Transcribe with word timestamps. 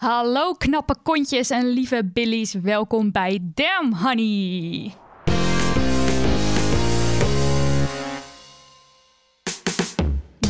Hallo 0.00 0.54
knappe 0.56 0.94
kontjes 1.04 1.50
en 1.52 1.66
lieve 1.76 2.00
billies, 2.04 2.54
welkom 2.54 3.10
bij 3.12 3.38
Damn 3.54 3.94
Honey. 3.94 4.92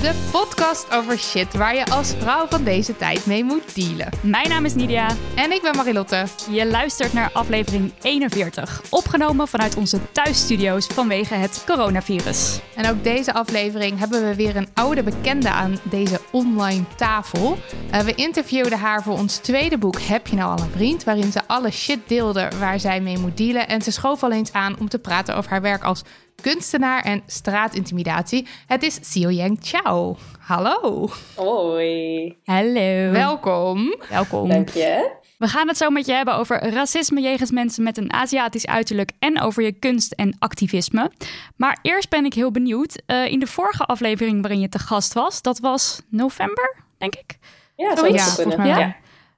De 0.01 0.29
podcast 0.33 0.95
over 0.95 1.19
shit 1.19 1.55
waar 1.55 1.75
je 1.75 1.87
als 1.87 2.15
vrouw 2.19 2.47
van 2.47 2.65
deze 2.65 2.97
tijd 2.97 3.27
mee 3.27 3.45
moet 3.45 3.75
dealen. 3.75 4.09
Mijn 4.23 4.49
naam 4.49 4.65
is 4.65 4.75
Nidia. 4.75 5.09
En 5.35 5.53
ik 5.53 5.63
ben 5.63 5.77
Marilotte. 5.77 6.25
Je 6.51 6.67
luistert 6.67 7.13
naar 7.13 7.31
aflevering 7.33 7.93
41, 8.03 8.83
opgenomen 8.91 9.49
vanuit 9.49 9.77
onze 9.77 9.99
thuisstudio's 10.13 10.87
vanwege 10.87 11.35
het 11.35 11.63
coronavirus. 11.67 12.61
En 12.75 12.91
ook 12.91 13.05
deze 13.05 13.33
aflevering 13.33 13.99
hebben 13.99 14.29
we 14.29 14.35
weer 14.35 14.57
een 14.57 14.69
oude 14.75 15.03
bekende 15.03 15.51
aan 15.51 15.79
deze 15.83 16.21
online 16.31 16.85
tafel. 16.97 17.59
Eh, 17.91 18.01
we 18.01 18.15
interviewden 18.15 18.79
haar 18.79 19.03
voor 19.03 19.19
ons 19.19 19.37
tweede 19.37 19.79
boek 19.79 20.01
Heb 20.01 20.27
je 20.27 20.37
nou 20.37 20.59
al 20.59 20.65
een 20.65 20.71
vriend? 20.71 21.05
Waarin 21.05 21.33
ze 21.33 21.41
alle 21.47 21.71
shit 21.71 21.99
deelde 22.07 22.49
waar 22.59 22.81
zij 22.81 23.01
mee 23.01 23.19
moet 23.19 23.37
dealen. 23.37 23.69
En 23.69 23.83
ze 23.83 23.91
schoof 23.91 24.23
al 24.23 24.33
eens 24.33 24.53
aan 24.53 24.79
om 24.79 24.89
te 24.89 24.99
praten 24.99 25.37
over 25.37 25.51
haar 25.51 25.63
werk 25.63 25.85
als 25.85 26.03
kunstenaar 26.41 27.03
en 27.03 27.23
straatintimidatie. 27.27 28.47
Het 28.67 28.83
is 28.83 28.99
Xiao 29.01 29.31
Yang 29.31 29.59
Chao. 29.61 30.17
Hallo. 30.39 31.09
Hoi, 31.37 32.37
Hallo. 32.45 33.11
Welkom. 33.11 33.95
Welkom. 34.09 34.49
dank 34.49 34.69
je. 34.69 35.19
We 35.39 35.49
gaan 35.49 35.69
het 35.69 35.77
zo 35.77 35.91
met 35.91 36.07
je 36.07 36.13
hebben 36.13 36.35
over 36.35 36.69
racisme 36.73 37.21
jegens 37.21 37.51
mensen 37.51 37.83
met 37.83 37.97
een 37.97 38.13
Aziatisch 38.13 38.67
uiterlijk 38.67 39.11
en 39.19 39.41
over 39.41 39.63
je 39.63 39.73
kunst 39.73 40.13
en 40.13 40.37
activisme. 40.39 41.11
Maar 41.57 41.79
eerst 41.83 42.09
ben 42.11 42.25
ik 42.25 42.35
heel 42.35 42.51
benieuwd. 42.51 43.03
eh, 43.07 43.27
in 43.27 43.39
de 43.39 43.47
vorige 43.47 43.85
aflevering 43.85 44.41
waarin 44.41 44.61
je 44.61 44.69
te 44.69 44.79
gast 44.79 45.13
was, 45.13 45.43
dat 45.43 45.59
was 45.59 46.03
november, 46.09 46.77
denk 46.99 47.15
ik. 47.15 47.39
Ja, 47.77 47.97
Zoiets, 47.97 48.37
ja, 48.37 48.65
ja. 48.65 48.97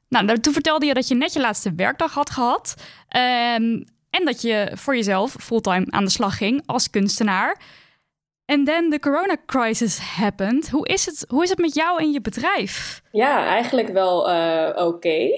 Nou, 0.08 0.24
nou, 0.24 0.38
toen 0.40 0.52
vertelde 0.52 0.86
je 0.86 0.94
dat 0.94 1.08
je 1.08 1.14
net 1.14 1.32
je 1.32 1.40
laatste 1.40 1.72
werkdag 1.74 2.14
had 2.14 2.30
gehad. 2.30 2.74
Ehm, 3.08 3.82
en 4.12 4.24
dat 4.24 4.42
je 4.42 4.70
voor 4.74 4.96
jezelf 4.96 5.36
fulltime 5.40 5.86
aan 5.88 6.04
de 6.04 6.10
slag 6.10 6.36
ging 6.36 6.62
als 6.66 6.90
kunstenaar. 6.90 7.60
En 8.44 8.64
then 8.64 8.90
the 8.90 8.98
corona 8.98 9.36
crisis 9.46 9.98
happened. 9.98 10.68
Hoe 10.70 10.86
is 10.88 11.06
het, 11.06 11.24
hoe 11.28 11.42
is 11.42 11.50
het 11.50 11.58
met 11.58 11.74
jou 11.74 12.00
en 12.02 12.10
je 12.12 12.20
bedrijf? 12.20 13.02
Ja, 13.12 13.46
eigenlijk 13.46 13.88
wel 13.88 14.30
eh, 14.30 14.86
oké. 14.86 15.16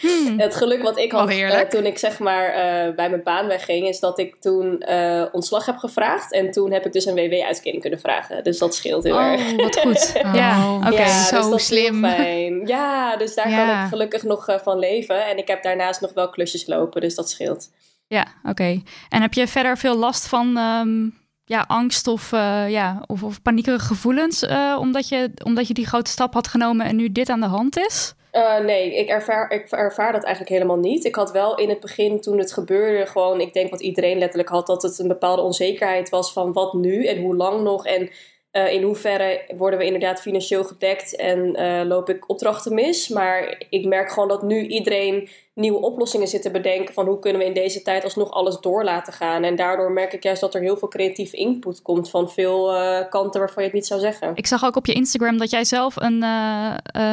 Hmm. 0.00 0.38
Het 0.38 0.54
geluk 0.56 0.82
wat 0.82 0.98
ik 0.98 1.12
had 1.12 1.28
eh, 1.30 1.60
toen 1.60 1.86
ik 1.86 1.98
zeg 1.98 2.18
maar 2.18 2.46
eh, 2.48 2.94
bij 2.94 3.10
mijn 3.10 3.22
baan 3.22 3.46
wegging, 3.46 3.88
is 3.88 4.00
dat 4.00 4.18
ik 4.18 4.36
toen 4.40 4.80
eh, 4.80 5.24
ontslag 5.32 5.66
heb 5.66 5.76
gevraagd. 5.76 6.32
En 6.32 6.50
toen 6.50 6.72
heb 6.72 6.86
ik 6.86 6.92
dus 6.92 7.04
een 7.04 7.14
WW-uitkering 7.14 7.80
kunnen 7.80 8.00
vragen. 8.00 8.44
Dus 8.44 8.58
dat 8.58 8.74
scheelt 8.74 9.04
heel 9.04 9.18
erg. 9.20 9.40
Oh, 9.52 9.56
wat 9.56 9.78
goed. 9.80 10.12
Oh, 10.24 10.34
Ja, 10.34 10.74
oké. 10.76 10.88
ja, 10.90 11.08
zo 11.24 11.36
dus 11.36 11.48
dat 11.50 11.60
is 11.60 11.68
heel 11.70 11.82
slim. 11.88 12.04
fijn. 12.04 12.66
Ja, 12.66 13.16
dus 13.16 13.34
daar 13.34 13.50
Ja. 13.50 13.66
kan 13.66 13.82
ik 13.84 13.88
gelukkig 13.88 14.22
nog 14.22 14.58
van 14.62 14.78
leven. 14.78 15.26
En 15.26 15.38
ik 15.38 15.48
heb 15.48 15.62
daarnaast 15.62 16.00
nog 16.00 16.12
wel 16.14 16.28
klusjes 16.30 16.66
lopen, 16.66 17.00
dus 17.00 17.14
dat 17.14 17.30
scheelt. 17.30 17.70
Ja, 18.06 18.26
oké. 18.42 18.82
En 19.08 19.20
heb 19.22 19.32
je 19.34 19.46
verder 19.46 19.78
veel 19.78 19.96
last 19.96 20.26
van 20.28 20.56
ehm, 20.56 21.08
ja, 21.48 21.64
angst 21.68 22.06
of, 22.06 22.32
eh, 22.32 22.70
ja, 22.70 23.02
of, 23.06 23.22
of 23.22 23.42
paniekerige 23.42 23.86
gevoelens, 23.86 24.42
eh, 24.42 24.76
omdat, 24.80 25.08
je, 25.08 25.30
omdat 25.44 25.68
je 25.68 25.74
die 25.74 25.86
grote 25.86 26.10
stap 26.10 26.34
had 26.34 26.48
genomen 26.48 26.86
en 26.86 26.96
nu 26.96 27.12
dit 27.12 27.28
aan 27.28 27.40
de 27.40 27.46
hand 27.46 27.78
is? 27.78 28.14
Eh, 28.30 28.58
nee, 28.58 28.94
ik 28.94 29.08
ervaar, 29.08 29.50
ik 29.50 29.70
ervaar 29.70 30.12
dat 30.12 30.24
eigenlijk 30.24 30.54
helemaal 30.54 30.78
niet. 30.78 31.04
Ik 31.04 31.14
had 31.14 31.32
wel 31.32 31.56
in 31.56 31.68
het 31.68 31.80
begin, 31.80 32.20
toen 32.20 32.38
het 32.38 32.52
gebeurde, 32.52 33.06
gewoon, 33.06 33.40
ik 33.40 33.52
denk 33.52 33.70
wat 33.70 33.80
iedereen 33.80 34.18
letterlijk 34.18 34.48
had, 34.48 34.66
dat 34.66 34.82
het 34.82 34.98
een 34.98 35.08
bepaalde 35.08 35.42
onzekerheid 35.42 36.08
was 36.08 36.32
van 36.32 36.52
wat 36.52 36.72
nu 36.72 37.06
en 37.06 37.20
hoe 37.20 37.36
lang 37.36 37.62
nog 37.62 37.86
en 37.86 38.10
eh, 38.58 38.72
in 38.72 38.82
hoeverre 38.82 39.44
worden 39.56 39.78
we 39.78 39.84
inderdaad 39.84 40.20
financieel 40.20 40.64
gedekt 40.64 41.16
en 41.16 41.54
eh, 41.54 41.86
loop 41.86 42.08
ik 42.08 42.28
opdrachten 42.28 42.74
mis. 42.74 43.08
Maar 43.08 43.62
ik 43.70 43.84
merk 43.84 44.10
gewoon 44.10 44.28
dat 44.28 44.42
nu 44.42 44.66
iedereen 44.66 45.28
nieuwe 45.54 45.80
oplossingen 45.80 46.28
zit 46.28 46.42
te 46.42 46.50
bedenken 46.50 46.94
van 46.94 47.06
hoe 47.06 47.18
kunnen 47.18 47.40
we 47.40 47.46
in 47.46 47.54
deze 47.54 47.82
tijd 47.82 48.04
alsnog 48.04 48.30
alles 48.30 48.60
door 48.60 48.84
laten 48.84 49.12
gaan. 49.12 49.42
En 49.44 49.56
daardoor 49.56 49.92
merk 49.92 50.12
ik 50.12 50.22
juist 50.22 50.40
dat 50.40 50.54
er 50.54 50.60
heel 50.60 50.76
veel 50.76 50.88
creatieve 50.88 51.36
input 51.36 51.82
komt 51.82 52.10
van 52.10 52.30
veel 52.30 52.74
eh, 52.74 53.08
kanten 53.10 53.40
waarvan 53.40 53.62
je 53.62 53.68
het 53.68 53.78
niet 53.78 53.86
zou 53.86 54.00
zeggen. 54.00 54.32
Ik 54.34 54.46
zag 54.46 54.64
ook 54.64 54.76
op 54.76 54.86
je 54.86 54.92
Instagram 54.92 55.38
dat 55.38 55.50
jij 55.50 55.64
zelf 55.64 55.94
een 55.96 56.24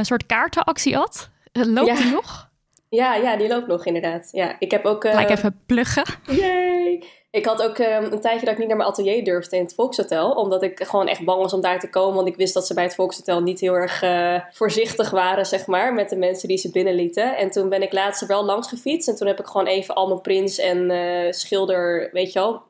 soort 0.01 0.25
kaartenactie 0.25 0.95
had. 0.95 1.29
Loopt 1.51 1.87
Ja. 1.87 1.95
die 1.95 2.11
nog? 2.11 2.49
Ja, 2.89 3.15
ja, 3.15 3.37
die 3.37 3.47
loopt 3.47 3.67
nog 3.67 3.85
inderdaad. 3.85 4.29
Ja, 4.31 4.55
ik 4.59 4.71
heb 4.71 4.85
ook... 4.85 5.07
Gelijk 5.07 5.29
even 5.29 5.61
pluggen. 5.65 6.03
Yay! 6.25 7.03
Ik 7.35 7.45
had 7.45 7.61
ook 7.61 7.77
ehm, 7.77 8.03
een 8.03 8.21
tijdje 8.21 8.45
dat 8.45 8.53
ik 8.53 8.57
niet 8.57 8.67
naar 8.67 8.77
mijn 8.77 8.89
atelier 8.89 9.23
durfde 9.23 9.55
in 9.55 9.63
het 9.63 9.73
Volkshotel. 9.73 10.31
Omdat 10.31 10.63
ik 10.63 10.83
gewoon 10.83 11.07
echt 11.07 11.25
bang 11.25 11.41
was 11.41 11.53
om 11.53 11.61
daar 11.61 11.79
te 11.79 11.89
komen. 11.89 12.15
Want 12.15 12.27
ik 12.27 12.35
wist 12.35 12.53
dat 12.53 12.67
ze 12.67 12.73
bij 12.73 12.83
het 12.83 12.95
Volkshotel 12.95 13.41
niet 13.41 13.59
heel 13.59 13.73
erg 13.73 14.01
eh, 14.01 14.39
voorzichtig 14.51 15.09
waren, 15.09 15.45
zeg 15.45 15.67
maar. 15.67 15.93
Met 15.93 16.09
de 16.09 16.15
mensen 16.15 16.47
die 16.47 16.57
ze 16.57 16.71
binnenlieten. 16.71 17.37
En 17.37 17.49
toen 17.49 17.69
ben 17.69 17.81
ik 17.81 17.93
laatst 17.93 18.21
er 18.21 18.27
wel 18.27 18.45
langs 18.45 18.67
gefietst. 18.67 19.07
En 19.07 19.15
toen 19.15 19.27
heb 19.27 19.39
ik 19.39 19.45
gewoon 19.45 19.67
even 19.67 19.95
al 19.95 20.07
mijn 20.07 20.21
prints 20.21 20.57
en 20.57 20.91
eh, 20.91 21.31
schilder, 21.31 22.09
weet 22.11 22.33
je 22.33 22.39
wel, 22.39 22.61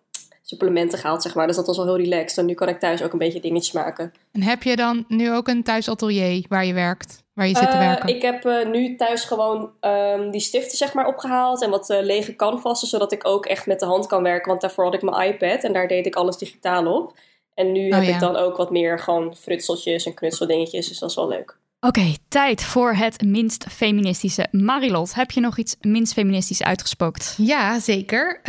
supplementen 0.48 1.00
gehaald, 1.00 1.22
zeg 1.22 1.36
maar. 1.36 1.48
Dus 1.48 1.56
dat 1.56 1.68
was 1.68 1.78
wel 1.78 1.86
heel 1.86 1.98
relaxed. 1.98 2.38
En 2.38 2.46
nu 2.46 2.54
kan 2.54 2.70
ik 2.70 2.80
thuis 2.80 3.04
ook 3.04 3.12
een 3.14 3.20
beetje 3.20 3.40
dingetjes 3.40 3.72
maken. 3.74 4.12
En 4.32 4.42
heb 4.44 4.64
je 4.64 4.76
dan 4.76 5.06
nu 5.08 5.32
ook 5.32 5.48
een 5.48 5.64
thuisatelier 5.64 6.46
waar 6.50 6.66
je 6.66 6.74
werkt? 6.74 7.24
Waar 7.34 7.48
je 7.48 7.56
zit 7.56 7.72
te 7.72 7.78
Eh, 7.78 7.88
werken? 7.88 8.10
Ik 8.16 8.22
heb 8.22 8.46
eh, 8.46 8.66
nu 8.70 8.96
thuis 8.96 9.24
gewoon 9.24 9.72
ehm, 9.80 10.32
die 10.32 10.42
stiften 10.42 10.78
zeg 10.78 10.94
maar 10.94 11.08
opgehaald 11.08 11.62
en 11.64 11.70
wat 11.70 11.90
eh, 11.90 12.02
lege 12.04 12.36
canvassen, 12.36 12.88
zodat 12.88 13.12
ik 13.12 13.28
ook 13.28 13.46
echt 13.46 13.66
met 13.66 13.80
de 13.80 13.86
hand 13.86 14.08
kan 14.08 14.24
werken. 14.24 14.50
Want 14.50 14.62
daarvoor 14.62 14.84
had 14.84 14.94
ik 14.94 15.02
mijn 15.02 15.30
iPad 15.34 15.64
en 15.64 15.74
daar 15.74 15.88
deed 15.88 16.06
ik 16.06 16.16
alles 16.16 16.38
digitaal 16.38 16.94
op. 16.94 17.18
En 17.54 17.72
nu 17.72 17.88
Oh, 17.90 17.96
heb 17.96 18.04
ja. 18.04 18.14
ik 18.14 18.20
dan 18.20 18.36
ook 18.36 18.58
wat 18.58 18.72
meer 18.72 19.00
gewoon 19.00 19.36
frutseltjes 19.36 20.06
en 20.06 20.14
knutseldingetjes, 20.14 20.88
dus 20.88 21.00
dat 21.00 21.10
is 21.10 21.16
wel 21.16 21.28
leuk. 21.28 21.58
Oké, 21.80 22.14
tijd 22.28 22.64
voor 22.64 22.94
het 22.94 23.22
minst 23.22 23.66
feministische. 23.70 24.48
Marilot, 24.52 25.14
heb 25.16 25.32
je 25.32 25.40
nog 25.40 25.58
iets 25.58 25.76
minst 25.82 26.14
feministisch 26.14 26.64
uitgespookt? 26.64 27.34
Ja, 27.38 27.80
zeker. 27.80 28.40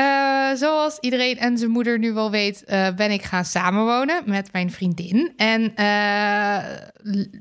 Eh, 0.51 0.57
zoals 0.57 0.99
iedereen 1.01 1.39
en 1.39 1.59
zijn 1.59 1.71
moeder 1.71 1.99
nu 1.99 2.12
wel 2.12 2.31
weet, 2.31 2.65
eh, 2.65 2.89
ben 2.97 3.11
ik 3.11 3.23
gaan 3.23 3.45
samenwonen 3.45 4.23
met 4.25 4.53
mijn 4.53 4.71
vriendin. 4.71 5.33
En 5.37 5.75
eh, 5.75 5.84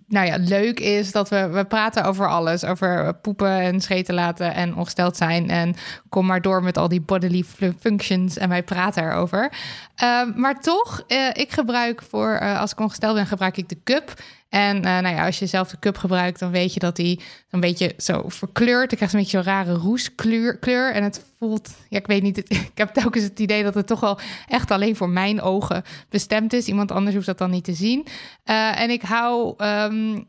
nou 0.07 0.27
ja, 0.27 0.38
leuk 0.39 0.79
is 0.79 1.11
dat 1.11 1.29
we, 1.29 1.47
we 1.49 1.66
praten 1.66 2.03
over 2.03 2.29
alles. 2.29 2.63
Over 2.66 3.16
poepen 3.16 3.59
en 3.59 3.81
scheten 3.81 4.13
laten 4.13 4.53
en 4.53 4.75
ongesteld 4.75 5.17
zijn. 5.17 5.49
En 5.49 5.75
kom 6.09 6.25
maar 6.25 6.41
door 6.41 6.63
met 6.63 6.78
al 6.78 6.87
die 6.87 7.02
bodily 7.02 7.43
fu- 7.43 7.73
functions 7.79 8.37
en 8.37 8.49
wij 8.49 8.63
praten 8.63 9.03
erover. 9.03 9.52
Eh, 9.96 10.22
maar 10.35 10.61
toch, 10.61 11.03
ik 11.34 11.52
gebruik 11.52 12.02
voor, 12.09 12.40
als 12.40 12.72
ik 12.72 12.79
ongesteld 12.79 13.16
ben, 13.16 13.25
gebruik 13.28 13.57
ik 13.57 13.69
de 13.69 13.78
cup. 13.84 14.13
En 14.49 14.81
nou 14.81 15.07
ja, 15.07 15.25
als 15.25 15.40
je 15.40 15.46
zelf 15.46 15.69
de 15.69 15.79
cup 15.79 15.97
gebruikt, 15.97 16.40
dan 16.40 16.52
weet 16.52 16.73
je 16.73 16.79
dat 16.79 16.96
die 16.96 17.19
een 17.49 17.59
beetje 17.59 17.93
zo 17.97 18.23
verkleurt. 18.28 18.90
Dan 18.90 18.97
krijg 18.97 19.13
een 19.13 19.19
beetje 19.19 19.37
zo'n 19.37 19.53
rare 19.53 19.73
roeskleur. 19.73 20.57
Kleur, 20.57 20.93
en 20.93 21.03
het 21.03 21.22
voelt, 21.40 21.70
ja, 21.90 21.97
ik 21.97 22.08
weet 22.08 22.22
niet, 22.22 22.35
het- 22.35 22.52
ik 22.72 22.72
heb 22.78 22.90
telkens 22.93 23.23
het 23.23 23.40
idee 23.40 23.64
dat 23.64 23.73
het 23.73 23.87
toch 23.87 23.99
wel 23.99 24.20
echt 24.47 24.72
alleen 24.72 24.96
voor 24.96 25.09
mijn 25.09 25.41
ogen 25.41 25.84
bestemd 26.09 26.53
is. 26.53 26.67
Iemand 26.67 26.91
anders 26.91 27.16
hoeft 27.16 27.28
dat 27.28 27.37
dan 27.37 27.52
niet 27.52 27.64
te 27.64 27.73
zien. 27.73 28.05
Eh, 28.43 28.79
en 28.82 28.90
ik 28.90 29.02
hou 29.02 29.53
ehm, 29.58 30.20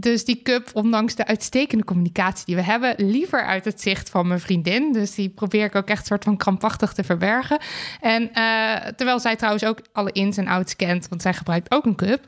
dus 0.00 0.24
die 0.24 0.42
cup, 0.42 0.70
ondanks 0.72 1.14
de 1.14 1.26
uitstekende 1.26 1.84
communicatie 1.84 2.44
die 2.46 2.56
we 2.56 2.62
hebben, 2.62 2.94
liever 2.96 3.44
uit 3.44 3.64
het 3.64 3.80
zicht 3.80 4.10
van 4.10 4.26
mijn 4.28 4.40
vriendin. 4.40 4.92
Dus 4.92 5.14
die 5.14 5.28
probeer 5.28 5.64
ik 5.64 5.74
ook 5.74 5.88
echt 5.88 6.06
soort 6.06 6.24
van 6.24 6.36
krampachtig 6.36 6.92
te 6.92 7.04
verbergen. 7.04 7.58
En 8.00 8.32
eh, 8.32 8.74
terwijl 8.96 9.20
zij 9.20 9.36
trouwens 9.36 9.64
ook 9.64 9.78
alle 9.92 10.12
ins 10.12 10.36
en 10.36 10.46
outs 10.46 10.76
kent, 10.76 11.08
want 11.08 11.22
zij 11.22 11.34
gebruikt 11.34 11.70
ook 11.74 11.84
een 11.84 11.96
cup. 11.96 12.24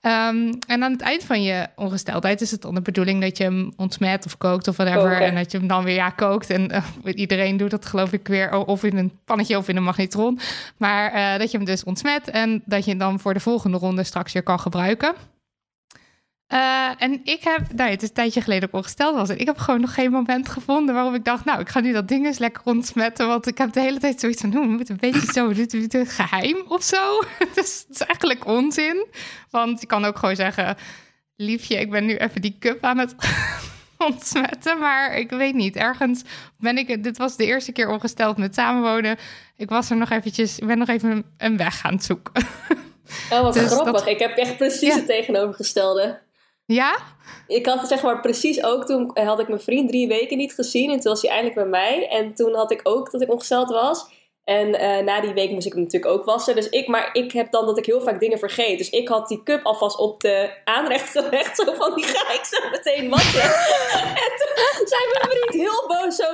Ehm, 0.00 0.52
en 0.66 0.82
aan 0.82 0.92
het 0.92 1.00
eind 1.00 1.24
van 1.24 1.42
je 1.42 1.66
ongesteldheid 1.76 2.40
is 2.40 2.50
het 2.50 2.62
dan 2.62 2.74
de 2.74 2.80
bedoeling 2.82 3.20
dat 3.20 3.36
je 3.36 3.44
hem 3.44 3.72
ontsmet 3.76 4.26
of 4.26 4.36
kookt 4.38 4.68
of 4.68 4.76
whatever. 4.76 5.02
Koken. 5.10 5.26
En 5.26 5.34
dat 5.34 5.52
je 5.52 5.58
hem 5.58 5.66
dan 5.66 5.84
weer 5.84 5.94
ja, 5.94 6.10
kookt. 6.10 6.50
En 6.50 6.70
eh, 6.70 6.82
iedereen 7.14 7.56
doet 7.56 7.72
geloof 7.84 8.12
ik 8.12 8.28
weer 8.28 8.66
of 8.66 8.84
in 8.84 8.96
een 8.96 9.18
pannetje 9.24 9.56
of 9.56 9.68
in 9.68 9.76
een 9.76 9.82
magnetron. 9.82 10.38
Maar 10.76 11.12
eh, 11.12 11.38
dat 11.38 11.50
je 11.50 11.56
hem 11.56 11.66
dus 11.66 11.84
ontsmet 11.84 12.30
en 12.30 12.62
dat 12.64 12.84
je 12.84 12.90
hem 12.90 12.98
dan 12.98 13.20
voor 13.20 13.34
de 13.34 13.40
volgende 13.40 13.78
ronde 13.78 14.04
straks 14.04 14.32
weer 14.32 14.42
kan 14.42 14.60
gebruiken. 14.60 15.14
Eh, 16.46 16.90
en 16.98 17.20
ik 17.24 17.42
heb, 17.44 17.72
nou, 17.72 17.90
het 17.90 18.02
is 18.02 18.08
een 18.08 18.14
tijdje 18.14 18.40
geleden 18.40 18.60
dat 18.60 18.70
ik 18.70 18.76
ongesteld 18.76 19.16
was. 19.16 19.28
En 19.28 19.38
ik 19.38 19.46
heb 19.46 19.58
gewoon 19.58 19.80
nog 19.80 19.94
geen 19.94 20.10
moment 20.10 20.48
gevonden 20.48 20.94
waarop 20.94 21.14
ik 21.14 21.24
dacht, 21.24 21.44
nou, 21.44 21.60
ik 21.60 21.68
ga 21.68 21.80
nu 21.80 21.92
dat 21.92 22.08
ding 22.08 22.26
eens 22.26 22.38
lekker 22.38 22.62
ontsmetten. 22.64 23.26
Want 23.26 23.46
ik 23.46 23.58
heb 23.58 23.72
de 23.72 23.80
hele 23.80 23.98
tijd 23.98 24.20
zoiets 24.20 24.40
van, 24.40 24.54
hoe 24.54 24.66
moet 24.66 24.88
een 24.88 24.96
beetje 24.96 25.32
zo, 25.32 25.52
dit 25.52 25.94
is 25.94 26.12
geheim 26.12 26.64
of 26.68 26.82
zo. 26.82 27.20
dus 27.54 27.84
het 27.88 28.00
is 28.00 28.00
eigenlijk 28.00 28.46
onzin. 28.46 29.06
Want 29.50 29.80
je 29.80 29.86
kan 29.86 30.04
ook 30.04 30.18
gewoon 30.18 30.36
zeggen, 30.36 30.76
liefje, 31.36 31.80
ik 31.80 31.90
ben 31.90 32.06
nu 32.06 32.16
even 32.16 32.40
die 32.40 32.56
cup 32.58 32.84
aan 32.84 32.98
het 32.98 33.14
ontsmetten. 34.08 34.78
Maar 34.78 35.16
ik 35.18 35.30
weet 35.30 35.54
niet, 35.54 35.76
ergens 35.76 36.22
ben 36.58 36.78
ik, 36.78 37.04
dit 37.04 37.18
was 37.18 37.36
de 37.36 37.44
eerste 37.44 37.72
keer 37.72 37.88
ongesteld 37.88 38.36
met 38.36 38.54
samenwonen. 38.54 39.16
Ik 39.56 39.68
was 39.68 39.90
er 39.90 39.96
nog 39.96 40.10
eventjes, 40.10 40.58
ik 40.58 40.66
ben 40.66 40.78
nog 40.78 40.88
even 40.88 41.24
een, 41.38 41.56
weg 41.56 41.80
gaan 41.80 42.00
zoeken. 42.00 42.46
Oh, 43.30 43.40
wat 43.40 43.54
Dus 43.54 43.66
grappig. 43.72 43.92
dat- 43.92 44.06
Ik 44.06 44.18
heb 44.18 44.36
echt 44.36 44.56
precies 44.56 44.88
Ja. 44.88 44.94
het 44.94 45.06
tegenovergestelde. 45.06 46.18
ja? 46.66 46.96
Ik 47.46 47.66
had 47.66 47.78
het 47.80 47.88
zeg 47.88 48.02
maar 48.02 48.20
precies 48.20 48.62
ook, 48.62 48.86
toen 48.86 49.10
had 49.14 49.40
ik 49.40 49.48
mijn 49.48 49.60
vriend 49.60 49.88
drie 49.88 50.08
weken 50.08 50.36
niet 50.36 50.52
gezien. 50.54 50.90
En 50.90 51.00
toen 51.00 51.12
was 51.12 51.22
hij 51.22 51.30
eindelijk 51.30 51.56
bij 51.56 51.66
mij. 51.68 52.08
En 52.08 52.34
toen 52.34 52.54
had 52.54 52.70
ik 52.70 52.80
ook 52.82 53.10
dat 53.10 53.22
ik 53.22 53.32
ongesteld 53.32 53.68
was. 53.70 54.06
En 54.46 54.74
eh, 54.74 55.04
na 55.04 55.20
die 55.20 55.32
week 55.32 55.50
moest 55.50 55.66
ik 55.66 55.72
hem 55.72 55.82
natuurlijk 55.82 56.12
ook 56.12 56.24
wassen. 56.24 56.54
Dus 56.54 56.68
ik, 56.68 56.86
maar 56.86 57.10
ik 57.12 57.32
heb 57.32 57.50
dan 57.50 57.66
dat 57.66 57.78
ik 57.78 57.86
heel 57.86 58.00
vaak 58.00 58.20
dingen 58.20 58.38
vergeet. 58.38 58.78
Dus 58.78 58.90
ik 58.90 59.08
had 59.08 59.28
die 59.28 59.42
cup 59.42 59.64
alvast 59.64 59.98
op 59.98 60.20
de 60.20 60.50
aanrecht 60.64 61.10
gelegd. 61.10 61.56
Zo 61.56 61.74
van, 61.74 61.94
die 61.94 62.04
ga 62.04 62.32
ik 62.32 62.44
zo 62.44 62.70
meteen 62.70 63.10
wassen. 63.10 63.42
en 64.24 64.32
toen 64.38 64.86
zei 64.86 65.02
mijn 65.12 65.28
vriend 65.28 65.54
heel 65.54 65.86
boos 65.86 66.16
zo... 66.16 66.24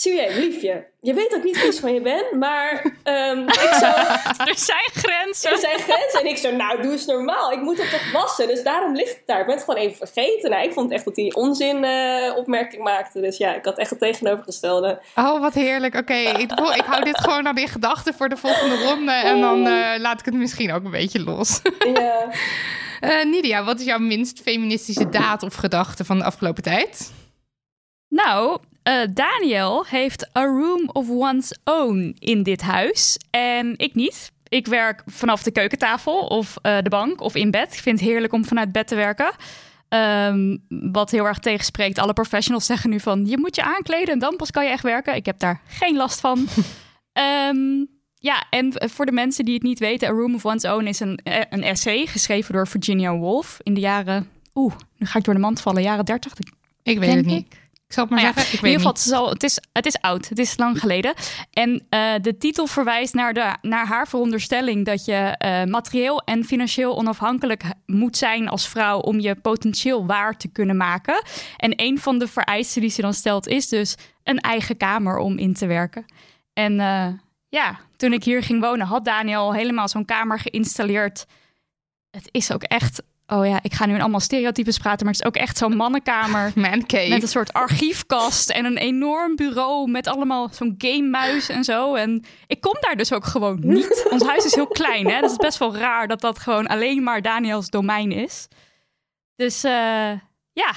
Suje, 0.00 0.34
liefje, 0.38 0.86
je 1.00 1.14
weet 1.14 1.30
dat 1.30 1.38
ik 1.38 1.44
niet 1.44 1.58
vies 1.58 1.78
van 1.78 1.94
je 1.94 2.00
ben, 2.00 2.38
maar 2.38 2.98
ehm, 3.02 3.38
ik 3.48 3.76
zou... 3.80 3.94
Er 4.50 4.58
zijn 4.58 4.90
grenzen. 4.92 5.50
Er 5.50 5.58
zijn 5.58 5.78
grenzen. 5.78 6.20
En 6.20 6.26
ik 6.26 6.36
zo, 6.36 6.56
nou, 6.56 6.82
doe 6.82 6.92
eens 6.92 7.06
normaal. 7.06 7.52
Ik 7.52 7.60
moet 7.60 7.78
het 7.78 7.90
toch 7.90 8.12
wassen. 8.12 8.48
Dus 8.48 8.62
daarom 8.62 8.94
ligt 8.94 9.16
het 9.16 9.26
daar. 9.26 9.40
Ik 9.40 9.46
ben 9.46 9.54
het 9.54 9.64
gewoon 9.64 9.80
even 9.80 9.96
vergeten. 9.96 10.50
Nou, 10.50 10.64
ik 10.64 10.72
vond 10.72 10.90
echt 10.90 11.04
dat 11.04 11.16
hij 11.16 11.32
onzin 11.34 11.84
eh, 11.84 12.36
opmerking 12.36 12.82
maakte. 12.82 13.20
Dus 13.20 13.36
ja, 13.36 13.54
ik 13.54 13.64
had 13.64 13.78
echt 13.78 13.90
het 13.90 13.98
tegenovergestelde. 13.98 15.00
Oh, 15.14 15.40
wat 15.40 15.54
heerlijk. 15.54 15.94
Oké, 15.94 16.14
ik, 16.14 16.50
ik 16.74 16.84
hou 16.86 17.04
dit 17.04 17.20
gewoon 17.20 17.44
dan 17.44 17.56
in 17.56 17.68
gedachten 17.68 18.14
voor 18.14 18.28
de 18.28 18.36
volgende 18.36 18.82
ronde. 18.82 19.12
En 19.12 19.40
dan 19.40 19.66
eh, 19.66 19.98
laat 19.98 20.18
ik 20.20 20.24
het 20.24 20.34
misschien 20.34 20.72
ook 20.72 20.84
een 20.84 20.90
beetje 20.90 21.22
los. 21.22 21.60
Ja. 21.94 22.28
Eh, 23.00 23.24
Nidia, 23.24 23.64
wat 23.64 23.78
is 23.78 23.86
jouw 23.86 23.98
minst 23.98 24.40
feministische 24.40 25.08
daad 25.08 25.42
of 25.42 25.54
gedachte 25.54 26.04
van 26.04 26.18
de 26.18 26.24
afgelopen 26.24 26.62
tijd? 26.62 27.12
Nou, 28.08 28.58
eh, 28.82 29.00
Daniel 29.14 29.84
heeft 29.86 30.36
a 30.36 30.44
room 30.44 30.88
of 30.92 31.08
one's 31.08 31.58
own 31.64 32.16
in 32.18 32.42
dit 32.42 32.60
huis. 32.60 33.16
En 33.30 33.74
ik 33.76 33.94
niet. 33.94 34.32
Ik 34.48 34.66
werk 34.66 35.02
vanaf 35.06 35.42
de 35.42 35.50
keukentafel 35.50 36.26
of 36.26 36.56
eh, 36.62 36.78
de 36.82 36.88
bank 36.88 37.20
of 37.20 37.34
in 37.34 37.50
bed. 37.50 37.72
Ik 37.72 37.80
vind 37.80 38.00
het 38.00 38.08
heerlijk 38.08 38.32
om 38.32 38.44
vanuit 38.44 38.72
bed 38.72 38.86
te 38.86 38.94
werken. 38.94 39.30
Ehm, 39.88 40.56
wat 40.68 41.10
heel 41.10 41.26
erg 41.26 41.38
tegenspreekt. 41.38 41.98
Alle 41.98 42.12
professionals 42.12 42.66
zeggen 42.66 42.90
nu 42.90 43.00
van... 43.00 43.26
je 43.26 43.38
moet 43.38 43.56
je 43.56 43.62
aankleden 43.62 44.12
en 44.12 44.18
dan 44.18 44.36
pas 44.36 44.50
kan 44.50 44.64
je 44.64 44.70
echt 44.70 44.82
werken. 44.82 45.14
Ik 45.14 45.26
heb 45.26 45.38
daar 45.38 45.60
geen 45.66 45.96
last 45.96 46.20
van. 46.20 46.46
Ehm, 47.12 47.84
ja, 48.14 48.46
en 48.50 48.72
voor 48.90 49.06
de 49.06 49.12
mensen 49.12 49.44
die 49.44 49.54
het 49.54 49.62
niet 49.62 49.78
weten... 49.78 50.08
A 50.08 50.10
Room 50.10 50.34
of 50.34 50.46
One's 50.46 50.64
Own 50.64 50.86
is 50.86 51.00
een, 51.00 51.20
eh, 51.24 51.40
een 51.50 51.62
essay... 51.62 52.06
geschreven 52.06 52.54
door 52.54 52.68
Virginia 52.68 53.16
Woolf 53.16 53.58
in 53.62 53.74
de 53.74 53.80
jaren... 53.80 54.28
Oeh, 54.54 54.74
nu 54.96 55.06
ga 55.06 55.18
ik 55.18 55.24
door 55.24 55.34
de 55.34 55.40
mand 55.40 55.60
vallen. 55.60 55.82
Jaren 55.82 56.04
30, 56.04 56.32
Ik 56.82 56.98
weet 56.98 57.00
denk 57.00 57.16
het 57.16 57.26
niet. 57.26 57.46
ik. 57.46 57.59
Ik 57.90 57.96
zal 57.96 58.04
het 58.04 58.14
maar 58.14 58.22
Nou 58.22 58.34
ja, 58.34 58.40
zeggen. 58.40 58.58
Ik 58.58 58.64
in 58.64 58.70
ieder 58.70 58.86
geval, 58.86 59.28
het 59.30 59.42
is, 59.42 59.58
het, 59.72 59.86
is, 59.86 60.00
oud. 60.00 60.28
Het 60.28 60.38
is 60.38 60.56
lang 60.56 60.80
geleden. 60.80 61.14
En 61.52 61.86
eh, 61.88 62.14
de 62.20 62.36
titel 62.36 62.66
verwijst 62.66 63.14
naar, 63.14 63.34
de, 63.34 63.56
naar 63.62 63.86
haar 63.86 64.08
veronderstelling 64.08 64.84
dat 64.84 65.04
je 65.04 65.14
eh, 65.14 65.64
materieel 65.64 66.20
en 66.20 66.44
financieel 66.44 66.96
onafhankelijk 66.96 67.62
moet 67.86 68.16
zijn 68.16 68.48
als 68.48 68.68
vrouw 68.68 68.98
om 68.98 69.20
je 69.20 69.34
potentieel 69.34 70.06
waar 70.06 70.36
te 70.36 70.48
kunnen 70.48 70.76
maken. 70.76 71.22
En 71.56 71.72
een 71.76 71.98
van 71.98 72.18
de 72.18 72.26
vereisten 72.26 72.80
die 72.80 72.90
ze 72.90 73.00
dan 73.00 73.14
stelt 73.14 73.46
is 73.46 73.68
dus 73.68 73.96
een 74.22 74.38
eigen 74.38 74.76
kamer 74.76 75.18
om 75.18 75.38
in 75.38 75.54
te 75.54 75.66
werken. 75.66 76.04
En 76.52 76.80
eh, 76.80 77.08
ja, 77.48 77.78
toen 77.96 78.12
ik 78.12 78.24
hier 78.24 78.42
ging 78.42 78.60
wonen, 78.60 78.86
had 78.86 79.04
Daniel 79.04 79.40
al 79.40 79.54
helemaal 79.54 79.88
zo'n 79.88 80.04
kamer 80.04 80.38
geïnstalleerd. 80.38 81.26
Het 82.10 82.28
is 82.30 82.52
ook 82.52 82.62
echt. 82.62 83.02
Oh 83.32 83.46
ja, 83.46 83.58
ik 83.62 83.72
ga 83.72 83.86
nu 83.86 83.94
in 83.94 84.00
allemaal 84.00 84.20
stereotypes 84.20 84.78
praten, 84.78 85.04
maar 85.04 85.14
het 85.14 85.22
is 85.22 85.28
ook 85.28 85.36
echt 85.36 85.58
zo'n 85.58 85.76
mannenkamer. 85.76 86.52
Man 86.68 86.86
cave. 86.86 87.08
Met 87.08 87.22
een 87.22 87.28
soort 87.28 87.52
archiefkast 87.52 88.50
en 88.50 88.64
een 88.64 88.76
enorm 88.76 89.36
bureau 89.36 89.90
met 89.90 90.06
allemaal 90.06 90.48
zo'n 90.52 90.74
gamemuis 90.78 91.48
en 91.48 91.64
zo. 91.64 91.94
En 91.94 92.24
ik 92.46 92.60
kom 92.60 92.76
daar 92.80 92.96
dus 92.96 93.12
ook 93.12 93.24
gewoon 93.24 93.58
niet. 93.62 94.06
Ons 94.12 94.26
huis 94.26 94.44
is 94.44 94.54
heel 94.54 94.66
klein, 94.66 95.06
hè. 95.06 95.20
Dus 95.20 95.30
het 95.32 95.40
is 95.40 95.46
best 95.46 95.58
wel 95.58 95.76
raar 95.76 96.08
dat 96.08 96.20
dat 96.20 96.38
gewoon 96.38 96.66
alleen 96.66 97.02
maar 97.02 97.22
Daniels 97.22 97.70
domein 97.70 98.12
is. 98.12 98.48
Dus 99.36 99.64
eh, 99.64 100.12
ja, 100.52 100.72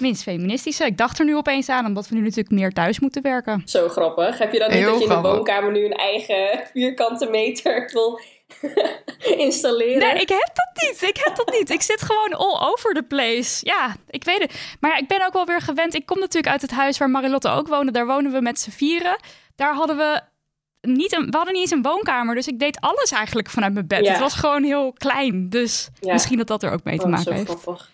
minst 0.00 0.22
feministische. 0.22 0.84
Ik 0.84 0.96
dacht 0.96 1.18
er 1.18 1.24
nu 1.24 1.36
opeens 1.36 1.68
aan, 1.68 1.86
omdat 1.86 2.08
we 2.08 2.14
nu 2.14 2.20
natuurlijk 2.20 2.50
meer 2.50 2.72
thuis 2.72 3.00
moeten 3.00 3.22
werken. 3.22 3.62
Zo 3.64 3.88
grappig. 3.88 4.38
Heb 4.38 4.52
je 4.52 4.58
dan 4.58 4.68
niet 4.68 4.78
Heel 4.78 4.90
dat 4.90 4.98
je 4.98 5.08
in 5.08 5.22
de 5.22 5.28
woonkamer 5.28 5.72
nu 5.72 5.84
een 5.84 5.96
eigen 5.96 6.66
vierkante 6.72 7.26
meter 7.30 7.90
wil 7.92 8.20
installeren? 9.46 9.98
Nee, 9.98 10.20
ik 10.22 10.28
heb 10.28 10.50
dat 10.54 10.82
niet. 10.88 11.02
Ik 11.02 11.20
heb 11.24 11.36
dat 11.36 11.50
niet. 11.58 11.70
Ik 11.70 11.82
zit 11.82 12.02
gewoon 12.02 12.32
all 12.34 12.68
over 12.70 12.94
the 12.94 13.02
place. 13.02 13.66
Ja, 13.66 13.96
ik 14.10 14.24
weet 14.24 14.38
het. 14.40 14.76
Maar 14.80 14.90
ja, 14.90 14.96
ik 14.96 15.08
ben 15.08 15.26
ook 15.26 15.32
wel 15.32 15.46
weer 15.46 15.60
gewend. 15.60 15.94
Ik 15.94 16.06
kom 16.06 16.18
natuurlijk 16.18 16.52
uit 16.52 16.62
het 16.62 16.70
huis 16.70 16.98
waar 16.98 17.10
Marilotte 17.10 17.48
ook 17.48 17.68
woonde. 17.68 17.92
Daar 17.92 18.06
wonen 18.06 18.32
we 18.32 18.40
met 18.40 18.60
z'n 18.60 18.70
vieren. 18.70 19.16
Daar 19.56 19.74
hadden 19.74 19.96
we 19.96 20.20
niet 20.80 21.12
een, 21.16 21.30
we 21.30 21.36
hadden 21.36 21.52
niet 21.52 21.62
eens 21.62 21.70
een 21.70 21.82
woonkamer. 21.82 22.34
Dus 22.34 22.48
ik 22.48 22.58
deed 22.58 22.80
alles 22.80 23.10
eigenlijk 23.10 23.50
vanuit 23.50 23.72
mijn 23.72 23.86
bed. 23.86 24.04
Ja. 24.04 24.10
Het 24.10 24.20
was 24.20 24.34
gewoon 24.34 24.62
heel 24.62 24.92
klein. 24.92 25.48
Dus 25.48 25.88
Ja. 26.00 26.12
misschien 26.12 26.38
dat 26.38 26.46
dat 26.46 26.62
er 26.62 26.72
ook 26.72 26.84
mee 26.84 26.96
te 26.98 27.04
Oh, 27.04 27.10
maken 27.10 27.24
zo 27.24 27.32
heeft. 27.32 27.44
grappig. 27.50 27.90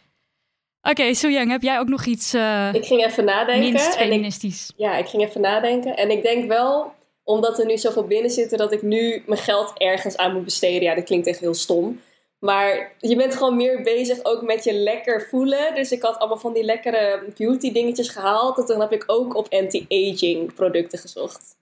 Oké, 0.83 1.15
Soejang, 1.15 1.51
heb 1.51 1.63
jij 1.63 1.79
ook 1.79 1.89
nog 1.89 2.05
iets 2.05 2.33
eh, 2.35 2.69
Ik 2.75 2.85
ging 2.87 3.05
even 3.05 3.25
nadenken. 3.25 3.73
minst 3.73 3.87
en 3.95 4.03
ik, 4.05 4.11
feministisch? 4.13 4.73
ja, 4.77 4.97
ik 4.97 5.07
ging 5.07 5.23
even 5.23 5.41
nadenken. 5.41 5.97
En 5.97 6.11
ik 6.11 6.23
denk 6.23 6.49
wel, 6.49 6.95
omdat 7.27 7.59
er 7.59 7.67
nu 7.67 7.79
zoveel 7.79 8.05
binnen 8.07 8.31
zitten, 8.31 8.59
dat 8.59 8.73
ik 8.73 8.83
nu 8.83 9.23
mijn 9.27 9.41
geld 9.41 9.73
ergens 9.77 10.17
aan 10.17 10.33
moet 10.33 10.45
besteden. 10.45 10.83
Ja, 10.83 10.95
dat 10.95 11.05
klinkt 11.05 11.27
echt 11.27 11.41
heel 11.41 11.55
stom. 11.55 12.01
Maar 12.39 12.93
je 12.99 13.17
bent 13.17 13.35
gewoon 13.35 13.57
meer 13.57 13.83
bezig 13.83 14.19
ook 14.23 14.43
met 14.43 14.65
je 14.65 14.73
lekker 14.73 15.27
voelen. 15.31 15.75
Dus 15.75 15.93
ik 15.93 16.03
had 16.03 16.19
allemaal 16.19 16.39
van 16.39 16.53
die 16.53 16.65
lekkere 16.65 17.23
beauty 17.37 17.73
dingetjes 17.73 18.09
gehaald. 18.09 18.59
En 18.59 18.67
toen 18.67 18.81
heb 18.81 18.93
ik 18.93 19.05
ook 19.07 19.35
op 19.35 19.47
anti-aging 19.53 20.55
producten 20.55 20.99
gezocht. 20.99 21.57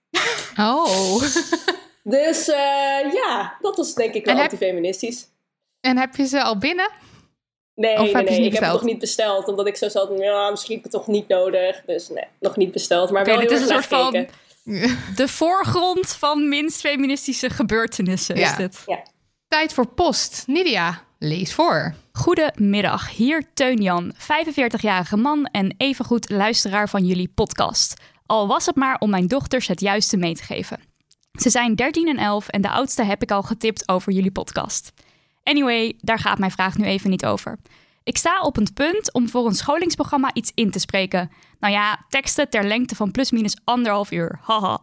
Oh. 0.59 1.23
Dus 2.02 2.49
eh, 2.49 3.12
ja, 3.12 3.56
dat 3.61 3.76
was 3.76 3.94
denk 3.94 4.14
ik 4.14 4.25
wel 4.25 4.38
antifeministisch. 4.40 5.26
en 5.80 5.99
heb 5.99 6.14
je 6.16 6.26
ze 6.26 6.42
al 6.42 6.59
binnen? 6.59 6.90
Nee, 7.75 7.97
nee, 7.97 8.44
ik 8.44 8.52
heb 8.52 8.62
het 8.62 8.73
nog 8.73 8.83
niet 8.83 8.99
besteld. 8.99 9.49
Omdat 9.49 9.66
ik 9.66 9.76
zo 9.76 9.88
zat, 9.88 10.11
ja, 10.18 10.50
misschien 10.50 10.76
heb 10.76 10.85
ik 10.85 10.92
het 10.92 11.00
toch 11.00 11.11
niet 11.14 11.28
nodig. 11.28 11.83
Dus 11.87 12.09
nee, 12.09 12.25
nog 12.40 12.56
niet 12.56 12.73
besteld. 12.73 13.11
Maar 13.11 13.21
Oké, 13.23 13.30
wel 13.30 13.40
heel 13.40 13.50
is 13.50 13.61
een 13.61 13.66
soort 13.66 13.87
van- 13.87 13.99
nagekeken. 13.99 14.35
De 15.16 15.28
voorgrond 15.28 16.14
van 16.14 16.49
minst 16.49 16.80
feministische 16.80 17.50
gebeurtenissen 17.50 18.37
Ja. 18.37 18.50
is 18.50 18.56
dit. 18.56 18.85
Tijd 19.49 19.73
voor 19.73 19.87
post. 19.87 20.44
Nidia, 20.47 21.02
lees 21.18 21.54
voor. 21.54 21.94
Goedemiddag, 22.12 23.11
hier 23.11 23.44
Teun 23.54 23.83
Jan, 23.83 24.14
45-jarige 24.14 25.16
man 25.16 25.44
en 25.47 25.75
evengoed 25.76 26.30
luisteraar 26.30 26.88
van 26.88 27.04
jullie 27.04 27.28
podcast. 27.35 27.94
Al 28.26 28.47
was 28.47 28.66
het 28.66 28.76
maar 28.76 28.97
om 28.99 29.11
mijn 29.11 29.26
dochters 29.26 29.66
het 29.66 29.80
juiste 29.80 30.16
mee 30.16 30.35
te 30.35 30.42
geven. 30.42 30.80
Ze 31.33 31.50
zijn 31.50 31.75
13 31.75 32.09
en 32.09 32.16
11 32.16 32.49
en 32.49 32.61
de 32.61 32.71
oudste 32.71 33.02
heb 33.02 33.23
ik 33.23 33.30
al 33.30 33.42
getipt 33.42 33.88
over 33.88 34.12
jullie 34.12 34.30
podcast. 34.30 34.92
Anyway, 35.42 35.94
daar 36.00 36.18
gaat 36.18 36.38
mijn 36.38 36.50
vraag 36.50 36.76
nu 36.76 36.85
even 36.85 37.11
niet 37.11 37.26
over. 37.26 37.59
Ik 38.02 38.16
sta 38.18 38.40
op 38.40 38.56
het 38.56 38.75
punt 38.75 39.12
om 39.12 39.28
voor 39.28 39.47
een 39.47 39.54
scholingsprogramma 39.54 40.30
iets 40.35 40.52
in 40.54 40.71
te 40.71 40.78
spreken. 40.78 41.30
Nou 41.64 41.76
ja, 41.76 42.04
teksten 42.09 42.50
ter 42.50 42.64
lengte 42.64 42.94
van 42.94 43.11
plusminus 43.11 43.56
anderhalf 43.64 44.11
uur. 44.11 44.38
Haha. 44.42 44.83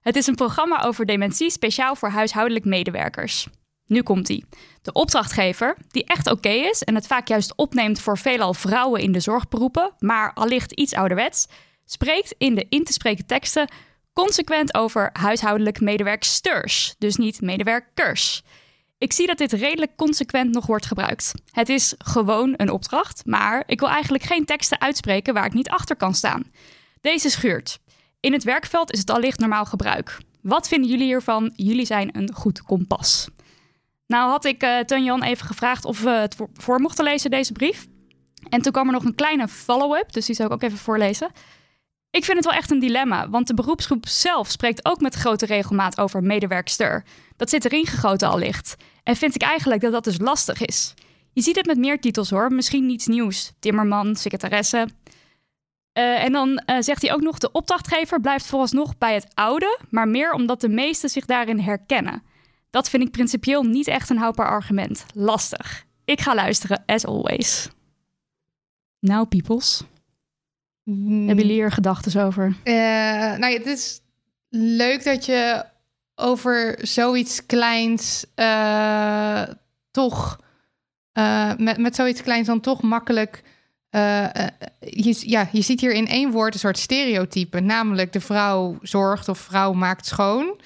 Het 0.00 0.16
is 0.16 0.26
een 0.26 0.34
programma 0.34 0.82
over 0.82 1.06
dementie 1.06 1.50
speciaal 1.50 1.94
voor 1.94 2.08
huishoudelijk 2.08 2.64
medewerkers. 2.64 3.46
Nu 3.86 4.02
komt 4.02 4.28
ie. 4.28 4.44
De 4.82 4.92
opdrachtgever, 4.92 5.76
die 5.88 6.04
echt 6.04 6.30
oké 6.30 6.48
is 6.48 6.82
en 6.82 6.94
het 6.94 7.06
vaak 7.06 7.28
juist 7.28 7.56
opneemt 7.56 8.00
voor 8.00 8.18
veelal 8.18 8.54
vrouwen 8.54 9.00
in 9.00 9.12
de 9.12 9.20
zorgberoepen, 9.20 9.92
maar 9.98 10.32
allicht 10.34 10.72
iets 10.72 10.94
ouderwets, 10.94 11.46
spreekt 11.84 12.34
in 12.38 12.54
de 12.54 12.66
in 12.68 12.84
te 12.84 12.92
spreken 12.92 13.26
teksten 13.26 13.68
consequent 14.12 14.74
over 14.74 15.10
huishoudelijk 15.12 15.80
medewerksters, 15.80 16.94
dus 16.98 17.16
niet 17.16 17.40
medewerkers. 17.40 18.42
Ik 19.00 19.12
zie 19.12 19.26
dat 19.26 19.38
dit 19.38 19.52
redelijk 19.52 19.96
consequent 19.96 20.54
nog 20.54 20.66
wordt 20.66 20.86
gebruikt. 20.86 21.32
Het 21.50 21.68
is 21.68 21.94
gewoon 21.98 22.54
een 22.56 22.70
opdracht, 22.70 23.22
maar 23.26 23.62
ik 23.66 23.80
wil 23.80 23.88
eigenlijk 23.88 24.24
geen 24.24 24.44
teksten 24.44 24.80
uitspreken 24.80 25.34
waar 25.34 25.44
ik 25.44 25.52
niet 25.52 25.68
achter 25.68 25.96
kan 25.96 26.14
staan. 26.14 26.42
Deze 27.00 27.30
schuurt. 27.30 27.78
In 28.20 28.32
het 28.32 28.44
werkveld 28.44 28.92
is 28.92 28.98
het 28.98 29.10
allicht 29.10 29.38
normaal 29.38 29.64
gebruik. 29.64 30.20
Wat 30.42 30.68
vinden 30.68 30.90
jullie 30.90 31.06
hiervan? 31.06 31.52
Jullie 31.56 31.84
zijn 31.84 32.16
een 32.16 32.32
goed 32.34 32.62
kompas. 32.62 33.28
Nou 34.06 34.30
had 34.30 34.44
ik 34.44 34.62
uh, 34.62 35.04
Jan 35.04 35.22
even 35.22 35.46
gevraagd 35.46 35.84
of 35.84 36.00
we 36.00 36.10
het 36.10 36.36
voor 36.54 36.80
mochten 36.80 37.04
lezen, 37.04 37.30
deze 37.30 37.52
brief. 37.52 37.86
En 38.48 38.62
toen 38.62 38.72
kwam 38.72 38.86
er 38.86 38.92
nog 38.92 39.04
een 39.04 39.14
kleine 39.14 39.48
follow-up, 39.48 40.12
dus 40.12 40.26
die 40.26 40.34
zal 40.34 40.46
ik 40.46 40.52
ook 40.52 40.62
even 40.62 40.78
voorlezen. 40.78 41.30
Ik 42.10 42.24
vind 42.24 42.36
het 42.36 42.46
wel 42.46 42.54
echt 42.54 42.70
een 42.70 42.78
dilemma, 42.78 43.28
want 43.28 43.46
de 43.46 43.54
beroepsgroep 43.54 44.08
zelf 44.08 44.50
spreekt 44.50 44.84
ook 44.84 45.00
met 45.00 45.14
grote 45.14 45.46
regelmaat 45.46 45.98
over 45.98 46.22
medewerkster. 46.22 47.04
Dat 47.36 47.50
zit 47.50 47.64
erin 47.64 47.86
gegoten 47.86 48.28
al 48.28 48.38
licht. 48.38 48.76
En 49.10 49.16
vind 49.16 49.34
ik 49.34 49.42
eigenlijk 49.42 49.80
dat 49.80 49.92
dat 49.92 50.04
dus 50.04 50.18
lastig 50.18 50.60
is. 50.60 50.94
Je 51.32 51.42
ziet 51.42 51.56
het 51.56 51.66
met 51.66 51.78
meer 51.78 52.00
titels 52.00 52.30
hoor, 52.30 52.52
misschien 52.52 52.86
niets 52.86 53.06
nieuws. 53.06 53.52
Timmerman, 53.58 54.16
secretaresse. 54.16 54.88
Uh, 55.98 56.24
en 56.24 56.32
dan 56.32 56.62
uh, 56.66 56.76
zegt 56.80 57.02
hij 57.02 57.12
ook 57.12 57.20
nog: 57.20 57.38
de 57.38 57.52
opdrachtgever 57.52 58.20
blijft 58.20 58.46
vooralsnog 58.46 58.98
bij 58.98 59.14
het 59.14 59.26
oude, 59.34 59.78
maar 59.88 60.08
meer 60.08 60.32
omdat 60.32 60.60
de 60.60 60.68
meesten 60.68 61.08
zich 61.08 61.24
daarin 61.24 61.58
herkennen. 61.58 62.22
Dat 62.70 62.90
vind 62.90 63.02
ik 63.02 63.10
principieel 63.10 63.62
niet 63.62 63.86
echt 63.86 64.10
een 64.10 64.18
houdbaar 64.18 64.48
argument. 64.48 65.04
Lastig. 65.14 65.84
Ik 66.04 66.20
ga 66.20 66.34
luisteren, 66.34 66.82
as 66.86 67.06
always. 67.06 67.68
Nou, 69.00 69.26
peoples. 69.26 69.82
Mm. 70.84 71.26
Hebben 71.26 71.44
jullie 71.44 71.60
hier 71.60 71.72
gedachten 71.72 72.24
over? 72.24 72.46
Uh, 72.46 72.74
nou, 73.36 73.52
het 73.52 73.66
is 73.66 74.00
leuk 74.48 75.04
dat 75.04 75.24
je 75.24 75.64
over 76.20 76.78
zoiets 76.82 77.46
kleins 77.46 78.24
uh, 78.36 79.42
toch 79.90 80.40
uh, 81.18 81.52
met, 81.56 81.78
met 81.78 81.94
zoiets 81.94 82.22
kleins 82.22 82.46
dan 82.46 82.60
toch 82.60 82.82
makkelijk. 82.82 83.42
je, 83.90 85.16
ja, 85.20 85.48
je 85.52 85.62
ziet 85.62 85.80
hier 85.80 85.92
in 85.92 86.06
één 86.06 86.30
woord 86.30 86.54
een 86.54 86.60
soort 86.60 86.78
stereotype, 86.78 87.60
namelijk 87.60 88.12
de 88.12 88.20
vrouw 88.20 88.78
zorgt 88.82 89.28
of 89.28 89.38
vrouw 89.38 89.72
maakt 89.72 90.06
schoon. 90.06 90.60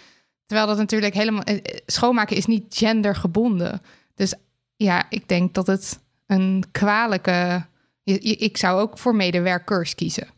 Terwijl 0.46 0.68
dat 0.68 0.78
natuurlijk 0.78 1.14
helemaal. 1.14 1.44
Schoonmaken 1.86 2.36
is 2.36 2.46
niet 2.46 2.74
gendergebonden. 2.74 3.82
Dus 4.14 4.34
ja, 4.76 5.06
ik 5.08 5.28
denk 5.28 5.54
dat 5.54 5.66
het 5.66 5.98
een 6.26 6.64
kwalijke 6.72 7.64
ik 8.04 8.56
zou 8.56 8.80
ook 8.80 8.98
voor 8.98 9.14
medewerkers 9.14 9.94
kiezen. 9.94 10.28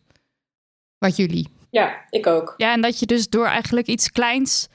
Wat 0.99 1.17
jullie? 1.17 1.49
Ja, 1.71 2.05
ik 2.11 2.27
ook. 2.27 2.55
Ja, 2.57 2.73
en 2.73 2.81
dat 2.81 2.99
je 2.99 3.07
dus 3.07 3.29
door 3.29 3.47
eigenlijk 3.47 3.87
iets 3.87 4.11
kleins. 4.11 4.69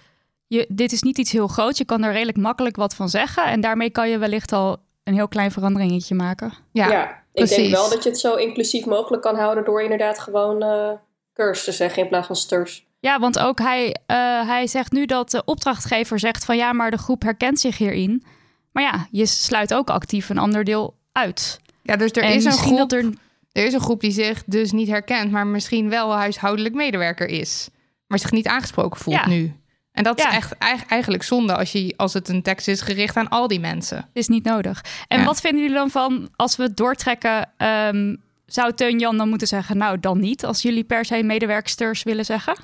Je, 0.51 0.65
dit 0.69 0.91
is 0.91 1.01
niet 1.01 1.17
iets 1.17 1.31
heel 1.31 1.47
groots. 1.47 1.77
Je 1.77 1.85
kan 1.85 2.03
er 2.03 2.11
redelijk 2.11 2.37
makkelijk 2.37 2.75
wat 2.75 2.95
van 2.95 3.09
zeggen. 3.09 3.45
En 3.45 3.61
daarmee 3.61 3.89
kan 3.89 4.09
je 4.09 4.17
wellicht 4.17 4.51
al 4.51 4.77
een 5.03 5.13
heel 5.13 5.27
klein 5.27 5.51
veranderingetje 5.51 6.15
maken. 6.15 6.53
Ja, 6.71 6.87
ja 6.87 7.23
ik 7.33 7.47
denk 7.47 7.71
wel 7.71 7.89
dat 7.89 8.03
je 8.03 8.09
het 8.09 8.19
zo 8.19 8.35
inclusief 8.35 8.85
mogelijk 8.85 9.23
kan 9.23 9.35
houden 9.35 9.65
door 9.65 9.81
inderdaad 9.81 10.19
gewoon 10.19 10.63
uh, 10.63 10.91
kurs 11.33 11.63
te 11.63 11.71
zeggen 11.71 12.03
in 12.03 12.09
plaats 12.09 12.27
van 12.27 12.35
sturs. 12.35 12.85
Ja, 12.99 13.19
want 13.19 13.39
ook 13.39 13.59
hij, 13.59 13.87
uh, 13.87 14.47
hij 14.47 14.67
zegt 14.67 14.91
nu 14.91 15.05
dat 15.05 15.31
de 15.31 15.43
opdrachtgever 15.45 16.19
zegt 16.19 16.45
van 16.45 16.57
ja, 16.57 16.73
maar 16.73 16.91
de 16.91 16.97
groep 16.97 17.21
herkent 17.21 17.59
zich 17.59 17.77
hierin. 17.77 18.23
Maar 18.71 18.83
ja, 18.83 19.07
je 19.11 19.25
sluit 19.25 19.73
ook 19.73 19.89
actief 19.89 20.29
een 20.29 20.37
ander 20.37 20.63
deel 20.63 20.95
uit. 21.11 21.59
Ja, 21.81 21.95
dus 21.95 22.11
er 22.11 22.23
is 22.23 22.45
een 22.45 22.51
groep. 22.51 22.91
Er... 22.91 23.13
er 23.51 23.65
is 23.65 23.73
een 23.73 23.81
groep 23.81 24.01
die 24.01 24.11
zich 24.11 24.43
dus 24.45 24.71
niet 24.71 24.87
herkent, 24.87 25.31
maar 25.31 25.47
misschien 25.47 25.89
wel 25.89 26.13
huishoudelijk 26.13 26.75
medewerker 26.75 27.27
is. 27.27 27.69
Maar 28.07 28.19
zich 28.19 28.31
niet 28.31 28.47
aangesproken 28.47 28.99
voelt 28.99 29.25
nu. 29.25 29.55
En 29.91 30.03
dat 30.03 30.19
is 30.19 30.25
echt 30.25 30.57
eigenlijk 30.87 31.23
zonde 31.23 31.55
als, 31.55 31.71
je, 31.71 31.93
als 31.97 32.13
het 32.13 32.29
een 32.29 32.41
tekst 32.41 32.67
is 32.67 32.81
gericht 32.81 33.17
aan 33.17 33.29
al 33.29 33.47
die 33.47 33.59
mensen. 33.59 34.09
Is 34.13 34.27
niet 34.27 34.43
nodig. 34.43 34.85
En 35.07 35.25
wat 35.25 35.41
vinden 35.41 35.61
jullie 35.61 35.75
dan 35.75 35.89
van 35.89 36.29
als 36.35 36.55
we 36.55 36.63
het 36.63 36.77
doortrekken? 36.77 37.49
Um, 37.57 38.21
zou 38.45 38.73
Teun 38.73 38.99
Jan 38.99 39.17
dan 39.17 39.29
moeten 39.29 39.47
zeggen, 39.47 39.77
nou 39.77 39.99
dan 39.99 40.19
niet, 40.19 40.45
als 40.45 40.61
jullie 40.61 40.83
per 40.83 41.05
se 41.05 41.23
medewerksters 41.23 42.03
willen 42.03 42.25
zeggen? 42.25 42.55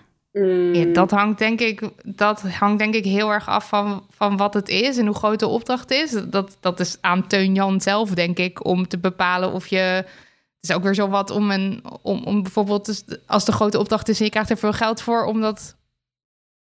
Ja, 0.74 0.86
dat 0.86 1.12
hangt 1.12 1.40
denk 1.40 1.60
ik, 1.60 1.90
dat 2.04 2.42
hangt 2.42 2.80
denk 2.80 2.94
ik 2.94 3.04
heel 3.04 3.32
erg 3.32 3.48
af 3.48 3.68
van, 3.68 4.06
van 4.10 4.38
wat 4.38 4.54
het 4.54 4.70
is 4.70 4.98
en 4.98 5.06
hoe 5.06 5.16
groot 5.16 5.40
de 5.40 5.48
opdracht 5.48 5.92
is. 5.92 6.12
Dat, 6.30 6.58
dat 6.60 6.80
is 6.80 6.98
aan 7.02 7.28
Teun 7.28 7.56
Jan 7.56 7.82
zelf, 7.82 8.10
denk 8.10 8.38
ik, 8.38 8.66
om 8.66 8.88
te 8.88 8.98
bepalen 8.98 9.52
of 9.52 9.68
je. 9.68 9.78
Het 9.78 10.70
is 10.70 10.72
ook 10.76 10.84
weer 10.84 10.96
zo 10.96 11.08
wat 11.08 11.30
om 11.30 11.52
een. 11.52 11.84
Om, 12.02 12.24
om 12.24 12.42
bijvoorbeeld, 12.44 13.04
als 13.26 13.46
de 13.46 13.52
grote 13.52 13.80
opdracht 13.80 14.10
is 14.10 14.20
en 14.20 14.26
je 14.26 14.32
krijgt 14.32 14.50
er 14.50 14.58
veel 14.58 14.74
geld 14.74 15.02
voor, 15.02 15.26
om 15.26 15.42
dat 15.42 15.76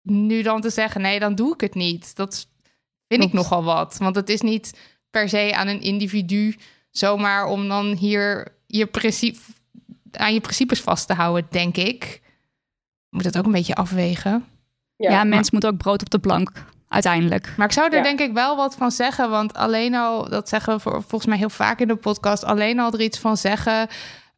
nu 0.10 0.42
dan 0.42 0.62
te 0.62 0.70
zeggen: 0.70 1.02
nee, 1.02 1.20
dan 1.20 1.36
doe 1.36 1.54
ik 1.54 1.62
het 1.62 1.76
niet. 1.76 2.16
Dat 2.16 2.48
vind 3.08 3.24
ik 3.24 3.34
nogal 3.34 3.64
wat. 3.64 3.98
Want 4.00 4.16
het 4.16 4.30
is 4.30 4.42
niet 4.42 4.80
per 5.10 5.30
se 5.30 5.52
aan 5.56 5.68
een 5.68 5.82
individu 5.82 6.56
zomaar 6.92 7.46
om 7.46 7.68
dan 7.68 7.86
hier 7.86 8.48
je 8.68 8.86
principe, 8.86 9.40
aan 10.12 10.34
je 10.34 10.42
principes 10.42 10.82
vast 10.82 11.08
te 11.08 11.14
houden, 11.14 11.48
denk 11.50 11.78
ik 11.78 12.22
moet 13.10 13.24
het 13.24 13.38
ook 13.38 13.46
een 13.46 13.52
beetje 13.52 13.76
afwegen. 13.76 14.46
Ja, 14.96 15.12
ja 15.12 15.24
mens 15.24 15.52
moet 15.52 15.66
ook 15.66 15.78
brood 15.78 16.02
op 16.02 16.10
de 16.10 16.20
plank, 16.20 16.52
uiteindelijk. 16.88 17.54
Maar 17.58 17.68
ik 17.68 17.74
zou 17.74 17.96
er 17.96 18.04
denk 18.04 18.20
ik 18.20 18.34
wel 18.34 18.56
wat 18.56 18.76
van 18.76 18.92
zeggen, 18.92 19.30
want 19.30 19.54
alleen 19.54 19.96
al, 19.96 20.30
dat 20.30 20.50
zeggen 20.50 20.74
we 20.74 20.80
volgens 20.80 21.26
mij 21.26 21.38
heel 21.38 21.50
vaak 21.50 21.80
in 21.80 21.88
de 21.88 21.96
podcast, 21.96 22.44
alleen 22.44 22.80
al 22.80 22.94
er 22.94 23.02
iets 23.02 23.20
van 23.20 23.38
zeggen 23.38 23.88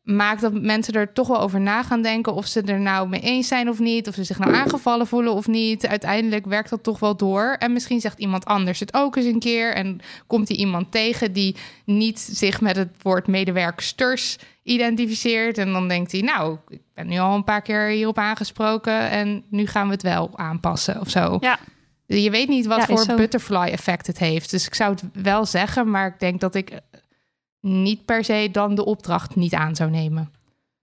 maakt 0.04 0.42
dat 0.42 0.54
mensen 0.54 0.94
er 0.94 1.14
toch 1.14 1.28
wel 1.28 1.40
over 1.40 1.62
na 1.62 1.84
gaan 1.84 2.02
denken 2.02 2.34
of 2.34 2.46
ze 2.48 2.62
er 2.62 2.80
nou 2.80 3.10
mee 3.10 3.20
eens 3.20 3.48
zijn 3.48 3.70
of 3.70 3.80
niet, 3.80 4.08
of 4.08 4.14
ze 4.14 4.24
zich 4.24 4.40
nou 4.40 4.54
aangevallen 4.54 5.08
voelen 5.08 5.34
of 5.34 5.48
niet. 5.48 5.88
Uiteindelijk 5.88 6.46
werkt 6.46 6.70
dat 6.70 6.84
toch 6.84 7.00
wel 7.00 7.16
door. 7.16 7.56
En 7.60 7.74
misschien 7.74 8.00
zegt 8.00 8.20
iemand 8.20 8.46
anders 8.46 8.80
het 8.80 8.94
ook 8.94 9.16
eens 9.16 9.26
een 9.26 9.40
keer 9.40 9.74
en 9.74 10.00
komt 10.28 10.48
hij 10.48 10.58
iemand 10.58 10.92
tegen 10.92 11.34
die 11.34 11.56
niet 11.86 12.20
zich 12.20 12.62
met 12.62 12.76
het 12.76 12.90
woord 13.02 13.28
medewerksters 13.28 14.38
identificeert. 14.64 15.58
En 15.58 15.72
dan 15.72 15.88
denkt 15.88 16.12
hij, 16.12 16.22
nou, 16.22 16.58
ik 16.68 16.82
ben 16.94 17.08
nu 17.08 17.18
al 17.18 17.36
een 17.36 17.44
paar 17.44 17.62
keer 17.62 17.88
hierop 17.88 18.18
aangesproken 18.18 19.10
en 19.10 19.44
nu 19.50 19.68
gaan 19.68 19.88
we 19.88 19.94
het 19.94 20.04
wel 20.04 20.30
aanpassen 20.36 21.00
of 21.00 21.10
zo. 21.10 21.38
Ja. 21.40 21.60
Je 22.06 22.30
weet 22.30 22.48
niet 22.48 22.66
wat 22.66 22.86
voor 22.86 23.16
butterfly 23.16 23.68
effect 23.68 24.08
het 24.08 24.20
heeft. 24.20 24.52
Dus 24.52 24.68
ik 24.68 24.76
zou 24.76 24.92
het 24.92 25.04
wel 25.24 25.46
zeggen, 25.46 25.90
maar 25.90 26.08
ik 26.08 26.20
denk 26.20 26.40
dat 26.40 26.56
ik 26.56 26.80
niet 27.62 28.06
per 28.06 28.24
se 28.24 28.50
dan 28.52 28.76
de 28.76 28.86
opdracht 28.86 29.36
niet 29.36 29.54
aan 29.54 29.76
zou 29.76 29.90
nemen. 29.90 30.32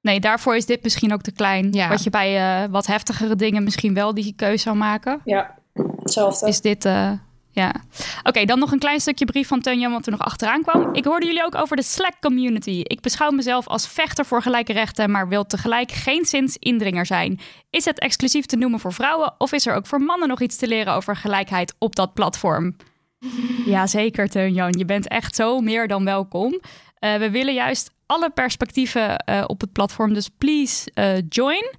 Nee, 0.00 0.20
daarvoor 0.20 0.56
is 0.56 0.66
dit 0.66 0.82
misschien 0.82 1.12
ook 1.12 1.23
te 1.23 1.32
klein. 1.32 1.73
Ja. 1.73 1.88
Wat 1.88 2.02
je 2.02 2.11
bij 2.11 2.62
uh, 2.62 2.70
wat 2.70 2.87
heftigere 2.87 3.37
dingen 3.37 3.62
misschien 3.62 3.94
wel 3.94 4.14
die 4.14 4.32
keuze 4.37 4.62
zou 4.62 4.76
maken. 4.76 5.20
Ja, 5.25 5.58
hetzelfde. 6.02 6.49
Is 6.49 6.61
dit, 6.61 6.85
uh, 6.85 7.11
ja. 7.50 7.75
Oké, 8.23 8.44
dan 8.44 8.58
nog 8.58 8.73
een 8.73 8.78
klein 8.78 9.00
stukje 9.00 9.25
brief 9.25 9.49
van 9.49 9.61
Teun 9.61 9.90
wat 9.90 10.06
er 10.06 10.12
nog 10.12 10.20
achteraan 10.20 10.62
kwam. 10.62 10.94
Ik 10.94 11.04
hoorde 11.04 11.26
jullie 11.26 11.44
ook 11.44 11.54
over 11.54 11.76
de 11.76 11.82
Slack 11.82 12.14
community. 12.20 12.80
Ik 12.82 13.00
beschouw 13.00 13.30
mezelf 13.30 13.66
als 13.66 13.88
vechter 13.88 14.25
voor 14.25 14.42
gelijke 14.42 14.73
rechten, 14.73 15.11
maar 15.11 15.28
wil 15.28 15.47
tegelijk 15.47 15.90
geen 15.90 16.25
zins 16.25 16.56
indringer 16.56 17.06
zijn. 17.06 17.40
Is 17.70 17.85
het 17.85 17.99
exclusief 17.99 18.47
te 18.47 18.56
noemen 18.56 18.80
voor 18.80 18.92
vrouwen 18.92 19.35
of 19.38 19.52
is 19.52 19.66
er 19.66 19.75
ook 19.75 19.87
voor 19.87 20.00
mannen 20.00 20.28
nog 20.28 20.40
iets 20.40 20.56
te 20.56 20.68
leren 20.68 20.92
over 20.92 21.16
gelijkheid 21.16 21.75
op 21.78 21.97
dat 21.97 22.14
platform? 22.14 22.76
Ja, 23.67 23.87
zeker, 23.87 24.29
Teun 24.29 24.53
Jan. 24.53 24.75
Je 24.79 24.85
bent 24.85 25.09
echt 25.09 25.35
zo 25.35 25.61
meer 25.61 25.89
dan 25.89 26.05
welkom. 26.05 26.53
Uh, 26.53 27.17
we 27.17 27.31
willen 27.31 27.55
juist 27.55 27.91
alle 28.07 28.31
perspectieven 28.31 29.25
uh, 29.31 29.45
op 29.47 29.61
het 29.61 29.73
platform, 29.73 30.15
dus 30.15 30.29
please 30.39 30.91
uh, 30.95 31.17
join. 31.29 31.75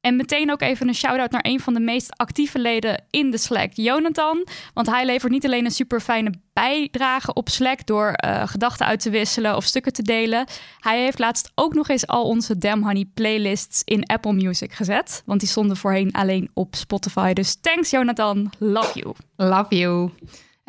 En 0.00 0.16
meteen 0.16 0.52
ook 0.52 0.60
even 0.60 0.88
een 0.88 0.94
shout-out 0.94 1.30
naar 1.30 1.44
een 1.46 1.60
van 1.60 1.74
de 1.74 1.80
meest 1.80 2.18
actieve 2.18 2.58
leden 2.58 3.04
in 3.10 3.30
de 3.30 3.38
Slack, 3.38 3.70
Jonathan. 3.72 4.46
Want 4.74 4.86
hij 4.86 5.06
levert 5.06 5.32
niet 5.32 5.44
alleen 5.44 5.64
een 5.64 5.70
super 5.70 6.00
fijne 6.00 6.32
bijdrage 6.52 7.32
op 7.32 7.48
Slack 7.48 7.86
door 7.86 8.14
gedachten 8.44 8.86
uit 8.86 9.00
te 9.00 9.10
wisselen 9.10 9.56
of 9.56 9.64
stukken 9.64 9.92
te 9.92 10.02
delen. 10.02 10.46
Hij 10.78 11.02
heeft 11.02 11.18
laatst 11.18 11.52
ook 11.54 11.74
nog 11.74 11.88
eens 11.88 12.06
al 12.06 12.24
onze 12.24 12.58
Damn 12.58 12.82
Honey 12.82 13.04
playlists 13.14 13.82
in 13.84 14.06
Apple 14.06 14.32
Music 14.32 14.72
gezet. 14.72 15.22
Want 15.26 15.40
die 15.40 15.48
stonden 15.48 15.76
voorheen 15.76 16.12
alleen 16.12 16.50
op 16.54 16.74
Spotify. 16.74 17.32
Dus 17.32 17.56
thanks, 17.60 17.90
Jonathan. 17.90 18.52
Love 18.58 18.98
you. 18.98 19.14
Love 19.36 19.76
you. 19.76 20.10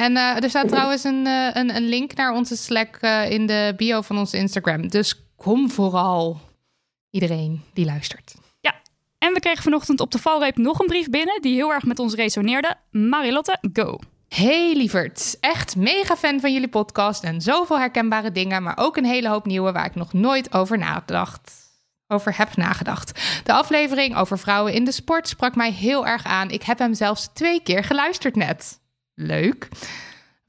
En 0.03 0.12
uh, 0.12 0.43
er 0.43 0.50
staat 0.50 0.67
trouwens 0.67 1.03
een, 1.03 1.25
uh, 1.25 1.50
een, 1.53 1.75
een, 1.75 1.88
link 1.88 2.15
naar 2.15 2.33
onze 2.33 2.55
Slack 2.55 2.98
uh, 3.01 3.29
in 3.31 3.45
de 3.45 3.74
bio 3.77 4.01
van 4.01 4.17
onze 4.17 4.38
Instagram. 4.38 4.88
Dus 4.88 5.25
kom 5.36 5.72
vooral 5.72 6.39
iedereen 7.10 7.62
die 7.74 7.86
luistert. 7.86 8.33
Ja, 8.60 8.74
en 9.17 9.33
we 9.33 9.39
kregen 9.39 9.63
vanochtend 9.63 10.00
op 10.00 10.12
de 10.12 10.19
valreep 10.19 10.57
nog 10.57 10.79
een 10.79 10.88
brief 10.88 11.10
binnen 11.10 11.41
die 11.41 11.55
heel 11.55 11.72
erg 11.72 11.83
met 11.83 12.00
ons 12.00 12.13
resoneerde. 12.13 12.75
Marilotte, 12.91 13.57
go. 13.74 14.00
Hey 14.27 14.74
lieverd, 14.75 15.38
echt 15.39 15.75
mega 15.75 16.15
fan 16.15 16.39
van 16.39 16.53
jullie 16.53 16.69
podcast 16.69 17.24
en 17.24 17.41
zoveel 17.41 17.79
herkenbare 17.79 18.31
dingen, 18.31 18.63
maar 18.63 18.77
ook 18.77 18.98
een 18.98 19.05
hele 19.05 19.29
hoop 19.29 19.45
nieuwe 19.45 19.72
waar 19.72 19.86
ik 19.86 19.95
nog 19.95 20.13
nooit 20.13 20.53
over 20.53 20.77
nagedacht 20.77 21.62
over 22.07 22.38
heb 22.38 22.55
nagedacht. 22.55 23.22
De 23.43 23.53
aflevering 23.53 24.15
over 24.15 24.39
vrouwen 24.39 24.74
in 24.74 24.83
de 24.83 24.91
sport 24.91 25.27
sprak 25.27 25.55
mij 25.55 25.72
heel 25.72 26.07
erg 26.07 26.25
aan. 26.25 26.50
Ik 26.50 26.63
heb 26.63 26.79
hem 26.79 26.93
zelfs 26.93 27.29
twee 27.33 27.62
keer 27.62 27.83
geluisterd 27.83 28.36
net. 28.36 28.81
Leuk. 29.15 29.67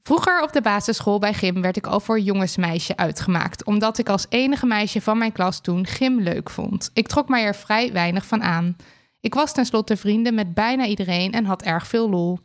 Vroeger 0.01 0.41
op 0.41 0.53
de 0.53 0.61
basisschool 0.61 1.19
bij 1.19 1.33
gym 1.33 1.61
werd 1.61 1.77
ik 1.77 1.87
al 1.87 1.99
voor 1.99 2.19
jongensmeisje 2.19 2.97
uitgemaakt, 2.97 3.65
omdat 3.65 3.97
ik 3.97 4.09
als 4.09 4.25
enige 4.29 4.65
meisje 4.65 5.01
van 5.01 5.17
mijn 5.17 5.31
klas 5.31 5.61
toen 5.61 5.87
gym 5.87 6.21
leuk 6.21 6.49
vond. 6.49 6.89
Ik 6.93 7.07
trok 7.07 7.29
mij 7.29 7.43
er 7.43 7.55
vrij 7.55 7.91
weinig 7.91 8.25
van 8.25 8.43
aan. 8.43 8.75
Ik 9.19 9.33
was 9.33 9.53
tenslotte 9.53 9.97
vrienden 9.97 10.33
met 10.33 10.53
bijna 10.53 10.85
iedereen 10.85 11.31
en 11.31 11.45
had 11.45 11.61
erg 11.61 11.87
veel 11.87 12.09
lol. 12.09 12.39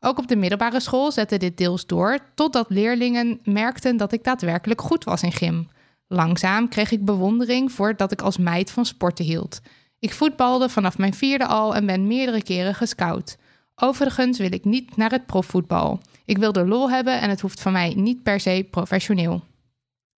Ook 0.00 0.18
op 0.18 0.28
de 0.28 0.36
middelbare 0.36 0.80
school 0.80 1.12
zette 1.12 1.36
dit 1.36 1.56
deels 1.56 1.86
door, 1.86 2.18
totdat 2.34 2.66
leerlingen 2.68 3.40
merkten 3.44 3.96
dat 3.96 4.12
ik 4.12 4.24
daadwerkelijk 4.24 4.80
goed 4.80 5.04
was 5.04 5.22
in 5.22 5.32
gym. 5.32 5.68
Langzaam 6.06 6.68
kreeg 6.68 6.90
ik 6.90 7.04
bewondering 7.04 7.72
voor 7.72 7.96
dat 7.96 8.12
ik 8.12 8.22
als 8.22 8.36
meid 8.36 8.70
van 8.70 8.86
sporten 8.86 9.24
hield. 9.24 9.60
Ik 9.98 10.12
voetbalde 10.12 10.68
vanaf 10.68 10.98
mijn 10.98 11.14
vierde 11.14 11.46
al 11.46 11.74
en 11.74 11.86
ben 11.86 12.06
meerdere 12.06 12.42
keren 12.42 12.74
gescout. 12.74 13.36
Overigens 13.84 14.38
wil 14.38 14.52
ik 14.52 14.64
niet 14.64 14.96
naar 14.96 15.10
het 15.10 15.26
profvoetbal. 15.26 16.00
Ik 16.24 16.38
wil 16.38 16.52
de 16.52 16.66
lol 16.66 16.90
hebben 16.90 17.20
en 17.20 17.30
het 17.30 17.40
hoeft 17.40 17.60
van 17.60 17.72
mij 17.72 17.94
niet 17.96 18.22
per 18.22 18.40
se 18.40 18.66
professioneel. 18.70 19.44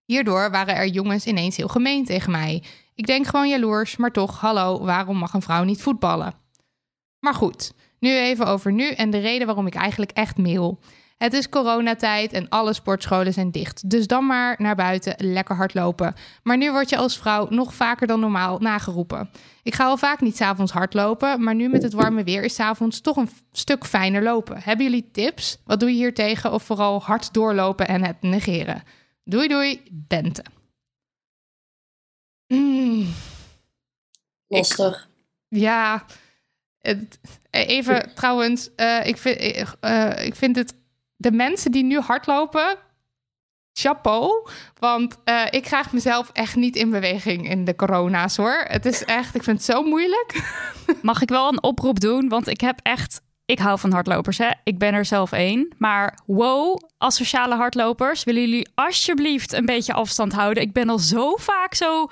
Hierdoor 0.04 0.50
waren 0.50 0.75
er 0.75 0.87
jongens 0.87 1.26
ineens 1.26 1.56
heel 1.56 1.68
gemeen 1.68 2.04
tegen 2.04 2.30
mij. 2.30 2.62
Ik 2.94 3.06
denk 3.06 3.26
gewoon 3.26 3.49
jaloers, 3.49 3.97
maar 3.97 4.11
toch, 4.11 4.40
hallo, 4.40 4.85
waarom 4.85 5.16
mag 5.16 5.33
een 5.33 5.42
vrouw 5.42 5.64
niet 5.64 5.83
voetballen? 5.83 6.35
Maar 7.18 7.35
goed, 7.35 7.73
nu 7.99 8.16
even 8.16 8.47
over 8.47 8.73
nu 8.73 8.90
en 8.90 9.11
de 9.11 9.18
reden 9.18 9.47
waarom 9.47 9.66
ik 9.66 9.75
eigenlijk 9.75 10.11
echt 10.11 10.38
mail. 10.38 10.78
Het 11.16 11.33
is 11.33 11.49
coronatijd 11.49 12.33
en 12.33 12.49
alle 12.49 12.73
sportscholen 12.73 13.33
zijn 13.33 13.50
dicht. 13.50 13.90
Dus 13.90 14.06
dan 14.06 14.26
maar 14.26 14.54
naar 14.59 14.75
buiten 14.76 15.14
lekker 15.18 15.56
hardlopen. 15.56 16.14
Maar 16.42 16.56
nu 16.56 16.71
word 16.71 16.90
je 16.90 16.97
als 16.97 17.18
vrouw 17.18 17.47
nog 17.50 17.75
vaker 17.75 18.06
dan 18.06 18.21
normaal 18.21 18.59
nageroepen. 18.59 19.30
Ik 19.62 19.75
ga 19.75 19.85
al 19.85 19.97
vaak 19.97 20.21
niet 20.21 20.37
s'avonds 20.37 20.73
hardlopen, 20.73 21.42
maar 21.42 21.54
nu 21.54 21.68
met 21.68 21.83
het 21.83 21.92
warme 21.92 22.25
weer 22.25 22.42
is 22.42 22.54
s'avonds 22.54 23.00
toch 23.00 23.16
een 23.16 23.30
stuk 23.52 23.85
fijner 23.85 24.23
lopen. 24.23 24.61
Hebben 24.62 24.85
jullie 24.87 25.11
tips? 25.11 25.59
Wat 25.64 25.80
doe 25.80 25.88
je 25.88 25.94
hier 25.94 26.14
tegen? 26.14 26.52
Of 26.52 26.62
vooral 26.62 27.02
hard 27.02 27.33
doorlopen 27.33 27.88
en 27.88 28.04
het 28.04 28.23
negeren? 28.23 28.83
Doei 29.25 29.49
doei, 29.49 29.83
Bente. 29.90 30.44
Mm, 32.47 33.06
Lastig. 34.47 35.09
ja, 35.49 36.04
even 37.50 38.14
trouwens, 38.14 38.75
eh, 38.75 39.06
ik, 39.06 39.16
vind, 39.16 39.37
eh, 39.37 39.66
eh, 39.80 40.26
ik 40.26 40.35
vind 40.35 40.56
het 40.56 40.75
de 41.16 41.33
mensen 41.33 41.73
die 41.73 41.85
nu 41.85 41.99
hardlopen, 41.99 42.78
chapeau. 43.73 44.49
Want 44.78 45.16
eh, 45.25 45.42
ik 45.50 45.62
krijg 45.62 45.92
mezelf 45.92 46.30
echt 46.33 46.56
niet 46.56 46.76
in 46.76 46.90
beweging 46.90 47.50
in 47.50 47.64
de 47.64 47.76
corona's 47.76 48.37
hoor. 48.37 48.64
Het 48.68 48.87
is 48.87 49.04
echt, 49.04 49.35
ik 49.35 49.42
vind 49.42 49.56
het 49.56 49.66
zo 49.66 49.83
moeilijk. 49.83 50.52
Mag 51.02 51.23
ik 51.23 51.28
wel 51.28 51.49
een 51.49 51.62
oproep 51.62 52.00
doen? 52.00 52.28
Want 52.28 52.49
ik 52.49 52.61
heb 52.61 52.80
echt. 52.83 53.23
Ik 53.47 53.59
hou 53.59 53.78
van 53.78 53.92
hardlopers, 53.92 54.38
hè? 54.38 54.50
Ik 54.64 54.78
ben 54.78 54.94
er 54.94 55.04
zelf 55.04 55.33
één. 55.33 55.68
Maar 55.78 56.18
wow, 56.26 56.78
als 56.99 57.16
sociale 57.16 57.54
hardlopers, 57.54 58.25
willen 58.25 58.40
jullie 58.40 58.68
alsjeblieft 58.75 59.52
een 59.52 59.66
beetje 59.66 59.92
afstand 59.92 60.33
houden? 60.33 60.62
Ik 60.62 60.73
ben 60.73 60.88
al 60.88 60.99
zo 60.99 61.37
vaak 61.37 61.75
zo 61.75 62.06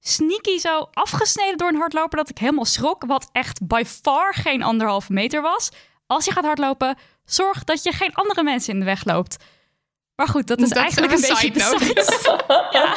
sneaky, 0.00 0.58
zo 0.58 0.88
afgesneden 0.92 1.58
door 1.58 1.68
een 1.68 1.76
hardloper 1.76 2.18
dat 2.18 2.30
ik 2.30 2.38
helemaal 2.38 2.64
schrok. 2.64 3.04
Wat 3.06 3.28
echt 3.32 3.66
by 3.66 3.82
far 3.86 4.34
geen 4.34 4.62
anderhalve 4.62 5.12
meter 5.12 5.42
was. 5.42 5.70
Als 6.12 6.24
je 6.24 6.32
gaat 6.32 6.44
hardlopen, 6.44 6.96
zorg 7.24 7.64
dat 7.64 7.82
je 7.82 7.92
geen 7.92 8.14
andere 8.14 8.42
mensen 8.42 8.72
in 8.72 8.78
de 8.78 8.84
weg 8.84 9.04
loopt. 9.04 9.36
Maar 10.16 10.28
goed, 10.28 10.46
dat 10.46 10.60
is 10.60 10.68
Dat 10.68 10.76
is 10.78 10.82
eigenlijk 10.82 11.12
een 11.12 11.22
een 11.22 11.28
beetje 11.28 11.50
de 11.50 11.60
side- 11.60 12.44
ja. 12.78 12.94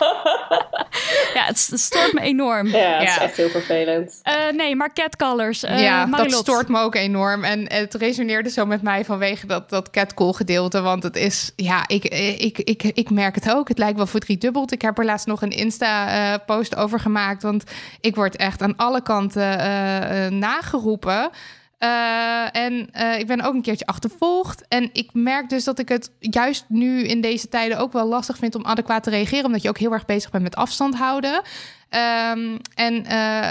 ja, 1.34 1.44
het, 1.46 1.58
stoort 1.74 2.14
me 2.14 2.22
enorm. 2.22 2.68
Ja, 2.68 2.98
het 2.98 3.10
is 3.10 3.18
echt 3.18 3.38
heel 3.38 3.50
vervelend. 3.50 4.20
Eh, 4.24 4.34
nee, 4.56 4.76
maar 4.76 4.94
catcallers. 4.94 5.64
eh 5.64 5.82
ja, 5.82 6.06
dat 6.06 6.32
stoort 6.32 6.68
me 6.68 6.80
ook 6.80 6.96
enorm. 6.96 7.44
En 7.44 7.74
het 7.74 7.94
resoneerde 7.94 8.50
zo 8.50 8.66
met 8.66 8.82
mij 8.82 9.06
vanwege 9.06 9.48
dat, 9.48 9.70
dat 9.70 9.90
catcall 9.90 10.32
gedeelte. 10.34 10.82
Want 10.82 11.04
het 11.04 11.16
is, 11.16 11.52
ja, 11.56 11.84
ik, 11.88 12.04
ik, 12.40 12.58
ik, 12.58 12.84
ik 12.84 13.10
merk 13.10 13.36
het 13.36 13.52
ook. 13.54 13.68
Het 13.68 13.78
lijkt 13.78 13.98
wel 13.98 14.08
voor 14.08 14.20
driedubbeld. 14.20 14.72
Ik 14.72 14.82
heb 14.82 14.98
er 14.98 15.06
laatst 15.06 15.28
nog 15.28 15.42
een 15.42 15.50
Insta-post 15.50 16.76
over 16.76 17.00
gemaakt. 17.00 17.44
Want 17.44 17.64
ik 18.02 18.16
word 18.16 18.36
echt 18.36 18.62
aan 18.62 18.76
alle 18.76 19.02
kanten 19.04 19.60
eh, 19.60 20.26
eh, 20.26 20.32
nageroepen. 20.32 21.30
Eh, 21.78 22.56
en 22.56 22.92
eh, 22.92 23.20
ik 23.20 23.28
ben 23.28 23.42
ook 23.42 23.54
een 23.54 23.62
keertje 23.62 23.86
achtervolgd. 23.86 24.68
En 24.68 24.90
ik 24.94 25.10
merk 25.14 25.50
dus 25.50 25.64
dat 25.64 25.80
ik 25.80 25.90
het 25.90 26.12
juist 26.20 26.66
nu 26.68 27.04
in 27.04 27.22
deze 27.22 27.48
tijden 27.48 27.78
ook 27.78 27.94
wel 27.94 28.08
lastig 28.08 28.38
vind 28.38 28.56
om 28.56 28.66
adequaat 28.66 29.04
te 29.04 29.10
reageren. 29.10 29.46
Omdat 29.46 29.62
je 29.62 29.70
ook 29.70 29.78
heel 29.78 29.94
erg 29.94 30.06
bezig 30.06 30.32
bent 30.32 30.44
met 30.44 30.56
afstand 30.56 30.96
houden. 30.96 31.42
Ehm, 31.90 32.58
en 32.74 33.06
eh, 33.06 33.50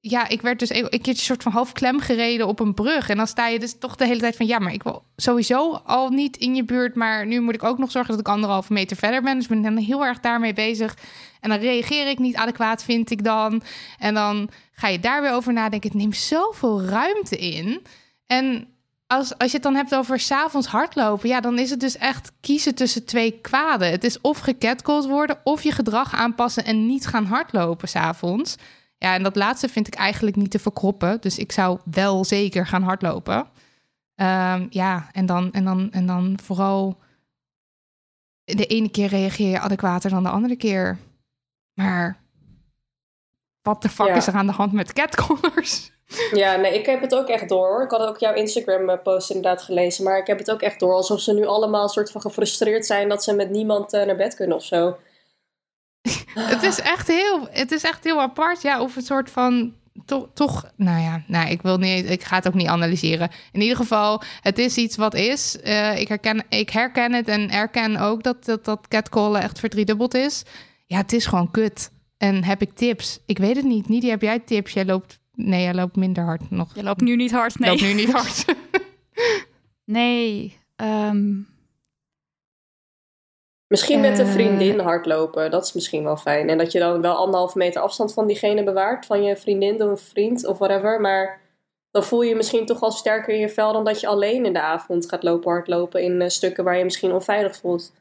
ja, 0.00 0.28
ik 0.28 0.42
werd 0.42 0.58
dus 0.58 0.70
een 0.70 0.86
een 0.90 1.00
keertje 1.00 1.24
soort 1.24 1.42
van 1.42 1.52
half 1.52 1.72
klem 1.72 2.00
gereden 2.00 2.46
op 2.46 2.60
een 2.60 2.74
brug. 2.74 3.08
En 3.08 3.16
dan 3.16 3.26
sta 3.26 3.46
je 3.46 3.58
dus 3.58 3.78
toch 3.78 3.96
de 3.96 4.06
hele 4.06 4.20
tijd 4.20 4.36
van... 4.36 4.46
ja, 4.46 4.58
maar 4.58 4.72
ik 4.72 4.82
wil 4.82 5.04
sowieso 5.16 5.72
al 5.72 6.08
niet 6.08 6.36
in 6.36 6.54
je 6.54 6.64
buurt... 6.64 6.94
maar 6.94 7.26
nu 7.26 7.40
moet 7.40 7.54
ik 7.54 7.64
ook 7.64 7.78
nog 7.78 7.90
zorgen 7.90 8.10
dat 8.10 8.20
ik 8.20 8.28
anderhalve 8.28 8.72
meter 8.72 8.96
verder 8.96 9.22
ben. 9.22 9.34
Dus 9.34 9.48
ik 9.48 9.62
ben 9.62 9.76
heel 9.76 10.04
erg 10.04 10.20
daarmee 10.20 10.52
bezig. 10.52 10.96
En 11.40 11.50
dan 11.50 11.58
reageer 11.58 12.08
ik 12.08 12.18
niet 12.18 12.36
adequaat, 12.36 12.84
vind 12.84 13.10
ik 13.10 13.24
dan. 13.24 13.62
En 13.98 14.14
dan 14.14 14.50
ga 14.72 14.88
je 14.88 15.00
daar 15.00 15.22
weer 15.22 15.32
over 15.32 15.52
nadenken. 15.52 15.90
Het 15.90 15.98
neemt 15.98 16.16
zoveel 16.16 16.82
ruimte 16.82 17.36
in. 17.36 17.82
En 18.26 18.68
als, 19.06 19.38
als 19.38 19.50
je 19.50 19.56
het 19.56 19.62
dan 19.62 19.74
hebt 19.74 19.94
over 19.94 20.20
s'avonds 20.20 20.66
hardlopen... 20.66 21.28
ja, 21.28 21.40
dan 21.40 21.58
is 21.58 21.70
het 21.70 21.80
dus 21.80 21.96
echt 21.96 22.32
kiezen 22.40 22.74
tussen 22.74 23.04
twee 23.04 23.40
kwaden. 23.40 23.90
Het 23.90 24.04
is 24.04 24.20
of 24.20 24.38
gecatcalled 24.38 25.06
worden... 25.06 25.38
of 25.44 25.62
je 25.62 25.72
gedrag 25.72 26.14
aanpassen 26.14 26.64
en 26.64 26.86
niet 26.86 27.06
gaan 27.06 27.24
hardlopen 27.24 27.88
s'avonds... 27.88 28.56
Ja, 29.02 29.14
en 29.14 29.22
dat 29.22 29.36
laatste 29.36 29.68
vind 29.68 29.86
ik 29.86 29.94
eigenlijk 29.94 30.36
niet 30.36 30.50
te 30.50 30.58
verkroppen. 30.58 31.20
Dus 31.20 31.38
ik 31.38 31.52
zou 31.52 31.78
wel 31.84 32.24
zeker 32.24 32.66
gaan 32.66 32.82
hardlopen. 32.82 33.46
Ehm, 34.14 34.66
ja, 34.70 35.08
en 35.12 35.26
dan, 35.26 35.52
en, 35.52 35.64
dan, 35.64 35.92
en 35.92 36.06
dan 36.06 36.38
vooral... 36.42 36.98
De 38.44 38.66
ene 38.66 38.90
keer 38.90 39.08
reageer 39.08 39.50
je 39.50 39.60
adequater 39.60 40.10
dan 40.10 40.22
de 40.22 40.28
andere 40.28 40.56
keer. 40.56 40.98
Maar 41.80 42.20
wat 43.62 43.82
de 43.82 43.88
fuck 43.88 44.06
Ja. 44.06 44.14
is 44.14 44.26
er 44.26 44.34
aan 44.34 44.46
de 44.46 44.52
hand 44.52 44.72
met 44.72 44.92
catcallers? 44.92 45.90
Ja, 46.32 46.56
nee, 46.56 46.74
ik 46.78 46.86
heb 46.86 47.00
het 47.00 47.14
ook 47.14 47.28
echt 47.28 47.48
door 47.48 47.68
hoor. 47.68 47.82
Ik 47.84 47.90
had 47.90 48.00
ook 48.00 48.18
jouw 48.18 48.34
Instagram-post 48.34 49.30
inderdaad 49.30 49.62
gelezen. 49.62 50.04
Maar 50.04 50.18
ik 50.18 50.26
heb 50.26 50.38
het 50.38 50.50
ook 50.50 50.62
echt 50.62 50.80
door 50.80 50.92
alsof 50.92 51.20
ze 51.20 51.34
nu 51.34 51.46
allemaal 51.46 51.88
soort 51.88 52.10
van 52.10 52.20
gefrustreerd 52.20 52.86
zijn 52.86 53.08
dat 53.08 53.24
ze 53.24 53.34
met 53.34 53.50
niemand 53.50 53.92
eh, 53.92 54.06
naar 54.06 54.16
bed 54.16 54.34
kunnen 54.34 54.56
of 54.56 54.64
zo. 54.64 54.96
het, 56.34 56.62
is 56.62 56.80
echt 56.80 57.08
heel, 57.08 57.48
het 57.50 57.72
is 57.72 57.82
echt 57.82 58.04
heel 58.04 58.20
apart. 58.20 58.62
Ja, 58.62 58.80
of 58.80 58.96
een 58.96 59.02
soort 59.02 59.30
van... 59.30 59.78
Toch, 60.04 60.28
toch 60.34 60.70
nou 60.76 61.00
ja, 61.00 61.22
nou, 61.26 61.50
ik 61.50 61.62
wil 61.62 61.76
niet, 61.76 62.10
ik 62.10 62.22
ga 62.22 62.36
het 62.36 62.46
ook 62.46 62.54
niet 62.54 62.68
analyseren. 62.68 63.30
In 63.52 63.60
ieder 63.60 63.76
geval, 63.76 64.22
het 64.40 64.58
is 64.58 64.76
iets 64.76 64.96
wat 64.96 65.14
is. 65.14 65.60
Eh, 65.60 66.00
ik, 66.00 66.08
herken, 66.08 66.44
ik 66.48 66.70
herken 66.70 67.12
het 67.12 67.28
en 67.28 67.50
erken 67.50 67.96
ook 67.96 68.22
dat, 68.22 68.44
dat, 68.44 68.64
dat 68.64 68.88
catcallen 68.88 69.42
echt 69.42 69.58
verdriedubbeld 69.58 70.14
is. 70.14 70.42
Ja, 70.90 70.96
het 70.96 71.12
is 71.12 71.26
gewoon 71.26 71.50
kut. 71.50 71.90
En 72.16 72.44
heb 72.44 72.62
ik 72.62 72.72
tips? 72.72 73.20
Ik 73.26 73.38
weet 73.38 73.56
het 73.56 73.64
niet. 73.64 73.88
Nidi, 73.88 74.10
heb 74.10 74.22
jij 74.22 74.38
tips? 74.38 74.72
Jij 74.72 74.84
loopt, 74.84 75.20
nee, 75.34 75.62
jij 75.62 75.74
loopt 75.74 75.96
minder 75.96 76.24
hard 76.24 76.50
nog. 76.50 76.74
Je 76.74 76.82
loopt 76.82 77.00
nu 77.00 77.16
niet 77.16 77.30
hard, 77.30 77.58
nee. 77.58 77.70
Loopt 77.70 77.82
nu 77.82 77.92
niet 77.92 78.12
hard. 78.12 78.44
Nee. 79.84 80.56
ehm, 80.76 81.32
Misschien 83.66 84.00
met 84.00 84.18
een 84.18 84.26
Eh. 84.26 84.32
vriendin 84.32 84.78
hardlopen, 84.78 85.50
dat 85.50 85.64
is 85.64 85.72
misschien 85.72 86.04
wel 86.04 86.16
fijn. 86.16 86.48
En 86.48 86.58
dat 86.58 86.72
je 86.72 86.78
dan 86.78 87.00
wel 87.00 87.14
anderhalve 87.14 87.58
meter 87.58 87.82
afstand 87.82 88.12
van 88.12 88.26
diegene 88.26 88.64
bewaart, 88.64 89.06
van 89.06 89.22
je 89.22 89.36
vriendin 89.36 89.82
of 89.82 90.00
vriend 90.00 90.46
of 90.46 90.58
whatever. 90.58 91.00
Maar 91.00 91.40
dan 91.90 92.04
voel 92.04 92.22
je 92.22 92.28
je 92.28 92.34
misschien 92.34 92.66
toch 92.66 92.80
al 92.80 92.90
sterker 92.90 93.34
in 93.34 93.40
je 93.40 93.48
vel 93.48 93.72
dan 93.72 93.84
dat 93.84 94.00
je 94.00 94.06
alleen 94.06 94.44
in 94.44 94.52
de 94.52 94.60
avond 94.60 95.08
gaat 95.08 95.22
lopen 95.22 95.50
hardlopen 95.50 96.02
in 96.02 96.20
eh, 96.20 96.28
stukken 96.28 96.64
waar 96.64 96.78
je 96.78 96.84
misschien 96.84 97.12
onveilig 97.12 97.56
voelt. 97.56 97.92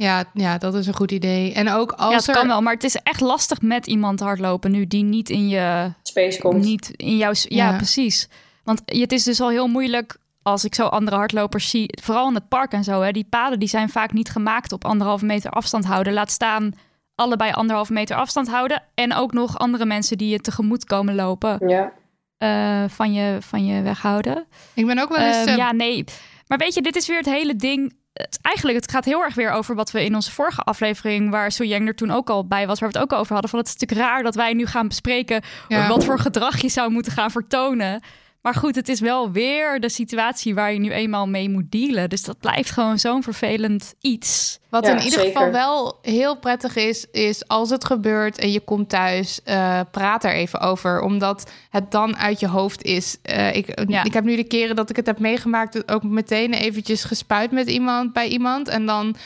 Ja, 0.00 0.24
ja, 0.34 0.58
dat 0.58 0.74
is 0.74 0.86
een 0.86 0.94
goed 0.94 1.10
idee. 1.10 1.52
En 1.52 1.70
ook 1.70 1.92
als 1.92 2.10
ja, 2.10 2.16
het 2.16 2.28
er... 2.28 2.34
kan 2.34 2.46
wel, 2.46 2.62
maar 2.62 2.72
het 2.74 2.84
is 2.84 2.94
echt 2.96 3.20
lastig 3.20 3.60
met 3.60 3.86
iemand 3.86 4.20
hardlopen 4.20 4.70
nu 4.70 4.86
die 4.86 5.02
niet 5.04 5.30
in 5.30 5.48
je, 5.48 5.92
Space 6.02 6.40
komt. 6.40 6.64
niet 6.64 6.90
in 6.96 7.16
jouw, 7.16 7.32
ja, 7.34 7.70
Ja. 7.70 7.76
precies. 7.76 8.28
Want 8.64 8.82
het 8.84 9.12
is 9.12 9.24
dus 9.24 9.40
al 9.40 9.48
heel 9.48 9.66
moeilijk 9.68 10.16
als 10.42 10.64
ik 10.64 10.74
zo 10.74 10.86
andere 10.86 11.16
hardlopers 11.16 11.70
zie, 11.70 11.98
vooral 12.02 12.28
in 12.28 12.34
het 12.34 12.48
park 12.48 12.72
en 12.72 12.84
zo. 12.84 13.00
Hè, 13.00 13.10
die 13.10 13.26
paden 13.30 13.58
die 13.58 13.68
zijn 13.68 13.88
vaak 13.88 14.12
niet 14.12 14.30
gemaakt 14.30 14.72
op 14.72 14.84
anderhalve 14.84 15.24
meter 15.24 15.50
afstand 15.50 15.84
houden. 15.84 16.12
Laat 16.12 16.30
staan 16.30 16.72
allebei 17.14 17.52
anderhalve 17.52 17.92
meter 17.92 18.16
afstand 18.16 18.48
houden 18.50 18.82
en 18.94 19.14
ook 19.14 19.32
nog 19.32 19.58
andere 19.58 19.84
mensen 19.84 20.18
die 20.18 20.28
je 20.28 20.38
tegemoet 20.40 20.84
komen 20.84 21.14
lopen 21.14 21.68
Ja. 21.68 21.92
eh, 22.38 22.88
van 22.88 23.12
je 23.12 23.36
van 23.40 23.66
je 23.66 23.82
weghouden. 23.82 24.46
Ik 24.74 24.86
ben 24.86 24.98
ook 24.98 25.08
wel 25.08 25.26
eens... 25.26 25.36
Ehm, 25.36 25.48
eh, 25.48 25.56
ja, 25.56 25.72
nee. 25.72 26.04
Maar 26.46 26.58
weet 26.58 26.74
je, 26.74 26.82
dit 26.82 26.96
is 26.96 27.06
weer 27.06 27.16
het 27.16 27.26
hele 27.26 27.56
ding. 27.56 27.98
Het, 28.12 28.38
eigenlijk, 28.42 28.76
het 28.80 28.90
gaat 28.90 29.04
heel 29.04 29.22
erg 29.22 29.34
weer 29.34 29.50
over 29.50 29.74
wat 29.74 29.90
we 29.90 30.04
in 30.04 30.14
onze 30.14 30.30
vorige 30.30 30.60
aflevering, 30.62 31.30
waar 31.30 31.52
Su 31.52 31.64
Yang 31.64 31.86
er 31.88 31.94
toen 31.94 32.10
ook 32.10 32.30
al 32.30 32.46
bij 32.46 32.66
was, 32.66 32.80
waar 32.80 32.90
we 32.90 32.98
het 32.98 33.04
ook 33.10 33.18
over 33.18 33.32
hadden. 33.32 33.50
Van 33.50 33.58
het 33.58 33.68
is 33.68 33.74
natuurlijk 33.74 34.08
raar 34.08 34.22
dat 34.22 34.34
wij 34.34 34.52
nu 34.52 34.66
gaan 34.66 34.88
bespreken 34.88 35.42
Ja. 35.68 35.88
wat 35.88 36.04
voor 36.04 36.18
gedrag 36.18 36.60
je 36.60 36.68
zou 36.68 36.90
moeten 36.90 37.12
gaan 37.12 37.30
vertonen. 37.30 38.02
Maar 38.42 38.54
goed, 38.54 38.74
het 38.74 38.88
is 38.88 39.00
wel 39.00 39.30
weer 39.32 39.80
de 39.80 39.88
situatie 39.88 40.54
waar 40.54 40.72
je 40.72 40.78
nu 40.78 40.90
eenmaal 40.90 41.26
mee 41.28 41.48
moet 41.50 41.70
dealen. 41.70 42.08
Dus 42.08 42.22
dat 42.22 42.38
blijft 42.38 42.70
gewoon 42.70 42.98
zo'n 42.98 43.22
vervelend 43.22 43.94
iets. 44.00 44.58
Wat 44.70 44.84
Ja, 44.86 44.90
in 44.90 44.96
ieder 45.04 45.18
zeker. 45.20 45.32
geval 45.32 45.50
wel 45.52 45.98
heel 46.02 46.38
prettig 46.38 46.76
is, 46.76 47.06
is 47.12 47.48
als 47.48 47.70
het 47.70 47.84
gebeurt 47.84 48.38
en 48.38 48.52
je 48.52 48.60
komt 48.60 48.88
thuis, 48.88 49.40
eh, 49.44 49.80
praat 49.90 50.24
er 50.24 50.32
even 50.32 50.60
over. 50.60 51.00
Omdat 51.00 51.50
het 51.70 51.90
dan 51.90 52.16
uit 52.16 52.40
je 52.40 52.48
hoofd 52.48 52.82
is. 52.82 53.16
Eh, 53.22 53.56
ik, 53.56 53.82
Ja. 53.90 54.04
ik 54.04 54.12
heb 54.12 54.24
nu 54.24 54.36
de 54.36 54.44
keren 54.44 54.76
dat 54.76 54.90
ik 54.90 54.96
het 54.96 55.06
heb 55.06 55.18
meegemaakt, 55.18 55.92
ook 55.92 56.02
meteen 56.02 56.52
eventjes 56.52 57.04
gespuit 57.04 57.50
met 57.50 57.70
iemand 57.70 58.12
bij 58.12 58.28
iemand. 58.28 58.68
En 58.68 58.86
dan 58.86 59.16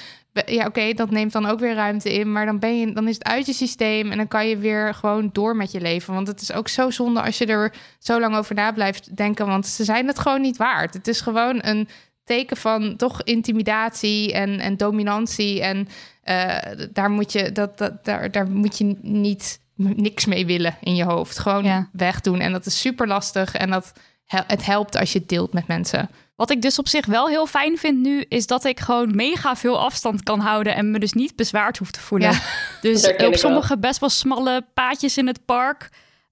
ja, 0.47 0.67
oké, 0.67 0.93
dat 0.93 1.11
neemt 1.11 1.33
dan 1.33 1.47
ook 1.47 1.61
weer 1.61 1.75
ruimte 1.75 2.13
in. 2.15 2.33
Maar 2.33 2.47
dan, 2.47 2.59
ben 2.59 2.79
je, 2.79 2.93
dan 2.93 3.09
is 3.09 3.15
het 3.15 3.25
uit 3.25 3.47
je 3.47 3.53
systeem 3.53 4.11
en 4.11 4.17
dan 4.17 4.29
kan 4.29 4.49
je 4.49 4.57
weer 4.57 4.95
gewoon 4.95 5.31
door 5.33 5.57
met 5.57 5.73
je 5.73 5.81
leven. 5.81 6.15
Want 6.15 6.27
het 6.27 6.41
is 6.41 6.53
ook 6.53 6.69
zo 6.69 6.91
zonde 6.91 7.23
als 7.23 7.39
je 7.39 7.47
er 7.47 7.73
zo 7.99 8.21
lang 8.21 8.37
over 8.37 8.55
na 8.55 8.73
blijft 8.73 9.17
denken. 9.17 9.47
Want 9.47 9.67
ze 9.67 9.85
zijn 9.85 10.07
het 10.07 10.19
gewoon 10.19 10.41
niet 10.41 10.57
waard. 10.57 10.95
Het 10.95 11.09
is 11.09 11.21
gewoon 11.21 11.59
een 11.63 11.89
teken 12.25 12.57
van 12.57 12.97
toch 12.97 13.23
intimidatie 13.23 14.33
en, 14.33 14.61
en 14.61 14.77
dominantie. 14.77 15.63
En 15.63 15.89
uh, 16.25 16.57
daar, 16.93 17.11
moet 17.11 17.33
je, 17.33 17.53
dat, 17.53 17.79
dat, 17.79 18.05
daar, 18.05 18.31
daar 18.31 18.51
moet 18.51 18.79
je 18.79 18.97
niet 19.03 19.61
niks 19.77 20.25
mee 20.27 20.47
willen 20.47 20.77
in 20.81 20.95
je 20.95 21.05
hoofd. 21.05 21.39
Gewoon 21.39 21.65
Ja. 21.65 21.89
wegdoen. 21.93 22.41
En 22.41 22.53
dat 22.53 22.67
is 22.67 22.81
super 22.81 23.07
lastig. 23.07 23.55
En 23.55 23.71
dat, 23.71 23.93
het 24.27 24.65
helpt 24.65 24.97
als 24.97 25.13
je 25.13 25.19
het 25.19 25.29
deelt 25.29 25.53
met 25.53 25.67
mensen. 25.67 26.11
Wat 26.37 26.51
ik 26.51 26.63
dus 26.63 26.79
op 26.79 26.89
zich 26.89 27.07
wel 27.07 27.29
heel 27.29 27.47
fijn 27.47 27.79
vind 27.79 27.99
nu, 27.99 28.25
is 28.29 28.47
dat 28.47 28.65
ik 28.65 28.81
gewoon 28.81 29.17
mega 29.17 29.57
veel 29.57 29.81
afstand 29.81 30.23
kan 30.23 30.41
houden 30.41 30.75
en 30.75 30.91
me 30.91 30.99
dus 30.99 31.13
niet 31.13 31.37
bezwaard 31.37 31.79
hoef 31.79 31.91
te 31.91 32.01
voelen. 32.01 32.31
Ja. 32.31 32.39
Dus 32.81 33.09
op 33.09 33.19
wel. 33.19 33.37
sommige 33.37 33.79
best 33.79 34.01
wel 34.01 34.09
smalle 34.09 34.67
paadjes 34.75 35.17
in 35.17 35.27
het 35.27 35.45
park. 35.45 35.89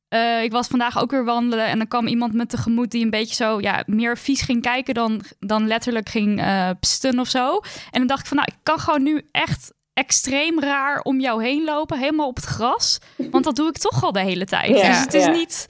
eh, 0.09 0.43
ik 0.43 0.53
was 0.53 0.67
vandaag 0.67 1.01
ook 1.01 1.11
weer 1.11 1.25
wandelen 1.25 1.67
en 1.67 1.79
dan 1.79 1.89
kwam 1.89 2.07
iemand 2.07 2.33
me 2.33 2.47
tegemoet 2.47 2.91
die 2.91 3.05
een 3.05 3.11
beetje 3.11 3.35
zo, 3.35 3.61
ja, 3.61 3.83
meer 3.87 4.19
vies 4.19 4.43
ging 4.43 4.63
kijken 4.63 4.95
dan, 4.95 5.23
dan 5.39 5.67
letterlijk 5.67 6.09
ging 6.09 6.41
eh 6.41 6.71
psten 6.81 7.19
of 7.19 7.29
zo. 7.29 7.61
En 7.91 7.99
dan 7.99 8.07
dacht 8.07 8.21
ik 8.21 8.27
van, 8.27 8.37
nou, 8.37 8.49
ik 8.53 8.59
kan 8.63 8.79
gewoon 8.79 9.03
nu 9.03 9.29
echt 9.33 9.73
extreem 9.93 10.61
raar 10.61 11.01
om 11.01 11.21
jou 11.21 11.43
heen 11.45 11.65
lopen, 11.65 11.99
helemaal 11.99 12.27
op 12.27 12.37
het 12.37 12.45
gras. 12.45 12.99
Want 13.31 13.45
dat 13.45 13.57
doe 13.57 13.69
ik 13.69 13.79
toch 13.79 14.05
al 14.05 14.13
de 14.13 14.21
hele 14.21 14.45
tijd. 14.45 14.79
Ja, 14.79 14.89
dus 14.89 15.01
het 15.01 15.15
is 15.15 15.25
ja. 15.25 15.31
niet... 15.31 15.69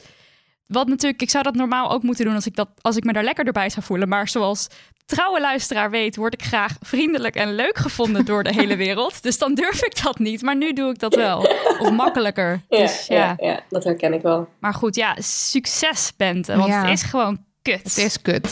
Wat 0.73 0.89
natuurlijk, 0.89 1.23
ik 1.23 1.31
zou 1.31 1.45
dat 1.45 1.55
normaal 1.55 1.91
ook 1.91 2.03
moeten 2.03 2.25
doen 2.25 2.35
als 2.35 2.47
ik, 2.47 2.57
dat, 2.57 2.69
als 2.81 2.97
ik 2.97 3.05
me 3.05 3.13
daar 3.13 3.25
lekker 3.25 3.53
bij 3.53 3.71
zou 3.71 3.85
voelen. 3.85 4.09
Maar 4.09 4.29
zoals 4.29 4.67
trouwe 5.07 5.41
luisteraar 5.41 5.91
weet, 5.91 6.17
word 6.17 6.35
ik 6.35 6.43
graag 6.43 6.77
vriendelijk 6.81 7.35
en 7.35 7.55
leuk 7.55 7.79
gevonden 7.79 8.25
door 8.25 8.43
de 8.43 8.53
hele 8.55 8.77
wereld. 8.77 9.23
Dus 9.23 9.39
dan 9.39 9.55
durf 9.55 9.83
ik 9.85 10.03
dat 10.03 10.19
niet. 10.19 10.43
Maar 10.43 10.57
nu 10.57 10.73
doe 10.73 10.91
ik 10.91 10.99
dat 10.99 11.15
wel. 11.15 11.39
Of 11.79 11.91
makkelijker. 11.91 12.61
Ja, 12.69 12.79
Dus 12.79 13.07
ja. 13.07 13.17
ja. 13.17 13.35
Ja, 13.49 13.61
dat 13.69 13.85
herken 13.85 14.13
ik 14.13 14.23
wel. 14.23 14.49
Maar 14.61 14.75
goed, 14.75 14.95
ja, 14.95 15.17
succes 15.19 16.13
Bente. 16.17 16.57
Want 16.57 16.69
Ja. 16.69 16.81
het 16.85 16.91
is 16.99 17.03
gewoon 17.03 17.39
kut. 17.63 17.83
Het 17.83 17.97
is 17.99 18.23
kut. 18.23 18.51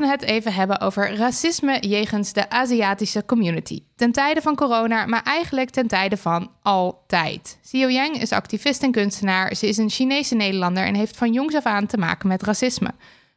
Moeten 0.00 0.20
het 0.20 0.36
even 0.36 0.52
hebben 0.52 0.80
over 0.80 1.16
racisme 1.16 1.80
jegens 1.80 2.32
de 2.32 2.50
Aziatische 2.50 3.24
community. 3.24 3.82
Ten 3.96 4.12
tijde 4.12 4.42
van 4.42 4.54
corona, 4.54 5.06
maar 5.06 5.22
eigenlijk 5.22 5.70
ten 5.70 5.86
tijde 5.86 6.16
van 6.16 6.50
altijd. 6.62 7.58
Xiao 7.62 7.88
Yang 7.88 8.20
is 8.20 8.32
activist 8.32 8.82
en 8.82 8.90
kunstenaar. 8.90 9.54
Ze 9.56 9.66
is 9.68 9.76
een 9.76 9.90
Chinese 9.90 10.34
Nederlander 10.34 10.84
en 10.84 10.94
heeft 10.94 11.16
van 11.16 11.32
jongs 11.32 11.54
af 11.54 11.64
aan 11.64 11.86
te 11.86 11.96
maken 11.96 12.28
met 12.28 12.42
racisme. 12.42 12.90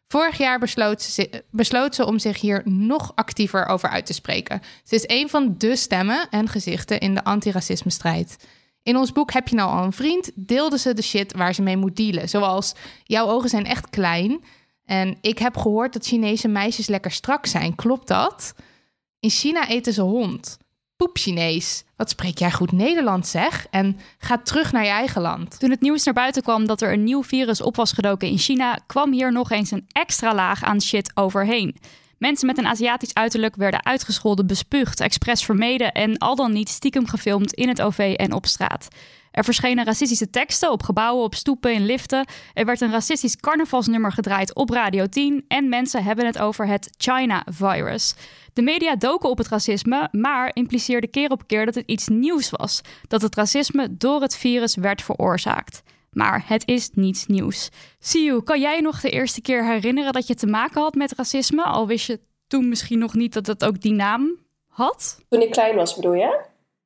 Vorig 0.08 0.38
jaar 0.38 0.60
besloot 0.60 1.02
ze, 1.02 1.44
besloot 1.52 1.96
ze 1.96 2.06
om 2.06 2.20
zich 2.20 2.42
hier 2.42 2.62
nog 2.66 3.12
actiever 3.16 3.66
over 3.66 3.90
uit 3.90 4.06
te 4.06 4.14
spreken. 4.14 4.62
Ze 4.84 4.96
is 4.96 5.04
een 5.08 5.30
van 5.30 5.56
de 5.58 5.76
stemmen 5.76 6.28
en 6.30 6.50
gezichten 6.50 7.00
in 7.00 7.14
de 7.14 7.24
antiracisme-strijd. 7.24 8.38
In 8.84 8.98
ons 8.98 9.12
boek 9.12 9.32
Heb 9.32 9.48
je 9.48 9.56
nou 9.56 9.78
al 9.78 9.84
een 9.84 9.94
vriend? 9.94 10.32
deelde 10.36 10.78
ze 10.78 10.94
de 10.94 11.02
shit 11.02 11.34
waar 11.34 11.54
ze 11.54 11.62
mee 11.62 11.78
moet 11.78 11.96
dealen. 11.96 12.30
Zoals, 12.30 12.74
jouw 13.04 13.28
ogen 13.28 13.50
zijn 13.50 13.66
echt 13.66 13.90
klein. 13.90 14.44
En 14.86 15.18
ik 15.22 15.40
heb 15.40 15.58
gehoord 15.58 15.94
dat 15.94 16.06
Chinese 16.06 16.48
meisjes 16.48 16.88
lekker 16.88 17.12
strak 17.12 17.46
zijn. 17.46 17.76
Klopt 17.76 18.08
dat? 18.08 18.54
In 19.20 19.30
China 19.30 19.68
eten 19.68 19.94
ze 19.94 20.02
hond. 20.02 20.58
Poep 20.96 21.18
Chinees. 21.18 21.84
Wat 21.96 22.10
spreek 22.10 22.38
jij 22.38 22.52
goed 22.52 22.72
Nederlands 22.72 23.32
zeg? 23.32 23.68
En 23.70 24.00
ga 24.18 24.38
terug 24.38 24.72
naar 24.72 24.84
je 24.84 24.90
eigen 24.90 25.22
land. 25.22 25.60
Toen 25.60 25.70
het 25.70 25.82
nieuws 25.82 26.04
naar 26.04 26.14
buiten 26.14 26.42
kwam 26.42 26.68
dat 26.68 26.82
er 26.82 26.94
een 26.94 27.04
nieuw 27.04 27.24
virus 27.24 27.62
op 27.62 27.76
was 27.76 27.92
gedoken 27.92 28.28
in 28.28 28.38
China, 28.38 28.80
kwam 28.88 29.12
hier 29.12 29.32
nog 29.32 29.52
eens 29.52 29.72
een 29.72 29.88
extra 29.92 30.34
laag 30.34 30.64
aan 30.64 30.82
shit 30.82 31.12
overheen. 31.14 31.76
Mensen 32.18 32.48
met 32.48 32.58
een 32.58 32.68
Aziatisch 32.68 33.14
uiterlijk 33.14 33.56
werden 33.56 33.86
uitgescholden, 33.86 34.48
bespuugd, 34.48 35.00
expres 35.00 35.44
vermeden 35.44 35.92
en 35.92 36.18
al 36.18 36.36
dan 36.36 36.52
niet 36.52 36.70
stiekem 36.70 37.08
gefilmd 37.08 37.54
in 37.54 37.68
het 37.68 37.82
OV 37.82 38.14
en 38.18 38.34
op 38.34 38.46
straat. 38.46 38.88
Er 39.36 39.44
verschenen 39.44 39.86
racistische 39.86 40.30
teksten 40.30 40.72
op 40.72 40.84
gebouwen, 40.84 41.24
op 41.24 41.36
stoepen, 41.36 41.74
in 41.74 41.86
liften. 41.86 42.26
Er 42.54 42.66
werd 42.66 42.82
een 42.82 42.92
racistisch 42.92 43.36
carnavalsnummer 43.36 44.12
gedraaid 44.12 44.56
op 44.56 44.70
Radio 44.70 45.06
10 45.06 45.46
en 45.48 45.70
mensen 45.70 46.04
hebben 46.04 46.26
het 46.26 46.40
over 46.40 46.68
het 46.68 46.90
China-virus. 46.98 48.16
De 48.54 48.62
media 48.62 48.96
doken 48.96 49.30
op 49.30 49.38
het 49.38 49.48
racisme, 49.48 50.08
maar 50.12 50.52
impliceerden 50.54 51.10
keer 51.10 51.30
op 51.30 51.48
keer 51.48 51.66
dat 51.66 51.76
het 51.76 51.88
iets 51.88 52.08
nieuws 52.08 52.50
was. 52.50 52.82
Dat 53.08 53.22
het 53.22 53.36
racisme 53.36 53.98
door 53.98 54.22
het 54.22 54.38
virus 54.38 54.76
werd 54.76 55.02
veroorzaakt. 55.02 55.84
Maar 56.12 56.44
het 56.48 56.68
is 56.68 56.90
niets 56.94 57.26
nieuws. 57.26 57.70
Siu, 58.00 58.42
kan 58.42 58.62
jij 58.62 58.76
je 58.76 58.82
nog 58.82 59.02
de 59.02 59.10
eerste 59.10 59.42
keer 59.42 59.66
herinneren 59.66 60.14
dat 60.14 60.28
je 60.28 60.36
te 60.36 60.48
maken 60.48 60.82
had 60.82 60.96
met 60.96 61.16
racisme? 61.16 61.64
Al 61.64 61.88
wist 61.88 62.08
je 62.08 62.20
toen 62.48 62.70
misschien 62.70 63.00
nog 63.00 63.14
niet 63.14 63.34
dat 63.34 63.48
het 63.48 63.66
ook 63.66 63.82
die 63.82 63.94
naam 63.94 64.40
had? 64.68 65.20
Toen 65.30 65.42
ik 65.42 65.52
klein 65.52 65.76
was, 65.76 65.96
bedoel 65.96 66.14
je? 66.14 66.44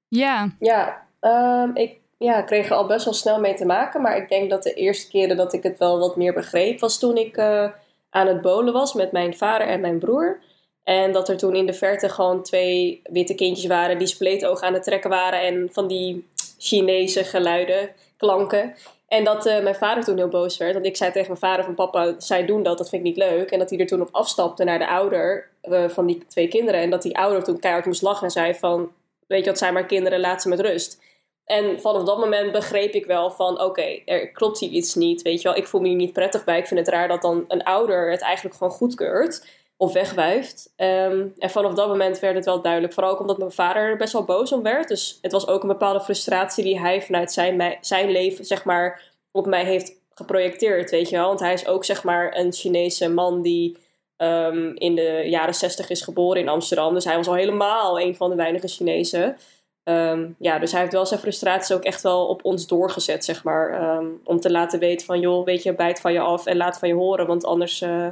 Ja, 0.08 0.56
Ja, 0.60 1.08
ehm, 1.20 1.76
ik 1.76 1.99
ja, 2.20 2.42
kreeg 2.42 2.70
er 2.70 2.76
al 2.76 2.86
best 2.86 3.06
wel 3.06 3.14
snel 3.14 3.40
mee 3.40 3.54
te 3.54 3.66
maken. 3.66 4.02
Maar 4.02 4.18
ik 4.18 4.30
denk 4.30 4.50
dat 4.50 4.64
de 4.64 4.74
eerste 4.74 5.10
keren 5.10 5.38
dat 5.38 5.54
ik 5.54 5.64
het 5.64 5.78
wel 5.78 6.00
wat 6.00 6.16
meer 6.16 6.34
begreep... 6.34 6.80
was 6.80 7.00
toen 7.00 7.18
ik 7.18 7.38
eh, 7.38 7.70
aan 8.10 8.28
het 8.28 8.42
bolen 8.42 8.74
was 8.74 8.94
met 8.94 9.12
mijn 9.12 9.38
vader 9.38 9.68
en 9.68 9.82
mijn 9.82 10.00
broer. 10.00 10.40
En 10.84 11.12
dat 11.12 11.30
er 11.30 11.38
toen 11.38 11.56
in 11.56 11.66
de 11.66 11.74
verte 11.74 12.10
gewoon 12.10 12.44
twee 12.44 13.02
witte 13.04 13.36
kindjes 13.36 13.68
waren... 13.68 13.98
die 13.98 14.08
spleetogen 14.08 14.68
aan 14.68 14.74
het 14.74 14.84
trekken 14.84 15.10
waren... 15.10 15.42
en 15.42 15.70
van 15.72 15.88
die 15.88 16.28
Chinese 16.58 17.24
geluiden, 17.24 17.90
klanken... 18.18 18.76
En 19.10 19.24
dat 19.24 19.46
eh, 19.46 19.64
mijn 19.64 19.76
vader 19.76 20.04
toen 20.04 20.18
heel 20.18 20.28
boos 20.28 20.58
werd. 20.58 20.74
Want 20.74 20.86
ik 20.86 20.98
zei 20.98 21.12
tegen 21.12 21.28
mijn 21.28 21.40
vader 21.40 21.66
van 21.66 21.76
papa, 21.76 22.14
zij 22.18 22.46
doen 22.46 22.64
dat, 22.64 22.78
dat 22.78 22.90
vind 22.90 23.06
ik 23.06 23.08
niet 23.08 23.30
leuk. 23.30 23.52
En 23.52 23.60
dat 23.60 23.70
hij 23.70 23.80
er 23.80 23.88
toen 23.88 24.02
op 24.02 24.10
afstapte 24.12 24.64
naar 24.64 24.80
de 24.80 24.88
ouder 24.88 25.50
eh, 25.62 25.90
van 25.90 26.06
die 26.06 26.26
twee 26.28 26.48
kinderen. 26.48 26.82
En 26.82 26.90
dat 26.90 27.02
die 27.02 27.18
ouder 27.18 27.44
toen 27.44 27.60
keihard 27.60 27.86
moest 27.86 28.02
lachen 28.02 28.24
en 28.24 28.32
zei 28.32 28.54
van... 28.54 28.92
Weet 29.28 29.44
je 29.44 29.50
wat, 29.50 29.60
zijn 29.60 29.74
maar 29.74 29.86
kinderen, 29.86 30.20
laat 30.20 30.42
ze 30.42 30.50
met 30.50 30.60
rust. 30.60 31.02
En 31.50 31.80
vanaf 31.80 32.04
dat 32.04 32.18
moment 32.18 32.52
begreep 32.52 32.94
ik 32.94 33.06
wel 33.06 33.32
van... 33.32 33.62
Oké, 33.62 34.00
er 34.06 34.32
klopt 34.32 34.60
hier 34.60 34.70
iets 34.70 34.96
niet, 34.96 35.22
weet 35.22 35.42
je 35.42 35.48
wel. 35.48 35.58
Ik 35.58 35.68
voel 35.68 35.82
me 35.82 35.88
hier 35.88 35.96
niet 35.96 36.14
prettig 36.14 36.44
bij. 36.44 36.58
Ik 36.58 36.68
vind 36.68 36.80
het 36.80 36.90
raar 36.90 37.08
dat 37.08 37.22
dan 37.22 37.46
een 37.48 37.64
ouder 37.64 38.12
het 38.12 38.22
eigenlijk 38.22 38.56
gewoon 38.56 38.74
goedkeurt. 38.74 39.46
Of 39.78 39.94
wegwuift. 39.94 40.74
Ehm, 40.76 41.26
en 41.38 41.50
vanaf 41.50 41.74
dat 41.74 41.88
moment 41.88 42.20
werd 42.20 42.36
het 42.36 42.46
wel 42.46 42.62
duidelijk. 42.62 42.94
Vooral 42.94 43.12
ook 43.12 43.20
omdat 43.20 43.38
mijn 43.38 43.52
vader 43.52 43.82
er 43.82 43.98
best 43.98 44.14
wel 44.14 44.24
boos 44.24 44.52
om 44.52 44.64
werd. 44.64 44.88
Dus 44.88 45.20
het 45.22 45.32
was 45.32 45.48
ook 45.48 45.62
een 45.62 45.68
bepaalde 45.68 46.02
frustratie 46.02 46.64
die 46.64 46.80
hij 46.80 47.02
vanuit 47.02 47.32
zijn, 47.32 47.78
zijn 47.82 48.12
leven, 48.12 48.46
zeg 48.46 48.66
maar, 48.66 49.02
op 49.32 49.46
mij 49.46 49.66
heeft 49.66 49.94
geprojecteerd, 50.14 50.90
weet 50.90 51.10
je 51.10 51.16
wel. 51.16 51.28
Want 51.28 51.40
hij 51.40 51.54
is 51.54 51.68
ook, 51.68 51.86
zeg 51.86 52.04
maar, 52.04 52.38
een 52.38 52.54
Chinese 52.54 53.10
man 53.10 53.42
die 53.42 53.78
ehm, 54.18 54.72
in 54.74 54.96
de 54.96 55.24
jaren 55.26 55.56
zestig 55.56 55.90
is 55.90 56.02
geboren 56.02 56.42
in 56.42 56.50
Amsterdam. 56.50 56.94
Dus 56.94 57.06
hij 57.06 57.16
was 57.16 57.28
al 57.28 57.34
helemaal 57.34 58.00
een 58.00 58.16
van 58.16 58.30
de 58.30 58.36
weinige 58.36 58.68
Chinezen. 58.68 59.38
Ehm, 59.84 60.30
ja, 60.40 60.60
dus 60.60 60.72
hij 60.72 60.82
heeft 60.82 60.94
wel 60.94 61.06
zijn 61.06 61.20
frustraties 61.20 61.76
ook 61.76 61.84
echt 61.84 62.02
wel 62.02 62.28
op 62.28 62.46
ons 62.46 62.68
doorgezet, 62.68 63.26
zeg 63.26 63.44
maar. 63.44 63.70
ehm, 63.70 64.06
om 64.24 64.40
te 64.40 64.52
laten 64.52 64.80
weten 64.80 65.06
van, 65.06 65.20
joh, 65.20 65.46
weet 65.46 65.64
je, 65.64 65.76
bijt 65.76 66.00
van 66.00 66.14
je 66.14 66.20
af 66.20 66.46
en 66.46 66.58
laat 66.58 66.80
van 66.80 66.88
je 66.90 66.96
horen. 66.96 67.28
Want 67.28 67.46
anders 67.46 67.82
eh, 67.82 68.08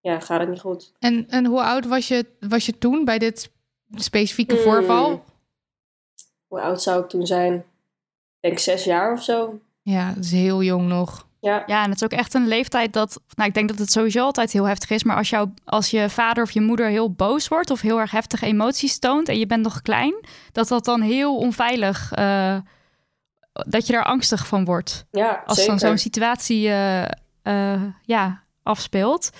ja, 0.00 0.20
gaat 0.20 0.40
het 0.40 0.48
niet 0.48 0.60
goed. 0.60 0.92
En, 0.98 1.26
en 1.28 1.46
hoe 1.46 1.62
oud 1.62 1.86
was 1.86 2.08
je, 2.08 2.26
was 2.40 2.66
je 2.66 2.78
toen 2.78 3.04
bij 3.04 3.18
dit 3.18 3.50
specifieke 3.94 4.54
Hmm. 4.54 4.62
voorval? 4.64 5.24
Hoe 6.46 6.60
oud 6.60 6.82
zou 6.82 7.02
ik 7.02 7.08
toen 7.08 7.26
zijn? 7.26 7.54
Ik 7.54 7.64
denk 8.40 8.58
zes 8.58 8.84
jaar 8.84 9.12
of 9.12 9.22
zo. 9.22 9.60
Ja, 9.82 10.12
dat 10.14 10.24
is 10.24 10.32
heel 10.32 10.62
jong 10.62 10.88
nog. 10.88 11.28
Ja, 11.40 11.62
ja, 11.66 11.82
en 11.82 11.90
het 11.90 12.00
is 12.00 12.04
ook 12.04 12.18
echt 12.18 12.34
een 12.34 12.48
leeftijd 12.48 12.92
dat... 12.92 13.20
Nou, 13.34 13.48
ik 13.48 13.54
denk 13.54 13.68
dat 13.68 13.78
het 13.78 13.92
sowieso 13.92 14.24
altijd 14.24 14.52
heel 14.52 14.64
heftig 14.64 14.90
is. 14.90 15.04
Maar 15.04 15.16
als, 15.16 15.30
jou, 15.30 15.50
als 15.64 15.90
je 15.90 16.10
vader 16.10 16.42
of 16.42 16.50
je 16.50 16.60
moeder 16.60 16.86
heel 16.86 17.12
boos 17.12 17.48
wordt... 17.48 17.70
of 17.70 17.80
heel 17.80 18.00
erg 18.00 18.10
heftige 18.10 18.46
emoties 18.46 18.98
toont 18.98 19.28
en 19.28 19.38
je 19.38 19.46
bent 19.46 19.62
nog 19.62 19.82
klein... 19.82 20.14
dat 20.52 20.68
dat 20.68 20.84
dan 20.84 21.00
heel 21.00 21.36
onveilig... 21.36 22.12
eh, 22.12 22.56
dat 23.52 23.86
je 23.86 23.92
daar 23.92 24.04
angstig 24.04 24.46
van 24.46 24.64
wordt. 24.64 25.06
ja 25.10 25.42
als 25.46 25.56
zeker. 25.56 25.78
dan 25.78 25.88
zo'n 25.88 25.98
situatie 25.98 26.68
eh, 27.42 27.82
ja, 28.02 28.42
afspeelt. 28.62 29.30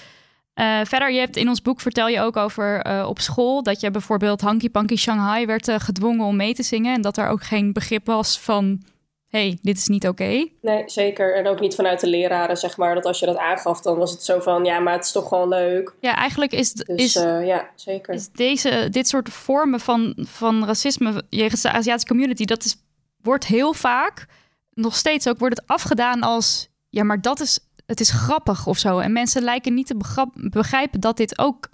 Verder, 0.84 1.12
je 1.12 1.18
hebt 1.18 1.36
in 1.36 1.48
ons 1.48 1.62
boek 1.62 1.80
vertel 1.80 2.08
je 2.08 2.20
ook 2.20 2.36
over 2.36 2.84
op 3.06 3.20
school 3.20 3.62
dat 3.62 3.80
je 3.80 3.90
bijvoorbeeld 3.90 4.40
Hanky 4.40 4.70
Panky 4.70 4.96
Shanghai 4.96 5.46
werd 5.46 5.70
gedwongen 5.72 6.26
om 6.26 6.36
mee 6.36 6.54
te 6.54 6.62
zingen 6.62 6.94
en 6.94 7.00
dat 7.00 7.16
er 7.16 7.28
ook 7.28 7.42
geen 7.42 7.72
begrip 7.72 8.06
was 8.06 8.40
van 8.40 8.82
hey, 9.31 9.59
dit 9.62 9.77
is 9.77 9.87
niet 9.88 10.09
oké. 10.09 10.47
Nee, 10.61 10.83
zeker. 10.87 11.37
En 11.37 11.47
ook 11.47 11.61
niet 11.61 11.75
vanuit 11.75 12.01
de 12.01 12.07
leraren, 12.07 12.57
zeg 12.57 12.77
maar. 12.77 12.95
Dat 12.95 13.05
als 13.05 13.19
je 13.19 13.27
dat 13.27 13.37
aangaf, 13.37 13.81
dan 13.81 13.99
was 13.99 14.11
het 14.11 14.23
zo 14.23 14.40
van... 14.40 14.64
Ja, 14.64 14.79
maar 14.79 14.93
het 14.95 15.05
is 15.05 15.12
toch 15.12 15.29
gewoon 15.29 15.49
leuk. 15.49 15.95
Ja, 16.01 16.16
eigenlijk 16.16 16.53
is, 16.53 16.73
Dus 16.73 16.87
is, 17.05 17.16
eh, 17.16 17.47
ja, 17.47 17.69
zeker. 17.75 18.14
is 18.14 18.29
deze, 18.33 18.88
dit 18.90 19.09
soort 19.09 19.29
vormen 19.29 19.81
van, 19.81 20.14
van 20.19 20.64
racisme 20.66 21.23
jegens 21.29 21.61
de 21.62 21.71
Aziatische 21.71 22.09
community, 22.09 22.45
dat 22.45 22.64
is, 22.64 22.77
wordt 23.23 23.47
heel 23.47 23.73
vaak, 23.73 24.27
nog 24.75 24.97
steeds 24.97 25.29
ook, 25.29 25.38
wordt 25.38 25.57
het 25.59 25.66
afgedaan 25.69 26.21
als, 26.23 26.69
ja, 26.88 27.05
maar 27.05 27.21
dat 27.21 27.40
is, 27.40 27.59
het 27.87 28.01
is 28.01 28.11
grappig 28.11 28.66
of 28.66 28.79
zo. 28.79 28.99
En 28.99 29.12
mensen 29.12 29.43
lijken 29.43 29.75
niet 29.75 29.87
te 29.87 29.97
begrap- 29.97 30.35
begrijpen 30.35 31.01
dat 31.01 31.16
dit 31.16 31.38
ook 31.38 31.69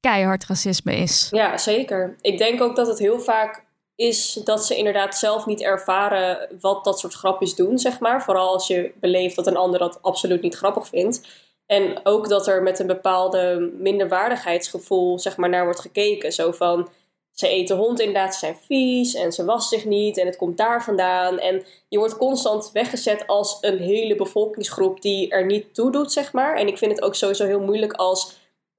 keihard 0.00 0.46
racisme 0.46 0.96
is. 0.96 1.28
Ja, 1.30 1.58
zeker. 1.58 2.16
Ik 2.20 2.38
denk 2.38 2.62
ook 2.62 2.76
dat 2.76 2.86
het 2.86 2.98
heel 2.98 3.20
vaak 3.20 3.64
is 3.96 4.32
dat 4.32 4.66
ze 4.66 4.76
inderdaad 4.76 5.16
zelf 5.16 5.46
niet 5.46 5.62
ervaren 5.62 6.48
wat 6.60 6.84
dat 6.84 6.98
soort 6.98 7.14
grapjes 7.14 7.54
doen, 7.54 7.78
zeg 7.78 8.00
maar. 8.00 8.22
Vooral 8.22 8.52
als 8.52 8.66
je 8.66 8.92
beleeft 9.00 9.36
dat 9.36 9.46
een 9.46 9.56
ander 9.56 9.78
dat 9.78 9.98
absoluut 10.02 10.42
niet 10.42 10.56
grappig 10.56 10.86
vindt. 10.86 11.20
En 11.66 12.00
ook 12.02 12.28
dat 12.28 12.46
er 12.46 12.62
met 12.62 12.78
een 12.78 12.86
bepaalde 12.86 13.72
minderwaardigheidsgevoel 13.78 15.18
zeg 15.18 15.36
maar, 15.36 15.48
naar 15.48 15.64
wordt 15.64 15.80
gekeken. 15.80 16.32
Zo 16.32 16.52
van, 16.52 16.88
ze 17.32 17.48
eten 17.48 17.76
hond 17.76 18.00
inderdaad, 18.00 18.32
ze 18.32 18.38
zijn 18.38 18.56
vies 18.56 19.14
en 19.14 19.32
ze 19.32 19.44
wassen 19.44 19.78
zich 19.78 19.88
niet 19.88 20.18
en 20.18 20.26
het 20.26 20.36
komt 20.36 20.56
daar 20.56 20.84
vandaan. 20.84 21.38
En 21.38 21.64
je 21.88 21.98
wordt 21.98 22.16
constant 22.16 22.70
weggezet 22.72 23.26
als 23.26 23.58
een 23.60 23.78
hele 23.78 24.14
bevolkingsgroep 24.14 25.02
die 25.02 25.30
er 25.30 25.46
niet 25.46 25.74
toe 25.74 25.90
doet, 25.90 26.12
zeg 26.12 26.32
maar. 26.32 26.56
En 26.56 26.66
ik 26.66 26.78
vind 26.78 26.90
het 26.92 27.02
ook 27.02 27.14
sowieso 27.14 27.46
heel 27.46 27.60
moeilijk 27.60 27.92
als 27.92 28.36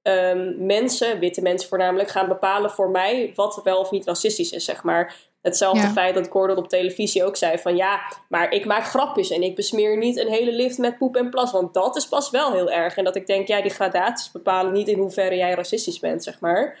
ehm, 0.08 0.66
mensen, 0.66 1.18
witte 1.18 1.42
mensen 1.42 1.68
voornamelijk, 1.68 2.08
gaan 2.08 2.28
bepalen 2.28 2.70
voor 2.70 2.90
mij 2.90 3.32
wat 3.34 3.60
wel 3.64 3.78
of 3.78 3.90
niet 3.90 4.06
racistisch 4.06 4.50
is, 4.50 4.64
zeg 4.64 4.82
maar. 4.82 5.14
Hetzelfde 5.42 5.80
Ja. 5.86 5.92
feit 5.92 6.14
dat 6.14 6.28
Gordon 6.28 6.56
op 6.56 6.68
televisie 6.68 7.24
ook 7.24 7.36
zei 7.36 7.58
van 7.58 7.76
ja, 7.76 8.00
maar 8.28 8.52
ik 8.52 8.64
maak 8.64 8.84
grapjes 8.84 9.30
en 9.30 9.42
ik 9.42 9.54
besmeer 9.54 9.96
niet 9.96 10.16
een 10.16 10.28
hele 10.28 10.52
lift 10.52 10.78
met 10.78 10.98
poep 10.98 11.16
en 11.16 11.30
plas, 11.30 11.52
want 11.52 11.74
dat 11.74 11.96
is 11.96 12.08
pas 12.08 12.30
wel 12.30 12.52
heel 12.52 12.70
erg. 12.70 12.96
En 12.96 13.04
dat 13.04 13.16
ik 13.16 13.26
denk, 13.26 13.48
ja, 13.48 13.62
die 13.62 13.70
gradaties 13.70 14.30
bepalen 14.30 14.72
niet 14.72 14.88
in 14.88 14.98
hoeverre 14.98 15.36
jij 15.36 15.54
racistisch 15.54 15.98
bent, 15.98 16.24
zeg 16.24 16.40
maar. 16.40 16.78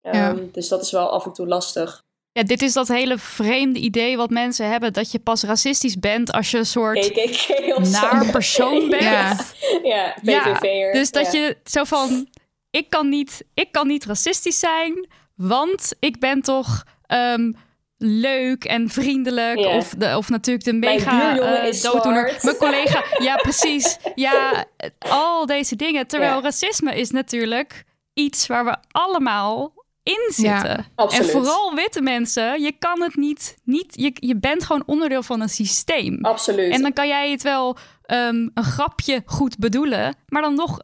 Ja. 0.00 0.10
Ehm, 0.10 0.44
dus 0.52 0.68
dat 0.68 0.82
is 0.82 0.90
wel 0.90 1.10
af 1.10 1.24
en 1.24 1.32
toe 1.32 1.46
lastig. 1.46 2.02
Ja, 2.32 2.42
dit 2.42 2.62
is 2.62 2.72
dat 2.72 2.88
hele 2.88 3.18
vreemde 3.18 3.78
idee 3.78 4.16
wat 4.16 4.30
mensen 4.30 4.70
hebben... 4.70 4.92
dat 4.92 5.12
je 5.12 5.18
pas 5.18 5.42
racistisch 5.42 5.98
bent 5.98 6.32
als 6.32 6.50
je 6.50 6.58
een 6.58 6.66
soort 6.66 7.10
KKK 7.12 7.76
of 7.76 7.86
zo. 7.86 8.00
naar 8.00 8.30
persoon 8.30 8.88
bent. 8.90 9.02
Ja. 9.02 9.36
Ja, 9.82 10.14
Ja. 10.22 10.92
Dus 10.92 11.10
dat 11.10 11.32
ja. 11.32 11.38
je 11.38 11.56
zo 11.64 11.84
van, 11.84 12.28
ik 12.72 12.90
kan 12.90 13.08
niet, 13.08 13.44
ik 13.54 13.72
kan 13.72 13.86
niet 13.86 14.04
racistisch 14.04 14.58
zijn, 14.58 15.08
want 15.36 15.92
ik 15.98 16.20
ben 16.20 16.42
toch 16.42 16.84
ehm, 17.06 17.52
leuk 17.96 18.64
en 18.64 18.88
vriendelijk. 18.88 19.58
Of, 19.58 19.94
de, 19.98 20.16
of 20.16 20.28
natuurlijk 20.28 20.64
de 20.64 20.72
Mijn 20.72 20.94
mega 20.96 21.38
eh, 21.38 21.68
is 21.68 21.82
dooddoener. 21.82 22.28
zwart. 22.28 22.42
Mijn 22.42 22.56
collega, 22.56 23.04
ja 23.28 23.36
precies. 23.36 23.98
Ja, 24.14 24.64
eh, 24.76 24.90
al 24.98 25.46
deze 25.46 25.76
dingen. 25.76 26.06
Terwijl 26.06 26.42
racisme 26.42 26.94
is 26.94 27.10
natuurlijk 27.10 27.84
iets 28.14 28.46
waar 28.46 28.64
we 28.64 28.76
allemaal 28.90 29.72
in 30.02 30.32
zitten. 30.32 30.86
absoluut. 30.94 31.26
En 31.26 31.32
vooral 31.32 31.74
witte 31.74 32.00
mensen, 32.00 32.62
je 32.62 32.72
kan 32.78 33.02
het 33.02 33.16
niet, 33.16 33.56
niet 33.64 34.00
je, 34.00 34.12
je 34.14 34.36
bent 34.36 34.64
gewoon 34.64 34.82
onderdeel 34.86 35.22
van 35.22 35.40
een 35.40 35.48
systeem. 35.48 36.18
Absoluut. 36.24 36.72
En 36.72 36.82
dan 36.82 36.92
kan 36.92 37.08
jij 37.08 37.30
het 37.30 37.42
wel 37.42 37.76
ehm, 38.02 38.48
een 38.54 38.64
grapje 38.64 39.22
goed 39.26 39.58
bedoelen, 39.58 40.14
maar 40.28 40.42
dan 40.42 40.54
nog 40.54 40.80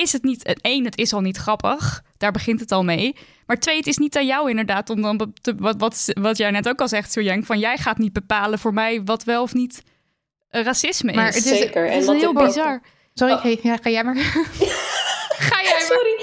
is 0.00 0.12
het 0.12 0.22
niet. 0.22 0.60
één, 0.60 0.84
het 0.84 0.98
is 0.98 1.12
al 1.12 1.20
niet 1.20 1.36
grappig. 1.36 2.02
Daar 2.18 2.32
begint 2.32 2.60
het 2.60 2.72
al 2.72 2.84
mee. 2.84 3.16
Maar 3.46 3.58
twee, 3.58 3.76
het 3.76 3.86
is 3.86 3.96
niet 3.98 4.16
aan 4.16 4.26
jou 4.26 4.50
inderdaad 4.50 4.90
om 4.90 5.02
dan 5.02 5.32
te- 5.40 5.54
wat, 5.58 5.74
wat, 5.78 6.04
wat 6.20 6.36
jij 6.36 6.50
net 6.50 6.68
ook 6.68 6.80
al 6.80 6.88
zegt, 6.88 7.12
Sojank, 7.12 7.44
van 7.46 7.58
jij 7.58 7.76
gaat 7.76 7.98
niet 7.98 8.12
bepalen 8.12 8.58
voor 8.58 8.74
mij 8.74 9.02
wat 9.04 9.24
wel 9.24 9.42
of 9.42 9.54
niet 9.54 9.82
eh, 10.50 10.62
racisme 10.62 11.12
Maar 11.12 11.28
is. 11.28 11.34
het 11.34 11.44
is- 11.44 11.58
Zeker. 11.58 11.84
Het 11.84 11.92
En 11.92 11.98
is 12.14 12.20
heel 12.20 12.28
ook- 12.28 12.44
bizar. 12.46 12.82
Sorry, 13.14 13.32
Oh. 13.34 13.42
hey, 13.42 13.58
ja, 13.62 13.76
ga 13.76 13.90
jij 13.90 14.04
maar. 14.04 14.16
ga 15.48 15.62
jij 15.62 15.72
maar. 15.72 15.80
Sorry. 15.80 16.14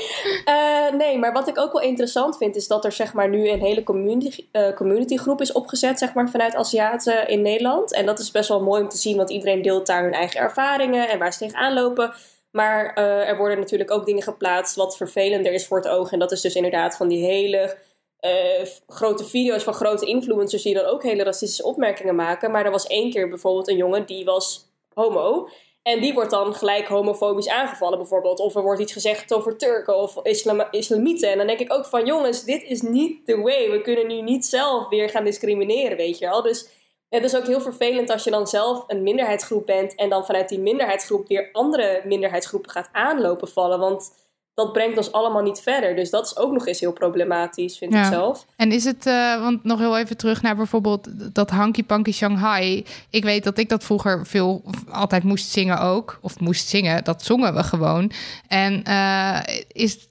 Eh, 0.45 0.97
nee, 0.97 1.17
maar 1.19 1.33
wat 1.33 1.47
ik 1.47 1.57
ook 1.59 1.71
wel 1.73 1.81
interessant 1.81 2.37
vind, 2.37 2.55
is 2.55 2.67
dat 2.67 2.85
er 2.85 2.91
zeg 2.91 3.13
maar 3.13 3.29
nu 3.29 3.49
een 3.49 3.59
hele 3.59 3.83
community, 3.83 4.45
eh, 4.51 4.73
communitygroep 4.75 5.41
is 5.41 5.51
opgezet, 5.51 5.97
zeg 5.99 6.13
maar, 6.13 6.29
vanuit 6.29 6.55
Aziaten 6.55 7.27
in 7.27 7.41
Nederland. 7.41 7.93
En 7.93 8.05
dat 8.05 8.19
is 8.19 8.31
best 8.31 8.49
wel 8.49 8.63
mooi 8.63 8.81
om 8.81 8.89
te 8.89 8.97
zien, 8.97 9.17
want 9.17 9.29
iedereen 9.29 9.61
deelt 9.61 9.87
daar 9.87 10.03
hun 10.03 10.13
eigen 10.13 10.39
ervaringen 10.39 11.09
en 11.09 11.19
waar 11.19 11.33
ze 11.33 11.39
tegenaan 11.39 11.73
lopen. 11.73 12.13
Maar 12.57 12.93
eh, 12.93 13.29
er 13.29 13.37
worden 13.37 13.59
natuurlijk 13.59 13.91
ook 13.91 14.05
dingen 14.05 14.23
geplaatst 14.23 14.75
wat 14.75 14.97
vervelender 14.97 15.53
is 15.53 15.67
voor 15.67 15.77
het 15.77 15.87
oog. 15.87 16.11
En 16.11 16.19
dat 16.19 16.31
is 16.31 16.41
dus 16.41 16.55
inderdaad 16.55 16.97
van 16.97 17.07
die 17.07 17.25
hele 17.25 17.77
eh, 18.19 18.65
grote 18.87 19.25
video's 19.25 19.63
van 19.63 19.73
grote 19.73 20.05
influencers 20.05 20.63
die 20.63 20.73
dan 20.73 20.85
ook 20.85 21.03
hele 21.03 21.23
racistische 21.23 21.63
opmerkingen 21.63 22.15
maken. 22.15 22.51
Maar 22.51 22.65
er 22.65 22.71
was 22.71 22.87
één 22.87 23.11
keer 23.11 23.29
bijvoorbeeld 23.29 23.67
een 23.67 23.77
jongen 23.77 24.05
die 24.05 24.25
was 24.25 24.65
homo. 24.93 25.49
En 25.83 26.01
die 26.01 26.13
wordt 26.13 26.31
dan 26.31 26.55
gelijk 26.55 26.87
homofobisch 26.87 27.49
aangevallen, 27.49 27.97
bijvoorbeeld. 27.97 28.39
Of 28.39 28.55
er 28.55 28.61
wordt 28.61 28.81
iets 28.81 28.93
gezegd 28.93 29.33
over 29.33 29.57
Turken 29.57 29.97
of 29.97 30.19
islam 30.23 30.67
islamieten. 30.71 31.31
En 31.31 31.37
dan 31.37 31.47
denk 31.47 31.59
ik 31.59 31.73
ook 31.73 31.85
van, 31.85 32.05
jongens, 32.05 32.43
dit 32.43 32.63
is 32.63 32.81
niet 32.81 33.25
the 33.25 33.41
way. 33.41 33.71
We 33.71 33.81
kunnen 33.81 34.07
nu 34.07 34.21
niet 34.21 34.45
zelf 34.45 34.89
weer 34.89 35.09
gaan 35.09 35.23
discrimineren, 35.23 35.97
weet 35.97 36.17
je 36.17 36.25
wel. 36.25 36.41
Dus 36.41 36.69
het 37.09 37.23
is 37.23 37.35
ook 37.35 37.47
heel 37.47 37.61
vervelend 37.61 38.09
als 38.09 38.23
je 38.23 38.31
dan 38.31 38.47
zelf 38.47 38.83
een 38.87 39.03
minderheidsgroep 39.03 39.65
bent... 39.65 39.95
en 39.95 40.09
dan 40.09 40.25
vanuit 40.25 40.49
die 40.49 40.59
minderheidsgroep 40.59 41.27
weer 41.27 41.49
andere 41.51 42.01
minderheidsgroepen 42.05 42.71
gaat 42.71 42.89
aanlopen 42.91 43.47
vallen. 43.47 43.79
Want 43.79 44.11
dat 44.53 44.73
brengt 44.73 44.97
ons 44.97 45.11
allemaal 45.11 45.41
niet 45.41 45.59
verder. 45.59 45.95
Dus 45.95 46.09
dat 46.09 46.25
is 46.25 46.37
ook 46.37 46.51
nog 46.51 46.67
eens 46.67 46.79
heel 46.79 46.93
problematisch, 46.93 47.77
vind 47.77 47.93
Ja. 47.93 47.99
ik 47.99 48.05
zelf. 48.13 48.45
En 48.55 48.71
is 48.71 48.83
het, 48.83 49.05
eh, 49.05 49.41
want 49.41 49.63
nog 49.63 49.79
heel 49.79 49.97
even 49.97 50.17
terug 50.17 50.41
naar 50.41 50.55
bijvoorbeeld 50.55 51.35
dat 51.35 51.49
Hanky 51.49 51.83
Panky 51.83 52.11
Shanghai. 52.11 52.85
Ik 53.09 53.23
weet 53.23 53.43
dat 53.43 53.57
ik 53.57 53.69
dat 53.69 53.83
vroeger 53.83 54.25
veel 54.25 54.63
altijd 54.91 55.23
moest 55.23 55.49
zingen 55.49 55.79
ook. 55.79 56.19
Of 56.21 56.39
moest 56.39 56.67
zingen, 56.67 57.03
dat 57.03 57.23
zongen 57.23 57.55
we 57.55 57.63
gewoon. 57.63 58.11
En 58.47 58.83
eh, 58.83 59.39
is, 59.71 60.06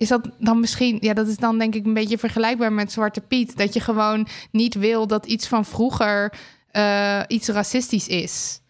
is 0.00 0.08
dat 0.08 0.28
dan 0.38 0.60
misschien, 0.60 0.98
ja, 1.00 1.14
dat 1.14 1.26
is 1.26 1.36
dan 1.36 1.58
denk 1.58 1.74
ik 1.74 1.86
een 1.86 1.94
beetje 1.94 2.18
vergelijkbaar 2.18 2.72
met 2.72 2.92
Zwarte 2.92 3.20
Piet. 3.20 3.56
Dat 3.56 3.74
je 3.74 3.80
gewoon 3.80 4.26
niet 4.50 4.74
wil 4.74 5.06
dat 5.06 5.26
iets 5.26 5.46
van 5.48 5.64
vroeger 5.64 6.32
eh, 6.70 7.22
iets 7.26 7.48
racistisch 7.48 8.08
is. 8.08 8.60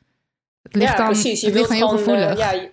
Het 0.63 0.75
ligt 0.75 0.91
ja, 0.91 0.97
dan, 0.97 1.07
precies. 1.07 1.41
Je 1.41 1.47
het 1.47 1.55
ligt 1.55 1.69
wilt 1.69 1.81
heel 1.81 1.93
eh, 1.93 1.99
gevoelig. 1.99 2.39
ja, 2.39 2.69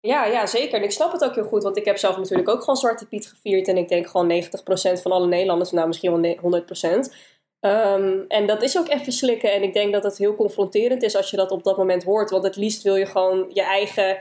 ja, 0.00 0.24
ja, 0.24 0.46
zeker. 0.46 0.78
En 0.78 0.82
ik 0.82 0.90
snap 0.90 1.12
het 1.12 1.24
ook 1.24 1.34
heel 1.34 1.44
goed, 1.44 1.62
want 1.62 1.76
ik 1.76 1.84
heb 1.84 1.98
zelf 1.98 2.16
natuurlijk 2.16 2.48
ook 2.48 2.60
gewoon 2.60 2.76
Zwarte 2.76 3.06
Piet 3.06 3.26
gevierd. 3.26 3.68
En 3.68 3.76
ik 3.76 3.88
denk 3.88 4.06
gewoon 4.06 4.42
90% 4.42 5.02
van 5.02 5.12
alle 5.12 5.26
Nederlanders, 5.26 5.70
nou 5.70 5.86
misschien 5.86 6.10
wel 6.10 6.20
ne- 6.20 6.38
100%. 6.40 7.14
Ehm, 7.60 8.18
en 8.28 8.46
dat 8.46 8.62
is 8.62 8.78
ook 8.78 8.88
even 8.88 9.12
slikken. 9.12 9.52
En 9.52 9.62
ik 9.62 9.72
denk 9.72 9.92
dat 9.92 10.02
het 10.02 10.18
heel 10.18 10.34
confronterend 10.34 11.02
is 11.02 11.16
als 11.16 11.30
je 11.30 11.36
dat 11.36 11.50
op 11.50 11.64
dat 11.64 11.76
moment 11.76 12.04
hoort. 12.04 12.30
Want 12.30 12.44
het 12.44 12.56
liefst 12.56 12.82
wil 12.82 12.96
je 12.96 13.06
gewoon 13.06 13.50
je 13.52 13.62
eigen 13.62 14.18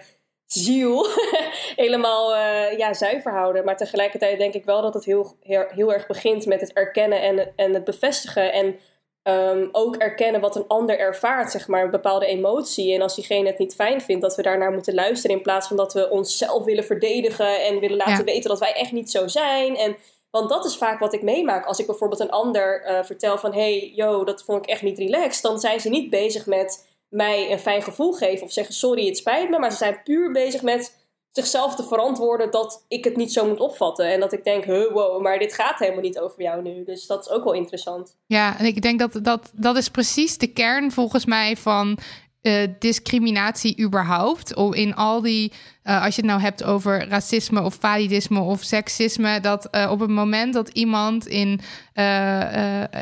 ziel 0.53 1.07
helemaal 1.83 2.35
eh, 2.35 2.77
ja, 2.77 2.93
zuiver 2.93 3.31
houden. 3.31 3.65
Maar 3.65 3.77
tegelijkertijd 3.77 4.37
denk 4.37 4.53
ik 4.53 4.65
wel 4.65 4.81
dat 4.81 4.93
het 4.93 5.05
heel, 5.05 5.35
heel, 5.39 5.65
heel 5.67 5.93
erg 5.93 6.07
begint 6.07 6.45
met 6.45 6.61
het 6.61 6.73
erkennen 6.73 7.21
en, 7.21 7.53
en 7.55 7.73
het 7.73 7.83
bevestigen. 7.83 8.53
En 8.53 8.79
Ehm, 9.23 9.67
ook 9.71 9.95
erkennen 9.95 10.41
wat 10.41 10.55
een 10.55 10.67
ander 10.67 10.99
ervaart, 10.99 11.51
zeg 11.51 11.67
maar, 11.67 11.83
een 11.83 11.91
bepaalde 11.91 12.25
emotie. 12.25 12.93
En 12.93 13.01
als 13.01 13.15
diegene 13.15 13.47
het 13.47 13.57
niet 13.57 13.75
fijn 13.75 14.01
vindt, 14.01 14.21
dat 14.21 14.35
we 14.35 14.41
daarnaar 14.41 14.71
moeten 14.71 14.93
luisteren. 14.93 15.35
In 15.35 15.41
plaats 15.41 15.67
van 15.67 15.77
dat 15.77 15.93
we 15.93 16.09
onszelf 16.09 16.63
willen 16.63 16.83
verdedigen 16.83 17.65
en 17.65 17.79
willen 17.79 17.97
laten 17.97 18.17
Ja. 18.17 18.23
weten 18.23 18.49
dat 18.49 18.59
wij 18.59 18.73
echt 18.73 18.91
niet 18.91 19.11
zo 19.11 19.27
zijn. 19.27 19.77
En, 19.77 19.95
want 20.31 20.49
dat 20.49 20.65
is 20.65 20.77
vaak 20.77 20.99
wat 20.99 21.13
ik 21.13 21.21
meemaak. 21.21 21.65
Als 21.65 21.79
ik 21.79 21.85
bijvoorbeeld 21.85 22.19
een 22.19 22.31
ander 22.31 22.83
eh, 22.83 23.03
vertel 23.03 23.37
van... 23.37 23.53
hey, 23.53 23.91
yo, 23.95 24.23
dat 24.23 24.43
vond 24.43 24.63
ik 24.63 24.69
echt 24.69 24.81
niet 24.81 24.97
relaxed. 24.97 25.43
Dan 25.43 25.59
zijn 25.59 25.79
ze 25.79 25.89
niet 25.89 26.09
bezig 26.09 26.45
met 26.45 26.87
mij 27.11 27.51
een 27.51 27.59
fijn 27.59 27.81
gevoel 27.81 28.11
geven 28.11 28.45
of 28.45 28.51
zeggen... 28.51 28.73
sorry, 28.73 29.05
het 29.05 29.17
spijt 29.17 29.49
me. 29.49 29.59
Maar 29.59 29.71
ze 29.71 29.77
zijn 29.77 30.01
puur 30.03 30.31
bezig 30.31 30.61
met 30.61 30.99
zichzelf 31.31 31.75
te 31.75 31.83
verantwoorden 31.83 32.51
dat 32.51 32.85
ik 32.87 33.03
het 33.03 33.15
niet 33.15 33.33
zo 33.33 33.47
moet 33.47 33.59
opvatten. 33.59 34.05
En 34.05 34.19
dat 34.19 34.33
ik 34.33 34.43
denk, 34.43 34.65
huh, 34.65 34.91
wow, 34.91 35.21
maar 35.21 35.39
dit 35.39 35.53
gaat 35.53 35.79
helemaal 35.79 36.01
niet 36.01 36.19
over 36.19 36.41
jou 36.41 36.61
nu. 36.61 36.83
Dus 36.83 37.07
dat 37.07 37.25
is 37.25 37.29
ook 37.29 37.43
wel 37.43 37.53
interessant. 37.53 38.17
Ja, 38.25 38.59
en 38.59 38.65
ik 38.65 38.81
denk 38.81 38.99
dat 38.99 39.19
dat, 39.21 39.51
dat 39.53 39.77
is 39.77 39.89
precies 39.89 40.37
de 40.37 40.47
kern 40.47 40.91
volgens 40.91 41.25
mij 41.25 41.57
van 41.57 41.97
eh, 42.41 42.67
discriminatie 42.79 43.79
überhaupt. 43.81 44.55
Om 44.55 44.73
in 44.73 44.95
al 44.95 45.21
die, 45.21 45.51
eh, 45.83 46.03
als 46.03 46.15
je 46.15 46.21
het 46.21 46.29
nou 46.29 46.41
hebt 46.41 46.63
over 46.63 47.07
racisme 47.07 47.61
of 47.61 47.77
validisme 47.79 48.39
of 48.39 48.63
seksisme, 48.63 49.39
dat 49.39 49.65
eh, 49.65 49.91
op 49.91 49.99
het 49.99 50.09
moment 50.09 50.53
dat 50.53 50.69
iemand 50.69 51.27
in 51.27 51.59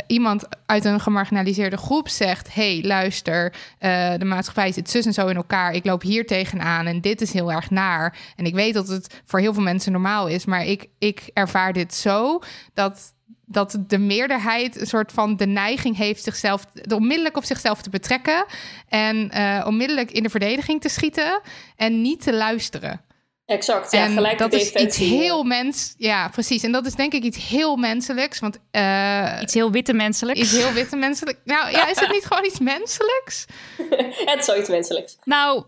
iemand 0.07 0.47
uit 0.65 0.85
een 0.85 0.99
gemarginaliseerde 0.99 1.77
groep 1.77 2.09
zegt: 2.09 2.53
hey, 2.53 2.81
luister, 2.83 3.53
de 4.17 4.25
maatschappij 4.25 4.71
zit 4.71 4.89
zus 4.89 5.05
en 5.05 5.13
zo 5.13 5.27
in 5.27 5.35
elkaar. 5.35 5.73
Ik 5.73 5.85
loop 5.85 6.01
hier 6.01 6.25
tegenaan 6.25 6.85
en 6.85 7.01
dit 7.01 7.21
is 7.21 7.33
heel 7.33 7.51
erg 7.51 7.69
naar. 7.69 8.17
En 8.35 8.45
ik 8.45 8.53
weet 8.53 8.73
dat 8.73 8.87
het 8.87 9.21
voor 9.25 9.39
heel 9.39 9.53
veel 9.53 9.63
mensen 9.63 9.91
normaal 9.91 10.27
is, 10.27 10.45
maar 10.45 10.65
ik, 10.65 10.87
ik 10.97 11.29
ervaar 11.33 11.73
dit 11.73 11.93
zo 11.93 12.39
dat 12.73 13.13
dat 13.51 13.77
de 13.87 13.97
meerderheid 13.97 14.79
een 14.79 14.87
soort 14.87 15.11
van 15.11 15.35
de 15.35 15.45
neiging 15.45 15.97
heeft 15.97 16.23
zichzelf 16.23 16.65
de 16.73 16.95
onmiddellijk 16.95 17.37
op 17.37 17.43
zichzelf 17.43 17.81
te 17.81 17.89
betrekken 17.89 18.45
en 18.89 19.29
eh, 19.31 19.63
onmiddellijk 19.67 20.11
in 20.11 20.23
de 20.23 20.29
verdediging 20.29 20.81
te 20.81 20.89
schieten 20.89 21.41
en 21.75 22.01
niet 22.01 22.21
te 22.21 22.33
luisteren. 22.33 23.01
Exact, 23.45 23.91
ja, 23.91 24.03
en 24.03 24.11
gelijk 24.13 24.37
dat 24.37 24.51
de 24.51 24.59
is 24.59 24.71
iets 24.71 24.97
heel 24.97 25.43
mens, 25.43 25.93
ja, 25.97 26.27
precies. 26.27 26.63
En 26.63 26.71
dat 26.71 26.85
is 26.85 26.95
denk 26.95 27.13
ik 27.13 27.23
iets 27.23 27.47
heel 27.47 27.75
menselijks, 27.75 28.39
want 28.39 28.59
eh 28.71 29.37
Iets 29.41 29.53
heel 29.53 29.71
witte 29.71 29.93
menselijks. 29.93 30.41
iets 30.41 30.51
heel 30.51 30.73
witte 30.73 30.95
menselijk. 30.95 31.37
Nou 31.43 31.71
ja, 31.71 31.87
is 31.87 31.99
het 31.99 32.11
niet 32.11 32.25
gewoon 32.25 32.45
iets 32.45 32.59
menselijks? 32.59 33.45
het 34.25 34.39
is 34.39 34.45
zoiets 34.45 34.69
menselijks. 34.69 35.17
Nou, 35.23 35.63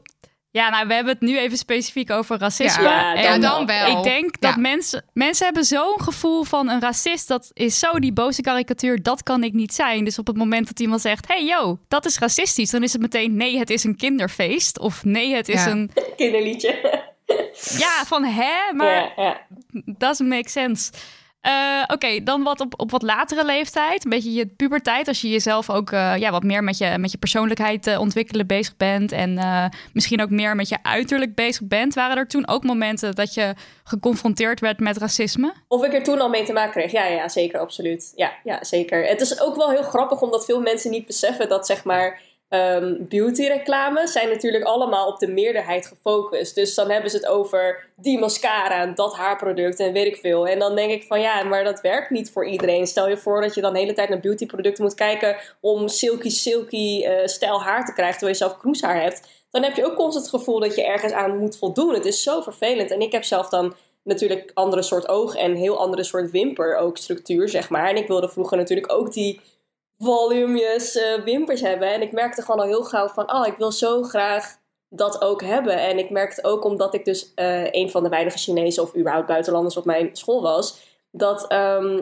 ja, 0.51 0.69
nou, 0.69 0.87
we 0.87 0.93
hebben 0.93 1.13
het 1.13 1.21
nu 1.21 1.37
even 1.37 1.57
specifiek 1.57 2.11
over 2.11 2.37
racisme. 2.39 2.83
Ja, 2.83 3.15
En 3.15 3.41
dan 3.41 3.65
wel. 3.65 3.97
Ik 3.97 4.03
denk 4.03 4.39
dat 4.41 4.53
Ja. 4.55 4.59
mensen, 4.61 5.05
mensen 5.13 5.45
hebben 5.45 5.63
zo'n 5.63 6.01
gevoel 6.01 6.43
van 6.43 6.69
een 6.69 6.81
racist. 6.81 7.27
Dat 7.27 7.49
is 7.53 7.79
zo 7.79 7.99
die 7.99 8.13
boze 8.13 8.41
karikatuur, 8.41 9.01
dat 9.03 9.23
kan 9.23 9.43
ik 9.43 9.53
niet 9.53 9.73
zijn. 9.73 10.03
Dus 10.03 10.19
op 10.19 10.27
het 10.27 10.37
moment 10.37 10.67
dat 10.67 10.79
iemand 10.79 11.01
zegt, 11.01 11.27
hey 11.27 11.45
yo, 11.45 11.79
dat 11.87 12.05
is 12.05 12.17
racistisch. 12.19 12.69
Dan 12.69 12.83
is 12.83 12.93
het 12.93 13.01
meteen, 13.01 13.35
nee, 13.35 13.57
het 13.57 13.69
is 13.69 13.83
een 13.83 13.95
kinderfeest. 13.95 14.79
Of 14.79 15.03
nee, 15.03 15.35
het 15.35 15.47
is 15.49 15.63
Ja. 15.63 15.71
een, 15.71 15.91
Kinderliedje. 16.17 17.01
ja, 17.77 18.05
van 18.05 18.23
hè, 18.23 18.73
maar 18.73 18.93
ja, 18.93 19.11
ja. 19.23 19.41
doesn't 19.97 20.29
make 20.29 20.49
sense. 20.49 20.91
Eh, 21.41 21.83
Oké, 21.87 22.23
dan 22.23 22.43
wat 22.43 22.59
op, 22.59 22.73
op 22.77 22.91
wat 22.91 23.01
latere 23.01 23.45
leeftijd. 23.45 24.03
Een 24.03 24.09
beetje 24.09 24.33
je 24.33 24.47
puberteit. 24.47 25.07
Als 25.07 25.21
je 25.21 25.29
jezelf 25.29 25.69
ook 25.69 25.91
eh, 25.91 26.17
ja, 26.17 26.31
wat 26.31 26.43
meer 26.43 26.63
met 26.63 26.77
je, 26.77 26.97
met 26.97 27.11
je 27.11 27.17
persoonlijkheid 27.17 27.87
eh, 27.87 27.99
ontwikkelen 27.99 28.47
bezig 28.47 28.77
bent. 28.77 29.11
En 29.11 29.39
misschien 29.93 30.21
ook 30.21 30.29
meer 30.29 30.55
met 30.55 30.69
je 30.69 30.77
uiterlijk 30.81 31.35
bezig 31.35 31.67
bent. 31.67 31.93
Waren 31.93 32.17
er 32.17 32.27
toen 32.27 32.47
ook 32.47 32.63
momenten 32.63 33.15
dat 33.15 33.33
je 33.33 33.53
geconfronteerd 33.83 34.59
werd 34.59 34.79
met 34.79 34.97
racisme? 34.97 35.53
Of 35.67 35.83
ik 35.85 35.93
er 35.93 36.03
toen 36.03 36.21
al 36.21 36.29
mee 36.29 36.43
te 36.43 36.53
maken 36.53 36.71
kreeg. 36.71 36.91
Ja, 36.91 37.05
ja, 37.05 37.29
zeker, 37.29 37.59
absoluut. 37.59 38.11
Ja, 38.15 38.31
ja, 38.43 38.63
zeker. 38.63 39.05
Het 39.07 39.21
is 39.21 39.41
ook 39.41 39.55
wel 39.55 39.69
heel 39.69 39.83
grappig 39.83 40.21
omdat 40.21 40.45
veel 40.45 40.61
mensen 40.61 40.91
niet 40.91 41.05
beseffen 41.05 41.49
dat 41.49 41.65
zeg 41.65 41.83
maar 41.83 42.19
ehm 42.51 42.95
beauty-reclame 42.99 44.07
zijn 44.07 44.29
natuurlijk 44.29 44.63
allemaal 44.63 45.07
op 45.07 45.19
de 45.19 45.27
meerderheid 45.27 45.87
gefocust. 45.87 46.55
Dus 46.55 46.75
dan 46.75 46.89
hebben 46.89 47.09
ze 47.09 47.17
het 47.17 47.27
over 47.27 47.87
die 47.95 48.19
mascara 48.19 48.81
en 48.81 48.95
dat 48.95 49.15
haarproduct 49.15 49.79
en 49.79 49.93
weet 49.93 50.05
ik 50.05 50.15
veel. 50.15 50.47
En 50.47 50.59
dan 50.59 50.75
denk 50.75 50.91
ik 50.91 51.03
van 51.03 51.21
ja, 51.21 51.43
maar 51.43 51.63
dat 51.63 51.81
werkt 51.81 52.09
niet 52.09 52.31
voor 52.31 52.47
iedereen. 52.47 52.87
Stel 52.87 53.09
je 53.09 53.17
voor 53.17 53.41
dat 53.41 53.55
je 53.55 53.61
dan 53.61 53.73
de 53.73 53.79
hele 53.79 53.93
tijd 53.93 54.09
naar 54.09 54.19
beautyproducten 54.19 54.83
moet 54.83 54.93
kijken 54.93 55.35
om 55.61 55.87
silky, 55.87 56.29
silky 56.29 57.03
eh, 57.03 57.27
stijl 57.27 57.61
haar 57.61 57.85
te 57.85 57.93
krijgen 57.93 58.17
terwijl 58.17 58.37
je 58.37 58.43
zelf 58.43 58.57
kroeshaar 58.57 59.01
hebt. 59.01 59.27
Dan 59.51 59.63
heb 59.63 59.75
je 59.75 59.85
ook 59.85 59.95
constant 59.95 60.25
het 60.25 60.35
gevoel 60.35 60.59
dat 60.59 60.75
je 60.75 60.85
ergens 60.85 61.13
aan 61.13 61.37
moet 61.37 61.57
voldoen. 61.57 61.93
Het 61.93 62.05
is 62.05 62.23
zo 62.23 62.41
vervelend. 62.41 62.91
En 62.91 63.01
ik 63.01 63.11
heb 63.11 63.23
zelf 63.23 63.49
dan 63.49 63.73
natuurlijk 64.03 64.51
andere 64.53 64.81
soort 64.81 65.07
oog 65.07 65.35
en 65.35 65.55
heel 65.55 65.79
andere 65.79 66.03
soort 66.03 66.31
wimper 66.31 66.75
ook 66.75 66.97
structuur, 66.97 67.49
zeg 67.49 67.69
maar. 67.69 67.89
En 67.89 67.95
ik 67.95 68.07
wilde 68.07 68.29
vroeger 68.29 68.57
natuurlijk 68.57 68.91
ook 68.91 69.13
die 69.13 69.41
volumejes 70.01 70.95
eh, 70.95 71.23
wimpers 71.23 71.61
hebben. 71.61 71.93
En 71.93 72.01
ik 72.01 72.11
merkte 72.11 72.41
gewoon 72.41 72.59
al 72.59 72.67
heel 72.67 72.83
gauw 72.83 73.07
van, 73.07 73.33
oh, 73.33 73.47
ik 73.47 73.57
wil 73.57 73.71
zo 73.71 74.03
graag 74.03 74.59
dat 74.89 75.21
ook 75.21 75.41
hebben. 75.41 75.77
En 75.77 75.97
ik 75.97 76.09
merkte 76.09 76.43
ook 76.43 76.63
omdat 76.63 76.93
ik 76.93 77.05
dus 77.05 77.31
eh, 77.35 77.71
een 77.71 77.91
van 77.91 78.03
de 78.03 78.09
weinige 78.09 78.37
Chinezen 78.37 78.83
of 78.83 78.95
überhaupt 78.95 79.27
buitenlanders 79.27 79.77
op 79.77 79.85
mijn 79.85 80.09
school 80.13 80.41
was, 80.41 80.79
dat 81.11 81.47
ehm, 81.47 81.99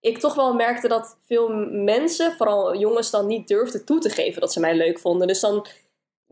ik 0.00 0.18
toch 0.18 0.34
wel 0.34 0.54
merkte 0.54 0.88
dat 0.88 1.16
veel 1.26 1.48
mensen, 1.70 2.32
vooral 2.32 2.76
jongens, 2.76 3.10
dan 3.10 3.26
niet 3.26 3.48
durfden 3.48 3.84
toe 3.84 3.98
te 3.98 4.10
geven 4.10 4.40
dat 4.40 4.52
ze 4.52 4.60
mij 4.60 4.74
leuk 4.74 4.98
vonden. 4.98 5.26
Dus 5.26 5.40
dan 5.40 5.66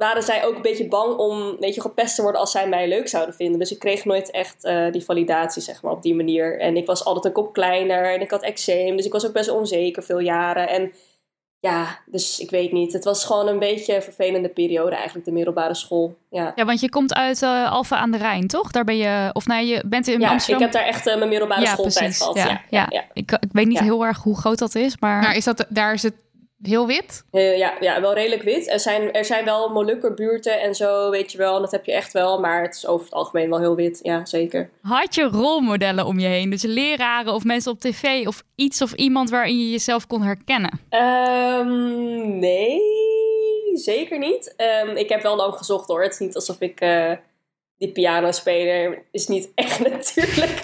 waren 0.00 0.22
zij 0.22 0.44
ook 0.44 0.54
een 0.56 0.62
beetje 0.62 0.88
bang 0.88 1.16
om 1.16 1.56
weet 1.58 1.74
je, 1.74 1.80
gepest 1.80 2.14
te 2.14 2.22
worden 2.22 2.40
als 2.40 2.50
zij 2.50 2.68
mij 2.68 2.88
leuk 2.88 3.08
zouden 3.08 3.34
vinden. 3.34 3.58
Dus 3.58 3.72
ik 3.72 3.78
kreeg 3.78 4.04
nooit 4.04 4.30
echt 4.30 4.64
eh, 4.64 4.92
die 4.92 5.04
validatie, 5.04 5.62
zeg 5.62 5.82
maar, 5.82 5.92
op 5.92 6.02
die 6.02 6.14
manier. 6.14 6.60
En 6.60 6.76
ik 6.76 6.86
was 6.86 7.04
altijd 7.04 7.24
een 7.24 7.32
kop 7.32 7.52
kleiner 7.52 8.14
en 8.14 8.20
ik 8.20 8.30
had 8.30 8.42
eczeem. 8.42 8.96
Dus 8.96 9.06
ik 9.06 9.12
was 9.12 9.26
ook 9.26 9.32
best 9.32 9.50
onzeker 9.50 10.02
veel 10.02 10.18
jaren. 10.18 10.68
En 10.68 10.92
ja, 11.58 11.98
dus 12.06 12.38
ik 12.38 12.50
weet 12.50 12.72
niet. 12.72 12.92
Het 12.92 13.04
was 13.04 13.24
gewoon 13.24 13.48
een 13.48 13.58
beetje 13.58 13.94
een 13.94 14.02
vervelende 14.02 14.48
periode 14.48 14.94
eigenlijk, 14.94 15.24
de 15.24 15.32
middelbare 15.32 15.74
school. 15.74 16.16
Ja, 16.30 16.52
Ja, 16.56 16.64
want 16.64 16.80
je 16.80 16.88
komt 16.88 17.14
uit 17.14 17.42
eh 17.42 17.72
Alphen 17.72 17.96
aan 17.96 18.10
de 18.10 18.18
Rijn, 18.18 18.46
toch? 18.46 18.70
Daar 18.70 18.84
ben 18.84 18.96
je, 18.96 19.30
of 19.32 19.46
nee, 19.46 19.66
je 19.66 19.82
bent 19.86 20.06
in 20.08 20.20
ja 20.20 20.30
Amsterdam. 20.30 20.62
ik 20.66 20.72
heb 20.72 20.82
daar 20.82 20.92
echt 20.92 21.06
eh, 21.06 21.16
mijn 21.16 21.28
middelbare 21.28 21.60
ja, 21.60 21.66
schooltijd 21.66 21.98
precies. 21.98 22.18
gehad. 22.18 22.36
Ja, 22.36 22.46
Ja, 22.46 22.60
ja, 22.68 22.86
ja. 22.90 23.04
Ik, 23.12 23.32
ik 23.32 23.48
weet 23.52 23.66
niet 23.66 23.78
Ja. 23.78 23.84
heel 23.84 24.04
erg 24.06 24.22
hoe 24.22 24.36
groot 24.38 24.58
dat 24.58 24.74
is, 24.74 24.98
maar 24.98 25.22
Nou, 25.22 25.34
is 25.36 25.44
dat, 25.44 25.66
daar 25.68 25.92
is 25.92 26.02
het 26.02 26.14
heel 26.62 26.86
wit. 26.86 27.24
Eh, 27.30 27.58
ja, 27.58 27.74
ja, 27.80 28.00
wel 28.00 28.14
redelijk 28.14 28.42
wit. 28.42 28.70
Er 28.70 28.80
zijn, 28.80 29.12
er 29.12 29.24
zijn 29.24 29.44
wel 29.44 29.68
Molukkerbuurten 29.68 30.60
en 30.60 30.74
zo, 30.74 31.10
weet 31.10 31.32
je 31.32 31.38
wel. 31.38 31.54
En 31.54 31.60
dat 31.60 31.70
heb 31.70 31.84
je 31.84 31.92
echt 31.92 32.12
wel, 32.12 32.40
maar 32.40 32.62
het 32.62 32.74
is 32.74 32.86
over 32.86 33.04
het 33.04 33.14
algemeen 33.14 33.50
wel 33.50 33.58
heel 33.58 33.74
wit. 33.74 34.00
Ja, 34.02 34.26
zeker. 34.26 34.70
had 34.82 35.14
je 35.14 35.22
rolmodellen 35.22 36.06
om 36.06 36.18
je 36.18 36.26
heen? 36.26 36.50
Dus 36.50 36.62
leraren 36.62 37.32
of 37.32 37.44
mensen 37.44 37.72
op 37.72 37.80
tv 37.80 38.26
of 38.26 38.42
iets 38.54 38.82
of 38.82 38.92
iemand 38.92 39.30
waarin 39.30 39.58
je 39.58 39.70
jezelf 39.70 40.06
kon 40.06 40.22
herkennen? 40.22 40.80
Ehm, 40.88 42.38
nee, 42.38 42.80
zeker 43.74 44.18
niet. 44.18 44.54
Ehm, 44.56 44.96
ik 44.96 45.08
heb 45.08 45.22
wel 45.22 45.36
lang 45.36 45.54
gezocht 45.54 45.88
hoor. 45.88 46.02
Het 46.02 46.12
is 46.12 46.18
niet 46.18 46.34
alsof 46.34 46.60
ik 46.60 46.80
eh, 46.80 47.12
die 47.78 47.92
pianospeler 47.92 49.04
is 49.10 49.26
niet 49.26 49.52
echt 49.54 49.78
natuurlijk. 49.78 50.62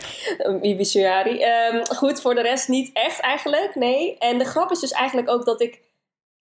Bibi 0.60 0.84
Suyari. 0.84 1.40
Ehm, 1.40 1.84
goed, 1.84 2.20
voor 2.20 2.34
de 2.34 2.42
rest 2.42 2.68
niet 2.68 2.90
echt 2.92 3.20
eigenlijk, 3.20 3.74
nee. 3.74 4.18
En 4.18 4.38
de 4.38 4.44
grap 4.44 4.70
is 4.70 4.80
dus 4.80 4.92
eigenlijk 4.92 5.30
ook 5.30 5.44
dat 5.44 5.60
ik 5.60 5.80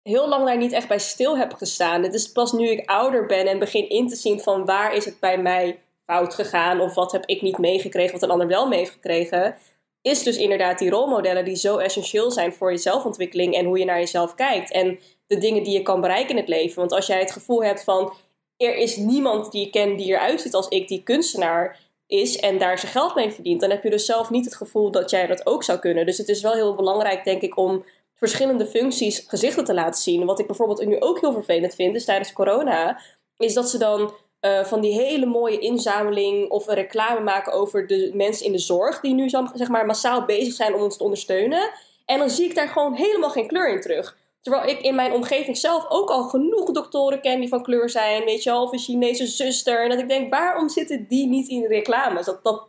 heel 0.06 0.28
lang 0.28 0.44
daar 0.44 0.56
niet 0.56 0.72
echt 0.72 0.88
bij 0.88 0.98
stil 0.98 1.38
heb 1.38 1.52
gestaan. 1.52 2.02
Het 2.02 2.14
is 2.14 2.32
pas 2.32 2.52
nu 2.52 2.68
ik 2.68 2.90
ouder 2.90 3.26
ben 3.26 3.46
en 3.46 3.58
begin 3.58 3.88
in 3.88 4.08
te 4.08 4.16
zien 4.16 4.40
van 4.40 4.64
waar 4.64 4.94
is 4.94 5.04
het 5.04 5.20
bij 5.20 5.38
mij 5.38 5.78
fout 6.04 6.34
gegaan 6.34 6.80
of 6.80 6.94
wat 6.94 7.12
heb 7.12 7.26
ik 7.26 7.42
niet 7.42 7.58
meegekregen 7.58 8.12
wat 8.12 8.22
een 8.22 8.30
ander 8.30 8.46
wel 8.46 8.68
mee 8.68 8.78
heeft 8.78 8.90
gekregen, 8.90 9.56
is 10.02 10.22
dus 10.22 10.36
inderdaad 10.36 10.78
die 10.78 10.90
rolmodellen 10.90 11.44
die 11.44 11.56
zo 11.56 11.76
essentieel 11.76 12.30
zijn 12.30 12.52
voor 12.52 12.70
je 12.70 12.76
zelfontwikkeling 12.76 13.54
en 13.54 13.64
hoe 13.64 13.78
je 13.78 13.84
naar 13.84 13.98
jezelf 13.98 14.34
kijkt 14.34 14.70
en 14.72 14.98
de 15.26 15.38
dingen 15.38 15.62
die 15.62 15.72
je 15.72 15.82
kan 15.82 16.00
bereiken 16.00 16.30
in 16.30 16.36
het 16.36 16.48
leven. 16.48 16.78
Want 16.78 16.92
als 16.92 17.06
jij 17.06 17.18
het 17.18 17.32
gevoel 17.32 17.64
hebt 17.64 17.84
van 17.84 18.14
er 18.56 18.76
is 18.76 18.96
niemand 18.96 19.52
die 19.52 19.64
je 19.64 19.70
kent 19.70 19.98
die 19.98 20.06
eruit 20.06 20.40
ziet 20.40 20.54
als 20.54 20.68
ik, 20.68 20.88
die 20.88 21.02
kunstenaar 21.02 21.78
is 22.06 22.36
en 22.36 22.58
daar 22.58 22.78
zijn 22.78 22.92
geld 22.92 23.14
mee 23.14 23.30
verdient, 23.30 23.60
dan 23.60 23.70
heb 23.70 23.82
je 23.82 23.90
dus 23.90 24.06
zelf 24.06 24.30
niet 24.30 24.44
het 24.44 24.56
gevoel 24.56 24.90
dat 24.90 25.10
jij 25.10 25.26
dat 25.26 25.46
ook 25.46 25.62
zou 25.62 25.78
kunnen. 25.78 26.06
Dus 26.06 26.18
het 26.18 26.28
is 26.28 26.42
wel 26.42 26.52
heel 26.52 26.74
belangrijk, 26.74 27.24
denk 27.24 27.42
ik, 27.42 27.56
om 27.56 27.84
verschillende 28.16 28.66
functies 28.66 29.24
gezichten 29.28 29.64
te 29.64 29.74
laten 29.74 30.02
zien. 30.02 30.24
Wat 30.24 30.38
ik 30.38 30.46
bijvoorbeeld 30.46 30.86
nu 30.86 31.00
ook 31.00 31.20
heel 31.20 31.32
vervelend 31.32 31.74
vind, 31.74 31.94
is 31.94 32.04
tijdens 32.04 32.32
corona, 32.32 33.00
is 33.36 33.54
dat 33.54 33.70
ze 33.70 33.78
dan 33.78 34.14
eh, 34.40 34.64
van 34.64 34.80
die 34.80 34.92
hele 34.92 35.26
mooie 35.26 35.58
inzameling 35.58 36.50
of 36.50 36.66
een 36.66 36.74
reclame 36.74 37.20
maken 37.20 37.52
over 37.52 37.86
de 37.86 38.10
mensen 38.14 38.46
in 38.46 38.52
de 38.52 38.58
zorg, 38.58 39.00
die 39.00 39.14
nu 39.14 39.28
zeg 39.54 39.68
maar 39.68 39.86
massaal 39.86 40.24
bezig 40.24 40.54
zijn 40.54 40.74
om 40.74 40.82
ons 40.82 40.96
te 40.96 41.04
ondersteunen. 41.04 41.70
En 42.04 42.18
dan 42.18 42.30
zie 42.30 42.44
ik 42.44 42.54
daar 42.54 42.68
gewoon 42.68 42.94
helemaal 42.94 43.30
geen 43.30 43.46
kleur 43.46 43.68
in 43.72 43.80
terug. 43.80 44.16
Terwijl 44.40 44.68
ik 44.68 44.80
in 44.80 44.94
mijn 44.94 45.12
omgeving 45.12 45.56
zelf 45.56 45.86
ook 45.88 46.10
al 46.10 46.22
genoeg 46.22 46.70
doktoren 46.70 47.20
ken 47.20 47.40
die 47.40 47.48
van 47.48 47.62
kleur 47.62 47.90
zijn, 47.90 48.24
weet 48.24 48.42
je 48.42 48.54
of 48.54 48.72
een 48.72 48.78
Chinese 48.78 49.26
zuster. 49.26 49.82
En 49.82 49.90
dat 49.90 49.98
ik 49.98 50.08
denk, 50.08 50.30
waarom 50.30 50.68
zitten 50.68 51.06
die 51.08 51.26
niet 51.26 51.48
in 51.48 51.64
reclames? 51.64 52.26
Dat, 52.26 52.44
dat 52.44 52.68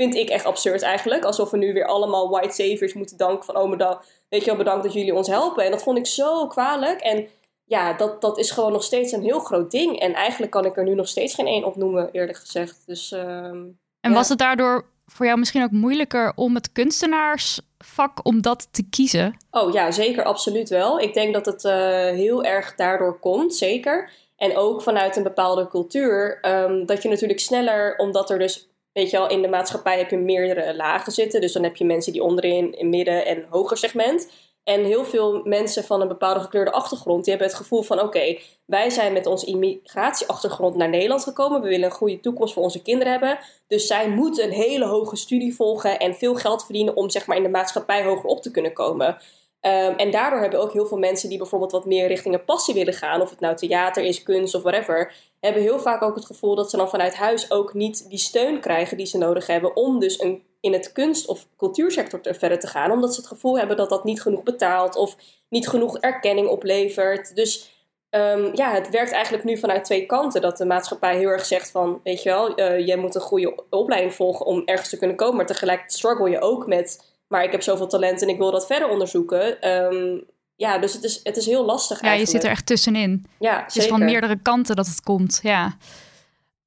vind 0.00 0.14
ik 0.14 0.28
echt 0.28 0.44
absurd 0.44 0.82
eigenlijk. 0.82 1.24
Alsof 1.24 1.50
we 1.50 1.56
nu 1.56 1.72
weer 1.72 1.86
allemaal 1.86 2.30
white 2.30 2.54
saviors 2.54 2.92
moeten 2.94 3.16
danken 3.16 3.44
van, 3.44 3.56
oh, 3.56 3.70
bedankt, 3.70 4.06
weet 4.28 4.40
je 4.40 4.46
wel, 4.46 4.56
bedankt 4.56 4.82
dat 4.84 4.92
jullie 4.92 5.14
ons 5.14 5.28
helpen. 5.28 5.64
En 5.64 5.70
dat 5.70 5.82
vond 5.82 5.98
ik 5.98 6.06
zo 6.06 6.46
kwalijk. 6.46 7.00
En 7.00 7.28
ja, 7.64 7.92
dat, 7.92 8.20
dat 8.20 8.38
is 8.38 8.50
gewoon 8.50 8.72
nog 8.72 8.82
steeds 8.82 9.12
een 9.12 9.22
heel 9.22 9.38
groot 9.40 9.70
ding. 9.70 9.98
En 10.00 10.12
eigenlijk 10.14 10.52
kan 10.52 10.64
ik 10.64 10.76
er 10.76 10.84
nu 10.84 10.94
nog 10.94 11.08
steeds 11.08 11.34
geen 11.34 11.46
één 11.46 11.64
opnoemen, 11.64 12.08
eerlijk 12.12 12.38
gezegd. 12.38 12.82
Dus 12.86 13.12
ehm, 13.12 13.56
En 14.00 14.10
Ja. 14.10 14.12
was 14.12 14.28
het 14.28 14.38
daardoor 14.38 14.84
voor 15.06 15.26
jou 15.26 15.38
misschien 15.38 15.62
ook 15.62 15.70
moeilijker 15.70 16.32
om 16.34 16.54
het 16.54 16.72
kunstenaarsvak 16.72 18.26
om 18.26 18.40
dat 18.42 18.68
te 18.70 18.88
kiezen? 18.90 19.36
Oh 19.50 19.72
ja, 19.72 19.90
zeker, 19.90 20.24
absoluut 20.24 20.68
wel. 20.68 21.00
Ik 21.00 21.14
denk 21.14 21.34
dat 21.34 21.46
het 21.46 21.64
eh, 21.64 21.72
heel 22.08 22.44
erg 22.44 22.74
daardoor 22.74 23.18
komt, 23.18 23.54
zeker. 23.54 24.10
En 24.36 24.56
ook 24.56 24.82
vanuit 24.82 25.16
een 25.16 25.22
bepaalde 25.22 25.68
cultuur. 25.68 26.38
ehm, 26.40 26.84
dat 26.86 27.02
je 27.02 27.08
natuurlijk 27.08 27.40
sneller, 27.40 27.96
omdat 27.96 28.30
er 28.30 28.38
dus, 28.38 28.69
weet 28.92 29.10
je 29.10 29.16
wel, 29.16 29.28
in 29.28 29.42
de 29.42 29.48
maatschappij 29.48 29.98
heb 29.98 30.10
je 30.10 30.16
meerdere 30.16 30.76
lagen 30.76 31.12
zitten. 31.12 31.40
Dus 31.40 31.52
dan 31.52 31.62
heb 31.62 31.76
je 31.76 31.84
mensen 31.84 32.12
die 32.12 32.22
onderin, 32.22 32.78
in 32.78 32.88
midden 32.88 33.26
en 33.26 33.46
hoger 33.50 33.76
segment. 33.76 34.30
En 34.64 34.84
heel 34.84 35.04
veel 35.04 35.40
mensen 35.44 35.84
van 35.84 36.00
een 36.00 36.08
bepaalde 36.08 36.40
gekleurde 36.40 36.72
achtergrond, 36.72 37.24
die 37.24 37.32
hebben 37.32 37.50
het 37.50 37.60
gevoel 37.62 37.82
van: 37.82 38.00
oké, 38.00 38.38
wij 38.64 38.90
zijn 38.90 39.12
met 39.12 39.26
onze 39.26 39.46
immigratieachtergrond 39.46 40.76
naar 40.76 40.88
Nederland 40.88 41.22
gekomen. 41.22 41.62
We 41.62 41.68
willen 41.68 41.84
een 41.84 41.94
goede 41.94 42.20
toekomst 42.20 42.54
voor 42.54 42.62
onze 42.62 42.82
kinderen 42.82 43.12
hebben. 43.12 43.38
Dus 43.66 43.86
zij 43.86 44.08
moeten 44.08 44.44
een 44.44 44.50
hele 44.50 44.84
hoge 44.84 45.16
studie 45.16 45.54
volgen 45.54 45.98
en 45.98 46.14
veel 46.14 46.34
geld 46.34 46.64
verdienen 46.64 46.96
om 46.96 47.10
zeg 47.10 47.26
maar 47.26 47.36
in 47.36 47.42
de 47.42 47.48
maatschappij 47.48 48.04
hoger 48.04 48.24
op 48.24 48.42
te 48.42 48.50
kunnen 48.50 48.72
komen. 48.72 49.18
Ehm, 49.60 49.92
en 49.96 50.10
daardoor 50.10 50.40
hebben 50.40 50.60
ook 50.60 50.72
heel 50.72 50.86
veel 50.86 50.98
mensen 50.98 51.28
die 51.28 51.38
bijvoorbeeld 51.38 51.72
wat 51.72 51.86
meer 51.86 52.06
richting 52.06 52.34
een 52.34 52.44
passie 52.44 52.74
willen 52.74 52.94
gaan, 52.94 53.20
of 53.20 53.30
het 53.30 53.40
nou 53.40 53.56
theater 53.56 54.02
is, 54.02 54.22
kunst 54.22 54.54
of 54.54 54.62
whatever, 54.62 55.12
hebben 55.40 55.62
heel 55.62 55.78
vaak 55.78 56.02
ook 56.02 56.14
het 56.14 56.26
gevoel 56.26 56.54
dat 56.54 56.70
ze 56.70 56.76
dan 56.76 56.90
vanuit 56.90 57.14
huis 57.14 57.50
ook 57.50 57.74
niet 57.74 58.08
die 58.08 58.18
steun 58.18 58.60
krijgen 58.60 58.96
die 58.96 59.06
ze 59.06 59.18
nodig 59.18 59.46
hebben 59.46 59.76
om 59.76 59.98
dus 59.98 60.20
een, 60.20 60.42
in 60.60 60.72
het 60.72 60.92
kunst- 60.92 61.26
of 61.26 61.46
cultuursector 61.56 62.20
te, 62.20 62.34
verder 62.34 62.58
te 62.58 62.66
gaan, 62.66 62.90
omdat 62.90 63.14
ze 63.14 63.20
het 63.20 63.28
gevoel 63.28 63.58
hebben 63.58 63.76
dat 63.76 63.88
dat 63.88 64.04
niet 64.04 64.22
genoeg 64.22 64.42
betaalt 64.42 64.96
of 64.96 65.16
niet 65.48 65.68
genoeg 65.68 65.98
erkenning 65.98 66.48
oplevert. 66.48 67.36
Dus 67.36 67.70
ehm, 68.10 68.50
ja, 68.54 68.72
het 68.72 68.90
werkt 68.90 69.12
eigenlijk 69.12 69.44
nu 69.44 69.58
vanuit 69.58 69.84
twee 69.84 70.06
kanten. 70.06 70.40
Dat 70.40 70.56
de 70.56 70.66
maatschappij 70.66 71.16
heel 71.16 71.28
erg 71.28 71.44
zegt 71.44 71.70
van, 71.70 72.00
weet 72.04 72.22
je 72.22 72.28
wel, 72.28 72.54
eh 72.54 72.86
jij 72.86 72.96
moet 72.96 73.14
een 73.14 73.20
goede 73.20 73.54
opleiding 73.70 74.14
volgen 74.14 74.46
om 74.46 74.62
ergens 74.64 74.88
te 74.88 74.98
kunnen 74.98 75.16
komen. 75.16 75.36
Maar 75.36 75.46
tegelijk 75.46 75.82
struggle 75.86 76.30
je 76.30 76.40
ook 76.40 76.66
met, 76.66 77.09
maar 77.30 77.44
ik 77.44 77.52
heb 77.52 77.62
zoveel 77.62 77.86
talent 77.86 78.22
en 78.22 78.28
ik 78.28 78.38
wil 78.38 78.50
dat 78.50 78.66
verder 78.66 78.88
onderzoeken. 78.88 79.60
Ehm, 79.60 80.20
ja, 80.56 80.78
dus 80.78 80.92
het 80.92 81.04
is, 81.04 81.20
het 81.22 81.36
is 81.36 81.46
heel 81.46 81.64
lastig 81.64 82.00
Ja, 82.00 82.12
je 82.12 82.26
zit 82.26 82.44
er 82.44 82.50
echt 82.50 82.66
tussenin. 82.66 83.26
Ja, 83.38 83.58
Het 83.58 83.66
is 83.66 83.74
zeker. 83.74 83.88
van 83.88 84.04
meerdere 84.04 84.42
kanten 84.42 84.76
dat 84.76 84.86
het 84.86 85.00
komt, 85.00 85.40
ja. 85.42 85.76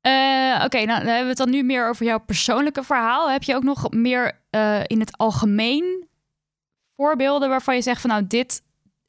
Eh, 0.02 0.62
Oké, 0.65 0.78
nou 0.78 0.88
dan 0.88 1.08
hebben 1.08 1.23
we 1.23 1.30
het 1.30 1.38
dan 1.38 1.49
nu 1.49 1.63
meer 1.63 1.89
over 1.89 2.06
jouw 2.06 2.19
persoonlijke 2.19 2.84
verhaal. 2.84 3.32
Heb 3.32 3.43
je 3.43 3.56
ook 3.56 3.63
nog 3.63 3.91
meer 3.91 4.39
eh, 4.49 4.82
in 4.84 4.99
het 4.99 5.17
algemeen 5.17 6.08
voorbeelden 6.95 7.49
waarvan 7.49 7.76
je 7.76 7.82
zegt 7.82 8.02
van 8.02 8.10
nou 8.10 8.28
dit, 8.28 8.62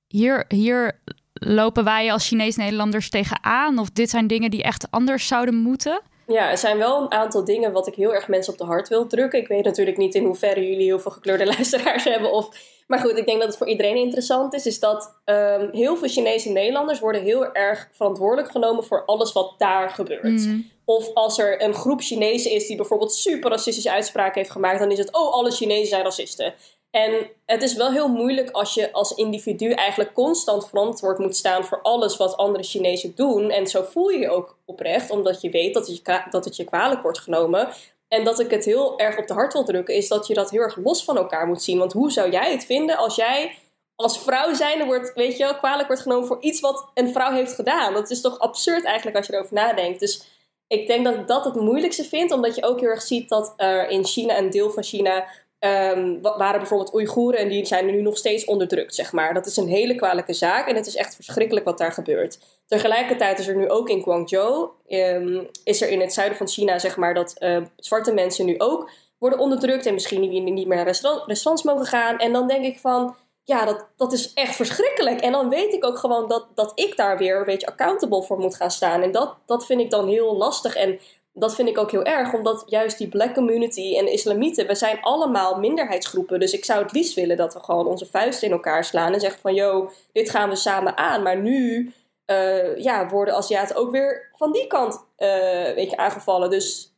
hier, 0.06 0.44
hier 0.48 1.00
lopen 1.32 1.84
wij 1.84 2.12
als 2.12 2.28
Chinees-Nederlanders 2.28 3.10
tegenaan? 3.10 3.78
Of 3.78 3.90
dit 3.90 4.10
zijn 4.10 4.26
dingen 4.26 4.50
die 4.50 4.62
echt 4.62 4.90
anders 4.90 5.26
zouden 5.26 5.54
moeten? 5.54 6.00
Ja, 6.26 6.50
er 6.50 6.58
zijn 6.58 6.78
wel 6.78 7.02
een 7.02 7.10
aantal 7.10 7.44
dingen 7.44 7.72
wat 7.72 7.87
ik 7.87 7.94
heel 7.94 8.14
erg 8.14 8.28
mensen 8.28 8.52
op 8.52 8.58
de 8.58 8.64
hart 8.64 8.88
wil 8.88 9.06
drukken. 9.06 9.38
Ik 9.38 9.48
weet 9.48 9.64
natuurlijk 9.64 9.96
niet 9.96 10.14
in 10.14 10.24
hoeverre 10.24 10.68
jullie 10.68 10.84
heel 10.84 10.98
veel 10.98 11.10
gekleurde 11.10 11.46
luisteraars 11.56 12.04
hebben. 12.04 12.32
Of... 12.32 12.72
Maar 12.87 12.98
goed, 12.98 13.18
ik 13.18 13.26
denk 13.26 13.38
dat 13.38 13.48
het 13.48 13.56
voor 13.56 13.68
iedereen 13.68 13.96
interessant 13.96 14.54
is. 14.54 14.66
Is 14.66 14.80
dat 14.80 15.14
ehm, 15.24 15.68
heel 15.72 15.96
veel 15.96 16.08
Chinese 16.08 16.50
Nederlanders 16.50 17.00
worden 17.00 17.22
heel 17.22 17.52
erg 17.52 17.88
verantwoordelijk 17.92 18.50
genomen 18.50 18.84
voor 18.84 19.04
alles 19.04 19.32
wat 19.32 19.54
daar 19.58 19.90
gebeurt. 19.90 20.46
Mm. 20.46 20.70
Of 20.84 21.14
als 21.14 21.38
er 21.38 21.62
een 21.62 21.74
groep 21.74 22.01
Chinezen 22.01 22.51
is 22.51 22.66
die 22.66 22.76
bijvoorbeeld 22.76 23.14
super 23.14 23.51
racistische 23.51 23.90
uitspraken 23.90 24.40
heeft 24.40 24.51
gemaakt, 24.51 24.78
dan 24.78 24.90
is 24.90 24.99
het, 24.99 25.16
oh, 25.16 25.32
alle 25.32 25.51
Chinezen 25.51 25.86
zijn 25.86 26.03
racisten. 26.03 26.55
En 26.95 27.30
het 27.47 27.62
is 27.62 27.74
wel 27.74 27.90
heel 27.90 28.09
moeilijk 28.09 28.51
als 28.51 28.74
je 28.74 28.92
als 28.92 29.14
individu 29.14 29.70
eigenlijk 29.70 30.12
constant 30.12 30.68
verantwoord 30.68 31.18
moet 31.18 31.36
staan 31.36 31.64
voor 31.64 31.82
alles 31.82 32.16
wat 32.16 32.36
andere 32.36 32.64
Chinezen 32.64 33.14
doen. 33.14 33.51
En 33.51 33.66
zo 33.66 33.82
voel 33.82 34.09
je 34.09 34.18
je 34.18 34.30
ook 34.30 34.57
oprecht, 34.64 35.11
omdat 35.11 35.40
je 35.40 35.51
weet 35.51 35.74
dat 35.74 35.86
het 35.86 35.97
je, 35.97 36.22
dat 36.30 36.45
het 36.45 36.57
je 36.57 36.64
kwalijk 36.64 37.03
wordt 37.03 37.18
genomen. 37.18 37.68
En 38.09 38.24
dat 38.24 38.40
ik 38.40 38.51
het 38.51 38.64
heel 38.64 38.99
erg 38.99 39.18
op 39.18 39.26
de 39.26 39.34
hart 39.34 39.53
wil 39.53 39.64
drukken, 39.64 39.95
is 39.95 40.09
dat 40.09 40.26
je 40.26 40.34
dat 40.34 40.51
heel 40.51 40.61
erg 40.61 40.76
los 40.76 41.05
van 41.05 41.16
elkaar 41.16 41.47
moet 41.47 41.62
zien. 41.62 41.78
Want 41.78 41.92
hoe 41.92 42.12
zou 42.12 42.30
jij 42.30 42.51
het 42.51 42.64
vinden 42.64 42.97
als 42.97 43.16
jij 43.16 43.59
als 43.95 44.18
vrouw 44.18 44.55
zijnde 44.55 44.84
wordt, 44.84 45.12
weet 45.14 45.36
je 45.36 45.45
wel, 45.45 45.57
kwalijk 45.57 45.86
wordt 45.86 46.03
genomen 46.03 46.26
voor 46.26 46.40
iets 46.40 46.61
wat 46.61 46.90
een 46.95 47.12
vrouw 47.12 47.32
heeft 47.32 47.55
gedaan? 47.55 47.95
Dat 47.95 48.11
is 48.11 48.20
toch 48.20 48.38
absurd 48.38 48.84
eigenlijk 48.84 49.16
als 49.16 49.26
je 49.26 49.32
erover 49.32 49.55
nadenkt. 49.55 50.01
Dus 50.01 50.24
ik 50.66 50.86
denk 50.86 51.05
dat 51.05 51.14
ik 51.14 51.26
dat 51.26 51.45
het 51.45 51.55
moeilijkste 51.55 52.05
vind, 52.05 52.32
omdat 52.32 52.55
je 52.55 52.64
ook 52.64 52.80
heel 52.80 52.88
erg 52.88 53.03
ziet 53.03 53.28
dat 53.28 53.55
er 53.57 53.88
in 53.88 54.05
China, 54.05 54.38
een 54.38 54.51
deel 54.51 54.70
van 54.70 54.82
China, 54.82 55.24
um, 55.64 56.22
waren 56.22 56.58
bijvoorbeeld 56.58 56.94
Oeigoeren 56.94 57.40
en 57.40 57.48
die 57.48 57.64
zijn 57.64 57.86
nu 57.86 58.02
nog 58.02 58.16
steeds 58.16 58.44
onderdrukt, 58.44 58.94
zeg 58.94 59.12
maar. 59.12 59.34
Dat 59.34 59.46
is 59.46 59.56
een 59.56 59.68
hele 59.68 59.94
kwalijke 59.94 60.32
zaak 60.32 60.68
en 60.68 60.74
het 60.74 60.86
is 60.86 60.96
echt 60.96 61.14
verschrikkelijk 61.14 61.66
wat 61.66 61.78
daar 61.78 61.92
gebeurt. 61.92 62.38
Tegelijkertijd 62.66 63.38
is 63.38 63.46
er 63.46 63.56
nu 63.56 63.68
ook 63.68 63.88
in 63.88 64.02
Guangzhou, 64.02 64.68
um, 64.88 65.48
is 65.64 65.82
er 65.82 65.88
in 65.88 66.00
het 66.00 66.12
zuiden 66.12 66.36
van 66.36 66.48
China, 66.48 66.78
zeg 66.78 66.96
maar, 66.96 67.14
dat 67.14 67.34
uh, 67.38 67.62
zwarte 67.76 68.12
mensen 68.12 68.46
nu 68.46 68.54
ook 68.58 68.90
worden 69.18 69.38
onderdrukt 69.38 69.86
en 69.86 69.94
misschien 69.94 70.20
niet, 70.20 70.66
meer 70.66 70.76
naar 70.76 70.84
restaurant, 70.84 71.26
restaurants 71.26 71.62
mogen 71.62 71.86
gaan. 71.86 72.18
En 72.18 72.32
dan 72.32 72.48
denk 72.48 72.64
ik 72.64 72.78
van, 72.78 73.16
ja, 73.42 73.64
dat, 73.64 73.86
dat 73.96 74.12
is 74.12 74.32
echt 74.32 74.56
verschrikkelijk. 74.56 75.20
En 75.20 75.32
dan 75.32 75.48
weet 75.48 75.72
ik 75.72 75.84
ook 75.84 75.98
gewoon 75.98 76.28
dat, 76.28 76.46
dat 76.54 76.72
ik 76.74 76.96
daar 76.96 77.18
weer 77.18 77.38
een 77.38 77.44
beetje 77.44 77.66
accountable 77.66 78.22
voor 78.22 78.38
moet 78.38 78.56
gaan 78.56 78.70
staan. 78.70 79.02
En 79.02 79.12
dat, 79.12 79.36
dat 79.46 79.66
vind 79.66 79.80
ik 79.80 79.90
dan 79.90 80.08
heel 80.08 80.36
lastig. 80.36 80.76
En 80.76 81.00
dat 81.37 81.55
vind 81.55 81.68
ik 81.68 81.78
ook 81.78 81.91
heel 81.91 82.05
erg, 82.05 82.32
omdat 82.32 82.64
juist 82.66 82.99
die 82.99 83.09
black 83.09 83.35
community 83.35 83.97
en 83.97 84.12
islamieten, 84.12 84.66
we 84.66 84.74
zijn 84.74 85.01
allemaal 85.01 85.59
minderheidsgroepen. 85.59 86.41
Dus 86.41 86.53
ik 86.53 86.64
zou 86.64 86.82
het 86.82 86.93
liefst 86.93 87.14
willen 87.14 87.37
dat 87.37 87.55
we 87.55 87.61
gewoon 87.61 87.87
onze 87.87 88.07
vuisten 88.07 88.47
in 88.47 88.53
elkaar 88.53 88.85
slaan 88.85 89.12
en 89.12 89.20
zeggen 89.20 89.41
van, 89.41 89.55
yo, 89.55 89.91
dit 90.12 90.30
gaan 90.30 90.49
we 90.49 90.57
samen 90.57 90.97
aan. 90.97 91.22
Maar 91.22 91.41
nu 91.41 91.93
uh, 92.26 92.76
ja, 92.76 93.09
worden 93.09 93.35
Aziaten 93.35 93.76
ook 93.76 93.91
weer 93.91 94.30
van 94.37 94.53
die 94.53 94.66
kant 94.66 94.95
uh, 94.95 95.28
weet 95.74 95.91
je, 95.91 95.97
aangevallen. 95.97 96.51
Dus 96.51 96.95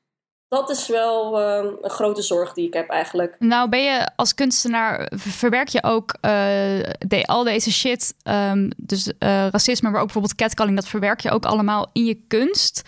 dat 0.48 0.70
is 0.70 0.88
wel 0.88 1.40
uh, 1.40 1.70
een 1.80 1.90
grote 1.90 2.22
zorg 2.22 2.52
die 2.52 2.66
ik 2.66 2.74
heb 2.74 2.88
eigenlijk. 2.88 3.36
Nou, 3.38 3.68
ben 3.68 3.82
je 3.82 4.10
als 4.16 4.34
kunstenaar, 4.34 5.10
verwerk 5.14 5.68
je 5.68 5.82
ook 5.82 6.14
de, 6.98 7.22
al 7.26 7.44
deze 7.44 7.72
shit, 7.72 8.14
um, 8.24 8.70
dus 8.76 9.12
racisme, 9.18 9.90
maar 9.90 10.00
ook 10.00 10.04
bijvoorbeeld 10.04 10.34
catcalling, 10.34 10.76
dat 10.76 10.88
verwerk 10.88 11.20
je 11.20 11.30
ook 11.30 11.44
allemaal 11.44 11.90
in 11.92 12.04
je 12.04 12.20
kunst. 12.28 12.82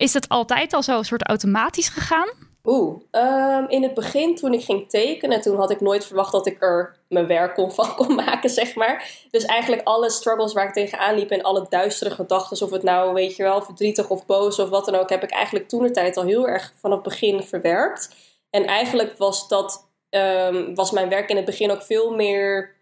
Is 0.00 0.12
dat 0.12 0.28
altijd 0.28 0.72
al 0.72 0.82
zo 0.82 0.98
een 0.98 1.04
soort 1.04 1.28
automatisch 1.28 1.88
gegaan? 1.88 2.28
Oeh, 2.64 3.00
um, 3.10 3.68
in 3.68 3.82
het 3.82 3.94
begin 3.94 4.36
toen 4.36 4.52
ik 4.52 4.64
ging 4.64 4.88
tekenen, 4.88 5.40
toen 5.40 5.56
had 5.56 5.70
ik 5.70 5.80
nooit 5.80 6.06
verwacht 6.06 6.32
dat 6.32 6.46
ik 6.46 6.62
er 6.62 6.96
mijn 7.08 7.26
werk 7.26 7.54
kon 7.54 7.72
van 7.78 7.94
kon 7.94 8.14
maken, 8.14 8.50
zeg 8.50 8.74
maar. 8.74 9.10
Dus 9.30 9.44
eigenlijk 9.44 9.82
alle 9.86 10.10
struggles 10.10 10.52
waar 10.52 10.66
ik 10.66 10.72
tegenaan 10.72 11.14
liep 11.14 11.30
en 11.30 11.42
alle 11.42 11.66
duistere 11.68 12.10
gedachten, 12.10 12.66
of 12.66 12.72
het 12.72 12.82
nou, 12.82 13.12
weet 13.14 13.36
je 13.36 13.42
wel, 13.42 13.62
verdrietig 13.62 14.10
of 14.10 14.26
boos 14.26 14.58
of 14.58 14.68
wat 14.68 14.84
dan 14.84 14.94
ook, 14.94 15.10
heb 15.10 15.22
ik 15.22 15.30
eigenlijk 15.30 15.68
toen 15.68 15.82
de 15.82 15.90
tijd 15.90 16.16
al 16.16 16.24
heel 16.24 16.48
erg 16.48 16.72
van 16.76 16.90
het 16.90 17.02
begin 17.02 17.42
verwerkt. 17.42 18.14
En 18.50 18.66
eigenlijk 18.66 19.18
was 19.18 19.48
dat, 19.48 19.88
um, 20.10 20.74
was 20.74 20.90
mijn 20.90 21.08
werk 21.08 21.30
in 21.30 21.36
het 21.36 21.44
begin 21.44 21.70
ook 21.70 21.82
veel 21.82 22.14
meer 22.14 22.74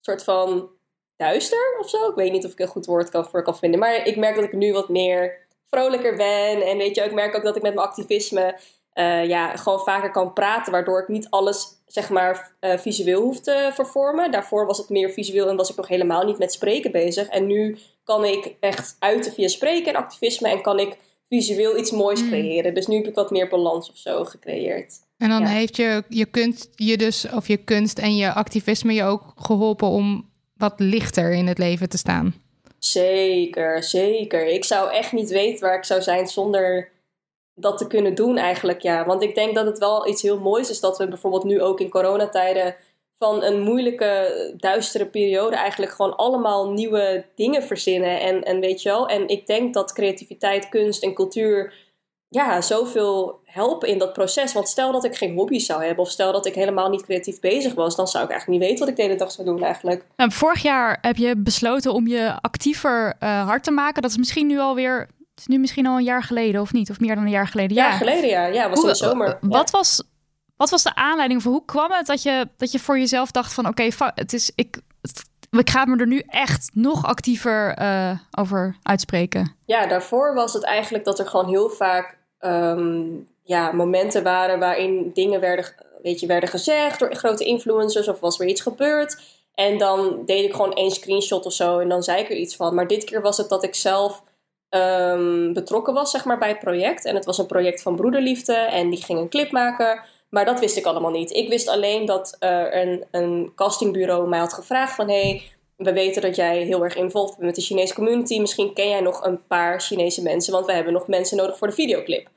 soort 0.00 0.24
van 0.24 0.70
duister 1.16 1.76
of 1.80 1.88
zo. 1.88 2.08
Ik 2.08 2.14
weet 2.14 2.32
niet 2.32 2.44
of 2.44 2.52
ik 2.52 2.58
een 2.58 2.66
goed 2.66 2.86
woord 2.86 3.10
kan 3.10 3.26
voor 3.26 3.42
kan 3.42 3.56
vinden, 3.56 3.80
maar 3.80 4.06
ik 4.06 4.16
merk 4.16 4.34
dat 4.34 4.44
ik 4.44 4.52
nu 4.52 4.72
wat 4.72 4.88
meer 4.88 5.42
vrolijker 5.74 6.16
ben. 6.16 6.62
En 6.62 6.76
weet 6.76 6.94
je, 6.94 7.02
ik 7.02 7.12
merk 7.12 7.36
ook 7.36 7.44
dat 7.44 7.56
ik 7.56 7.62
met 7.62 7.74
mijn 7.74 7.86
activisme 7.86 8.58
uh, 8.94 9.26
ja, 9.26 9.56
gewoon 9.56 9.78
vaker 9.78 10.10
kan 10.10 10.32
praten, 10.32 10.72
waardoor 10.72 11.00
ik 11.00 11.08
niet 11.08 11.26
alles 11.30 11.66
zeg 11.86 12.10
maar 12.10 12.52
uh, 12.60 12.78
visueel 12.78 13.22
hoef 13.22 13.40
te 13.40 13.70
vervormen. 13.72 14.30
Daarvoor 14.30 14.66
was 14.66 14.78
het 14.78 14.88
meer 14.88 15.10
visueel 15.10 15.48
en 15.48 15.56
was 15.56 15.70
ik 15.70 15.76
nog 15.76 15.88
helemaal 15.88 16.24
niet 16.24 16.38
met 16.38 16.52
spreken 16.52 16.92
bezig. 16.92 17.28
En 17.28 17.46
nu 17.46 17.78
kan 18.04 18.24
ik 18.24 18.54
echt 18.60 18.96
uiten 18.98 19.32
via 19.32 19.48
spreken 19.48 19.94
en 19.94 20.00
activisme 20.00 20.48
en 20.48 20.62
kan 20.62 20.78
ik 20.78 20.96
visueel 21.28 21.78
iets 21.78 21.90
moois 21.90 22.22
mm. 22.22 22.28
creëren. 22.28 22.74
Dus 22.74 22.86
nu 22.86 22.96
heb 22.96 23.06
ik 23.06 23.14
wat 23.14 23.30
meer 23.30 23.48
balans 23.48 23.90
of 23.90 23.96
zo 23.96 24.24
gecreëerd. 24.24 24.94
En 25.18 25.28
dan 25.28 25.40
ja. 25.40 25.46
heeft 25.46 25.76
je, 25.76 26.04
je 26.08 26.26
kunst 26.26 26.68
je 26.74 26.96
dus, 26.96 27.26
of 27.30 27.48
je 27.48 27.56
kunst 27.56 27.98
en 27.98 28.16
je 28.16 28.32
activisme 28.32 28.92
je 28.92 29.02
ook 29.02 29.32
geholpen 29.36 29.88
om 29.88 30.30
wat 30.56 30.74
lichter 30.76 31.32
in 31.32 31.46
het 31.46 31.58
leven 31.58 31.88
te 31.88 31.98
staan. 31.98 32.34
Zeker, 32.84 33.82
zeker. 33.82 34.46
Ik 34.46 34.64
zou 34.64 34.90
echt 34.90 35.12
niet 35.12 35.30
weten 35.30 35.64
waar 35.64 35.76
ik 35.76 35.84
zou 35.84 36.02
zijn 36.02 36.26
zonder 36.26 36.90
dat 37.54 37.78
te 37.78 37.86
kunnen 37.86 38.14
doen 38.14 38.36
eigenlijk, 38.36 38.80
ja. 38.80 39.06
Want 39.06 39.22
ik 39.22 39.34
denk 39.34 39.54
dat 39.54 39.66
het 39.66 39.78
wel 39.78 40.08
iets 40.08 40.22
heel 40.22 40.40
moois 40.40 40.70
is 40.70 40.80
dat 40.80 40.98
we 40.98 41.08
bijvoorbeeld 41.08 41.44
nu 41.44 41.62
ook 41.62 41.80
in 41.80 41.88
coronatijden 41.88 42.76
van 43.18 43.42
een 43.42 43.60
moeilijke, 43.60 44.54
duistere 44.56 45.06
periode 45.06 45.56
eigenlijk 45.56 45.92
gewoon 45.92 46.16
allemaal 46.16 46.70
nieuwe 46.72 47.24
dingen 47.34 47.62
verzinnen. 47.62 48.20
En, 48.20 48.42
en 48.42 48.60
weet 48.60 48.82
je 48.82 48.88
wel, 48.88 49.08
en 49.08 49.28
ik 49.28 49.46
denk 49.46 49.74
dat 49.74 49.92
creativiteit, 49.92 50.68
kunst 50.68 51.02
en 51.02 51.14
cultuur 51.14 51.72
ja, 52.34 52.60
zoveel 52.60 53.40
helpen 53.44 53.88
in 53.88 53.98
dat 53.98 54.12
proces. 54.12 54.52
Want 54.52 54.68
stel 54.68 54.92
dat 54.92 55.04
ik 55.04 55.16
geen 55.16 55.34
hobby's 55.34 55.66
zou 55.66 55.84
hebben, 55.84 56.04
of 56.04 56.10
stel 56.10 56.32
dat 56.32 56.46
ik 56.46 56.54
helemaal 56.54 56.88
niet 56.88 57.02
creatief 57.02 57.40
bezig 57.40 57.74
was, 57.74 57.96
dan 57.96 58.08
zou 58.08 58.24
ik 58.24 58.30
eigenlijk 58.30 58.60
niet 58.60 58.68
weten 58.68 58.84
wat 58.84 58.94
ik 58.94 58.96
de 58.96 59.02
hele 59.02 59.18
dag 59.24 59.32
zou 59.32 59.46
doen 59.46 59.62
eigenlijk. 59.62 60.04
Nou, 60.16 60.32
vorig 60.32 60.62
jaar 60.62 60.98
heb 61.00 61.16
je 61.16 61.36
besloten 61.36 61.92
om 61.92 62.06
je 62.06 62.38
actiever 62.40 63.16
uh, 63.20 63.46
hard 63.46 63.64
te 63.64 63.70
maken. 63.70 64.02
Dat 64.02 64.10
is 64.10 64.16
misschien 64.16 64.46
nu 64.46 64.58
alweer. 64.58 64.98
Het 64.98 65.38
is 65.38 65.46
nu 65.46 65.58
misschien 65.58 65.86
al 65.86 65.96
een 65.96 66.04
jaar 66.04 66.22
geleden, 66.22 66.60
of 66.60 66.72
niet? 66.72 66.90
Of 66.90 67.00
meer 67.00 67.14
dan 67.14 67.24
een 67.24 67.30
jaar 67.30 67.48
geleden? 67.48 67.76
Ja, 67.76 67.88
jaar 67.88 67.98
geleden, 67.98 68.28
ja. 68.28 68.46
Ja, 68.46 68.68
was 68.68 68.78
hoe, 68.78 68.86
in 68.86 68.92
de 68.92 68.98
zomer. 68.98 69.26
Ja. 69.26 69.38
Wat, 69.40 69.70
was, 69.70 70.02
wat 70.56 70.70
was 70.70 70.82
de 70.82 70.94
aanleiding 70.94 71.42
voor? 71.42 71.52
Hoe 71.52 71.64
kwam 71.64 71.90
het 71.92 72.06
dat 72.06 72.22
je, 72.22 72.48
dat 72.56 72.72
je 72.72 72.78
voor 72.78 72.98
jezelf 72.98 73.30
dacht 73.30 73.54
van... 73.54 73.66
oké, 73.66 73.82
okay, 73.82 74.12
het 74.14 74.32
is... 74.32 74.52
Ik, 74.54 74.80
ik 75.50 75.70
ga 75.70 75.84
me 75.84 75.96
er 75.96 76.06
nu 76.06 76.22
echt 76.26 76.70
nog 76.72 77.04
actiever 77.04 77.78
uh, 77.80 78.18
over 78.38 78.76
uitspreken. 78.82 79.56
Ja, 79.64 79.86
daarvoor 79.86 80.34
was 80.34 80.52
het 80.52 80.64
eigenlijk 80.64 81.04
dat 81.04 81.18
er 81.18 81.26
gewoon 81.26 81.48
heel 81.48 81.70
vaak 81.70 82.22
um, 82.46 83.28
ja, 83.42 83.72
momenten 83.72 84.22
waren 84.22 84.58
waarin 84.58 85.10
dingen 85.14 85.40
werden, 85.40 85.64
weet 86.02 86.20
je, 86.20 86.26
werden 86.26 86.48
gezegd 86.48 86.98
door 86.98 87.14
grote 87.14 87.44
influencers 87.44 88.08
of 88.08 88.20
was 88.20 88.40
er 88.40 88.46
iets 88.46 88.60
gebeurd. 88.60 89.22
En 89.54 89.78
dan 89.78 90.22
deed 90.26 90.44
ik 90.44 90.54
gewoon 90.54 90.72
één 90.72 90.90
screenshot 90.90 91.46
of 91.46 91.52
zo 91.52 91.78
en 91.78 91.88
dan 91.88 92.02
zei 92.02 92.20
ik 92.20 92.30
er 92.30 92.36
iets 92.36 92.56
van. 92.56 92.74
Maar 92.74 92.86
dit 92.86 93.04
keer 93.04 93.22
was 93.22 93.36
het 93.36 93.48
dat 93.48 93.64
ik 93.64 93.74
zelf 93.74 94.22
um, 94.70 95.52
betrokken 95.52 95.94
was 95.94 96.10
zeg 96.10 96.24
maar, 96.24 96.38
bij 96.38 96.48
het 96.48 96.58
project. 96.58 97.04
En 97.04 97.14
het 97.14 97.24
was 97.24 97.38
een 97.38 97.46
project 97.46 97.82
van 97.82 97.96
Broederliefde 97.96 98.54
en 98.54 98.90
die 98.90 99.02
ging 99.02 99.18
een 99.18 99.28
clip 99.28 99.50
maken. 99.50 100.00
Maar 100.28 100.44
dat 100.44 100.60
wist 100.60 100.76
ik 100.76 100.84
allemaal 100.84 101.10
niet. 101.10 101.30
Ik 101.30 101.48
wist 101.48 101.68
alleen 101.68 102.04
dat 102.04 102.36
uh, 102.40 102.64
een, 102.70 103.04
een 103.10 103.52
castingbureau 103.54 104.28
mij 104.28 104.38
had 104.38 104.52
gevraagd 104.52 104.94
van... 104.94 105.08
hey, 105.08 105.42
we 105.76 105.92
weten 105.92 106.22
dat 106.22 106.36
jij 106.36 106.62
heel 106.62 106.84
erg 106.84 106.96
involved 106.96 107.34
bent 107.34 107.46
met 107.46 107.54
de 107.54 107.62
Chinese 107.62 107.94
community. 107.94 108.40
Misschien 108.40 108.74
ken 108.74 108.88
jij 108.88 109.00
nog 109.00 109.24
een 109.24 109.46
paar 109.46 109.80
Chinese 109.80 110.22
mensen, 110.22 110.52
want 110.52 110.66
we 110.66 110.72
hebben 110.72 110.92
nog 110.92 111.06
mensen 111.06 111.36
nodig 111.36 111.58
voor 111.58 111.68
de 111.68 111.74
videoclip. 111.74 112.28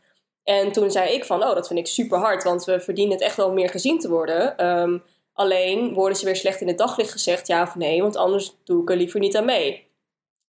En 0.44 0.72
toen 0.72 0.92
zei 0.92 1.14
ik 1.14 1.26
van, 1.26 1.44
oh, 1.44 1.56
dat 1.56 1.68
vind 1.68 1.80
ik 1.80 1.88
super 1.88 2.18
hard, 2.18 2.44
want 2.44 2.66
we 2.66 2.80
verdienen 2.80 3.14
het 3.14 3.24
echt 3.24 3.36
wel 3.36 3.52
meer 3.52 3.70
gezien 3.70 4.00
te 4.00 4.10
worden. 4.10 4.68
Um, 4.68 5.04
alleen 5.34 5.94
worden 5.94 6.18
ze 6.18 6.26
weer 6.26 6.36
slecht 6.36 6.62
in 6.62 6.68
het 6.68 6.78
daglicht 6.78 7.12
gezegd, 7.12 7.48
ja 7.48 7.62
of 7.62 7.76
nee, 7.76 8.02
want 8.02 8.16
anders 8.16 8.56
doe 8.64 8.82
ik 8.82 8.90
er 8.90 8.98
liever 8.98 9.20
niet 9.20 9.38
aan 9.38 9.46
mee. 9.46 9.86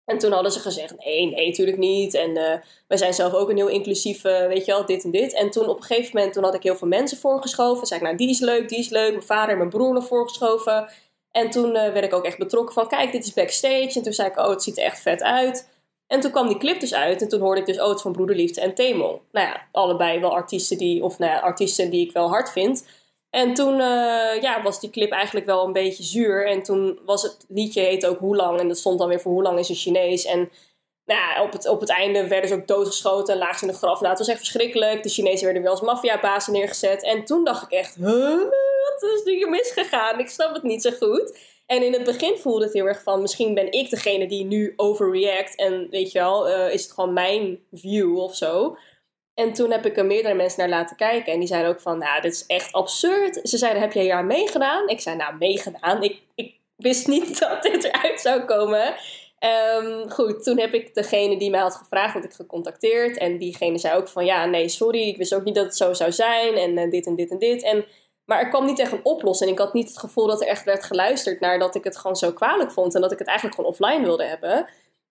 En 0.04 0.18
toen 0.18 0.32
hadden 0.32 0.52
ze 0.52 0.60
gezegd, 0.60 1.04
nee, 1.04 1.26
nee, 1.26 1.46
natuurlijk 1.46 1.78
niet. 1.78 2.14
En 2.14 2.30
uh, 2.30 2.54
wij 2.86 2.98
zijn 2.98 3.14
zelf 3.14 3.32
ook 3.34 3.50
een 3.50 3.56
heel 3.56 3.68
inclusief, 3.68 4.24
uh, 4.24 4.46
weet 4.46 4.64
je 4.64 4.72
wel, 4.72 4.86
dit 4.86 5.04
en 5.04 5.10
dit. 5.10 5.34
En 5.34 5.50
toen 5.50 5.68
op 5.68 5.76
een 5.76 5.82
gegeven 5.82 6.10
moment, 6.14 6.32
toen 6.32 6.44
had 6.44 6.54
ik 6.54 6.62
heel 6.62 6.76
veel 6.76 6.88
mensen 6.88 7.18
voorgeschoven. 7.18 7.86
Zei 7.86 8.00
ik, 8.00 8.06
nou, 8.06 8.18
die 8.18 8.30
is 8.30 8.40
leuk, 8.40 8.68
die 8.68 8.78
is 8.78 8.88
leuk. 8.88 9.10
Mijn 9.10 9.22
vader 9.22 9.50
en 9.50 9.58
mijn 9.58 9.70
broer 9.70 9.92
nog 9.92 10.06
voorgeschoven. 10.06 10.88
En 11.30 11.50
toen 11.50 11.68
uh, 11.68 11.92
werd 11.92 12.04
ik 12.04 12.14
ook 12.14 12.24
echt 12.24 12.38
betrokken 12.38 12.74
van, 12.74 12.88
kijk, 12.88 13.12
dit 13.12 13.24
is 13.24 13.32
backstage. 13.32 13.92
En 13.94 14.02
toen 14.02 14.12
zei 14.12 14.28
ik, 14.28 14.38
oh, 14.38 14.48
het 14.48 14.62
ziet 14.62 14.78
er 14.78 14.84
echt 14.84 15.00
vet 15.00 15.22
uit. 15.22 15.68
En 16.06 16.20
toen 16.20 16.30
kwam 16.30 16.48
die 16.48 16.58
clip 16.58 16.80
dus 16.80 16.94
uit 16.94 17.22
en 17.22 17.28
toen 17.28 17.40
hoorde 17.40 17.60
ik 17.60 17.66
dus 17.66 17.80
oh, 17.80 17.88
het 17.88 18.02
van 18.02 18.12
Broederliefde 18.12 18.60
en 18.60 18.74
Temel. 18.74 19.22
Nou 19.32 19.46
ja, 19.46 19.68
allebei 19.72 20.20
wel 20.20 20.34
artiesten 20.34 20.78
die, 20.78 21.04
of 21.04 21.18
nou 21.18 21.32
ja, 21.32 21.38
artiesten 21.38 21.90
die 21.90 22.06
ik 22.06 22.12
wel 22.12 22.28
hard 22.28 22.50
vind. 22.50 22.86
En 23.30 23.54
toen 23.54 23.72
uh, 23.72 24.40
ja, 24.40 24.62
was 24.62 24.80
die 24.80 24.90
clip 24.90 25.10
eigenlijk 25.10 25.46
wel 25.46 25.64
een 25.64 25.72
beetje 25.72 26.02
zuur. 26.02 26.46
En 26.46 26.62
toen 26.62 26.98
was 27.04 27.22
het 27.22 27.44
liedje 27.48 27.80
heet 27.80 28.06
ook 28.06 28.18
Hoe 28.18 28.36
lang. 28.36 28.60
En 28.60 28.68
dat 28.68 28.78
stond 28.78 28.98
dan 28.98 29.08
weer 29.08 29.20
voor 29.20 29.32
Hoe 29.32 29.42
lang 29.42 29.58
is 29.58 29.68
een 29.68 29.74
Chinees. 29.74 30.24
En 30.24 30.50
nou 31.04 31.20
ja, 31.20 31.42
op, 31.42 31.52
het, 31.52 31.68
op 31.68 31.80
het 31.80 31.90
einde 31.90 32.28
werden 32.28 32.48
ze 32.48 32.54
ook 32.54 32.66
doodgeschoten 32.66 33.34
en 33.34 33.40
lagen 33.40 33.58
ze 33.58 33.64
in 33.64 33.70
de 33.70 33.78
graf. 33.78 33.98
Nou, 33.98 34.10
het 34.10 34.18
was 34.18 34.28
echt 34.28 34.38
verschrikkelijk. 34.38 35.02
De 35.02 35.08
Chinezen 35.08 35.44
werden 35.44 35.62
weer 35.62 35.70
als 35.70 35.80
maffiabazen 35.80 36.52
neergezet. 36.52 37.02
En 37.02 37.24
toen 37.24 37.44
dacht 37.44 37.62
ik 37.62 37.70
echt, 37.70 37.94
huh? 37.94 38.40
Wat 39.00 39.26
is 39.26 39.32
hier 39.34 39.50
misgegaan? 39.50 40.18
Ik 40.18 40.28
snap 40.28 40.54
het 40.54 40.62
niet 40.62 40.82
zo 40.82 40.90
goed. 40.90 41.38
En 41.66 41.82
in 41.82 41.92
het 41.92 42.04
begin 42.04 42.36
voelde 42.36 42.64
het 42.64 42.72
heel 42.72 42.86
erg 42.86 43.02
van, 43.02 43.20
misschien 43.20 43.54
ben 43.54 43.72
ik 43.72 43.90
degene 43.90 44.26
die 44.26 44.44
nu 44.44 44.72
overreact. 44.76 45.56
En 45.56 45.86
weet 45.90 46.12
je 46.12 46.18
wel, 46.18 46.48
uh, 46.48 46.72
is 46.72 46.82
het 46.82 46.92
gewoon 46.92 47.12
mijn 47.12 47.58
view 47.72 48.18
of 48.18 48.36
zo. 48.36 48.76
En 49.34 49.52
toen 49.52 49.70
heb 49.70 49.86
ik 49.86 49.96
er 49.96 50.06
meerdere 50.06 50.34
mensen 50.34 50.60
naar 50.60 50.78
laten 50.78 50.96
kijken. 50.96 51.32
En 51.32 51.38
die 51.38 51.48
zeiden 51.48 51.70
ook 51.70 51.80
van, 51.80 51.98
nou, 51.98 52.20
dit 52.20 52.32
is 52.32 52.46
echt 52.46 52.72
absurd. 52.72 53.40
Ze 53.48 53.58
zeiden, 53.58 53.82
heb 53.82 53.92
je 53.92 54.00
hier 54.00 54.12
aan 54.12 54.26
meegedaan? 54.26 54.88
Ik 54.88 55.00
zei, 55.00 55.16
nou, 55.16 55.36
meegedaan? 55.36 56.02
Ik, 56.02 56.20
ik 56.34 56.54
wist 56.76 57.06
niet 57.06 57.38
dat 57.40 57.62
dit 57.62 57.84
eruit 57.84 58.20
zou 58.20 58.44
komen. 58.44 58.94
Um, 59.80 60.10
goed, 60.10 60.42
toen 60.42 60.58
heb 60.58 60.74
ik 60.74 60.94
degene 60.94 61.38
die 61.38 61.50
mij 61.50 61.60
had 61.60 61.74
gevraagd, 61.74 62.14
had 62.14 62.24
ik 62.24 62.32
gecontacteerd. 62.32 63.16
En 63.16 63.38
diegene 63.38 63.78
zei 63.78 63.96
ook 63.96 64.08
van, 64.08 64.24
ja, 64.24 64.46
nee, 64.46 64.68
sorry, 64.68 65.08
ik 65.08 65.16
wist 65.16 65.34
ook 65.34 65.44
niet 65.44 65.54
dat 65.54 65.64
het 65.64 65.76
zo 65.76 65.92
zou 65.92 66.12
zijn. 66.12 66.54
En 66.54 66.78
uh, 66.78 66.90
dit 66.90 67.06
en 67.06 67.14
dit 67.14 67.30
en 67.30 67.38
dit. 67.38 67.62
En, 67.62 67.84
maar 68.28 68.40
er 68.40 68.48
kwam 68.48 68.64
niet 68.64 68.78
echt 68.78 68.92
een 68.92 69.04
oplossing. 69.04 69.50
Ik 69.50 69.58
had 69.58 69.72
niet 69.72 69.88
het 69.88 69.98
gevoel 69.98 70.26
dat 70.26 70.40
er 70.40 70.46
echt 70.46 70.64
werd 70.64 70.84
geluisterd 70.84 71.40
naar 71.40 71.58
dat 71.58 71.74
ik 71.74 71.84
het 71.84 71.96
gewoon 71.96 72.16
zo 72.16 72.32
kwalijk 72.32 72.70
vond. 72.70 72.94
En 72.94 73.00
dat 73.00 73.12
ik 73.12 73.18
het 73.18 73.28
eigenlijk 73.28 73.56
gewoon 73.56 73.72
offline 73.72 74.04
wilde 74.04 74.24
hebben. 74.24 74.66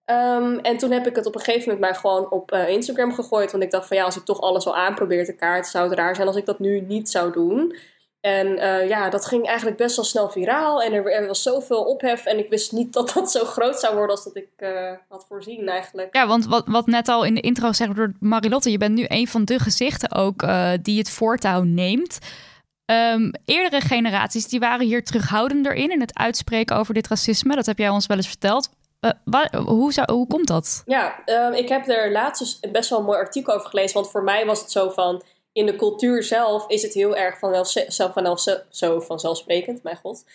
Um, 0.06 0.60
en 0.60 0.78
toen 0.78 0.92
heb 0.92 1.08
ik 1.08 1.16
het 1.16 1.26
op 1.26 1.36
een 1.36 1.42
gegeven 1.42 1.70
moment 1.70 1.80
maar 1.80 1.96
gewoon 1.96 2.32
op 2.32 2.54
uh, 2.54 2.70
Instagram 2.70 3.14
gegooid. 3.14 3.52
Want 3.52 3.64
ik 3.64 3.72
dacht 3.72 3.88
van 3.88 3.98
ja, 3.98 4.04
als 4.04 4.16
ik 4.16 4.26
toch 4.26 4.42
alles 4.42 4.66
al 4.66 4.76
aanprobeer 4.76 5.26
te 5.26 5.36
kaart, 5.36 5.68
zou 5.68 5.90
het 5.90 5.98
raar 5.98 6.16
zijn 6.16 6.28
als 6.28 6.36
ik 6.36 6.46
dat 6.46 6.60
nu 6.60 6.82
niet 6.82 7.10
zou 7.10 7.32
doen. 7.32 7.76
En 8.22 8.48
uh, 8.48 8.88
ja, 8.88 9.10
dat 9.10 9.26
ging 9.26 9.46
eigenlijk 9.48 9.78
best 9.78 9.96
wel 9.96 10.06
snel 10.06 10.30
viraal. 10.30 10.82
En 10.82 10.94
er, 10.94 11.12
er, 11.12 11.28
was 11.28 11.44
zoveel 11.44 11.84
ophef. 11.84 12.26
En 12.26 12.38
ik 12.38 12.50
wist 12.50 12.72
niet 12.72 12.94
dat 12.98 13.12
dat 13.14 13.32
zo 13.32 13.46
groot 13.46 13.80
zou 13.80 13.96
worden 13.96 14.16
als 14.16 14.24
dat 14.24 14.36
ik 14.36 14.50
uh, 14.58 14.92
had 15.10 15.26
voorzien 15.28 15.68
eigenlijk. 15.68 16.16
Ja, 16.16 16.28
want 16.28 16.46
wat, 16.46 16.64
wat 16.68 16.86
net 16.86 17.08
al 17.08 17.26
in 17.26 17.34
de 17.34 17.42
intro 17.42 17.68
gezegd 17.68 17.96
door 17.96 18.14
Marilotte. 18.20 18.72
Je 18.72 18.78
bent 18.78 18.96
nu 18.96 19.06
een 19.08 19.28
van 19.28 19.46
de 19.46 19.60
gezichten 19.60 20.12
ook 20.12 20.46
die 20.82 20.98
het 20.98 21.10
voortouw 21.10 21.62
neemt. 21.62 22.20
Um, 22.92 23.32
eerdere 23.46 23.82
generaties 23.82 24.48
die 24.48 24.60
waren 24.60 24.86
hier 24.86 25.04
terughoudender 25.04 25.74
in. 25.74 25.92
In 25.92 26.00
het 26.00 26.18
uitspreken 26.18 26.76
over 26.76 26.94
dit 26.94 27.08
racisme. 27.08 27.56
Dat 27.56 27.66
heb 27.66 27.78
jij 27.78 27.90
ons 27.90 28.06
wel 28.06 28.18
eens 28.18 28.28
verteld. 28.28 28.70
Waar, 29.24 29.56
hoe, 29.56 29.94
zou, 29.94 30.14
hoe 30.14 30.28
komt 30.28 30.48
dat? 30.48 30.84
Ja, 30.86 31.16
um, 31.26 31.54
ik 31.54 31.70
heb 31.70 31.88
er 31.88 32.12
laatst 32.12 32.42
dus 32.42 32.72
best 32.72 32.90
wel 32.90 33.00
een 33.00 33.06
mooi 33.06 33.18
artikel 33.18 33.54
over 33.54 33.70
gelezen. 33.70 33.94
Want 33.94 34.12
voor 34.12 34.24
mij 34.24 34.46
was 34.46 34.60
het 34.60 34.72
zo 34.72 34.90
van... 34.90 35.24
In 35.52 35.66
de 35.66 35.76
cultuur 35.76 36.24
zelf 36.24 36.68
is 36.68 36.82
het 36.82 36.94
heel 36.94 37.16
erg 37.16 37.40
zo 38.70 39.00
vanzelfsprekend, 39.00 39.84
mijn 39.84 39.98
god. 39.98 40.26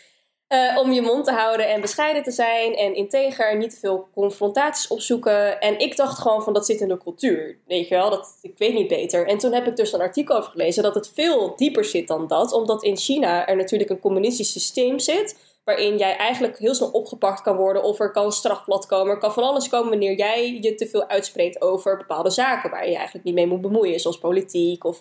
Uh, 0.52 0.78
om 0.78 0.92
je 0.92 1.02
mond 1.02 1.24
te 1.24 1.32
houden 1.32 1.68
en 1.68 1.80
bescheiden 1.80 2.22
te 2.22 2.30
zijn 2.30 2.74
en 2.74 2.94
integer, 2.94 3.56
niet 3.56 3.70
te 3.70 3.76
veel 3.76 4.08
confrontaties 4.14 4.88
opzoeken. 4.88 5.60
En 5.60 5.78
ik 5.78 5.96
dacht 5.96 6.18
gewoon 6.18 6.42
van 6.42 6.52
dat 6.52 6.66
zit 6.66 6.80
in 6.80 6.88
de 6.88 6.98
cultuur, 6.98 7.58
weet 7.66 7.88
je 7.88 7.94
wel, 7.94 8.10
dat, 8.10 8.38
ik 8.42 8.58
weet 8.58 8.74
niet 8.74 8.88
beter. 8.88 9.26
En 9.26 9.38
toen 9.38 9.52
heb 9.52 9.66
ik 9.66 9.76
dus 9.76 9.92
een 9.92 10.00
artikel 10.00 10.36
over 10.36 10.50
gelezen 10.50 10.82
dat 10.82 10.94
het 10.94 11.10
veel 11.14 11.56
dieper 11.56 11.84
zit 11.84 12.08
dan 12.08 12.26
dat, 12.26 12.52
omdat 12.52 12.82
in 12.82 12.96
China 12.96 13.46
er 13.46 13.56
natuurlijk 13.56 13.90
een 13.90 14.00
communistisch 14.00 14.52
systeem 14.52 14.98
zit 14.98 15.36
waarin 15.64 15.96
jij 15.96 16.16
eigenlijk 16.16 16.58
heel 16.58 16.74
snel 16.74 16.90
opgepakt 16.90 17.42
kan 17.42 17.56
worden 17.56 17.82
of 17.82 18.00
er 18.00 18.10
kan 18.10 18.32
strafblad 18.32 18.86
komen. 18.86 19.12
Er 19.12 19.18
kan 19.18 19.32
van 19.32 19.42
alles 19.42 19.68
komen 19.68 19.90
wanneer 19.90 20.16
jij 20.16 20.58
je 20.60 20.74
te 20.74 20.86
veel 20.86 21.08
uitspreekt 21.08 21.62
over 21.62 21.96
bepaalde 21.96 22.30
zaken 22.30 22.70
waar 22.70 22.84
je, 22.84 22.90
je 22.90 22.96
eigenlijk 22.96 23.24
niet 23.24 23.34
mee 23.34 23.46
moet 23.46 23.60
bemoeien, 23.60 24.00
zoals 24.00 24.18
politiek 24.18 24.84
of 24.84 25.00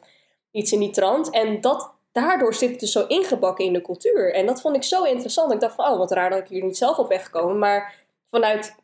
iets 0.51 0.71
in 0.71 0.79
die 0.79 0.89
trant. 0.89 1.29
En 1.29 1.61
dat, 1.61 1.93
daardoor 2.11 2.53
zit 2.53 2.69
het 2.69 2.79
dus 2.79 2.91
zo 2.91 3.05
ingebakken 3.07 3.65
in 3.65 3.73
de 3.73 3.81
cultuur. 3.81 4.33
En 4.33 4.45
dat 4.45 4.61
vond 4.61 4.75
ik 4.75 4.83
zo 4.83 5.03
interessant. 5.03 5.53
Ik 5.53 5.59
dacht 5.59 5.75
van, 5.75 5.91
oh, 5.91 5.97
wat 5.97 6.11
raar 6.11 6.29
dat 6.29 6.39
ik 6.39 6.47
hier 6.47 6.63
niet 6.63 6.77
zelf 6.77 6.97
op 6.97 7.09
ben 7.09 7.19
gekomen. 7.19 7.59
Maar 7.59 7.95
vanuit 8.29 8.75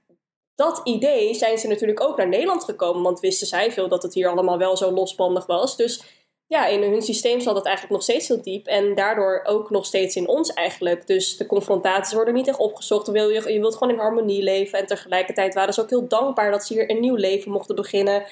dat 0.55 0.81
idee 0.83 1.33
zijn 1.33 1.57
ze 1.57 1.67
natuurlijk 1.67 2.01
ook 2.01 2.17
naar 2.17 2.27
Nederland 2.27 2.63
gekomen. 2.63 3.03
Want 3.03 3.19
wisten 3.19 3.47
zij 3.47 3.71
veel 3.71 3.87
dat 3.87 4.03
het 4.03 4.13
hier 4.13 4.29
allemaal 4.29 4.57
wel 4.57 4.77
zo 4.77 4.91
losbandig 4.91 5.45
was. 5.45 5.75
Dus 5.75 6.03
ja, 6.47 6.65
in 6.67 6.81
hun 6.81 7.01
systeem 7.01 7.39
zat 7.39 7.55
het 7.55 7.65
eigenlijk 7.65 7.95
nog 7.95 8.03
steeds 8.03 8.27
heel 8.27 8.41
diep. 8.41 8.67
En 8.67 8.95
daardoor 8.95 9.41
ook 9.43 9.69
nog 9.69 9.85
steeds 9.85 10.15
in 10.15 10.27
ons 10.27 10.53
eigenlijk. 10.53 11.07
Dus 11.07 11.37
de 11.37 11.45
confrontaties 11.45 12.13
worden 12.13 12.33
niet 12.33 12.47
echt 12.47 12.57
opgezocht. 12.57 13.07
Je 13.07 13.59
wilt 13.59 13.75
gewoon 13.75 13.93
in 13.93 13.99
harmonie 13.99 14.43
leven. 14.43 14.79
En 14.79 14.85
tegelijkertijd 14.85 15.53
waren 15.53 15.73
ze 15.73 15.81
ook 15.81 15.89
heel 15.89 16.07
dankbaar 16.07 16.51
dat 16.51 16.65
ze 16.65 16.73
hier 16.73 16.89
een 16.89 16.99
nieuw 16.99 17.15
leven 17.15 17.51
mochten 17.51 17.75
beginnen. 17.75 18.23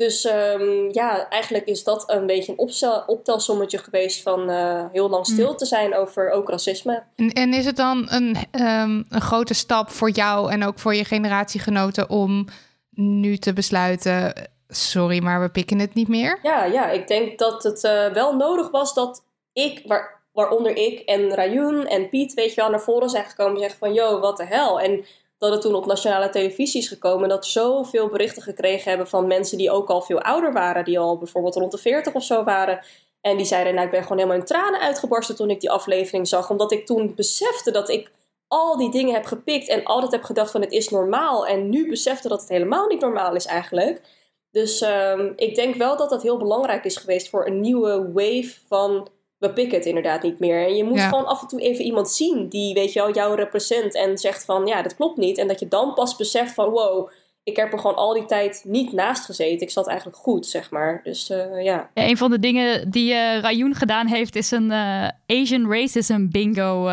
Dus 0.00 0.24
um, 0.24 0.88
ja, 0.92 1.28
eigenlijk 1.28 1.66
is 1.66 1.84
dat 1.84 2.10
een 2.10 2.26
beetje 2.26 2.52
een 2.52 3.02
optelsommetje 3.06 3.78
geweest 3.78 4.22
van 4.22 4.50
uh, 4.50 4.84
heel 4.92 5.08
lang 5.08 5.26
stil 5.26 5.50
mm. 5.50 5.56
te 5.56 5.64
zijn 5.66 5.96
over 5.96 6.30
ook 6.30 6.48
racisme. 6.48 7.02
En, 7.16 7.32
en 7.32 7.54
is 7.54 7.66
het 7.66 7.76
dan 7.76 8.06
een, 8.10 8.36
um, 8.60 9.04
een 9.08 9.20
grote 9.20 9.54
stap 9.54 9.90
voor 9.90 10.10
jou 10.10 10.52
en 10.52 10.64
ook 10.64 10.78
voor 10.78 10.94
je 10.94 11.04
generatiegenoten 11.04 12.10
om 12.10 12.46
nu 12.90 13.36
te 13.36 13.52
besluiten 13.52 14.32
sorry, 14.68 15.22
maar 15.22 15.40
we 15.40 15.48
pikken 15.48 15.78
het 15.78 15.94
niet 15.94 16.08
meer? 16.08 16.38
Ja, 16.42 16.64
ja 16.64 16.90
ik 16.90 17.08
denk 17.08 17.38
dat 17.38 17.62
het 17.62 17.84
uh, 17.84 18.06
wel 18.06 18.36
nodig 18.36 18.70
was 18.70 18.94
dat 18.94 19.24
ik, 19.52 19.82
waar, 19.86 20.22
waaronder 20.32 20.76
ik 20.76 20.98
en 21.00 21.34
Rayun 21.34 21.86
en 21.86 22.08
Piet, 22.08 22.34
weet 22.34 22.54
je 22.54 22.60
wel, 22.60 22.70
naar 22.70 22.80
voren 22.80 23.10
zijn 23.10 23.24
gekomen 23.24 23.54
en 23.54 23.60
zeggen 23.60 23.78
van, 23.78 23.92
yo, 23.92 24.20
wat 24.20 24.36
de 24.36 24.46
hel. 24.46 24.80
En 24.80 25.04
dat 25.40 25.52
het 25.52 25.60
toen 25.60 25.74
op 25.74 25.86
nationale 25.86 26.30
televisie 26.30 26.80
is 26.80 26.88
gekomen, 26.88 27.28
dat 27.28 27.46
zoveel 27.46 28.08
berichten 28.08 28.42
gekregen 28.42 28.88
hebben 28.88 29.08
van 29.08 29.26
mensen 29.26 29.58
die 29.58 29.70
ook 29.70 29.88
al 29.88 30.02
veel 30.02 30.20
ouder 30.20 30.52
waren, 30.52 30.84
die 30.84 30.98
al 30.98 31.18
bijvoorbeeld 31.18 31.54
rond 31.54 31.72
de 31.72 31.78
40 31.78 32.14
of 32.14 32.24
zo 32.24 32.44
waren. 32.44 32.84
En 33.20 33.36
die 33.36 33.46
zeiden, 33.46 33.74
nou, 33.74 33.86
ik 33.86 33.92
ben 33.92 34.02
gewoon 34.02 34.18
helemaal 34.18 34.40
in 34.40 34.46
tranen 34.46 34.80
uitgebarsten 34.80 35.36
toen 35.36 35.50
ik 35.50 35.60
die 35.60 35.70
aflevering 35.70 36.28
zag, 36.28 36.50
omdat 36.50 36.72
ik 36.72 36.86
toen 36.86 37.14
besefte 37.14 37.70
dat 37.70 37.88
ik 37.88 38.10
al 38.48 38.76
die 38.76 38.90
dingen 38.90 39.14
heb 39.14 39.24
gepikt 39.24 39.68
en 39.68 39.84
altijd 39.84 40.12
heb 40.12 40.22
gedacht 40.22 40.50
van 40.50 40.60
het 40.60 40.72
is 40.72 40.88
normaal. 40.88 41.46
En 41.46 41.68
nu 41.68 41.88
besefte 41.88 42.28
dat 42.28 42.40
het 42.40 42.48
helemaal 42.48 42.86
niet 42.86 43.00
normaal 43.00 43.34
is 43.34 43.46
eigenlijk. 43.46 44.00
Dus 44.50 44.80
um, 44.80 45.32
ik 45.36 45.54
denk 45.54 45.74
wel 45.74 45.96
dat 45.96 46.10
dat 46.10 46.22
heel 46.22 46.38
belangrijk 46.38 46.84
is 46.84 46.96
geweest 46.96 47.28
voor 47.28 47.46
een 47.46 47.60
nieuwe 47.60 48.12
wave 48.12 48.54
van 48.68 49.08
we 49.40 49.52
pikken 49.52 49.78
het 49.78 49.86
inderdaad 49.86 50.22
niet 50.22 50.38
meer. 50.38 50.66
En 50.66 50.76
je 50.76 50.84
moet 50.84 50.96
ja. 50.96 51.08
gewoon 51.08 51.26
af 51.26 51.42
en 51.42 51.48
toe 51.48 51.60
even 51.60 51.84
iemand 51.84 52.10
zien 52.10 52.48
die, 52.48 52.74
weet 52.74 52.92
je 52.92 53.00
wel, 53.00 53.12
jou 53.12 53.36
represent 53.36 53.94
en 53.94 54.18
zegt 54.18 54.44
van 54.44 54.66
ja, 54.66 54.82
dat 54.82 54.96
klopt 54.96 55.16
niet. 55.16 55.38
En 55.38 55.48
dat 55.48 55.60
je 55.60 55.68
dan 55.68 55.94
pas 55.94 56.16
beseft 56.16 56.54
van 56.54 56.68
wow, 56.70 57.10
ik 57.42 57.56
heb 57.56 57.72
er 57.72 57.78
gewoon 57.78 57.96
al 57.96 58.14
die 58.14 58.24
tijd 58.24 58.62
niet 58.66 58.92
naast 58.92 59.24
gezeten. 59.24 59.60
Ik 59.60 59.70
zat 59.70 59.86
eigenlijk 59.86 60.18
goed, 60.18 60.46
zeg 60.46 60.70
maar. 60.70 61.00
Dus 61.02 61.30
uh, 61.30 61.64
ja. 61.64 61.90
ja. 61.94 62.08
Een 62.08 62.16
van 62.16 62.30
de 62.30 62.38
dingen 62.38 62.90
die 62.90 63.12
uh, 63.12 63.40
Rayoun 63.40 63.74
gedaan 63.74 64.06
heeft, 64.06 64.36
is 64.36 64.50
een 64.50 64.70
uh, 64.70 65.08
Asian 65.26 65.72
Racism 65.72 66.28
bingo 66.28 66.90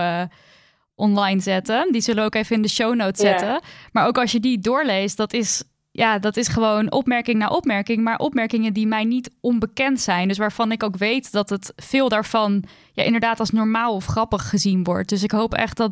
online 0.95 1.39
zetten. 1.39 1.91
Die 1.91 2.01
zullen 2.01 2.19
we 2.19 2.25
ook 2.25 2.35
even 2.35 2.55
in 2.55 2.61
de 2.61 2.69
show 2.69 2.95
notes 2.95 3.21
zetten. 3.21 3.47
Ja. 3.47 3.61
Maar 3.91 4.07
ook 4.07 4.17
als 4.17 4.31
je 4.31 4.39
die 4.39 4.59
doorleest, 4.59 5.17
dat 5.17 5.33
is 5.33 5.63
ja, 5.97 6.19
dat 6.19 6.37
is 6.37 6.47
gewoon 6.47 6.91
opmerking 6.91 7.37
na 7.37 7.47
opmerking, 7.47 8.03
maar 8.03 8.19
opmerkingen 8.19 8.73
die 8.73 8.87
mij 8.87 9.03
niet 9.03 9.31
onbekend 9.41 9.99
zijn. 9.99 10.27
Dus 10.27 10.37
waarvan 10.37 10.71
ik 10.71 10.83
ook 10.83 10.97
weet 10.97 11.31
dat 11.31 11.49
het 11.49 11.73
veel 11.75 12.09
daarvan 12.09 12.63
ja, 12.93 13.03
inderdaad 13.03 13.39
als 13.39 13.51
normaal 13.51 13.93
of 13.93 14.05
grappig 14.05 14.49
gezien 14.49 14.83
wordt. 14.83 15.09
Dus 15.09 15.23
ik 15.23 15.31
hoop 15.31 15.53
echt 15.53 15.77
dat 15.77 15.91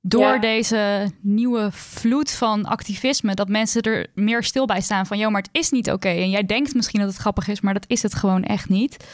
door 0.00 0.34
ja. 0.34 0.38
deze 0.38 1.10
nieuwe 1.20 1.68
vloed 1.72 2.30
van 2.30 2.64
activisme, 2.64 3.34
dat 3.34 3.48
mensen 3.48 3.82
er 3.82 4.06
meer 4.14 4.42
stil 4.42 4.66
bij 4.66 4.80
staan 4.80 5.06
van, 5.06 5.18
joh, 5.18 5.30
maar 5.30 5.42
het 5.42 5.50
is 5.52 5.70
niet 5.70 5.86
oké. 5.86 5.96
Okay. 5.96 6.22
En 6.22 6.30
jij 6.30 6.46
denkt 6.46 6.74
misschien 6.74 7.00
dat 7.00 7.08
het 7.08 7.18
grappig 7.18 7.48
is, 7.48 7.60
maar 7.60 7.74
dat 7.74 7.84
is 7.86 8.02
het 8.02 8.14
gewoon 8.14 8.42
echt 8.42 8.68
niet. 8.68 9.06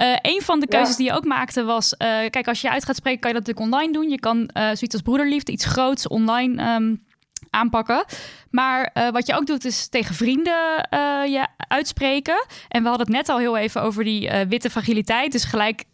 Uh, 0.00 0.16
een 0.22 0.42
van 0.42 0.60
de 0.60 0.66
keuzes 0.66 0.90
ja. 0.90 0.96
die 0.96 1.06
je 1.06 1.12
ook 1.12 1.24
maakte 1.24 1.64
was... 1.64 1.92
Uh, 1.92 1.98
kijk, 2.30 2.48
als 2.48 2.60
je 2.60 2.70
uit 2.70 2.84
gaat 2.84 2.96
spreken, 2.96 3.20
kan 3.20 3.30
je 3.30 3.36
dat 3.36 3.46
natuurlijk 3.46 3.74
online 3.74 3.92
doen. 3.92 4.10
Je 4.10 4.20
kan 4.20 4.38
uh, 4.38 4.62
zoiets 4.62 4.92
als 4.92 5.02
broederliefde, 5.02 5.52
iets 5.52 5.64
groots 5.64 6.08
online 6.08 6.74
um, 6.74 7.04
aanpakken. 7.50 8.04
Maar 8.50 8.90
uh, 8.94 9.10
wat 9.10 9.26
je 9.26 9.34
ook 9.34 9.46
doet, 9.46 9.64
is 9.64 9.88
tegen 9.88 10.14
vrienden 10.14 10.88
uh, 10.94 11.26
je 11.26 11.46
uitspreken. 11.56 12.46
En 12.68 12.82
we 12.82 12.88
hadden 12.88 13.06
het 13.06 13.16
net 13.16 13.28
al 13.28 13.38
heel 13.38 13.56
even 13.56 13.82
over 13.82 14.04
die 14.04 14.30
uh, 14.30 14.40
witte 14.48 14.70
fragiliteit. 14.70 15.32
Dus 15.32 15.44
gelijk 15.44 15.84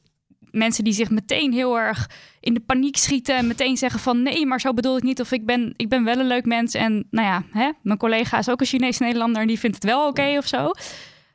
mensen 0.51 0.85
die 0.85 0.93
zich 0.93 1.11
meteen 1.11 1.53
heel 1.53 1.79
erg 1.79 2.11
in 2.41 2.55
de 2.55 2.61
paniek 2.61 2.97
schieten 2.97 3.37
en 3.37 3.47
meteen 3.47 3.77
zeggen 3.77 4.01
van 4.01 4.23
nee, 4.23 4.47
maar 4.47 4.61
zo 4.61 4.75
bedoel 4.75 4.97
ik 4.97 5.03
niet. 5.03 5.21
Of 5.21 5.33
ik 5.33 5.47
ben, 5.47 5.75
ik 5.77 5.89
ben 5.89 6.05
wel 6.05 6.19
een 6.19 6.27
leuk 6.27 6.45
mens. 6.45 6.75
En 6.75 7.07
nou 7.11 7.27
ja, 7.27 7.43
hè, 7.51 7.71
mijn 7.83 7.99
collega 7.99 8.39
is 8.39 8.49
ook 8.49 8.61
een 8.61 8.67
Chinese 8.67 9.03
Nederlander 9.03 9.43
en 9.43 9.49
die 9.49 9.59
vindt 9.59 9.77
het 9.77 9.85
wel 9.85 10.01
oké 10.01 10.09
okay 10.09 10.37
of 10.37 10.47
zo. 10.47 10.71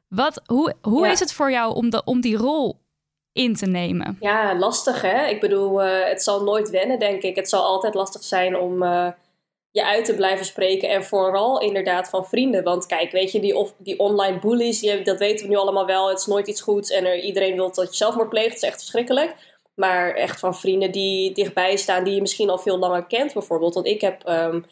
Wat, 0.07 0.41
hoe 0.45 0.75
hoe 0.81 1.05
ja. 1.05 1.11
is 1.11 1.19
het 1.19 1.33
voor 1.33 1.51
jou 1.51 1.75
om, 1.75 1.89
de, 1.89 2.03
om 2.03 2.21
die 2.21 2.37
rol 2.37 2.79
in 3.31 3.55
te 3.55 3.65
nemen? 3.65 4.17
Ja, 4.19 4.55
lastig 4.55 5.01
hè. 5.01 5.25
Ik 5.25 5.39
bedoel, 5.39 5.81
het 5.81 6.23
zal 6.23 6.43
nooit 6.43 6.69
wennen, 6.69 6.99
denk 6.99 7.21
ik. 7.21 7.35
Het 7.35 7.49
zal 7.49 7.63
altijd 7.63 7.93
lastig 7.93 8.23
zijn 8.23 8.57
om 8.57 8.83
je 9.77 9.85
uit 9.85 10.05
te 10.05 10.15
blijven 10.15 10.45
spreken. 10.45 10.89
En 10.89 11.03
vooral 11.03 11.61
inderdaad 11.61 12.09
van 12.09 12.25
vrienden. 12.25 12.63
Want 12.63 12.85
kijk, 12.85 13.11
weet 13.11 13.31
je, 13.31 13.39
die, 13.39 13.55
of, 13.55 13.73
die 13.77 13.99
online 13.99 14.39
bullies, 14.39 14.81
dat 15.03 15.17
weten 15.17 15.45
we 15.45 15.51
nu 15.51 15.57
allemaal 15.57 15.85
wel. 15.85 16.09
Het 16.09 16.19
is 16.19 16.25
nooit 16.25 16.47
iets 16.47 16.61
goeds 16.61 16.89
en 16.89 17.05
er, 17.05 17.19
iedereen 17.19 17.55
wil 17.55 17.71
dat 17.71 17.89
je 17.89 17.95
zelfmoord 17.95 18.29
pleegt. 18.29 18.53
Het 18.53 18.63
is 18.63 18.69
echt 18.69 18.79
verschrikkelijk. 18.79 19.35
Maar 19.75 20.13
echt 20.13 20.39
van 20.39 20.55
vrienden 20.55 20.91
die 20.91 21.33
dichtbij 21.33 21.75
staan, 21.75 22.03
die 22.03 22.13
je 22.13 22.21
misschien 22.21 22.49
al 22.49 22.57
veel 22.57 22.77
langer 22.77 23.05
kent 23.05 23.33
bijvoorbeeld. 23.33 23.73
Want 23.73 23.85
ik 23.85 24.01
heb 24.01 24.27
um, 24.29 24.65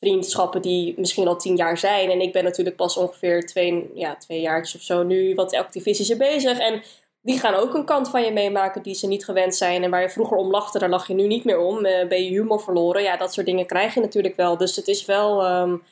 vriendschappen 0.00 0.62
die 0.62 0.94
misschien 0.96 1.28
al 1.28 1.36
tien 1.36 1.56
jaar 1.56 1.78
zijn. 1.78 2.10
En 2.10 2.20
ik 2.20 2.32
ben 2.32 2.44
natuurlijk 2.44 2.76
pas 2.76 2.96
ongeveer 2.96 3.46
twee, 3.46 3.90
ja, 3.94 4.16
twee 4.16 4.40
jaartjes 4.40 4.80
of 4.80 4.82
zo 4.82 5.02
nu 5.02 5.34
wat 5.34 5.54
activistischer 5.54 6.16
bezig. 6.16 6.58
En 6.58 6.82
die 7.28 7.38
gaan 7.38 7.54
ook 7.54 7.74
een 7.74 7.84
kant 7.84 8.10
van 8.10 8.22
je 8.22 8.32
meemaken 8.32 8.82
die 8.82 8.94
ze 8.94 9.06
niet 9.06 9.24
gewend 9.24 9.54
zijn. 9.54 9.82
En 9.82 9.90
waar 9.90 10.02
je 10.02 10.10
vroeger 10.10 10.36
om 10.36 10.50
lachte, 10.50 10.78
daar 10.78 10.88
lach 10.88 11.06
je 11.08 11.14
nu 11.14 11.26
niet 11.26 11.44
meer 11.44 11.58
om. 11.58 11.86
Uh, 11.86 12.08
ben 12.08 12.24
je 12.24 12.30
humor 12.30 12.60
verloren? 12.60 13.02
Ja, 13.02 13.16
dat 13.16 13.32
soort 13.32 13.46
dingen 13.46 13.66
krijg 13.66 13.94
je 13.94 14.00
natuurlijk 14.00 14.36
wel. 14.36 14.56
Dus 14.56 14.76
het 14.76 14.88
is 14.88 15.04
wel 15.04 15.60
um, 15.60 15.82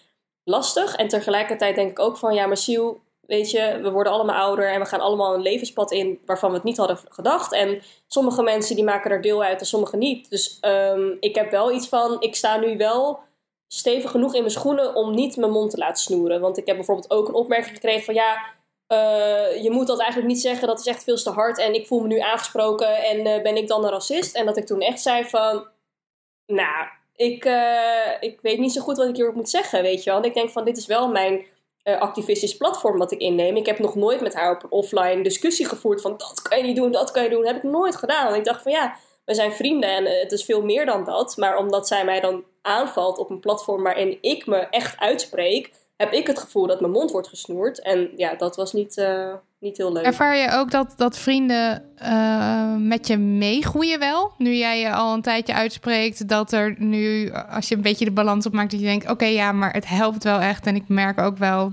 lastig. 0.44 0.94
En 0.94 1.08
tegelijkertijd 1.08 1.74
denk 1.74 1.90
ik 1.90 1.98
ook 1.98 2.16
van, 2.16 2.34
ja, 2.34 2.46
maar 2.46 2.56
Siel, 2.56 3.00
weet 3.20 3.50
je, 3.50 3.78
we 3.82 3.90
worden 3.90 4.12
allemaal 4.12 4.36
ouder 4.36 4.72
en 4.72 4.80
we 4.80 4.86
gaan 4.86 5.00
allemaal 5.00 5.34
een 5.34 5.42
levenspad 5.42 5.92
in 5.92 6.20
waarvan 6.26 6.50
we 6.50 6.56
het 6.56 6.64
niet 6.64 6.76
hadden 6.76 6.98
gedacht. 7.08 7.52
En 7.52 7.82
sommige 8.06 8.42
mensen 8.42 8.74
die 8.74 8.84
maken 8.84 9.10
er 9.10 9.20
deel 9.20 9.42
uit 9.42 9.60
en 9.60 9.66
sommige 9.66 9.96
niet. 9.96 10.30
Dus 10.30 10.58
um, 10.60 11.16
ik 11.20 11.34
heb 11.34 11.50
wel 11.50 11.72
iets 11.72 11.88
van, 11.88 12.16
ik 12.20 12.34
sta 12.34 12.56
nu 12.56 12.76
wel 12.76 13.18
stevig 13.68 14.10
genoeg 14.10 14.34
in 14.34 14.40
mijn 14.40 14.52
schoenen 14.52 14.94
om 14.94 15.14
niet 15.14 15.36
mijn 15.36 15.52
mond 15.52 15.70
te 15.70 15.78
laten 15.78 16.02
snoeren. 16.02 16.40
Want 16.40 16.58
ik 16.58 16.66
heb 16.66 16.76
bijvoorbeeld 16.76 17.10
ook 17.10 17.28
een 17.28 17.34
opmerking 17.34 17.74
gekregen 17.74 18.04
van, 18.04 18.14
ja 18.14 18.54
eh, 18.86 19.62
je 19.62 19.70
moet 19.70 19.86
dat 19.86 19.98
eigenlijk 19.98 20.28
niet 20.28 20.40
zeggen, 20.40 20.68
dat 20.68 20.78
is 20.78 20.86
echt 20.86 21.04
veel 21.04 21.16
te 21.16 21.30
hard 21.30 21.58
en 21.58 21.74
ik 21.74 21.86
voel 21.86 22.00
me 22.00 22.06
nu 22.06 22.18
aangesproken 22.18 22.96
en 22.96 23.26
eh, 23.26 23.42
ben 23.42 23.56
ik 23.56 23.68
dan 23.68 23.84
een 23.84 23.90
racist? 23.90 24.36
En 24.36 24.46
dat 24.46 24.56
ik 24.56 24.66
toen 24.66 24.80
echt 24.80 25.00
zei 25.00 25.24
van, 25.24 25.68
nou, 26.46 26.86
ik, 27.16 27.44
eh, 27.44 28.10
ik 28.20 28.38
weet 28.42 28.58
niet 28.58 28.72
zo 28.72 28.80
goed 28.80 28.96
wat 28.96 29.08
ik 29.08 29.16
hierop 29.16 29.34
moet 29.34 29.48
zeggen, 29.48 29.82
weet 29.82 30.04
je 30.04 30.10
wel. 30.10 30.18
En 30.18 30.24
ik 30.24 30.34
denk 30.34 30.50
van, 30.50 30.64
dit 30.64 30.76
is 30.76 30.86
wel 30.86 31.08
mijn 31.08 31.46
activistisch 31.98 32.56
platform 32.56 32.98
wat 32.98 33.12
ik 33.12 33.20
inneem. 33.20 33.56
Ik 33.56 33.66
heb 33.66 33.78
nog 33.78 33.94
nooit 33.94 34.20
met 34.20 34.34
haar 34.34 34.54
op 34.54 34.62
een 34.62 34.70
offline 34.70 35.22
discussie 35.22 35.66
gevoerd 35.66 36.00
van, 36.00 36.16
dat 36.16 36.42
kan 36.42 36.58
je 36.58 36.64
niet 36.64 36.76
doen, 36.76 36.92
dat 36.92 37.10
kan 37.10 37.22
je 37.22 37.30
doen. 37.30 37.42
Dat 37.42 37.52
heb 37.54 37.64
ik 37.64 37.70
nooit 37.70 37.96
gedaan. 37.96 38.24
Want 38.24 38.36
ik 38.36 38.44
dacht 38.44 38.62
van, 38.62 38.72
ja, 38.72 38.96
we 39.24 39.34
zijn 39.34 39.52
vrienden 39.52 39.90
en 39.90 40.04
het 40.04 40.32
is 40.32 40.44
veel 40.44 40.62
meer 40.62 40.86
dan 40.86 41.04
dat. 41.04 41.36
Maar 41.36 41.56
omdat 41.56 41.88
zij 41.88 42.04
mij 42.04 42.20
dan 42.20 42.44
aanvalt 42.62 43.18
op 43.18 43.30
een 43.30 43.40
platform 43.40 43.82
waarin 43.82 44.18
ik 44.20 44.46
me 44.46 44.56
echt 44.56 44.98
uitspreek 44.98 45.72
heb 45.96 46.12
ik 46.12 46.26
het 46.26 46.38
gevoel 46.38 46.66
dat 46.66 46.80
mijn 46.80 46.92
mond 46.92 47.10
wordt 47.10 47.28
gesnoerd. 47.28 47.82
En 47.82 48.10
ja, 48.16 48.34
dat 48.34 48.56
was 48.56 48.72
niet, 48.72 48.96
uh, 48.96 49.34
niet 49.58 49.76
heel 49.76 49.92
leuk. 49.92 50.04
Ervaar 50.04 50.36
je 50.36 50.50
ook 50.50 50.70
dat, 50.70 50.94
dat 50.96 51.18
vrienden 51.18 51.94
uh, 52.02 52.74
met 52.76 53.06
je 53.06 53.16
meegroeien 53.16 53.98
wel? 53.98 54.32
Nu 54.38 54.54
jij 54.54 54.80
je 54.80 54.92
al 54.92 55.14
een 55.14 55.22
tijdje 55.22 55.54
uitspreekt, 55.54 56.28
dat 56.28 56.52
er 56.52 56.74
nu, 56.78 57.32
als 57.32 57.68
je 57.68 57.74
een 57.74 57.82
beetje 57.82 58.04
de 58.04 58.10
balans 58.10 58.46
opmaakt, 58.46 58.70
dat 58.70 58.80
je 58.80 58.86
denkt: 58.86 59.10
oké, 59.10 59.24
ja, 59.24 59.52
maar 59.52 59.72
het 59.72 59.88
helpt 59.88 60.24
wel 60.24 60.38
echt. 60.38 60.66
En 60.66 60.74
ik 60.74 60.88
merk 60.88 61.20
ook 61.20 61.36
wel 61.36 61.70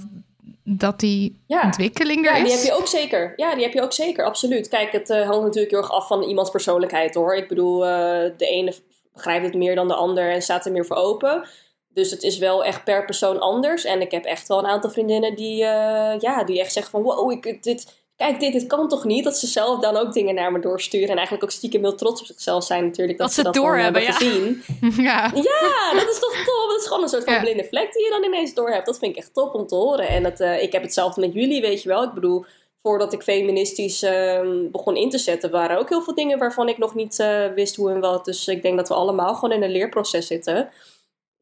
dat 0.64 1.00
die 1.00 1.44
ja. 1.48 1.62
ontwikkeling 1.64 2.28
er 2.28 2.36
ja, 2.36 2.44
is. 2.44 2.44
die 2.44 2.58
heb 2.58 2.66
je 2.66 2.82
ook 2.82 2.88
zeker. 2.88 3.34
Ja, 3.36 3.56
die 3.56 3.64
heb 3.64 3.74
je 3.74 3.82
ook 3.82 3.94
zeker, 3.94 4.26
absoluut. 4.26 4.68
Kijk, 4.68 4.92
het 4.92 5.10
uh, 5.10 5.18
hangt 5.28 5.44
natuurlijk 5.44 5.72
heel 5.72 5.82
erg 5.82 5.92
af 5.92 6.08
van 6.08 6.24
iemands 6.24 6.52
persoonlijkheid 6.52 7.14
hoor. 7.14 7.36
Ik 7.36 7.48
bedoel, 7.48 7.80
de 7.80 8.34
ene 8.38 8.74
begrijpt 9.14 9.46
het 9.46 9.56
meer 9.56 9.76
dan 9.76 9.88
de 9.88 9.94
ander 9.94 10.32
en 10.32 10.42
staat 10.42 10.66
er 10.66 10.72
meer 10.72 10.86
voor 10.86 10.96
open. 10.96 11.48
Dus 11.94 12.12
het 12.12 12.24
is 12.24 12.38
wel 12.38 12.64
echt 12.64 12.84
per 12.84 13.06
persoon 13.06 13.40
anders. 13.40 13.84
En 13.84 14.02
ik 14.02 14.12
heb 14.12 14.26
echt 14.26 14.48
wel 14.48 14.60
een 14.60 14.66
aantal 14.66 14.90
vriendinnen 14.90 15.36
die, 15.36 15.64
uh, 15.64 16.20
ja, 16.20 16.44
die 16.44 16.60
echt 16.60 16.74
zeggen 16.74 16.92
van... 16.92 17.02
Wow, 17.02 17.32
ik, 17.32 17.64
dit, 17.64 17.94
kijk, 18.16 18.40
dit, 18.40 18.54
dit 18.54 18.68
kan 18.68 18.88
toch 18.88 19.04
niet? 19.04 19.24
Dat 19.24 19.38
ze 19.38 19.48
zelf 19.48 19.80
dan 19.80 19.98
ook 19.98 20.14
dingen 20.14 20.36
naar 20.36 20.52
me 20.52 20.60
doorsturen. 20.60 21.10
En 21.10 21.16
eigenlijk 21.16 21.44
ook 21.44 21.52
stiekem 21.52 21.82
heel 21.82 21.96
trots 21.96 22.22
op 22.22 22.28
zichzelf 22.28 22.64
zijn 22.64 22.84
natuurlijk. 22.84 23.18
Dat, 23.18 23.28
dat 23.28 23.36
ze 23.36 23.44
dat 23.44 23.54
door 23.54 23.78
hebben, 23.78 24.02
ja. 24.02 24.12
gezien. 24.12 24.64
ja. 25.10 25.32
ja, 25.34 25.94
dat 25.94 26.10
is 26.10 26.20
toch 26.20 26.36
top? 26.36 26.70
Dat 26.70 26.80
is 26.80 26.88
gewoon 26.88 27.04
een 27.04 27.10
soort 27.10 27.24
van 27.24 27.34
ja. 27.34 27.40
blinde 27.40 27.64
vlek 27.64 27.94
die 27.94 28.04
je 28.04 28.10
dan 28.10 28.24
ineens 28.24 28.54
door 28.54 28.70
hebt. 28.70 28.86
Dat 28.86 28.98
vind 28.98 29.12
ik 29.12 29.18
echt 29.18 29.34
top 29.34 29.54
om 29.54 29.68
te 29.68 29.76
horen. 29.76 30.08
En 30.08 30.24
dat, 30.24 30.40
uh, 30.40 30.62
ik 30.62 30.72
heb 30.72 30.82
hetzelfde 30.82 31.22
met 31.22 31.34
jullie, 31.34 31.62
weet 31.62 31.82
je 31.82 31.90
wel. 31.90 32.04
Ik 32.04 32.14
bedoel, 32.14 32.46
voordat 32.82 33.14
ik 33.14 33.24
feministisch 33.24 34.04
uh, 34.04 34.42
begon 34.72 34.96
in 34.96 35.10
te 35.10 35.18
zetten... 35.18 35.52
waren 35.52 35.80
ook 35.80 35.90
heel 35.90 36.02
veel 36.02 36.16
dingen 36.16 36.38
waarvan 36.38 36.70
ik 36.70 36.78
nog 36.78 36.96
niet 36.96 37.20
uh, 37.20 37.46
wist 37.56 37.76
hoe 37.76 37.92
en 37.92 38.00
wat. 38.00 38.26
Dus 38.26 38.48
ik 38.48 38.62
denk 38.62 38.78
dat 38.78 38.88
we 38.88 38.94
allemaal 38.94 39.36
gewoon 39.36 39.56
in 39.56 39.64
een 39.64 39.72
leerproces 39.72 40.28
zitten... 40.28 40.70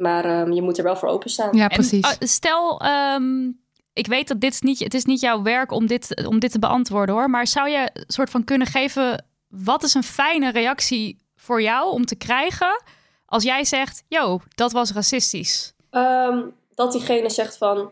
Maar 0.01 0.41
um, 0.41 0.51
je 0.51 0.61
moet 0.61 0.77
er 0.77 0.83
wel 0.83 0.95
voor 0.95 1.09
openstaan. 1.09 1.57
Ja, 1.57 1.67
precies. 1.67 2.09
En, 2.09 2.15
uh, 2.19 2.27
stel, 2.27 2.81
um, 3.15 3.59
ik 3.93 4.07
weet 4.07 4.27
dat 4.27 4.41
dit 4.41 4.53
is 4.53 4.61
niet, 4.61 4.79
het 4.79 4.93
is 4.93 5.05
niet 5.05 5.19
jouw 5.19 5.41
werk 5.41 5.71
om 5.71 5.87
dit, 5.87 6.25
om 6.27 6.39
dit 6.39 6.51
te 6.51 6.59
beantwoorden 6.59 7.15
hoor. 7.15 7.29
Maar 7.29 7.47
zou 7.47 7.69
je 7.69 7.89
een 7.93 8.03
soort 8.07 8.29
van 8.29 8.43
kunnen 8.43 8.67
geven, 8.67 9.25
wat 9.47 9.83
is 9.83 9.93
een 9.93 10.03
fijne 10.03 10.51
reactie 10.51 11.17
voor 11.35 11.61
jou 11.61 11.91
om 11.91 12.05
te 12.05 12.15
krijgen 12.15 12.83
als 13.25 13.43
jij 13.43 13.65
zegt, 13.65 14.03
yo, 14.07 14.39
dat 14.55 14.71
was 14.71 14.91
racistisch? 14.91 15.73
Um, 15.91 16.53
dat 16.75 16.91
diegene 16.91 17.29
zegt 17.29 17.57
van, 17.57 17.91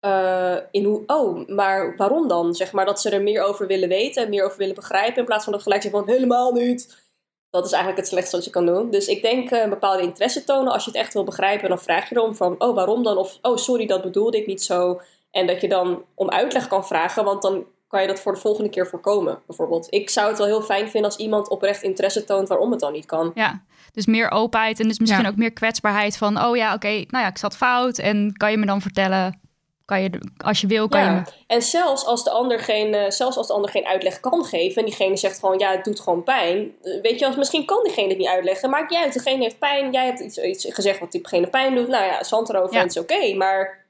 uh, 0.00 0.56
in 0.70 0.84
hoe, 0.84 1.02
oh, 1.06 1.48
maar 1.48 1.96
waarom 1.96 2.28
dan? 2.28 2.54
Zeg 2.54 2.72
maar 2.72 2.84
dat 2.86 3.00
ze 3.00 3.10
er 3.10 3.22
meer 3.22 3.42
over 3.42 3.66
willen 3.66 3.88
weten 3.88 4.22
en 4.22 4.30
meer 4.30 4.44
over 4.44 4.58
willen 4.58 4.74
begrijpen. 4.74 5.18
In 5.18 5.24
plaats 5.24 5.44
van 5.44 5.52
dat 5.52 5.62
gelijk 5.62 5.82
zeggen 5.82 6.00
van, 6.00 6.14
helemaal 6.14 6.52
niet. 6.52 7.07
Dat 7.50 7.64
is 7.64 7.72
eigenlijk 7.72 8.00
het 8.00 8.10
slechtste 8.10 8.36
wat 8.36 8.44
je 8.44 8.50
kan 8.50 8.66
doen. 8.66 8.90
Dus 8.90 9.06
ik 9.06 9.22
denk 9.22 9.50
uh, 9.50 9.62
een 9.62 9.70
bepaalde 9.70 10.02
interesse 10.02 10.44
tonen. 10.44 10.72
Als 10.72 10.84
je 10.84 10.90
het 10.90 11.00
echt 11.00 11.12
wil 11.12 11.24
begrijpen, 11.24 11.68
dan 11.68 11.78
vraag 11.78 12.08
je 12.08 12.16
erom 12.16 12.34
van... 12.34 12.54
oh, 12.58 12.74
waarom 12.74 13.02
dan? 13.02 13.16
Of, 13.16 13.38
oh, 13.42 13.56
sorry, 13.56 13.86
dat 13.86 14.02
bedoelde 14.02 14.36
ik 14.36 14.46
niet 14.46 14.62
zo. 14.62 15.00
En 15.30 15.46
dat 15.46 15.60
je 15.60 15.68
dan 15.68 16.04
om 16.14 16.30
uitleg 16.30 16.68
kan 16.68 16.86
vragen, 16.86 17.24
want 17.24 17.42
dan 17.42 17.64
kan 17.88 18.00
je 18.00 18.06
dat 18.06 18.20
voor 18.20 18.32
de 18.32 18.40
volgende 18.40 18.70
keer 18.70 18.86
voorkomen, 18.86 19.38
bijvoorbeeld. 19.46 19.86
Ik 19.90 20.10
zou 20.10 20.28
het 20.28 20.38
wel 20.38 20.46
heel 20.46 20.62
fijn 20.62 20.90
vinden 20.90 21.10
als 21.10 21.20
iemand 21.20 21.48
oprecht 21.48 21.82
interesse 21.82 22.24
toont 22.24 22.48
waarom 22.48 22.70
het 22.70 22.80
dan 22.80 22.92
niet 22.92 23.06
kan. 23.06 23.30
Ja, 23.34 23.62
dus 23.92 24.06
meer 24.06 24.30
openheid 24.30 24.80
en 24.80 24.88
dus 24.88 24.98
misschien 24.98 25.22
ja. 25.22 25.28
ook 25.28 25.36
meer 25.36 25.52
kwetsbaarheid 25.52 26.16
van... 26.16 26.44
oh 26.44 26.56
ja, 26.56 26.74
oké, 26.74 26.86
okay, 26.86 27.06
nou 27.08 27.24
ja, 27.24 27.30
ik 27.30 27.38
zat 27.38 27.56
fout 27.56 27.98
en 27.98 28.32
kan 28.36 28.50
je 28.50 28.58
me 28.58 28.66
dan 28.66 28.80
vertellen 28.80 29.40
kan 29.88 30.02
je, 30.02 30.20
als 30.36 30.60
je 30.60 30.66
wil, 30.66 30.88
kan 30.88 31.00
ja. 31.00 31.14
je... 31.14 31.32
En 31.46 31.62
zelfs 31.62 32.04
als, 32.04 32.24
de 32.24 32.30
ander 32.30 32.58
geen, 32.58 33.12
zelfs 33.12 33.36
als 33.36 33.46
de 33.46 33.52
ander 33.52 33.70
geen 33.70 33.86
uitleg 33.86 34.20
kan 34.20 34.44
geven... 34.44 34.76
en 34.76 34.84
diegene 34.84 35.16
zegt 35.16 35.38
gewoon, 35.38 35.58
ja, 35.58 35.70
het 35.70 35.84
doet 35.84 36.00
gewoon 36.00 36.22
pijn... 36.22 36.72
weet 37.02 37.18
je, 37.18 37.26
als, 37.26 37.36
misschien 37.36 37.64
kan 37.64 37.82
diegene 37.82 38.08
het 38.08 38.18
niet 38.18 38.28
uitleggen... 38.28 38.70
maakt 38.70 38.90
niet 38.90 38.98
uit, 38.98 39.12
degene 39.12 39.42
heeft 39.42 39.58
pijn... 39.58 39.92
jij 39.92 40.06
hebt 40.06 40.20
iets, 40.20 40.38
iets 40.38 40.66
gezegd 40.74 40.98
wat 41.00 41.12
diegene 41.12 41.46
pijn 41.46 41.74
doet... 41.74 41.88
nou 41.88 42.04
ja, 42.04 42.24
zand 42.24 42.48
erover 42.48 42.72
ja. 42.72 42.78
en 42.78 42.86
het 42.86 42.96
is 42.96 43.02
oké, 43.02 43.14
okay, 43.14 43.34
maar... 43.34 43.86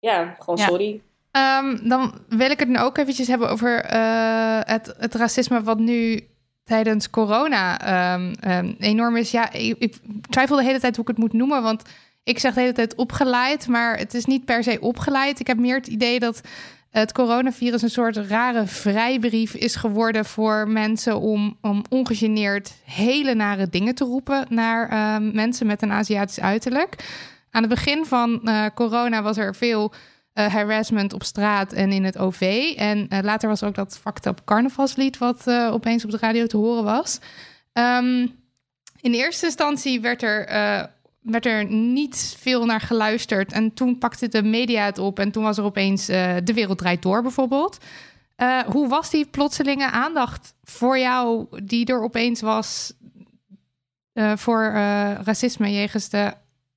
ja, 0.00 0.36
gewoon 0.38 0.58
ja. 0.58 0.66
sorry. 0.66 1.00
Um, 1.32 1.88
dan 1.88 2.14
wil 2.28 2.50
ik 2.50 2.58
het 2.58 2.68
nu 2.68 2.78
ook 2.78 2.98
eventjes 2.98 3.28
hebben 3.28 3.50
over 3.50 3.92
uh, 3.92 4.60
het, 4.62 4.94
het 4.98 5.14
racisme... 5.14 5.62
wat 5.62 5.78
nu 5.78 6.28
tijdens 6.64 7.10
corona 7.10 8.14
um, 8.14 8.34
um, 8.46 8.76
enorm 8.78 9.16
is. 9.16 9.30
Ja, 9.30 9.52
ik, 9.52 9.76
ik 9.78 9.96
twijfel 10.30 10.56
de 10.56 10.64
hele 10.64 10.80
tijd 10.80 10.96
hoe 10.96 11.04
ik 11.04 11.10
het 11.10 11.18
moet 11.18 11.32
noemen... 11.32 11.62
want 11.62 11.82
ik 12.24 12.38
zeg 12.38 12.54
de 12.54 12.60
hele 12.60 12.72
tijd 12.72 12.94
opgeleid, 12.94 13.68
maar 13.68 13.98
het 13.98 14.14
is 14.14 14.24
niet 14.24 14.44
per 14.44 14.62
se 14.62 14.80
opgeleid. 14.80 15.40
Ik 15.40 15.46
heb 15.46 15.58
meer 15.58 15.76
het 15.76 15.86
idee 15.86 16.18
dat 16.18 16.40
het 16.90 17.12
coronavirus 17.12 17.82
een 17.82 17.90
soort 17.90 18.16
rare 18.16 18.66
vrijbrief 18.66 19.54
is 19.54 19.76
geworden 19.76 20.24
voor 20.24 20.68
mensen 20.68 21.20
om, 21.20 21.58
om 21.60 21.84
ongegeneerd 21.88 22.72
hele 22.84 23.34
nare 23.34 23.68
dingen 23.68 23.94
te 23.94 24.04
roepen 24.04 24.46
naar 24.48 24.92
uh, 24.92 25.32
mensen 25.32 25.66
met 25.66 25.82
een 25.82 25.92
Aziatisch 25.92 26.40
uiterlijk. 26.40 26.96
Aan 27.50 27.62
het 27.62 27.70
begin 27.70 28.04
van 28.04 28.40
uh, 28.44 28.66
corona 28.74 29.22
was 29.22 29.36
er 29.36 29.54
veel 29.54 29.92
uh, 30.34 30.46
harassment 30.46 31.12
op 31.12 31.22
straat 31.22 31.72
en 31.72 31.92
in 31.92 32.04
het 32.04 32.18
OV. 32.18 32.72
En 32.76 33.06
uh, 33.08 33.18
later 33.22 33.48
was 33.48 33.60
er 33.60 33.68
ook 33.68 33.74
dat 33.74 33.98
fucked 34.02 34.26
up 34.26 34.40
carnavalslied 34.44 35.18
wat 35.18 35.46
opeens 35.48 36.04
op 36.04 36.10
de 36.10 36.18
radio 36.20 36.46
te 36.46 36.56
horen 36.56 36.84
was. 36.84 37.18
Um, 37.72 38.40
in 39.00 39.12
eerste 39.12 39.46
instantie 39.46 40.00
werd 40.00 40.22
er 40.22 40.48
werd 41.22 41.46
er 41.46 41.64
niet 41.70 42.36
veel 42.38 42.64
naar 42.64 42.80
geluisterd. 42.80 43.52
En 43.52 43.74
toen 43.74 43.98
pakte 43.98 44.28
de 44.28 44.42
media 44.42 44.84
het 44.84 44.98
op 44.98 45.18
en 45.18 45.30
toen 45.30 45.42
was 45.42 45.58
er 45.58 45.64
opeens 45.64 46.10
uh, 46.10 46.34
De 46.44 46.54
Wereld 46.54 46.78
Draait 46.78 47.02
Door 47.02 47.22
bijvoorbeeld. 47.22 47.78
Uh, 48.36 48.58
hoe 48.60 48.88
was 48.88 49.10
die 49.10 49.26
plotselinge 49.26 49.90
aandacht 49.90 50.54
voor 50.62 50.98
jou 50.98 51.46
die 51.64 51.86
er 51.86 52.02
opeens 52.02 52.40
was 52.40 52.92
uh, 54.14 54.32
voor 54.36 54.62
racisme 55.24 55.72
jegens 55.72 56.08
de 56.08 56.32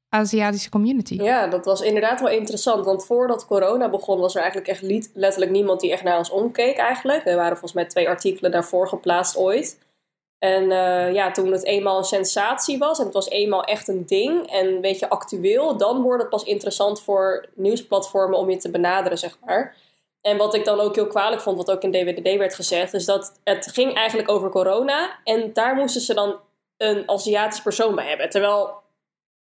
Aziatische 0.09 0.69
community? 0.69 1.13
Ja, 1.13 1.47
dat 1.47 1.65
was 1.65 1.81
inderdaad 1.81 2.19
wel 2.19 2.29
interessant. 2.29 2.85
Want 2.85 3.05
voordat 3.05 3.45
corona 3.45 3.89
begon 3.89 4.19
was 4.19 4.35
er 4.35 4.41
eigenlijk 4.41 4.69
echt 4.69 5.11
letterlijk 5.13 5.51
niemand 5.51 5.79
die 5.79 5.91
echt 5.91 6.03
naar 6.03 6.17
ons 6.17 6.29
omkeek 6.29 6.77
eigenlijk. 6.77 7.25
Er 7.25 7.35
waren 7.35 7.51
volgens 7.51 7.73
mij 7.73 7.85
twee 7.85 8.09
artikelen 8.09 8.51
daarvoor 8.51 8.87
geplaatst 8.87 9.37
ooit. 9.37 9.77
En 10.39 10.63
uh, 10.63 11.13
ja, 11.13 11.31
toen 11.31 11.51
het 11.51 11.65
eenmaal 11.65 11.97
een 11.97 12.03
sensatie 12.03 12.77
was 12.77 12.99
en 12.99 13.05
het 13.05 13.13
was 13.13 13.29
eenmaal 13.29 13.63
echt 13.63 13.87
een 13.87 14.05
ding 14.05 14.51
en 14.51 14.67
een 14.67 14.81
beetje 14.81 15.09
actueel, 15.09 15.77
dan 15.77 16.01
wordt 16.01 16.21
het 16.21 16.31
pas 16.31 16.43
interessant 16.43 17.01
voor 17.01 17.49
nieuwsplatformen 17.53 18.39
om 18.39 18.49
je 18.49 18.57
te 18.57 18.71
benaderen, 18.71 19.17
zeg 19.17 19.37
maar. 19.45 19.75
En 20.21 20.37
wat 20.37 20.53
ik 20.53 20.65
dan 20.65 20.79
ook 20.79 20.95
heel 20.95 21.07
kwalijk 21.07 21.41
vond, 21.41 21.57
wat 21.57 21.71
ook 21.71 21.81
in 21.81 21.91
DWDD 21.91 22.37
werd 22.37 22.55
gezegd, 22.55 22.93
is 22.93 23.05
dat 23.05 23.39
het 23.43 23.69
ging 23.73 23.93
eigenlijk 23.93 24.29
over 24.29 24.49
corona 24.49 25.19
en 25.23 25.53
daar 25.53 25.75
moesten 25.75 26.01
ze 26.01 26.13
dan 26.13 26.39
een 26.77 27.09
Aziatisch 27.09 27.61
persoon 27.61 27.95
bij 27.95 28.07
hebben. 28.07 28.29
Terwijl, 28.29 28.73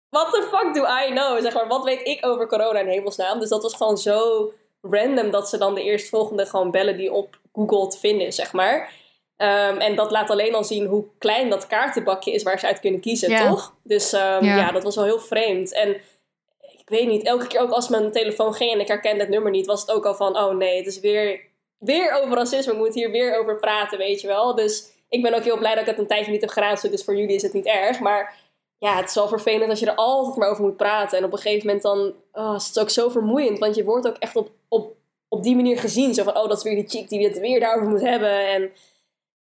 what 0.09 0.31
the 0.33 0.43
fuck 0.43 0.75
do 0.75 0.83
I 0.83 1.11
know? 1.11 1.41
Zeg 1.41 1.55
maar, 1.55 1.69
wat 1.69 1.85
weet 1.85 2.07
ik 2.07 2.27
over 2.27 2.47
corona 2.47 2.79
in 2.79 2.89
hemelsnaam? 2.89 3.39
Dus 3.39 3.49
dat 3.49 3.63
was 3.63 3.75
gewoon 3.75 3.99
zo 3.99 4.53
random 4.81 5.31
dat 5.31 5.49
ze 5.49 5.59
dan 5.59 5.75
de 5.75 5.83
eerstvolgende 5.83 6.47
gewoon 6.47 6.71
bellen 6.71 6.97
die 6.97 7.13
op 7.13 7.39
Google 7.53 7.87
te 7.87 7.99
vinden 7.99 8.33
zeg 8.33 8.53
maar. 8.53 8.93
Um, 9.43 9.79
en 9.79 9.97
dat 9.97 10.11
laat 10.11 10.31
alleen 10.31 10.55
al 10.55 10.65
zien 10.65 10.87
hoe 10.87 11.05
klein 11.19 11.51
dat 11.51 11.67
kaartenbakje 11.67 12.33
is 12.33 12.43
waar 12.43 12.59
ze 12.59 12.67
uit 12.67 12.81
kunnen 12.81 13.01
kiezen, 13.01 13.37
toch? 13.49 13.75
Dus 13.83 14.13
um, 14.13 14.21
ja. 14.21 14.39
ja. 14.41 14.73
dat 14.73 14.83
was 14.83 14.95
wel 14.95 15.05
heel 15.05 15.21
vreemd. 15.21 15.73
En 15.73 15.89
ik 16.61 16.89
weet 16.89 17.09
niet, 17.09 17.23
elke 17.23 17.47
keer 17.47 17.61
ook 17.61 17.71
als 17.71 17.89
mijn 17.89 18.13
telefoon 18.13 18.55
ging 18.55 18.73
en 18.73 18.81
ik 18.81 18.89
herkende 18.89 19.21
het 19.21 19.29
nummer 19.29 19.51
niet, 19.51 19.67
was 19.67 19.81
het 19.81 19.91
ook 19.91 20.07
al 20.07 20.15
van, 20.15 20.39
oh 20.39 20.55
nee, 20.57 20.77
het 20.77 20.87
is 20.87 21.01
weer, 21.01 21.41
weer 21.79 22.13
over 22.13 22.37
racisme, 22.37 22.73
ik 22.73 22.79
moet 22.79 22.95
hier 22.95 23.11
weer 23.11 23.39
over 23.39 23.57
praten, 23.57 23.99
weet 23.99 24.21
je 24.21 24.27
wel. 24.27 24.55
Dus 24.55 24.91
ik 25.09 25.23
ben 25.23 25.35
ook 25.35 25.45
heel 25.45 25.59
blij 25.59 25.75
dat 25.75 25.83
ik 25.83 25.89
het 25.89 25.99
een 25.99 26.07
tijdje 26.07 26.33
niet 26.33 26.41
heb 26.41 26.51
geraadseld, 26.51 26.93
dus 26.93 27.05
voor 27.05 27.17
jullie 27.17 27.35
is 27.35 27.43
het 27.43 27.53
niet 27.53 27.67
erg. 27.67 28.01
Maar 28.01 28.35
ja, 28.79 28.97
het 28.97 29.09
is 29.09 29.15
wel 29.15 29.29
vervelend 29.29 29.71
als 29.71 29.81
je 29.81 29.87
er 29.87 29.95
altijd 29.95 30.37
maar 30.37 30.51
over 30.51 30.63
moet 30.63 30.77
praten. 30.77 31.19
En 31.19 31.25
op 31.25 31.33
een 31.33 31.39
gegeven 31.39 31.67
moment 31.67 31.83
dan 31.83 32.15
oh, 32.33 32.55
is 32.57 32.67
het 32.67 32.81
ook 32.81 32.91
zo 32.91 33.09
vermoeiend, 33.09 33.59
want 33.59 33.75
je 33.75 33.85
wordt 33.85 34.07
ook 34.07 34.17
echt 34.19 34.37
op, 34.37 34.51
op, 34.69 34.95
op 35.29 35.43
die 35.43 35.57
manier 35.57 35.79
gezien. 35.79 36.15
Zo 36.15 36.23
van, 36.23 36.37
oh, 36.37 36.49
dat 36.49 36.57
is 36.57 36.63
weer 36.63 36.75
die 36.75 36.89
chick 36.89 37.09
die 37.09 37.25
het 37.25 37.39
weer 37.39 37.61
daarover 37.61 37.89
moet 37.89 38.01
hebben. 38.01 38.49
En 38.49 38.73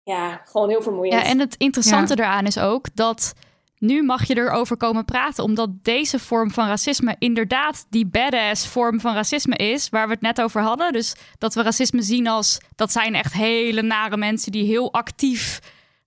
ja, 0.09 0.42
gewoon 0.44 0.68
heel 0.68 0.82
vermoeiend. 0.82 1.22
Ja, 1.22 1.28
en 1.28 1.38
het 1.38 1.54
interessante 1.56 2.16
ja. 2.16 2.22
eraan 2.22 2.46
is 2.46 2.59
ook 2.59 2.86
dat 2.94 3.34
nu 3.78 4.02
mag 4.02 4.24
je 4.24 4.36
erover 4.36 4.76
komen 4.76 5.04
praten, 5.04 5.44
omdat 5.44 5.70
deze 5.82 6.18
vorm 6.18 6.50
van 6.50 6.66
racisme 6.66 7.16
inderdaad 7.18 7.86
die 7.90 8.06
badass 8.06 8.66
vorm 8.66 9.00
van 9.00 9.14
racisme 9.14 9.56
is, 9.56 9.88
waar 9.88 10.06
we 10.06 10.12
het 10.12 10.22
net 10.22 10.40
over 10.40 10.62
hadden. 10.62 10.92
Dus 10.92 11.14
dat 11.38 11.54
we 11.54 11.62
racisme 11.62 12.02
zien 12.02 12.28
als 12.28 12.59
dat 12.76 12.92
zijn 12.92 13.14
echt 13.14 13.32
hele 13.32 13.82
nare 13.82 14.16
mensen 14.16 14.52
die 14.52 14.64
heel 14.64 14.92
actief 14.92 15.61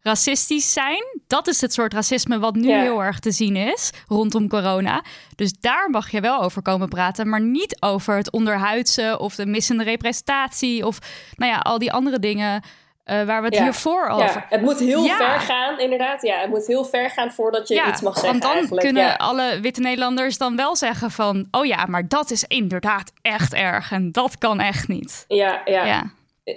racistisch 0.03 0.73
zijn. 0.73 1.19
Dat 1.27 1.47
is 1.47 1.61
het 1.61 1.73
soort 1.73 1.93
racisme 1.93 2.39
wat 2.39 2.55
nu 2.55 2.67
Ja. 2.67 2.81
heel 2.81 3.03
erg 3.03 3.19
te 3.19 3.31
zien 3.31 3.55
is 3.55 3.91
rondom 4.07 4.47
corona. 4.47 5.03
Dus 5.35 5.53
daar 5.59 5.89
mag 5.89 6.11
je 6.11 6.21
wel 6.21 6.41
over 6.41 6.61
komen 6.61 6.89
praten, 6.89 7.29
maar 7.29 7.41
niet 7.41 7.81
over 7.81 8.15
het 8.15 8.31
onderhuidse 8.31 9.17
of 9.19 9.35
de 9.35 9.45
missende 9.45 9.83
representatie 9.83 10.85
of 10.85 10.99
nou 11.35 11.51
ja, 11.51 11.57
al 11.57 11.79
die 11.79 11.91
andere 11.91 12.19
dingen 12.19 12.63
eh, 13.11 13.25
waar 13.25 13.39
we 13.41 13.45
het 13.47 13.55
Ja. 13.55 13.63
hiervoor 13.63 14.07
over. 14.07 14.25
Ja, 14.25 14.45
het 14.49 14.61
moet 14.61 14.79
heel 14.79 15.03
Ja. 15.03 15.15
ver 15.17 15.39
gaan, 15.39 15.79
inderdaad. 15.79 16.21
Ja, 16.21 16.39
het 16.39 16.49
moet 16.49 16.67
heel 16.67 16.85
ver 16.85 17.09
gaan 17.09 17.31
voordat 17.31 17.67
je 17.67 17.83
iets 17.87 18.01
mag 18.01 18.13
zeggen 18.13 18.29
want 18.29 18.41
dan 18.41 18.51
eigenlijk. 18.51 18.81
kunnen 18.81 19.17
alle 19.17 19.59
witte 19.61 19.81
Nederlanders 19.81 20.37
dan 20.37 20.55
wel 20.55 20.75
zeggen 20.75 21.11
van... 21.11 21.47
oh 21.51 21.65
ja, 21.65 21.85
maar 21.85 22.07
dat 22.07 22.31
is 22.31 22.43
inderdaad 22.43 23.11
echt 23.21 23.53
erg 23.53 23.91
en 23.91 24.11
dat 24.11 24.37
kan 24.37 24.59
echt 24.59 24.87
niet. 24.87 25.25
Ja, 25.27 25.61
ja, 25.65 25.85
Ja, 25.85 26.03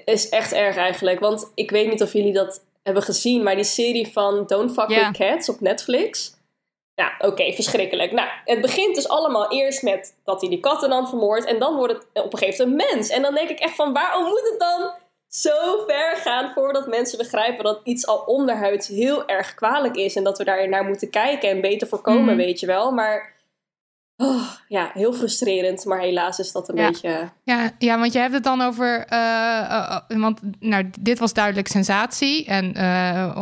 is 0.04 0.28
echt 0.28 0.52
erg 0.52 0.76
eigenlijk. 0.76 1.20
Want 1.20 1.50
ik 1.54 1.70
weet 1.70 1.88
niet 1.90 2.02
of 2.02 2.12
jullie 2.12 2.32
dat 2.32 2.60
hebben 2.82 3.02
gezien, 3.02 3.42
maar 3.42 3.54
die 3.54 3.64
serie 3.64 4.12
van 4.12 4.44
Don't 4.46 4.72
Fuck. 4.72 4.88
With 4.88 5.10
Cats 5.12 5.48
op 5.48 5.60
Netflix. 5.60 6.32
Ja, 6.94 7.12
oké, 7.18 7.52
verschrikkelijk. 7.52 8.12
Nou, 8.12 8.28
het 8.44 8.60
begint 8.60 8.94
dus 8.94 9.08
allemaal 9.08 9.50
eerst 9.50 9.82
met 9.82 10.14
dat 10.24 10.40
hij 10.40 10.50
die 10.50 10.60
katten 10.60 10.88
dan 10.90 11.08
vermoordt. 11.08 11.44
En 11.44 11.58
dan 11.58 11.74
wordt 11.76 11.92
het 11.92 12.24
op 12.24 12.32
een 12.32 12.38
gegeven 12.38 12.68
moment 12.68 12.88
een 12.90 12.94
mens. 12.96 13.08
En 13.08 13.22
dan 13.22 13.34
denk 13.34 13.48
ik 13.48 13.58
echt 13.58 13.74
van, 13.74 13.92
waarom 13.92 14.24
moet 14.24 14.48
het 14.50 14.60
dan 14.60 14.90
zo 15.40 15.84
ver 15.86 16.16
gaan 16.16 16.50
voordat 16.54 16.86
mensen 16.88 17.18
begrijpen 17.18 17.64
dat 17.64 17.80
iets 17.84 18.06
al 18.06 18.18
onderhuids 18.18 18.88
heel 18.88 19.26
erg 19.28 19.54
kwalijk 19.54 19.96
is. 19.96 20.14
En 20.16 20.24
dat 20.24 20.38
we 20.38 20.44
daar 20.44 20.68
naar 20.68 20.84
moeten 20.84 21.10
kijken 21.10 21.48
en 21.50 21.60
beter 21.60 21.88
voorkomen, 21.88 22.24
Mhm. 22.24 22.36
weet 22.36 22.60
je 22.60 22.66
wel. 22.66 22.92
Maar 22.92 23.32
oh, 24.16 24.42
ja, 24.68 24.90
heel 24.94 25.12
frustrerend. 25.12 25.84
Maar 25.84 26.00
helaas 26.00 26.38
is 26.38 26.52
dat 26.52 26.68
een 26.68 26.76
Ja. 26.76 26.86
beetje... 26.90 27.28
Ja, 27.44 27.70
ja, 27.78 27.98
want 27.98 28.12
je 28.12 28.18
hebt 28.18 28.34
het 28.34 28.44
dan 28.44 28.60
over. 28.60 29.04
eh, 29.08 29.18
eh, 29.18 29.98
eh, 30.08 30.18
want 30.20 30.40
nou, 30.60 30.90
dit 31.00 31.18
was 31.18 31.32
duidelijk 31.32 31.68
sensatie. 31.68 32.44
En, 32.46 32.74
eh, 32.74 33.36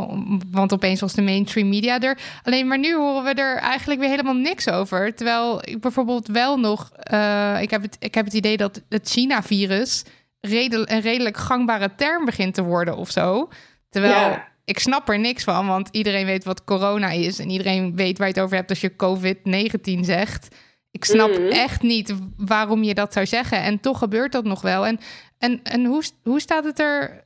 want 0.51 0.73
opeens 0.73 1.01
was 1.01 1.13
de 1.13 1.23
mainstream 1.23 1.69
media 1.69 2.01
er. 2.01 2.19
Alleen 2.43 2.67
maar 2.67 2.79
nu 2.79 2.95
horen 2.97 3.25
we 3.25 3.35
er 3.43 3.57
eigenlijk 3.57 4.01
weer 4.01 4.09
helemaal 4.11 4.35
niks 4.35 4.69
over. 4.71 5.15
Terwijl 5.15 5.59
ik 5.65 5.81
bijvoorbeeld 5.81 6.27
wel 6.27 6.59
nog. 6.59 6.91
eh, 6.95 7.57
ik, 7.61 7.71
heb 7.71 7.83
het, 7.83 7.97
ik 8.01 8.15
heb 8.15 8.25
het 8.25 8.35
idee 8.35 8.57
dat 8.57 8.81
het 8.89 9.09
China-virus 9.11 10.05
redel, 10.47 10.85
een 10.89 11.01
redelijk 11.01 11.37
gangbare 11.37 11.95
term 11.95 12.25
begint 12.25 12.55
te 12.55 12.63
worden 12.63 12.97
of 12.97 13.11
zo. 13.11 13.49
Terwijl. 13.91 14.15
Ja. 14.15 14.51
Ik 14.65 14.79
snap 14.79 15.09
er 15.09 15.19
niks 15.19 15.45
van, 15.45 15.67
want 15.67 15.89
iedereen 15.93 16.27
weet 16.27 16.45
wat 16.45 16.65
corona 16.65 17.11
is. 17.11 17.39
En 17.39 17.51
iedereen 17.51 17.97
weet 17.97 18.19
waar 18.19 18.27
je 18.27 18.33
het 18.35 18.43
over 18.43 18.57
hebt 18.57 18.71
als 18.71 18.81
je 18.81 18.97
COVID-19 18.97 20.01
zegt. 20.05 20.49
Ik 20.91 21.05
snap 21.05 21.31
Mhm. 21.31 21.47
echt 21.47 21.83
niet 21.83 22.15
waarom 22.37 22.83
je 22.83 22.95
dat 22.95 23.13
zou 23.13 23.27
zeggen. 23.27 23.59
En 23.63 23.81
toch 23.81 23.99
gebeurt 23.99 24.33
dat 24.33 24.45
nog 24.45 24.61
wel. 24.63 24.87
En, 24.87 24.99
en, 25.39 25.61
en 25.63 25.85
hoe, 25.85 26.03
hoe 26.23 26.41
staat 26.41 26.65
het 26.65 26.79
er 26.79 27.25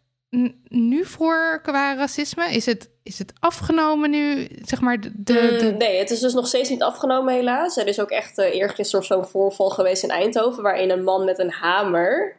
nu 0.69 1.05
voor 1.05 1.61
qua 1.63 1.95
racisme? 1.97 2.51
Is 2.51 2.67
het, 2.67 2.91
is 3.03 3.19
het 3.19 3.33
afgenomen 3.39 4.11
nu? 4.11 4.47
Zeg 4.63 4.81
maar 4.81 5.01
de, 5.01 5.11
de, 5.15 5.33
de- 5.33 5.69
Mm, 5.73 5.77
nee, 5.79 5.99
het 5.99 6.11
is 6.11 6.21
dus 6.21 6.33
nog 6.35 6.47
steeds 6.47 6.69
niet 6.71 6.83
afgenomen 6.83 7.35
helaas. 7.35 7.77
Er 7.77 7.87
is 7.87 8.01
ook 8.01 8.11
echt 8.11 8.39
uh, 8.39 8.55
eergisteren 8.55 9.05
zo'n 9.05 9.27
voorval 9.27 9.71
geweest 9.71 10.03
in 10.03 10.11
Eindhoven... 10.11 10.63
waarin 10.63 10.91
een 10.91 11.05
man 11.05 11.25
met 11.25 11.39
een 11.39 11.51
hamer 11.53 12.37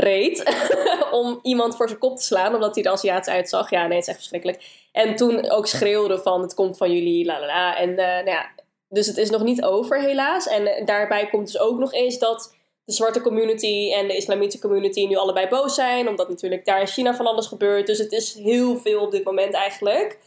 reed 0.00 0.66
om 1.10 1.38
iemand 1.42 1.76
voor 1.76 1.88
zijn 1.88 2.00
kop 2.00 2.16
te 2.16 2.22
slaan... 2.22 2.54
omdat 2.54 2.74
hij 2.74 2.84
er 2.84 2.90
Aziatisch 2.90 3.32
uitzag. 3.32 3.70
Ja, 3.70 3.86
nee, 3.86 3.96
het 3.96 4.02
is 4.02 4.08
echt 4.08 4.16
verschrikkelijk. 4.16 4.64
En 4.92 5.16
toen 5.16 5.50
ook 5.50 5.66
schreeuwde 5.66 6.18
van 6.18 6.42
het 6.42 6.54
komt 6.54 6.76
van 6.76 6.92
jullie, 6.92 7.24
la 7.24 7.40
la 7.40 7.46
la. 7.46 7.76
En 7.76 7.90
eh, 7.90 7.96
nou 7.96 8.30
ja, 8.30 8.50
dus 8.88 9.06
het 9.06 9.16
is 9.16 9.30
nog 9.30 9.42
niet 9.42 9.64
over 9.64 10.00
helaas. 10.00 10.46
En 10.46 10.66
eh, 10.66 10.86
daarbij 10.86 11.28
komt 11.28 11.46
dus 11.46 11.58
ook 11.58 11.78
nog 11.78 11.92
eens 11.92 12.18
dat 12.18 12.56
de 12.84 12.92
zwarte 12.92 13.20
community 13.20 13.92
en 13.92 14.08
de 14.08 14.16
islamitische 14.16 14.60
community 14.60 15.06
nu 15.06 15.16
allebei 15.16 15.48
boos 15.48 15.74
zijn. 15.74 16.08
Omdat 16.08 16.28
natuurlijk 16.28 16.64
daar 16.64 16.80
in 16.80 16.86
China 16.86 17.14
van 17.14 17.26
alles 17.26 17.46
gebeurt. 17.46 17.86
Dus 17.86 17.98
het 17.98 18.12
is 18.12 18.34
heel 18.34 18.76
veel 18.76 19.00
op 19.00 19.10
dit 19.10 19.24
moment 19.24 19.54
eigenlijk. 19.54 20.18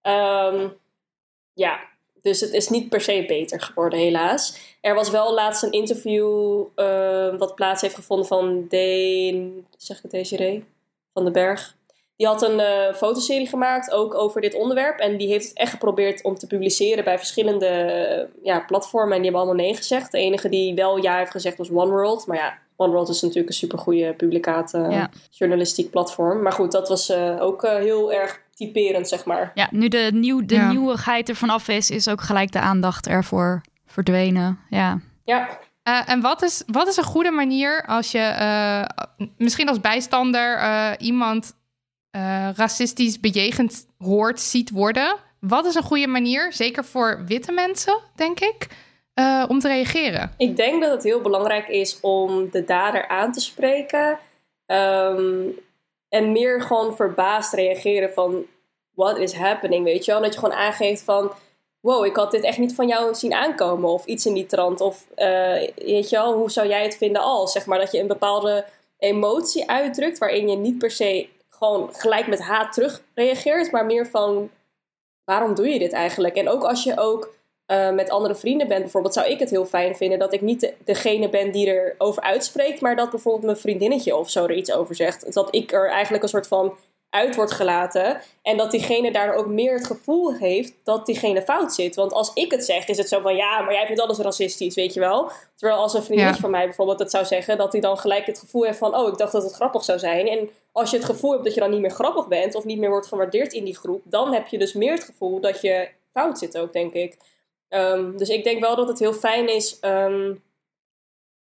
Ehm, 0.00 0.68
ja, 1.52 1.80
dus 2.22 2.40
het 2.40 2.52
is 2.52 2.68
niet 2.68 2.88
per 2.88 3.00
se 3.00 3.24
beter 3.26 3.60
geworden, 3.60 3.98
helaas. 3.98 4.58
Er 4.80 4.94
was 4.94 5.10
wel 5.10 5.34
laatst 5.34 5.62
een 5.62 5.72
interview 5.72 6.64
eh, 6.74 7.36
wat 7.38 7.54
plaats 7.54 7.82
heeft 7.82 7.94
gevonden 7.94 8.26
van 8.26 8.66
Deen, 8.68 9.66
zeg 9.76 9.96
ik 9.96 10.02
het 10.02 10.12
Desiree, 10.12 10.64
van 11.12 11.24
den 11.24 11.32
Berg. 11.32 11.76
Die 12.16 12.26
had 12.26 12.42
een 12.42 12.60
eh, 12.60 12.94
fotoserie 12.94 13.46
gemaakt, 13.46 13.90
ook 13.90 14.14
over 14.14 14.40
dit 14.40 14.54
onderwerp. 14.54 14.98
En 14.98 15.16
die 15.16 15.28
heeft 15.28 15.48
het 15.48 15.58
echt 15.58 15.70
geprobeerd 15.70 16.22
om 16.22 16.34
te 16.34 16.46
publiceren 16.46 17.04
bij 17.04 17.18
verschillende 17.18 17.66
eh, 17.66 18.26
ja, 18.42 18.60
platformen. 18.60 19.16
En 19.16 19.22
die 19.22 19.30
hebben 19.30 19.40
allemaal 19.40 19.64
nee 19.64 19.76
gezegd. 19.76 20.12
De 20.12 20.18
enige 20.18 20.48
die 20.48 20.74
wel 20.74 20.96
ja 20.96 21.18
heeft 21.18 21.30
gezegd 21.30 21.58
was 21.58 21.70
One 21.70 21.90
World. 21.90 22.26
Maar 22.26 22.36
ja, 22.36 22.58
One 22.76 22.92
World 22.92 23.08
is 23.08 23.20
natuurlijk 23.20 23.48
een 23.48 23.54
supergoeie 23.54 24.12
publicaat 24.12 24.70
Ja. 24.72 25.10
journalistiek 25.30 25.90
platform. 25.90 26.42
Maar 26.42 26.52
goed, 26.52 26.72
dat 26.72 26.88
was 26.88 27.12
ook 27.40 27.66
heel 27.66 28.12
erg 28.12 28.42
typerend, 28.58 29.08
zeg 29.08 29.24
maar. 29.24 29.50
ja 29.54 29.68
nu 29.70 29.88
de, 29.88 30.10
nieuw, 30.12 30.46
de 30.46 30.54
Ja. 30.54 30.70
nieuwigheid 30.70 31.28
er 31.28 31.34
vanaf 31.36 31.68
is, 31.68 31.90
is 31.90 32.08
ook 32.08 32.20
gelijk 32.20 32.52
de 32.52 32.60
aandacht 32.60 33.06
ervoor 33.06 33.60
verdwenen. 33.86 34.58
Ja, 34.70 35.00
Ja, 35.24 35.48
Eh, 35.82 36.00
en 36.08 36.20
wat 36.20 36.42
is, 36.42 36.62
wat 36.66 36.88
is 36.88 36.96
een 36.96 37.04
goede 37.04 37.30
manier 37.30 37.84
als 37.86 38.10
je 38.10 38.18
eh, 38.18 38.84
misschien 39.36 39.68
als 39.68 39.80
bijstander 39.80 40.56
eh, 40.56 40.90
iemand 40.98 41.52
eh, 42.10 42.48
racistisch 42.56 43.20
bejegend 43.20 43.86
hoort, 43.98 44.40
ziet 44.40 44.70
worden? 44.70 45.16
Wat 45.40 45.64
is 45.66 45.74
een 45.74 45.82
goede 45.82 46.06
manier, 46.06 46.52
zeker 46.52 46.84
voor 46.84 47.24
witte 47.26 47.52
mensen, 47.52 47.98
denk 48.14 48.40
ik, 48.40 48.66
eh, 49.14 49.44
om 49.48 49.58
te 49.58 49.68
reageren? 49.68 50.32
Ik 50.36 50.56
denk 50.56 50.82
dat 50.82 50.90
het 50.90 51.02
heel 51.02 51.20
belangrijk 51.20 51.68
is 51.68 52.00
om 52.00 52.50
de 52.50 52.64
dader 52.64 53.08
aan 53.08 53.32
te 53.32 53.40
spreken. 53.40 54.18
Ehm, 54.66 55.44
en 56.08 56.32
meer 56.32 56.62
gewoon 56.62 56.96
verbaasd 56.96 57.52
reageren 57.52 58.12
van... 58.12 58.46
What 58.94 59.18
is 59.18 59.32
happening, 59.32 59.84
weet 59.84 60.04
je 60.04 60.12
wel? 60.12 60.20
Dat 60.20 60.32
je 60.32 60.40
gewoon 60.40 60.56
aangeeft 60.56 61.02
van... 61.02 61.32
Wow, 61.80 62.04
ik 62.04 62.16
had 62.16 62.30
dit 62.30 62.42
echt 62.42 62.58
niet 62.58 62.74
van 62.74 62.88
jou 62.88 63.14
zien 63.14 63.34
aankomen. 63.34 63.90
Of 63.90 64.04
iets 64.04 64.26
in 64.26 64.34
die 64.34 64.46
trant. 64.46 64.80
Of 64.80 65.06
eh, 65.14 65.68
weet 65.76 66.08
je 66.08 66.16
wel, 66.16 66.32
hoe 66.34 66.50
zou 66.50 66.68
jij 66.68 66.82
het 66.82 66.96
vinden 66.96 67.22
als? 67.22 67.52
Zeg 67.52 67.66
maar 67.66 67.78
dat 67.78 67.92
je 67.92 68.00
een 68.00 68.06
bepaalde 68.06 68.64
emotie 68.98 69.70
uitdrukt... 69.70 70.18
waarin 70.18 70.48
je 70.48 70.56
niet 70.56 70.78
per 70.78 70.90
se 70.90 71.28
gewoon 71.48 71.94
gelijk 71.94 72.26
met 72.26 72.40
haat 72.40 72.72
terug 72.72 73.02
reageert. 73.14 73.72
Maar 73.72 73.86
meer 73.86 74.06
van, 74.06 74.50
waarom 75.24 75.54
doe 75.54 75.68
je 75.68 75.78
dit 75.78 75.92
eigenlijk? 75.92 76.34
En 76.34 76.48
ook 76.48 76.64
als 76.64 76.84
je 76.84 76.98
ook 76.98 77.34
uh, 77.68 77.90
met 77.90 78.10
andere 78.10 78.34
vrienden 78.34 78.68
bent, 78.68 78.82
bijvoorbeeld, 78.82 79.14
zou 79.14 79.28
ik 79.28 79.38
het 79.38 79.50
heel 79.50 79.66
fijn 79.66 79.96
vinden 79.96 80.18
dat 80.18 80.32
ik 80.32 80.40
niet 80.40 80.60
de, 80.60 80.74
degene 80.84 81.28
ben 81.28 81.52
die 81.52 81.66
erover 81.66 82.22
uitspreekt, 82.22 82.80
maar 82.80 82.96
dat 82.96 83.10
bijvoorbeeld 83.10 83.44
mijn 83.44 83.56
vriendinnetje 83.56 84.16
of 84.16 84.30
zo 84.30 84.44
er 84.44 84.56
iets 84.56 84.72
over 84.72 84.94
zegt. 84.94 85.32
Dat 85.34 85.48
ik 85.54 85.72
er 85.72 85.90
eigenlijk 85.90 86.22
een 86.22 86.28
soort 86.28 86.46
van 86.46 86.76
uit 87.10 87.36
wordt 87.36 87.52
gelaten 87.52 88.20
en 88.42 88.56
dat 88.56 88.70
diegene 88.70 89.12
daar 89.12 89.34
ook 89.34 89.46
meer 89.46 89.74
het 89.74 89.86
gevoel 89.86 90.34
heeft 90.34 90.72
dat 90.84 91.06
diegene 91.06 91.42
fout 91.42 91.74
zit. 91.74 91.94
Want 91.94 92.12
als 92.12 92.30
ik 92.34 92.50
het 92.50 92.64
zeg, 92.64 92.88
is 92.88 92.96
het 92.96 93.08
zo 93.08 93.20
van 93.20 93.36
ja, 93.36 93.60
maar 93.60 93.72
jij 93.72 93.86
vindt 93.86 94.00
alles 94.00 94.18
racistisch, 94.18 94.74
weet 94.74 94.94
je 94.94 95.00
wel. 95.00 95.30
Terwijl 95.56 95.80
als 95.80 95.94
een 95.94 96.02
vriendinnetje 96.02 96.40
Ja. 96.40 96.42
van 96.42 96.50
mij 96.50 96.64
bijvoorbeeld 96.66 96.98
het 96.98 97.10
zou 97.10 97.24
zeggen, 97.24 97.56
dat 97.58 97.72
hij 97.72 97.80
dan 97.80 97.98
gelijk 97.98 98.26
het 98.26 98.38
gevoel 98.38 98.64
heeft 98.64 98.78
van 98.78 98.96
oh, 98.96 99.08
ik 99.08 99.18
dacht 99.18 99.32
dat 99.32 99.42
het 99.42 99.52
grappig 99.52 99.84
zou 99.84 99.98
zijn. 99.98 100.28
En 100.28 100.50
als 100.72 100.90
je 100.90 100.96
het 100.96 101.06
gevoel 101.06 101.32
hebt 101.32 101.44
dat 101.44 101.54
je 101.54 101.60
dan 101.60 101.70
niet 101.70 101.80
meer 101.80 101.90
grappig 101.90 102.28
bent 102.28 102.54
of 102.54 102.64
niet 102.64 102.78
meer 102.78 102.90
wordt 102.90 103.06
gewaardeerd 103.06 103.52
in 103.52 103.64
die 103.64 103.76
groep, 103.76 104.02
dan 104.04 104.32
heb 104.32 104.46
je 104.46 104.58
dus 104.58 104.72
meer 104.72 104.92
het 104.92 105.04
gevoel 105.04 105.40
dat 105.40 105.60
je 105.60 105.88
fout 106.12 106.38
zit 106.38 106.58
ook, 106.58 106.72
denk 106.72 106.92
ik. 106.92 107.16
Um, 107.68 108.16
dus 108.16 108.28
ik 108.28 108.44
denk 108.44 108.60
wel 108.60 108.76
dat 108.76 108.88
het 108.88 108.98
heel 108.98 109.12
fijn 109.12 109.54
is 109.54 109.78
um, 109.84 110.42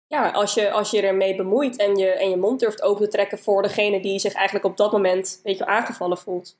ja, 0.06 0.30
als, 0.30 0.54
je, 0.54 0.70
als 0.70 0.90
je 0.90 1.02
ermee 1.02 1.36
bemoeit 1.36 1.76
en 1.76 1.96
je, 1.96 2.06
en 2.06 2.30
je 2.30 2.36
mond 2.36 2.60
durft 2.60 2.82
open 2.82 3.04
te 3.04 3.10
trekken 3.10 3.38
voor 3.38 3.62
degene 3.62 4.00
die 4.00 4.18
zich 4.18 4.32
eigenlijk 4.32 4.64
op 4.66 4.76
dat 4.76 4.92
moment 4.92 5.40
weet 5.42 5.58
je, 5.58 5.66
aangevallen 5.66 6.18
voelt. 6.18 6.56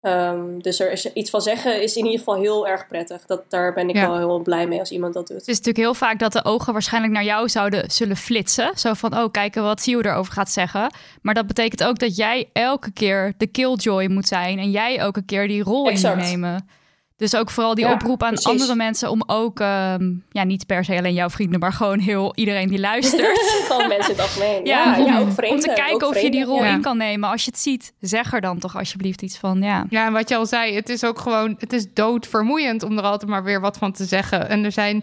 Um, 0.00 0.62
dus 0.62 0.80
er 0.80 0.92
is 0.92 1.12
iets 1.12 1.30
van 1.30 1.40
zeggen 1.40 1.82
is 1.82 1.96
in 1.96 2.04
ieder 2.04 2.18
geval 2.18 2.34
heel 2.40 2.66
erg 2.68 2.86
prettig. 2.86 3.26
Dat, 3.26 3.42
daar 3.48 3.72
ben 3.72 3.88
ik 3.88 3.94
Ja. 3.94 4.06
wel 4.08 4.16
heel 4.16 4.38
blij 4.38 4.66
mee 4.66 4.78
als 4.78 4.90
iemand 4.90 5.14
dat 5.14 5.26
doet. 5.26 5.36
Het 5.38 5.48
is 5.48 5.56
natuurlijk 5.56 5.84
heel 5.84 5.94
vaak 5.94 6.18
dat 6.18 6.32
de 6.32 6.44
ogen 6.44 6.72
waarschijnlijk 6.72 7.12
naar 7.12 7.24
jou 7.24 7.48
zouden 7.48 7.90
zullen 7.90 8.16
flitsen. 8.16 8.78
Zo 8.78 8.94
van, 8.94 9.16
oh, 9.16 9.30
kijken 9.30 9.62
wat 9.62 9.80
Sio 9.80 10.00
erover 10.00 10.32
gaat 10.32 10.50
zeggen. 10.50 10.92
Maar 11.22 11.34
dat 11.34 11.46
betekent 11.46 11.84
ook 11.84 11.98
dat 11.98 12.16
jij 12.16 12.50
elke 12.52 12.92
keer 12.92 13.34
de 13.36 13.46
killjoy 13.46 14.06
moet 14.06 14.26
zijn. 14.28 14.58
En 14.58 14.70
jij 14.70 15.04
ook 15.04 15.16
een 15.16 15.24
keer 15.24 15.48
die 15.48 15.62
rol 15.62 15.88
Exact. 15.88 16.14
in 16.14 16.20
moet 16.20 16.28
nemen. 16.30 16.68
Dus 17.16 17.36
ook 17.36 17.50
vooral 17.50 17.74
die 17.74 17.84
Ja, 17.84 17.92
oproep 17.92 18.22
aan 18.22 18.28
precies. 18.32 18.50
andere 18.50 18.74
mensen 18.74 19.10
om 19.10 19.22
ook, 19.26 19.60
ehm, 19.60 20.12
ja, 20.30 20.44
niet 20.44 20.66
per 20.66 20.84
se 20.84 20.96
alleen 20.96 21.14
jouw 21.14 21.30
vrienden, 21.30 21.60
maar 21.60 21.72
gewoon 21.72 21.98
heel 21.98 22.32
iedereen 22.34 22.68
die 22.68 22.78
luistert. 22.80 23.38
Gewoon 23.68 23.88
mensen 23.88 24.10
in 24.14 24.18
het 24.18 24.26
algemeen. 24.28 24.64
Ja, 24.64 24.84
Ja, 24.84 24.96
ja, 24.96 25.20
om- 25.20 25.26
ook 25.28 25.32
vreemden. 25.34 25.68
om 25.68 25.74
te 25.74 25.80
kijken 25.82 25.94
ook 26.06 26.14
of 26.16 26.20
je 26.22 26.30
die 26.30 26.44
rol 26.44 26.64
ja. 26.64 26.70
in 26.74 26.80
kan 26.80 26.96
nemen. 26.96 27.28
Als 27.30 27.44
je 27.44 27.50
het 27.50 27.60
ziet, 27.60 27.92
zeg 28.00 28.32
er 28.32 28.40
dan 28.40 28.58
toch 28.58 28.76
alsjeblieft 28.76 29.22
iets 29.22 29.38
van, 29.38 29.62
ja. 29.62 29.86
Ja, 29.90 30.06
en 30.06 30.12
wat 30.12 30.28
je 30.28 30.36
al 30.36 30.46
zei, 30.46 30.74
het 30.74 30.88
is 30.88 31.04
ook 31.04 31.18
gewoon, 31.18 31.54
het 31.58 31.72
is 31.72 31.86
doodvermoeiend 31.92 32.82
om 32.82 32.98
er 32.98 33.04
altijd 33.04 33.30
maar 33.30 33.44
weer 33.44 33.60
wat 33.60 33.76
van 33.78 33.92
te 33.92 34.04
zeggen. 34.04 34.48
En 34.48 34.64
er 34.64 34.72
zijn, 34.72 35.02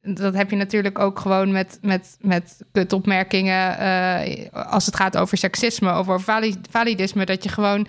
dat 0.00 0.34
heb 0.34 0.50
je 0.50 0.56
natuurlijk 0.56 0.98
ook 0.98 1.18
gewoon 1.18 1.52
met, 1.52 1.78
met, 1.82 2.16
met 2.20 2.56
kutopmerkingen, 2.72 3.78
eh, 3.78 4.46
als 4.72 4.86
het 4.86 4.96
gaat 4.96 5.16
over 5.16 5.36
seksisme 5.38 5.90
of 5.90 5.96
over 5.98 6.20
vali- 6.20 6.60
validisme, 6.70 7.24
dat 7.26 7.42
je 7.42 7.48
gewoon 7.48 7.86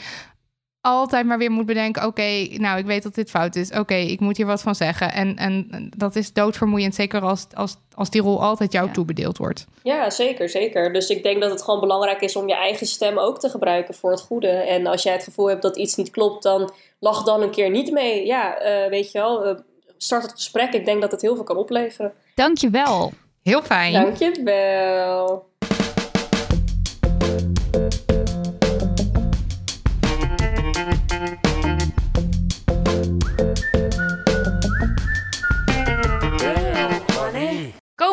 altijd 0.86 1.26
maar 1.26 1.38
weer 1.38 1.52
moet 1.52 1.66
bedenken: 1.66 2.06
oké, 2.06 2.48
nou, 2.50 2.78
ik 2.78 2.86
weet 2.86 3.04
dat 3.04 3.16
dit 3.16 3.30
fout 3.30 3.56
is. 3.56 3.72
Oké, 3.72 3.94
ik 3.94 4.20
moet 4.20 4.38
hier 4.38 4.46
wat 4.46 4.62
van 4.62 4.76
zeggen. 4.76 5.14
En, 5.14 5.36
en 5.36 5.68
dat 5.98 6.16
is 6.16 6.34
doodvermoeiend, 6.34 6.96
zeker 6.96 7.22
als, 7.22 7.48
als, 7.54 7.78
als 7.94 8.10
die 8.10 8.22
rol 8.22 8.42
altijd 8.42 8.72
jou 8.72 8.92
toebedeeld 8.92 9.38
wordt. 9.38 9.66
Ja, 9.84 10.10
zeker, 10.10 10.50
zeker. 10.50 10.94
Dus 10.94 11.10
ik 11.10 11.24
denk 11.24 11.42
dat 11.42 11.52
het 11.52 11.64
gewoon 11.64 11.80
belangrijk 11.80 12.22
is 12.22 12.36
om 12.36 12.48
je 12.48 12.56
eigen 12.56 12.88
stem 12.88 13.18
ook 13.18 13.40
te 13.40 13.50
gebruiken 13.50 13.94
voor 13.94 14.12
het 14.12 14.22
goede. 14.22 14.48
En 14.48 14.88
als 14.88 15.04
jij 15.04 15.14
het 15.14 15.24
gevoel 15.24 15.50
hebt 15.50 15.62
dat 15.62 15.78
iets 15.78 15.96
niet 15.96 16.12
klopt, 16.12 16.44
dan 16.44 16.72
lach 17.00 17.24
dan 17.24 17.42
een 17.42 17.52
keer 17.52 17.70
niet 17.70 17.92
mee. 17.92 18.26
Ja, 18.26 18.58
eh, 18.58 18.90
weet 18.90 19.12
je 19.12 19.20
wel, 19.20 19.48
uh, 19.48 19.56
start 19.98 20.22
het 20.22 20.32
gesprek. 20.32 20.74
Ik 20.74 20.86
denk 20.86 21.02
dat 21.02 21.12
het 21.12 21.22
heel 21.22 21.36
veel 21.36 21.44
kan 21.44 21.58
opleveren. 21.58 22.14
Dankjewel. 22.36 23.12
Heel 23.44 23.62
fijn. 23.62 23.94
Dankjewel. 23.94 25.52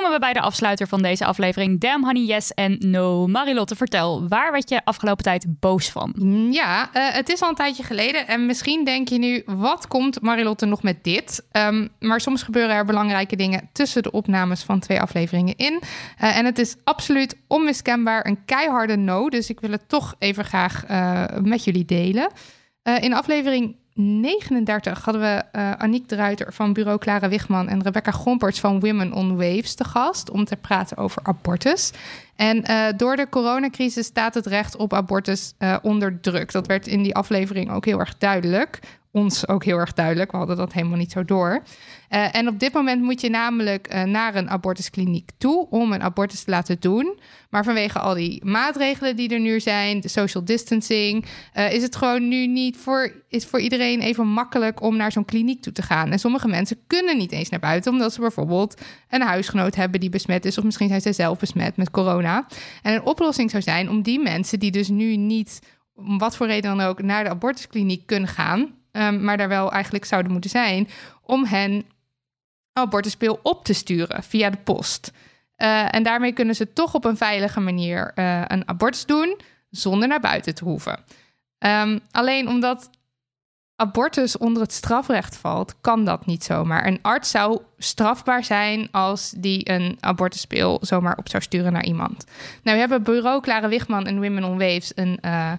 Komen 0.00 0.18
we 0.18 0.24
bij 0.24 0.32
de 0.32 0.40
afsluiter 0.40 0.86
van 0.86 1.02
deze 1.02 1.24
aflevering. 1.24 1.80
Damn 1.80 2.04
Honey 2.04 2.22
Yes 2.22 2.54
en 2.54 2.76
No. 2.78 3.26
Marilotte, 3.26 3.76
vertel, 3.76 4.28
waar 4.28 4.52
werd 4.52 4.68
je 4.68 4.84
afgelopen 4.84 5.24
tijd 5.24 5.46
boos 5.60 5.90
van? 5.90 6.14
Ja, 6.50 6.82
uh, 6.82 7.08
het 7.12 7.28
is 7.28 7.42
al 7.42 7.48
een 7.48 7.54
tijdje 7.54 7.82
geleden. 7.82 8.26
En 8.26 8.46
misschien 8.46 8.84
denk 8.84 9.08
je 9.08 9.18
nu, 9.18 9.42
wat 9.44 9.86
komt 9.86 10.20
Marilotte 10.20 10.66
nog 10.66 10.82
met 10.82 11.04
dit? 11.04 11.46
Um, 11.52 11.88
maar 11.98 12.20
soms 12.20 12.42
gebeuren 12.42 12.74
er 12.74 12.84
belangrijke 12.84 13.36
dingen 13.36 13.68
tussen 13.72 14.02
de 14.02 14.10
opnames 14.10 14.62
van 14.62 14.80
twee 14.80 15.00
afleveringen 15.00 15.56
in. 15.56 15.80
Uh, 16.22 16.36
en 16.36 16.44
het 16.44 16.58
is 16.58 16.76
absoluut 16.84 17.36
onmiskenbaar 17.46 18.26
een 18.26 18.44
keiharde 18.44 18.96
no. 18.96 19.28
Dus 19.28 19.50
ik 19.50 19.60
wil 19.60 19.70
het 19.70 19.88
toch 19.88 20.14
even 20.18 20.44
graag 20.44 20.90
uh, 20.90 21.24
met 21.42 21.64
jullie 21.64 21.84
delen. 21.84 22.30
in 23.00 23.14
aflevering 23.14 23.76
39 24.00 25.04
hadden 25.04 25.22
we 25.22 25.58
uh, 25.58 25.72
Aniek 25.72 26.08
de 26.08 26.46
van 26.48 26.72
bureau 26.72 26.98
Clara 26.98 27.28
Wigman 27.28 27.68
en 27.68 27.82
Rebecca 27.82 28.10
Gomperts 28.10 28.60
van 28.60 28.80
Women 28.80 29.12
on 29.12 29.36
Waves 29.36 29.74
te 29.74 29.84
gast 29.84 30.30
om 30.30 30.44
te 30.44 30.56
praten 30.56 30.96
over 30.96 31.22
abortus. 31.22 31.90
En 32.36 32.70
uh, 32.70 32.86
door 32.96 33.16
de 33.16 33.28
coronacrisis 33.28 34.06
staat 34.06 34.34
het 34.34 34.46
recht 34.46 34.76
op 34.76 34.94
abortus 34.94 35.54
uh, 35.58 35.76
onder 35.82 36.20
druk. 36.20 36.52
Dat 36.52 36.66
werd 36.66 36.86
in 36.86 37.02
die 37.02 37.14
aflevering 37.14 37.70
ook 37.70 37.84
heel 37.84 37.98
erg 37.98 38.18
duidelijk. 38.18 38.78
Ons 39.12 39.48
ook 39.48 39.64
heel 39.64 39.78
erg 39.78 39.92
duidelijk. 39.92 40.30
We 40.30 40.36
hadden 40.36 40.56
dat 40.56 40.72
helemaal 40.72 40.98
niet 40.98 41.12
zo 41.12 41.24
door. 41.24 41.62
Uh, 42.10 42.34
en 42.34 42.48
op 42.48 42.58
dit 42.58 42.72
moment 42.72 43.02
moet 43.02 43.20
je 43.20 43.30
namelijk 43.30 43.94
uh, 43.94 44.02
naar 44.02 44.34
een 44.34 44.50
abortuskliniek 44.50 45.30
toe 45.38 45.66
om 45.70 45.92
een 45.92 46.02
abortus 46.02 46.44
te 46.44 46.50
laten 46.50 46.80
doen. 46.80 47.18
Maar 47.48 47.64
vanwege 47.64 47.98
al 47.98 48.14
die 48.14 48.44
maatregelen 48.44 49.16
die 49.16 49.28
er 49.28 49.40
nu 49.40 49.60
zijn, 49.60 50.00
de 50.00 50.08
social 50.08 50.44
distancing, 50.44 51.26
uh, 51.54 51.72
is 51.72 51.82
het 51.82 51.96
gewoon 51.96 52.28
nu 52.28 52.46
niet 52.46 52.76
voor, 52.76 53.12
is 53.28 53.46
voor 53.46 53.60
iedereen 53.60 54.00
even 54.00 54.26
makkelijk 54.26 54.82
om 54.82 54.96
naar 54.96 55.12
zo'n 55.12 55.24
kliniek 55.24 55.62
toe 55.62 55.72
te 55.72 55.82
gaan. 55.82 56.10
En 56.10 56.18
sommige 56.18 56.48
mensen 56.48 56.78
kunnen 56.86 57.16
niet 57.16 57.32
eens 57.32 57.48
naar 57.48 57.60
buiten, 57.60 57.92
omdat 57.92 58.12
ze 58.12 58.20
bijvoorbeeld 58.20 58.80
een 59.08 59.22
huisgenoot 59.22 59.74
hebben 59.74 60.00
die 60.00 60.10
besmet 60.10 60.44
is, 60.44 60.58
of 60.58 60.64
misschien 60.64 60.88
zijn 60.88 61.00
zij 61.00 61.12
zelf 61.12 61.38
besmet 61.38 61.76
met 61.76 61.90
corona. 61.90 62.46
En 62.82 62.94
een 62.94 63.02
oplossing 63.02 63.50
zou 63.50 63.62
zijn 63.62 63.88
om 63.88 64.02
die 64.02 64.20
mensen 64.20 64.58
die 64.58 64.70
dus 64.70 64.88
nu 64.88 65.16
niet, 65.16 65.60
om 65.94 66.18
wat 66.18 66.36
voor 66.36 66.46
reden 66.46 66.76
dan 66.76 66.86
ook, 66.86 67.02
naar 67.02 67.24
de 67.24 67.30
abortuskliniek 67.30 68.06
kunnen 68.06 68.28
gaan. 68.28 68.78
Um, 68.92 69.24
maar 69.24 69.36
daar 69.36 69.48
wel 69.48 69.72
eigenlijk 69.72 70.04
zouden 70.04 70.32
moeten 70.32 70.50
zijn, 70.50 70.88
om 71.22 71.44
hen 71.44 71.84
abortuspil 72.72 73.40
op 73.42 73.64
te 73.64 73.72
sturen 73.72 74.22
via 74.22 74.50
de 74.50 74.56
post. 74.56 75.12
Uh, 75.56 75.94
en 75.94 76.02
daarmee 76.02 76.32
kunnen 76.32 76.54
ze 76.54 76.72
toch 76.72 76.94
op 76.94 77.04
een 77.04 77.16
veilige 77.16 77.60
manier 77.60 78.12
uh, 78.14 78.42
een 78.46 78.68
abortus 78.68 79.06
doen 79.06 79.40
zonder 79.70 80.08
naar 80.08 80.20
buiten 80.20 80.54
te 80.54 80.64
hoeven. 80.64 80.98
Um, 81.58 82.00
alleen 82.10 82.48
omdat 82.48 82.90
abortus 83.76 84.38
onder 84.38 84.62
het 84.62 84.72
strafrecht 84.72 85.36
valt, 85.36 85.80
kan 85.80 86.04
dat 86.04 86.26
niet 86.26 86.44
zomaar. 86.44 86.86
Een 86.86 86.98
arts 87.02 87.30
zou 87.30 87.60
strafbaar 87.78 88.44
zijn 88.44 88.88
als 88.90 89.30
die 89.36 89.70
een 89.70 89.96
abortuspil 90.00 90.78
zomaar 90.80 91.16
op 91.16 91.28
zou 91.28 91.42
sturen 91.42 91.72
naar 91.72 91.84
iemand. 91.84 92.24
Nou, 92.62 92.76
we 92.76 92.80
hebben 92.80 93.02
bureau 93.02 93.40
Clara 93.40 93.68
Wigman 93.68 94.06
en 94.06 94.20
Women 94.20 94.44
on 94.44 94.58
Waves 94.58 94.92
een 94.94 95.18
uh, 95.24 95.52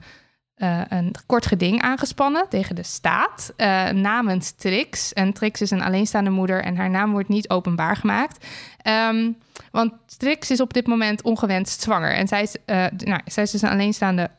uh, 0.61 0.81
een 0.89 1.15
kort 1.25 1.45
geding 1.45 1.81
aangespannen 1.81 2.49
tegen 2.49 2.75
de 2.75 2.83
staat 2.83 3.53
uh, 3.57 3.89
namens 3.89 4.51
Trix. 4.51 5.13
En 5.13 5.33
Trix 5.33 5.61
is 5.61 5.71
een 5.71 5.81
alleenstaande 5.81 6.29
moeder 6.29 6.63
en 6.63 6.75
haar 6.75 6.89
naam 6.89 7.11
wordt 7.11 7.27
niet 7.27 7.49
openbaar 7.49 7.95
gemaakt. 7.95 8.45
Um, 8.87 9.37
want 9.71 9.93
Trix 10.17 10.51
is 10.51 10.61
op 10.61 10.73
dit 10.73 10.87
moment 10.87 11.21
ongewenst 11.21 11.81
zwanger. 11.81 12.13
En 12.13 12.27
zij 12.27 12.41
is, 12.41 12.55
uh, 12.65 12.85
nou, 12.97 13.21
zij 13.25 13.43
is 13.43 13.51
dus 13.51 13.61
een 13.61 13.69
alleenstaande 13.69 14.29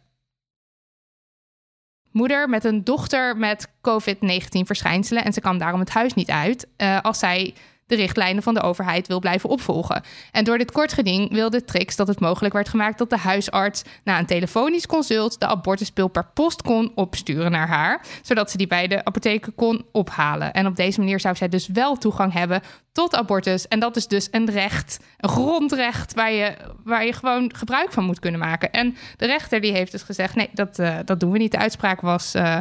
moeder 2.11 2.49
met 2.49 2.65
een 2.65 2.85
dochter 2.85 3.37
met 3.37 3.69
COVID-19 3.69 4.49
verschijnselen. 4.51 5.25
En 5.25 5.33
ze 5.33 5.41
kan 5.41 5.59
daarom 5.59 5.81
het 5.81 5.91
huis 5.91 6.15
niet 6.15 6.31
uit 6.31 6.67
als 7.03 7.19
zij 7.19 7.55
de 7.93 7.99
richtlijnen 7.99 8.43
van 8.43 8.55
de 8.55 8.63
overheid 8.63 9.07
wil 9.07 9.19
blijven 9.19 9.49
opvolgen. 9.49 10.03
En 10.31 10.45
door 10.45 10.59
dit 10.59 10.73
kort 10.73 10.93
geding 10.93 11.33
wilde 11.33 11.65
Trix 11.65 11.97
dat 11.97 12.09
het 12.09 12.21
mogelijk 12.21 12.55
werd 12.55 12.69
gemaakt 12.69 12.99
dat 12.99 13.11
de 13.11 13.17
huisarts 13.17 13.83
na 14.05 14.19
een 14.19 14.27
telefonisch 14.27 14.87
consult 14.87 15.41
de 15.41 15.47
abortuspil 15.47 16.09
per 16.09 16.27
post 16.35 16.63
kon 16.63 16.93
opsturen 16.95 17.51
naar 17.51 17.69
haar, 17.69 18.05
zodat 18.23 18.51
ze 18.51 18.57
die 18.57 18.67
bij 18.67 18.87
de 18.87 19.05
apotheken 19.05 19.55
kon 19.55 19.85
ophalen. 19.93 20.53
En 20.53 20.67
op 20.67 20.77
deze 20.77 20.99
manier 20.99 21.21
zou 21.21 21.37
zij 21.37 21.49
dus 21.49 21.67
wel 21.67 21.97
toegang 21.97 22.33
hebben 22.33 22.63
tot 22.93 23.15
abortus. 23.15 23.69
En 23.69 23.81
dat 23.81 23.97
is 23.97 24.07
dus 24.07 24.29
een 24.31 24.51
recht, 24.51 24.99
een 25.19 25.29
grondrecht 25.29 26.15
waar 26.15 26.33
je, 26.33 26.57
waar 26.85 27.05
je 27.05 27.13
gewoon 27.13 27.55
gebruik 27.55 27.93
van 27.93 28.05
moet 28.05 28.21
kunnen 28.21 28.41
maken. 28.41 28.71
En 28.71 28.97
de 29.17 29.27
rechter 29.27 29.61
die 29.61 29.73
heeft 29.73 29.93
dus 29.93 30.03
gezegd: 30.03 30.35
nee, 30.35 30.51
dat, 30.53 30.79
uh, 30.79 30.99
dat 31.05 31.21
doen 31.21 31.31
we 31.31 31.39
niet. 31.39 31.53
De 31.53 31.59
uitspraak 31.59 32.01
was. 32.01 32.35
Uh, 32.35 32.57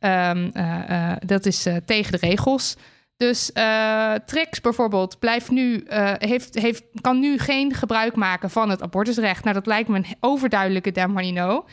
um, 0.00 0.50
uh, 0.54 1.12
dat 1.26 1.46
is 1.46 1.66
tegen 1.86 2.12
de 2.12 2.26
regels. 2.26 2.76
Dus 3.22 3.50
uh, 3.54 4.14
Trix 4.14 4.60
bijvoorbeeld 4.60 5.18
blijft 5.18 5.50
nu, 5.50 5.84
uh, 5.88 6.12
heeft, 6.18 6.54
heeft, 6.54 6.82
kan 7.00 7.18
nu 7.18 7.38
geen 7.38 7.74
gebruik 7.74 8.16
maken 8.16 8.50
van 8.50 8.70
het 8.70 8.82
abortusrecht. 8.82 9.44
Nou, 9.44 9.54
dat 9.54 9.66
lijkt 9.66 9.88
me 9.88 9.96
een 9.96 10.16
overduidelijke 10.20 10.92
damn 10.92 11.12
money 11.12 11.30
no. 11.30 11.64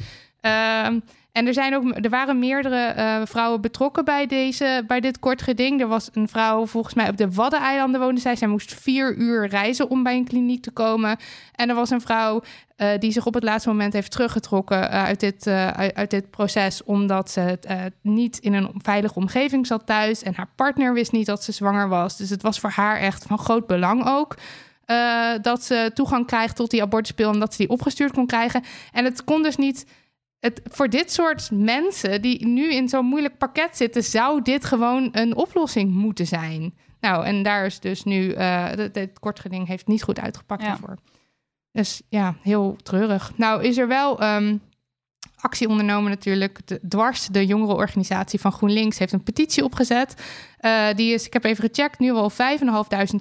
En 1.40 1.48
er, 1.48 1.54
zijn 1.54 1.76
ook, 1.76 1.96
er 2.04 2.10
waren 2.10 2.40
meerdere 2.40 2.94
uh, 2.98 3.22
vrouwen 3.26 3.62
betrokken 3.62 4.06
bij, 4.06 4.26
deze, 4.26 4.84
bij 4.88 5.00
dit 5.00 5.20
kort 5.20 5.42
geding. 5.42 5.82
Er 5.82 5.88
was 5.88 6.10
een 6.14 6.28
vrouw, 6.28 6.66
volgens 6.66 6.94
mij 6.94 7.10
op 7.10 7.18
de 7.18 7.32
Waddeneilanden 7.32 8.02
woonde 8.02 8.22
zij. 8.22 8.36
Zij 8.36 8.48
moest 8.48 8.74
vier 8.74 9.16
uur 9.16 9.48
reizen 9.48 9.90
om 9.90 10.04
bij 10.04 10.16
een 10.16 10.28
kliniek 10.28 10.62
te 10.62 10.72
komen. 10.72 11.18
En 11.56 11.70
er 11.70 11.76
was 11.76 11.90
een 11.90 12.02
vrouw 12.02 12.42
uh, 12.78 12.88
die 13.00 13.12
zich 13.12 13.26
op 13.26 13.34
het 13.34 13.44
laatste 13.44 13.70
moment 13.70 13.94
heeft 13.94 14.12
teruggetrokken 14.12 14.78
uh, 14.78 15.04
uit, 15.04 15.20
dit, 15.20 15.48
uit, 15.48 16.10
dit 16.10 16.30
proces. 16.30 16.84
Omdat 16.84 17.32
ze 17.32 17.60
niet 18.02 18.38
in 18.38 18.54
een 18.54 18.72
veilige 18.78 19.16
omgeving 19.16 19.68
zat 19.68 19.86
thuis. 19.86 20.24
En 20.24 20.34
haar 20.36 20.50
partner 20.56 20.94
wist 20.94 21.12
niet 21.12 21.26
dat 21.26 21.44
ze 21.44 21.52
zwanger 21.52 21.90
was. 21.90 22.18
Dus 22.18 22.30
het 22.30 22.42
was 22.42 22.60
voor 22.60 22.70
haar 22.70 22.98
echt 22.98 23.24
van 23.24 23.38
groot 23.38 23.68
belang 23.68 24.08
ook. 24.08 24.36
dat 25.42 25.64
ze 25.64 25.92
toegang 25.94 26.26
krijgt 26.26 26.56
tot 26.56 26.72
die 26.72 26.82
abortuspil 26.82 27.32
en 27.34 27.40
dat 27.40 27.52
ze 27.52 27.58
die 27.58 27.70
opgestuurd 27.70 28.12
kon 28.12 28.26
krijgen. 28.26 28.64
En 28.92 29.06
het 29.06 29.24
kon 29.24 29.44
dus 29.44 29.56
niet 29.56 29.86
het, 30.40 30.62
voor 30.64 30.90
dit 30.90 31.12
soort 31.12 31.50
mensen 31.52 32.22
die 32.22 32.48
nu 32.48 32.74
in 32.74 32.90
zo'n 32.90 33.06
moeilijk 33.06 33.38
pakket 33.38 33.78
zitten, 33.78 34.04
zou 34.04 34.42
dit 34.42 34.66
gewoon 34.66 35.10
een 35.12 35.36
oplossing 35.36 35.92
moeten 35.92 36.28
zijn. 36.28 36.74
Nou, 37.00 37.26
en 37.26 37.44
daar 37.44 37.66
is 37.66 37.80
dus 37.80 38.04
nu, 38.04 38.36
uh, 38.36 38.66
het 38.66 39.20
kortgeding 39.20 39.68
heeft 39.68 39.88
niet 39.88 40.04
goed 40.04 40.20
uitgepakt 40.20 40.62
ja. 40.62 40.68
daarvoor. 40.68 40.98
Dus 41.72 42.02
ja, 42.10 42.36
heel 42.42 42.76
treurig. 42.84 43.32
Nou, 43.36 43.64
is 43.64 43.78
er 43.78 43.88
wel 43.88 44.24
um, 44.24 44.62
actie 45.36 45.68
ondernomen 45.68 46.10
natuurlijk. 46.10 46.60
De, 46.66 46.80
dwars, 46.88 47.28
de 47.28 47.46
jongerenorganisatie 47.46 48.40
van 48.40 48.52
GroenLinks, 48.52 49.00
heeft 49.00 49.14
een 49.14 49.24
petitie 49.24 49.64
opgezet. 49.64 50.14
Uh, 50.62 50.88
die 50.96 51.14
is, 51.14 51.26
ik 51.26 51.34
heb 51.34 51.44
even 51.44 51.70
gecheckt, 51.70 52.00
nu 52.00 52.12
al 52.12 52.32
5.500 52.32 52.38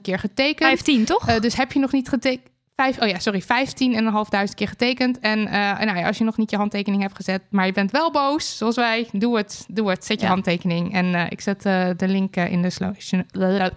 keer 0.03 0.19
getekend. 0.19 0.69
15, 0.69 1.05
toch? 1.05 1.29
Uh, 1.29 1.41
dus 1.41 1.57
heb 1.57 1.73
je 1.73 1.79
nog 1.79 1.93
niet 1.93 2.09
getekend? 2.09 2.57
Vijf, 2.81 3.01
oh 3.01 3.09
ja, 3.09 3.19
sorry, 3.19 3.43
15.500 3.43 4.55
keer 4.55 4.69
getekend. 4.69 5.19
En 5.19 5.39
uh, 5.39 5.53
nou 5.79 5.99
ja, 5.99 6.07
als 6.07 6.19
je 6.19 6.25
nog 6.25 6.37
niet 6.37 6.51
je 6.51 6.57
handtekening 6.57 7.03
hebt 7.03 7.17
gezet, 7.17 7.43
maar 7.51 7.67
je 7.67 7.73
bent 7.73 7.91
wel 7.91 8.11
boos, 8.11 8.57
zoals 8.57 8.77
wij, 8.77 9.09
doe 9.13 9.37
het, 9.37 9.65
doe 9.69 9.91
het, 9.91 10.05
zet 10.05 10.21
je 10.21 10.27
ja. 10.27 10.33
handtekening. 10.33 10.95
En 10.95 11.07
uh, 11.07 11.25
ik 11.29 11.41
zet 11.41 11.67
uh, 11.67 11.89
de 11.97 12.09
link 12.09 12.37
in 12.37 12.63
de 12.63 12.71
slow, 12.71 12.95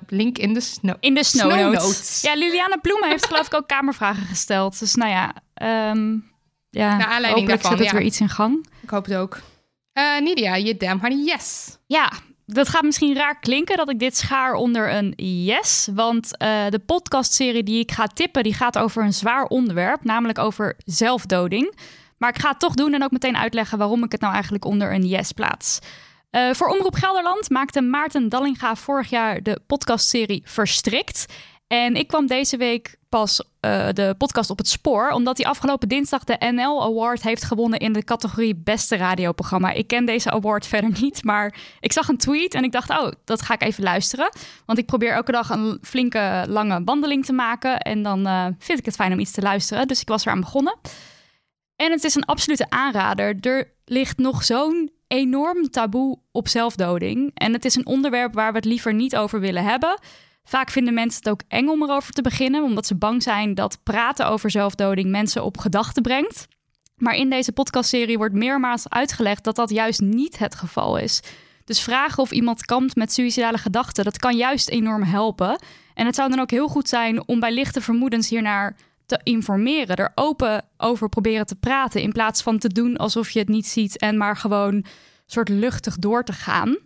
link 0.07 0.37
in 0.37 0.53
de 0.53 0.59
snow, 0.59 0.95
in 0.99 1.13
de 1.13 1.23
snow, 1.23 1.51
snow 1.51 1.61
notes. 1.61 1.83
notes. 1.83 2.21
Ja, 2.21 2.33
Liliane 2.33 2.79
Ploemen 2.81 3.09
heeft 3.09 3.25
geloof 3.25 3.45
ik 3.45 3.53
ook 3.53 3.67
kamervragen 3.67 4.25
gesteld. 4.25 4.79
Dus 4.79 4.95
nou 4.95 5.11
ja, 5.11 5.33
um, 5.89 6.31
ja, 6.69 6.97
Naar 6.97 7.07
aanleiding 7.07 7.47
daarvan, 7.47 7.69
zet 7.69 7.79
het 7.79 7.89
ja. 7.89 7.97
weer 7.97 8.05
iets 8.05 8.19
in 8.19 8.29
gang. 8.29 8.67
Ik 8.81 8.89
hoop 8.89 9.05
het 9.05 9.15
ook. 9.15 9.41
Nidia, 10.19 10.55
je 10.55 10.77
damn 10.77 11.01
honey, 11.01 11.23
yes. 11.25 11.77
Ja, 11.87 12.11
dat 12.53 12.69
gaat 12.69 12.83
misschien 12.83 13.15
raar 13.15 13.39
klinken 13.39 13.77
dat 13.77 13.89
ik 13.89 13.99
dit 13.99 14.17
schaar 14.17 14.53
onder 14.53 14.93
een 14.93 15.13
yes. 15.45 15.87
Want 15.93 16.25
uh, 16.25 16.67
de 16.69 16.79
podcastserie 16.79 17.63
die 17.63 17.79
ik 17.79 17.91
ga 17.91 18.07
tippen, 18.07 18.43
die 18.43 18.53
gaat 18.53 18.77
over 18.77 19.03
een 19.03 19.13
zwaar 19.13 19.43
onderwerp, 19.43 20.03
namelijk 20.03 20.39
over 20.39 20.75
zelfdoding. 20.85 21.75
Maar 22.17 22.29
ik 22.29 22.39
ga 22.39 22.49
het 22.49 22.59
toch 22.59 22.73
doen 22.73 22.93
en 22.93 23.03
ook 23.03 23.11
meteen 23.11 23.37
uitleggen 23.37 23.77
waarom 23.77 24.03
ik 24.03 24.11
het 24.11 24.21
nou 24.21 24.33
eigenlijk 24.33 24.65
onder 24.65 24.93
een 24.93 25.05
yes 25.05 25.31
plaats. 25.31 25.79
Uh, 26.31 26.53
voor 26.53 26.67
Omroep 26.67 26.95
Gelderland 26.95 27.49
maakte 27.49 27.81
Maarten 27.81 28.29
Dallinga 28.29 28.75
vorig 28.75 29.09
jaar 29.09 29.43
de 29.43 29.59
podcastserie 29.67 30.41
Verstrikt. 30.45 31.25
En 31.67 31.95
ik 31.95 32.07
kwam 32.07 32.27
deze 32.27 32.57
week 32.57 32.95
pas 33.12 33.43
eh, 33.59 33.88
de 33.93 34.16
podcast 34.18 34.49
op 34.49 34.57
het 34.57 34.68
spoor, 34.68 35.09
omdat 35.09 35.38
hij 35.38 35.45
afgelopen 35.45 35.88
dinsdag 35.88 36.24
de 36.24 36.51
NL 36.53 36.84
Award 36.84 37.24
heeft 37.24 37.43
gewonnen 37.43 37.80
in 37.80 37.93
de 37.93 38.03
categorie 38.03 38.55
Beste 38.55 38.95
Radioprogramma. 38.95 39.72
Ik 39.72 39.88
ken 39.88 40.05
deze 40.05 40.32
award 40.32 40.68
verder 40.68 40.91
niet, 41.01 41.24
maar 41.24 41.55
ik 41.80 41.91
zag 41.91 42.07
een 42.07 42.18
tweet 42.18 42.53
en 42.53 42.64
ik 42.64 42.72
dacht, 42.72 42.89
oh, 42.89 43.12
dat 43.26 43.41
ga 43.41 43.53
ik 43.53 43.62
even 43.62 43.84
luisteren. 43.84 44.30
Want 44.66 44.80
ik 44.80 44.86
probeer 44.86 45.12
elke 45.12 45.32
dag 45.32 45.49
een 45.49 45.78
flinke 45.82 46.45
lange 46.47 46.82
wandeling 46.86 47.26
te 47.26 47.34
maken 47.34 47.78
en 47.78 48.03
dan 48.03 48.28
eh, 48.28 48.45
vind 48.59 48.80
ik 48.80 48.86
het 48.86 48.95
fijn 48.95 49.14
om 49.14 49.20
iets 49.20 49.32
te 49.32 49.41
luisteren. 49.41 49.88
Dus 49.88 50.01
ik 50.01 50.07
was 50.07 50.26
eraan 50.26 50.39
begonnen. 50.39 50.78
En 51.76 51.91
het 51.91 52.03
is 52.03 52.16
een 52.16 52.26
absolute 52.26 52.70
aanrader. 52.70 53.38
Er 53.39 53.72
ligt 53.86 54.18
nog 54.18 54.43
zo'n 54.43 54.91
enorm 55.07 55.70
taboe 55.70 56.20
op 56.32 56.47
zelfdoding. 56.47 57.32
En 57.34 57.53
het 57.53 57.66
is 57.66 57.76
een 57.76 57.86
onderwerp 57.86 58.34
waar 58.34 58.51
we 58.51 58.57
het 58.57 58.66
liever 58.66 58.93
niet 58.93 59.16
over 59.16 59.39
willen 59.39 59.64
hebben. 59.64 59.99
Vaak 60.43 60.69
vinden 60.69 60.93
mensen 60.93 61.19
het 61.19 61.29
ook 61.29 61.41
eng 61.47 61.67
om 61.67 61.83
erover 61.83 62.13
te 62.13 62.21
beginnen, 62.21 62.63
omdat 62.63 62.87
ze 62.87 62.95
bang 62.95 63.23
zijn 63.23 63.55
dat 63.55 63.79
praten 63.83 64.27
over 64.27 64.51
zelfdoding 64.51 65.09
mensen 65.09 65.43
op 65.43 65.57
gedachten 65.57 66.01
brengt. 66.01 66.47
Maar 66.95 67.15
in 67.15 67.29
deze 67.29 67.51
podcastserie 67.51 68.17
wordt 68.17 68.33
meermaals 68.33 68.89
uitgelegd 68.89 69.43
dat 69.43 69.55
dat 69.55 69.69
juist 69.69 70.01
niet 70.01 70.37
het 70.37 70.55
geval 70.55 70.97
is. 70.97 71.21
Dus 71.65 71.81
vragen 71.81 72.23
of 72.23 72.31
iemand 72.31 72.65
kampt 72.65 72.95
met 72.95 73.13
suïcidale 73.13 73.57
gedachten, 73.57 74.03
dat 74.03 74.17
kan 74.17 74.37
juist 74.37 74.69
enorm 74.69 75.03
helpen. 75.03 75.59
En 75.93 76.05
het 76.05 76.15
zou 76.15 76.29
dan 76.29 76.39
ook 76.39 76.51
heel 76.51 76.67
goed 76.67 76.89
zijn 76.89 77.27
om 77.27 77.39
bij 77.39 77.53
lichte 77.53 77.81
vermoedens 77.81 78.29
hiernaar 78.29 78.75
te 79.05 79.19
informeren, 79.23 79.95
er 79.95 80.11
open 80.15 80.65
over 80.77 81.09
proberen 81.09 81.45
te 81.45 81.55
praten, 81.55 82.01
in 82.01 82.11
plaats 82.11 82.41
van 82.41 82.57
te 82.57 82.67
doen 82.67 82.97
alsof 82.97 83.29
je 83.29 83.39
het 83.39 83.47
niet 83.47 83.67
ziet 83.67 83.97
en 83.97 84.17
maar 84.17 84.37
gewoon 84.37 84.85
soort 85.25 85.49
luchtig 85.49 85.95
door 85.95 86.23
te 86.23 86.33
gaan. 86.33 86.77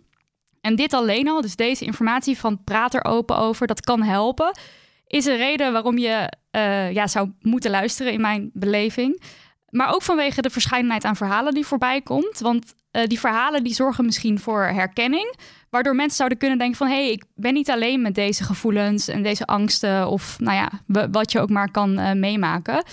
En 0.66 0.76
dit 0.76 0.92
alleen 0.92 1.28
al, 1.28 1.40
dus 1.40 1.56
deze 1.56 1.84
informatie 1.84 2.38
van 2.38 2.64
praat 2.64 2.94
er 2.94 3.04
open 3.04 3.36
over, 3.36 3.66
dat 3.66 3.80
kan 3.80 4.02
helpen, 4.02 4.58
is 5.06 5.26
een 5.26 5.36
reden 5.36 5.72
waarom 5.72 5.98
je 5.98 6.32
uh, 6.52 6.92
ja, 6.92 7.06
zou 7.06 7.30
moeten 7.40 7.70
luisteren 7.70 8.12
in 8.12 8.20
mijn 8.20 8.50
beleving. 8.52 9.22
Maar 9.70 9.94
ook 9.94 10.02
vanwege 10.02 10.42
de 10.42 10.50
verscheidenheid 10.50 11.04
aan 11.04 11.16
verhalen 11.16 11.54
die 11.54 11.66
voorbij 11.66 12.00
komt. 12.00 12.38
Want 12.38 12.74
uh, 12.92 13.04
die 13.04 13.20
verhalen 13.20 13.64
die 13.64 13.74
zorgen 13.74 14.04
misschien 14.04 14.38
voor 14.38 14.62
herkenning. 14.62 15.34
Waardoor 15.70 15.94
mensen 15.94 16.16
zouden 16.16 16.38
kunnen 16.38 16.58
denken 16.58 16.76
van... 16.76 16.88
hé, 16.88 17.02
hey, 17.02 17.10
ik 17.10 17.24
ben 17.34 17.52
niet 17.52 17.70
alleen 17.70 18.02
met 18.02 18.14
deze 18.14 18.44
gevoelens 18.44 19.08
en 19.08 19.22
deze 19.22 19.46
angsten... 19.46 20.08
of 20.08 20.38
nou 20.38 20.56
ja, 20.56 20.70
wat 21.10 21.32
je 21.32 21.40
ook 21.40 21.50
maar 21.50 21.70
kan 21.70 22.00
uh, 22.00 22.12
meemaken. 22.12 22.84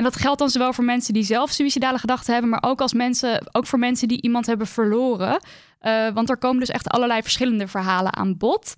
En 0.00 0.06
dat 0.06 0.16
geldt 0.16 0.38
dan 0.38 0.50
zowel 0.50 0.72
voor 0.72 0.84
mensen 0.84 1.14
die 1.14 1.22
zelf 1.22 1.50
suïcidale 1.50 1.98
gedachten 1.98 2.32
hebben... 2.32 2.50
maar 2.50 2.62
ook, 2.62 2.80
als 2.80 2.92
mensen, 2.92 3.48
ook 3.52 3.66
voor 3.66 3.78
mensen 3.78 4.08
die 4.08 4.22
iemand 4.22 4.46
hebben 4.46 4.66
verloren. 4.66 5.42
Uh, 5.82 6.08
want 6.08 6.30
er 6.30 6.36
komen 6.36 6.60
dus 6.60 6.68
echt 6.68 6.88
allerlei 6.88 7.22
verschillende 7.22 7.68
verhalen 7.68 8.14
aan 8.16 8.36
bod. 8.36 8.76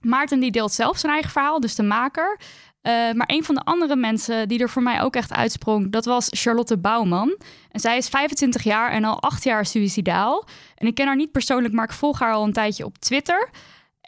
Maarten 0.00 0.40
die 0.40 0.50
deelt 0.50 0.72
zelf 0.72 0.98
zijn 0.98 1.12
eigen 1.12 1.30
verhaal, 1.30 1.60
dus 1.60 1.74
de 1.74 1.82
maker... 1.82 2.40
Uh, 2.82 2.92
maar 3.12 3.28
een 3.30 3.44
van 3.44 3.54
de 3.54 3.60
andere 3.64 3.96
mensen 3.96 4.48
die 4.48 4.58
er 4.58 4.70
voor 4.70 4.82
mij 4.82 5.02
ook 5.02 5.16
echt 5.16 5.32
uitsprong, 5.32 5.92
dat 5.92 6.04
was 6.04 6.26
Charlotte 6.30 6.78
Bouwman. 6.78 7.36
En 7.70 7.80
zij 7.80 7.96
is 7.96 8.08
25 8.08 8.62
jaar 8.62 8.90
en 8.90 9.04
al 9.04 9.22
acht 9.22 9.44
jaar 9.44 9.66
suicidaal. 9.66 10.48
En 10.74 10.86
ik 10.86 10.94
ken 10.94 11.06
haar 11.06 11.16
niet 11.16 11.32
persoonlijk, 11.32 11.74
maar 11.74 11.84
ik 11.84 11.92
volg 11.92 12.18
haar 12.18 12.32
al 12.32 12.44
een 12.44 12.52
tijdje 12.52 12.84
op 12.84 12.98
Twitter. 12.98 13.50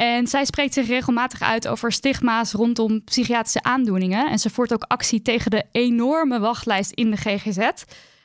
En 0.01 0.27
zij 0.27 0.45
spreekt 0.45 0.75
zich 0.75 0.87
regelmatig 0.87 1.43
uit 1.43 1.69
over 1.69 1.93
stigma's 1.93 2.53
rondom 2.53 3.05
psychiatrische 3.05 3.63
aandoeningen. 3.63 4.31
En 4.31 4.39
ze 4.39 4.51
voert 4.51 4.73
ook 4.73 4.85
actie 4.89 5.23
tegen 5.23 5.51
de 5.51 5.65
enorme 5.73 6.39
wachtlijst 6.39 6.91
in 6.91 7.11
de 7.11 7.17
GGZ. 7.17 7.57
Het 7.57 7.85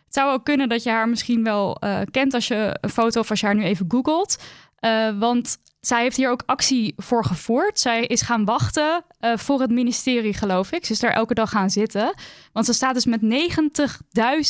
zou 0.10 0.32
ook 0.32 0.46
kunnen 0.46 0.70
dat 0.70 0.84
je 0.84 0.90
haar 0.90 1.10
misschien 1.10 1.44
wel 1.44 1.78
uh, 1.84 2.00
kent 2.12 2.34
als 2.34 2.48
je 2.48 2.78
een 2.82 2.90
foto 2.90 3.20
of 3.20 3.30
als 3.30 3.40
je 3.40 3.46
haar 3.46 3.56
nu 3.56 3.64
even 3.64 3.86
googelt. 3.88 4.44
Uh, 4.80 5.20
want 5.20 5.58
zij 5.80 6.02
heeft 6.02 6.18
hier 6.18 6.30
ook 6.30 6.44
actie 6.46 6.94
voor 6.98 7.26
gevoerd. 7.26 7.80
Zij 7.80 8.06
is 8.06 8.22
gaan 8.22 8.46
wachten 8.46 9.04
uh, 9.22 9.38
voor 9.38 9.62
het 9.62 9.72
ministerie, 9.72 10.34
geloof 10.34 10.72
ik. 10.72 10.86
Ze 10.86 10.92
is 10.92 11.00
daar 11.00 11.14
elke 11.14 11.34
dag 11.34 11.50
gaan 11.50 11.70
zitten. 11.70 12.14
Want 12.54 12.66
ze 12.66 12.74
staat 12.74 12.94
dus 12.94 13.06
met 13.06 13.22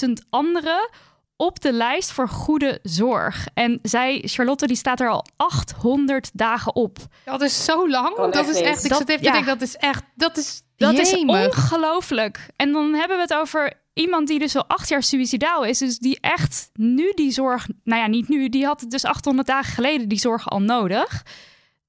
90.000 0.07 0.11
anderen 0.29 0.89
op 1.37 1.61
de 1.61 1.71
lijst 1.73 2.11
voor 2.11 2.27
goede 2.29 2.79
zorg. 2.83 3.45
En 3.53 3.79
zij, 3.81 4.21
Charlotte, 4.25 4.67
die 4.67 4.75
staat 4.75 4.99
er 4.99 5.09
al 5.09 5.25
800 5.35 6.29
dagen 6.33 6.75
op. 6.75 6.97
Dat 7.25 7.41
is 7.41 7.65
zo 7.65 7.89
lang. 7.89 8.15
Kan 8.15 8.31
dat 8.31 8.39
echt 8.47 8.55
is 8.55 8.61
echt. 8.61 8.83
Ik 8.83 8.89
Dat- 8.89 8.97
zit 8.99 9.09
even 9.09 9.23
ja. 9.23 9.29
te 9.31 9.35
denken, 9.37 9.57
dat 9.59 9.67
is 9.67 9.75
echt. 9.75 10.03
Dat 10.15 10.37
is. 10.37 10.61
Dat 10.77 10.99
is 10.99 11.13
ongelooflijk. 11.15 12.47
En 12.55 12.71
dan 12.71 12.93
hebben 12.93 13.17
we 13.17 13.23
het 13.23 13.33
over 13.33 13.73
iemand 13.93 14.27
die 14.27 14.39
dus 14.39 14.55
al 14.55 14.65
acht 14.67 14.89
jaar 14.89 15.03
suicidaal 15.03 15.63
is. 15.65 15.77
Dus 15.77 15.97
die 15.97 16.17
echt 16.21 16.69
nu 16.73 17.11
die 17.15 17.31
zorg... 17.31 17.67
Nou 17.83 18.01
ja, 18.01 18.07
niet 18.07 18.29
nu. 18.29 18.49
Die 18.49 18.65
had 18.65 18.81
het 18.81 18.91
dus 18.91 19.05
800 19.05 19.47
dagen 19.47 19.73
geleden 19.73 20.07
die 20.07 20.19
zorg 20.19 20.49
al 20.49 20.61
nodig. 20.61 21.23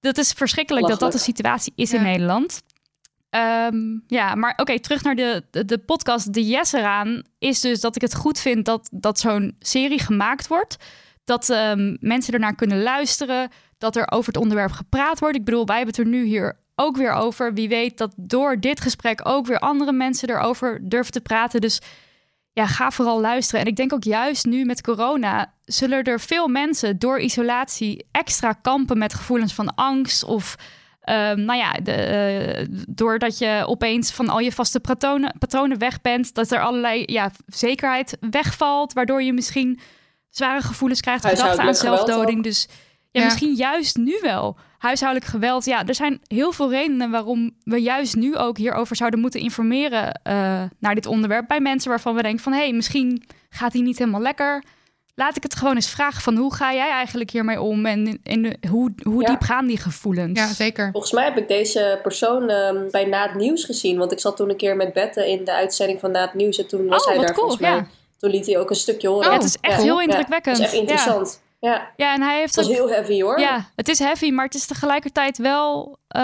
Dat 0.00 0.18
is 0.18 0.32
verschrikkelijk 0.32 0.86
dat 0.86 1.00
dat 1.00 1.12
de 1.12 1.18
situatie 1.18 1.72
is 1.76 1.90
Ja. 1.90 1.96
in 1.98 2.02
Nederland. 2.04 2.62
Ehm, 3.36 3.98
ja, 4.06 4.34
maar 4.34 4.52
oké, 4.56 4.80
terug 4.80 5.02
naar 5.02 5.14
de, 5.14 5.44
de, 5.50 5.78
podcast. 5.78 6.32
De 6.32 6.46
yes 6.46 6.72
eraan 6.72 7.22
is 7.38 7.60
dus 7.60 7.80
dat 7.80 7.96
ik 7.96 8.02
het 8.02 8.14
goed 8.14 8.40
vind 8.40 8.64
dat, 8.64 8.88
dat 8.92 9.18
zo'n 9.18 9.56
serie 9.58 9.98
gemaakt 10.00 10.48
wordt. 10.48 10.76
Dat 11.24 11.50
ehm, 11.50 11.96
mensen 12.00 12.32
ernaar 12.32 12.54
kunnen 12.54 12.82
luisteren. 12.82 13.50
Dat 13.78 13.96
er 13.96 14.10
over 14.10 14.32
het 14.32 14.42
onderwerp 14.42 14.70
gepraat 14.70 15.18
wordt. 15.18 15.36
Ik 15.36 15.44
bedoel, 15.44 15.66
wij 15.66 15.76
hebben 15.76 15.94
het 15.94 16.04
er 16.04 16.10
nu 16.10 16.24
hier 16.24 16.60
ook 16.74 16.96
weer 16.96 17.12
over. 17.12 17.54
Wie 17.54 17.68
weet 17.68 17.98
dat 17.98 18.14
door 18.16 18.60
dit 18.60 18.80
gesprek 18.80 19.28
ook 19.28 19.46
weer 19.46 19.58
andere 19.58 19.92
mensen 19.92 20.30
erover 20.30 20.88
durven 20.88 21.12
te 21.12 21.20
praten. 21.20 21.60
Dus 21.60 21.80
ja, 22.52 22.66
ga 22.66 22.90
vooral 22.90 23.20
luisteren. 23.20 23.60
En 23.60 23.66
ik 23.66 23.76
denk 23.76 23.92
ook 23.92 24.04
juist 24.04 24.46
nu 24.46 24.64
met 24.64 24.82
corona 24.82 25.54
zullen 25.64 26.02
er 26.02 26.20
veel 26.20 26.48
mensen 26.48 26.98
door 26.98 27.20
isolatie 27.20 28.06
extra 28.10 28.52
kampen 28.52 28.98
met 28.98 29.14
gevoelens 29.14 29.54
van 29.54 29.74
angst 29.74 30.24
of 30.24 30.56
ehm, 31.06 31.44
nou 31.44 31.58
ja, 31.58 31.72
de, 31.72 31.92
eh, 31.92 32.66
doordat 32.88 33.38
je 33.38 33.62
opeens 33.66 34.12
van 34.12 34.28
al 34.28 34.38
je 34.38 34.52
vaste 34.52 34.80
patronen, 34.80 35.34
patronen 35.38 35.78
weg 35.78 36.00
bent, 36.00 36.34
dat 36.34 36.50
er 36.50 36.60
allerlei 36.62 37.02
ja, 37.06 37.30
zekerheid 37.46 38.16
wegvalt, 38.30 38.92
waardoor 38.92 39.22
je 39.22 39.32
misschien 39.32 39.80
zware 40.30 40.60
gevoelens 40.62 41.00
krijgt, 41.00 41.24
gedachten 41.24 41.64
aan 41.64 41.74
zelfdoding. 41.74 42.42
Dus 42.42 42.68
ja, 43.10 43.20
Ja. 43.20 43.24
misschien 43.24 43.54
juist 43.54 43.96
nu 43.96 44.18
wel. 44.22 44.56
Huishoudelijk 44.78 45.30
geweld. 45.30 45.64
Ja, 45.64 45.86
er 45.86 45.94
zijn 45.94 46.20
heel 46.26 46.52
veel 46.52 46.70
redenen 46.70 47.10
waarom 47.10 47.50
we 47.64 47.76
juist 47.82 48.16
nu 48.16 48.36
ook 48.36 48.56
hierover 48.58 48.96
zouden 48.96 49.20
moeten 49.20 49.40
informeren 49.40 50.20
eh, 50.22 50.62
naar 50.78 50.94
dit 50.94 51.06
onderwerp. 51.06 51.48
Bij 51.48 51.60
mensen 51.60 51.90
waarvan 51.90 52.14
we 52.14 52.22
denken 52.22 52.42
van 52.42 52.52
hé, 52.52 52.58
hey, 52.58 52.72
misschien 52.72 53.22
gaat 53.50 53.72
die 53.72 53.82
niet 53.82 53.98
helemaal 53.98 54.20
lekker. 54.20 54.64
Laat 55.18 55.36
ik 55.36 55.42
het 55.42 55.54
gewoon 55.56 55.74
eens 55.74 55.90
vragen 55.90 56.22
van 56.22 56.36
hoe 56.36 56.54
ga 56.54 56.72
jij 56.74 56.90
eigenlijk 56.90 57.30
hiermee 57.30 57.60
om 57.60 57.86
en, 57.86 58.20
en 58.22 58.58
hoe, 58.68 58.92
hoe 59.02 59.22
Ja. 59.22 59.28
diep 59.28 59.40
gaan 59.42 59.66
die 59.66 59.78
gevoelens? 59.78 60.38
Ja, 60.40 60.46
zeker. 60.46 60.88
Volgens 60.92 61.12
mij 61.12 61.24
heb 61.24 61.36
ik 61.36 61.48
deze 61.48 61.98
persoon 62.02 62.48
ehm, 62.48 62.90
bij 62.90 63.04
Na 63.04 63.22
het 63.22 63.34
Nieuws 63.34 63.64
gezien. 63.64 63.98
Want 63.98 64.12
ik 64.12 64.20
zat 64.20 64.36
toen 64.36 64.50
een 64.50 64.56
keer 64.56 64.76
met 64.76 64.92
Bette 64.92 65.30
in 65.30 65.44
de 65.44 65.52
uitzending 65.52 66.00
van 66.00 66.10
Na 66.10 66.20
het 66.20 66.34
Nieuws. 66.34 66.58
En 66.58 66.66
toen 66.68 66.86
was 66.86 67.02
Oh, 67.02 67.08
hij 67.08 67.16
daar 67.16 67.24
cool, 67.34 67.36
volgens 67.36 67.60
mij. 67.60 67.70
ja. 67.70 67.86
Toen 68.18 68.30
liet 68.30 68.46
hij 68.46 68.58
ook 68.58 68.70
een 68.70 68.76
stukje 68.76 69.08
horen. 69.08 69.28
Ja, 69.28 69.34
het 69.34 69.44
is 69.44 69.56
echt 69.60 69.76
Ja. 69.76 69.82
heel 69.82 69.96
Ja, 69.96 70.02
indrukwekkend. 70.02 70.56
Het 70.56 70.66
is 70.66 70.72
echt 70.72 70.80
interessant. 70.80 71.42
Ja, 71.60 71.92
Ja, 71.96 72.14
en 72.14 72.22
hij 72.22 72.38
heeft 72.38 72.54
het 72.56 72.66
was 72.66 72.74
ook 72.78 72.80
heel 72.88 72.96
heavy 72.96 73.22
hoor. 73.22 73.40
Ja, 73.40 73.68
het 73.76 73.88
is 73.88 73.98
heavy, 73.98 74.30
maar 74.30 74.44
het 74.44 74.54
is 74.54 74.66
tegelijkertijd 74.66 75.38
wel 75.38 75.98
eh, 76.08 76.20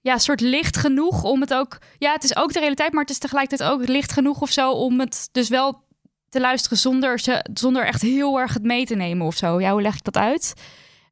ja, 0.00 0.12
een 0.12 0.20
soort 0.20 0.40
licht 0.40 0.76
genoeg 0.76 1.22
om 1.24 1.40
het 1.40 1.54
ook. 1.54 1.78
Ja, 1.98 2.12
het 2.12 2.24
is 2.24 2.36
ook 2.36 2.52
de 2.52 2.58
realiteit, 2.58 2.92
maar 2.92 3.02
het 3.02 3.10
is 3.10 3.18
tegelijkertijd 3.18 3.70
ook 3.70 3.88
licht 3.88 4.12
genoeg 4.12 4.40
of 4.40 4.50
zo 4.50 4.70
om 4.70 5.00
het 5.00 5.28
dus 5.32 5.48
wel 5.48 5.84
te 6.28 6.40
luisteren 6.40 6.78
zonder, 6.78 7.18
ze, 7.18 7.44
zonder 7.54 7.84
echt 7.86 8.02
heel 8.02 8.38
erg 8.40 8.54
het 8.54 8.62
mee 8.62 8.86
te 8.86 8.94
nemen 8.94 9.26
of 9.26 9.36
zo. 9.36 9.60
Ja, 9.60 9.72
hoe 9.72 9.82
leg 9.82 9.94
ik 9.94 10.04
dat 10.04 10.16
uit? 10.16 10.54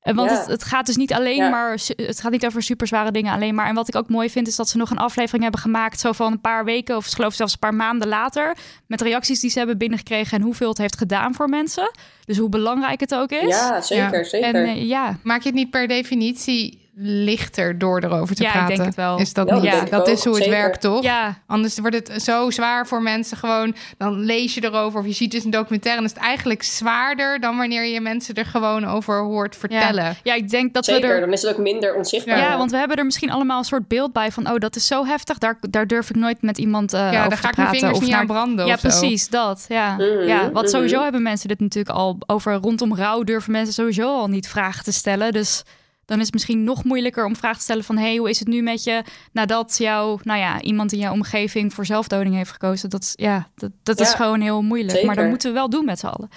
Eh, 0.01 0.15
Want 0.15 0.31
Ja. 0.31 0.37
het, 0.39 0.47
het 0.47 0.65
gaat 0.65 0.87
dus 0.87 0.97
niet 0.97 1.12
alleen 1.12 1.37
Ja. 1.37 1.49
maar, 1.49 1.79
het 1.97 2.21
gaat 2.21 2.31
niet 2.33 2.47
over 2.47 2.62
super 2.62 2.87
zware 2.87 3.11
dingen 3.11 3.33
alleen 3.33 3.55
maar. 3.55 3.67
En 3.67 3.75
wat 3.75 3.89
ik 3.89 3.95
ook 3.97 4.09
mooi 4.09 4.31
vind, 4.31 4.49
is 4.49 4.57
dat 4.57 4.69
ze 4.69 4.77
nog 4.77 4.91
een 4.91 4.99
aflevering 4.99 5.43
hebben 5.43 5.61
gemaakt, 5.61 6.01
zo 6.01 6.12
van 6.12 6.33
een 6.33 6.41
paar 6.41 6.65
weken 6.65 6.97
of 6.97 7.07
ik 7.07 7.12
geloof 7.12 7.35
zelfs 7.35 7.53
een 7.53 7.59
paar 7.59 7.75
maanden 7.75 8.09
later, 8.09 8.57
met 8.87 9.01
reacties 9.01 9.41
die 9.41 9.51
ze 9.51 9.59
hebben 9.59 9.79
binnengekregen 9.79 10.39
en 10.39 10.45
hoeveel 10.45 10.69
het 10.69 10.79
heeft 10.79 10.97
gedaan 10.97 11.35
voor 11.35 11.49
mensen. 11.49 11.91
Dus 12.25 12.39
hoe 12.39 12.49
belangrijk 12.49 13.01
het 13.01 13.15
ook 13.15 13.31
is. 13.31 13.49
Ja, 13.49 13.81
zeker, 13.81 14.19
Ja. 14.19 14.25
zeker. 14.25 14.55
En 14.55 14.65
eh, 14.65 14.87
ja, 14.89 15.19
Maak 15.23 15.41
je 15.43 15.49
het 15.49 15.57
niet 15.59 15.71
per 15.71 15.89
definitie 15.89 16.84
lichter 16.97 17.79
door 17.79 18.01
erover 18.03 18.35
te 18.35 18.43
Ja, 18.43 18.49
ik 18.49 18.55
praten? 18.55 18.75
denk 18.77 18.87
het 18.89 18.95
wel. 18.97 19.19
Is 19.19 19.33
dat 19.33 19.49
Ja, 19.49 19.55
niet? 19.55 19.65
Ja, 19.65 20.05
is 20.05 20.25
hoe 20.25 20.35
het 20.35 20.45
zeker. 20.45 20.59
werkt, 20.59 20.81
toch? 20.81 21.03
ja, 21.03 21.39
Anders 21.47 21.79
wordt 21.79 21.97
het 22.09 22.23
zo 22.23 22.51
zwaar 22.51 22.87
voor 22.87 23.03
mensen 23.03 23.37
gewoon. 23.37 23.75
Dan 23.99 24.19
lees 24.21 24.55
je 24.55 24.65
erover 24.65 25.01
of 25.01 25.07
je 25.07 25.13
ziet 25.13 25.31
dus 25.31 25.45
een 25.45 25.51
documentaire. 25.51 26.01
En 26.01 26.07
is 26.07 26.15
het 26.15 26.23
eigenlijk 26.23 26.63
zwaarder 26.63 27.41
dan 27.41 27.57
wanneer 27.57 27.85
je 27.85 28.01
mensen 28.01 28.35
er 28.35 28.47
gewoon 28.47 28.85
over 28.87 29.19
hoort 29.23 29.57
vertellen. 29.57 30.17
Ja, 30.23 30.35
ik 30.35 30.51
denk 30.51 30.75
dat 30.75 30.87
we 30.87 30.93
zeker, 30.93 31.11
er. 31.11 31.21
dan 31.21 31.33
is 31.33 31.43
het 31.43 31.51
ook 31.51 31.59
minder 31.59 31.95
onzichtbaar. 31.95 32.39
Ja, 32.39 32.57
want 32.59 32.71
we 32.71 32.77
hebben 32.77 32.97
er 32.97 33.05
misschien 33.05 33.31
allemaal 33.31 33.59
een 33.59 33.65
soort 33.65 33.89
beeld 33.89 34.13
bij 34.13 34.33
van, 34.33 34.51
oh, 34.51 34.59
dat 34.59 34.77
is 34.77 34.87
zo 34.87 35.05
heftig, 35.07 35.39
daar, 35.39 35.59
daar 35.71 35.87
durf 35.87 36.11
ik 36.11 36.17
nooit 36.17 36.43
met 36.43 36.59
iemand 36.59 36.93
eh 36.93 37.01
Ja, 37.01 37.07
over 37.07 37.19
daar 37.19 37.29
te 37.29 37.37
ga 37.37 37.49
ik 37.49 37.57
mijn 37.57 37.69
praten. 37.69 37.79
vingers 37.79 37.97
of 37.97 38.03
niet 38.03 38.11
naar- 38.11 38.21
aan 38.21 38.27
branden 38.27 38.67
Ja, 38.67 38.75
of 38.75 38.81
zo. 38.81 38.89
precies, 38.89 39.29
dat. 39.29 39.65
Ja. 39.69 39.95
Mhm, 39.95 40.27
ja, 40.27 40.51
want 40.51 40.71
sowieso 40.71 40.95
mhm. 40.95 41.03
hebben 41.03 41.23
mensen 41.23 41.49
dit 41.49 41.61
natuurlijk 41.61 41.97
al 41.97 42.19
over 42.27 42.55
rondom 42.55 42.95
rouw 42.95 43.23
durven 43.23 43.53
mensen 43.53 43.75
sowieso 43.75 44.09
al 44.09 44.29
niet 44.29 44.49
vragen 44.49 44.85
te 44.85 44.93
stellen. 44.93 45.33
Dus 45.33 45.63
dan 46.07 46.19
is 46.19 46.25
het 46.25 46.33
misschien 46.35 46.65
nog 46.65 46.85
moeilijker 46.85 47.25
om 47.25 47.37
vragen 47.37 47.57
te 47.57 47.63
stellen 47.63 47.85
van, 47.85 47.97
hey, 47.97 48.17
hoe 48.17 48.31
is 48.31 48.39
het 48.39 48.49
nu 48.49 48.63
met 48.63 48.85
je 48.85 49.03
nadat 49.33 49.79
jou, 49.79 50.21
nou 50.23 50.39
ja, 50.39 50.61
iemand 50.61 50.93
in 50.93 50.99
jouw 50.99 51.13
omgeving 51.13 51.75
voor 51.75 51.87
zelfdoding 51.87 52.35
heeft 52.35 52.51
gekozen? 52.51 52.91
Dat, 52.91 53.03
is- 53.03 53.13
ja, 53.17 53.49
dat, 53.55 53.71
dat 53.83 54.01
is 54.01 54.07
gewoon 54.15 54.41
heel 54.41 54.63
moeilijk. 54.63 54.93
Maar 55.07 55.15
dat 55.15 55.25
moeten 55.29 55.49
we 55.49 55.55
wel 55.55 55.71
doen 55.71 55.85
met 55.85 55.99
z'n 55.99 56.07
allen. 56.07 56.29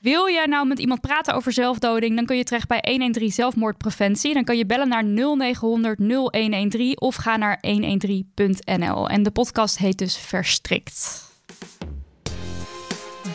Wil 0.00 0.26
je 0.26 0.46
nou 0.48 0.66
met 0.66 0.78
iemand 0.78 1.00
praten 1.00 1.34
over 1.34 1.52
zelfdoding, 1.52 2.16
dan 2.16 2.26
kun 2.26 2.36
je 2.36 2.44
terecht 2.44 2.68
bij 2.68 2.84
113 2.88 3.32
zelfmoordpreventie. 3.32 4.34
Dan 4.34 4.44
kan 4.44 4.56
je 4.56 4.66
bellen 4.66 4.88
naar 4.88 5.04
0900 5.04 5.98
0113 5.98 7.00
of 7.00 7.14
ga 7.14 7.36
naar 7.36 7.60
113.nl. 7.66 9.08
En 9.08 9.22
de 9.22 9.30
podcast 9.30 9.78
heet 9.78 9.98
dus 9.98 10.16
Verstrikt. 10.16 11.30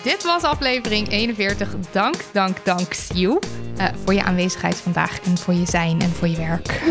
Dit 0.07 0.23
was 0.23 0.43
aflevering 0.43 1.09
41. 1.09 1.75
Dank, 1.91 2.15
dank, 2.31 2.65
dank, 2.65 2.93
Sue. 2.93 3.39
Uh, 3.77 3.85
voor 4.03 4.13
je 4.13 4.23
aanwezigheid 4.23 4.75
vandaag 4.75 5.21
en 5.21 5.37
voor 5.37 5.53
je 5.53 5.65
zijn 5.65 6.01
en 6.01 6.09
voor 6.09 6.27
je 6.27 6.37
werk. 6.37 6.81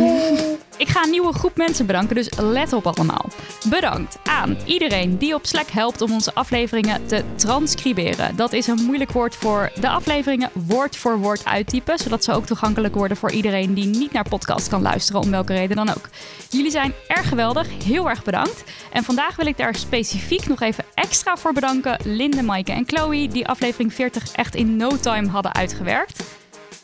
Ik 0.79 0.89
ga 0.89 1.03
een 1.03 1.11
nieuwe 1.11 1.33
groep 1.33 1.57
mensen 1.57 1.87
bedanken, 1.87 2.17
dus 2.17 2.29
let 2.39 2.73
op 2.73 2.87
allemaal. 2.87 3.29
Bedankt 3.69 4.19
aan 4.25 4.57
iedereen 4.65 5.19
die 5.19 5.35
op 5.35 5.47
Slack 5.47 5.69
helpt 5.69 6.01
om 6.01 6.13
onze 6.13 6.35
afleveringen 6.35 7.07
te 7.07 7.23
transcriberen. 7.37 8.37
Dat 8.37 8.53
is 8.53 8.67
een 8.67 8.85
moeilijk 8.85 9.13
woord 9.13 9.37
voor 9.37 9.71
de 9.81 9.89
afleveringen 9.89 10.51
woord 10.53 10.97
voor 10.97 11.19
woord 11.19 11.45
uittypen, 11.45 11.99
zodat 11.99 12.25
ze 12.25 12.33
ook 12.33 12.47
toegankelijk 12.47 12.95
worden 12.95 13.17
voor 13.17 13.31
iedereen 13.31 13.75
die 13.75 13.87
niet 13.87 14.13
naar 14.13 14.29
podcast 14.29 14.69
kan 14.69 14.83
luisteren, 14.83 15.21
om 15.21 15.31
welke 15.31 15.53
reden 15.53 15.77
dan 15.77 15.89
ook. 15.89 16.09
Jullie 16.51 16.71
zijn 16.71 16.95
erg 17.09 17.29
geweldig, 17.29 17.69
heel 17.85 18.09
erg 18.09 18.25
bedankt. 18.25 18.65
En 18.93 19.05
vandaag 19.05 19.37
wil 19.37 19.47
ik 19.47 19.57
daar 19.57 19.75
specifiek 19.75 20.47
nog 20.47 20.61
even 20.61 20.85
extra 20.95 21.37
voor 21.37 21.53
bedanken 21.53 21.99
Linde, 22.05 22.43
Maaike 22.43 22.73
en 22.73 22.85
Chloe, 22.87 23.29
die 23.29 23.49
aflevering 23.49 23.95
40 23.95 24.33
echt 24.33 24.55
in 24.55 24.77
no 24.77 24.89
time 25.01 25.29
hadden 25.29 25.55
uitgewerkt. 25.55 26.23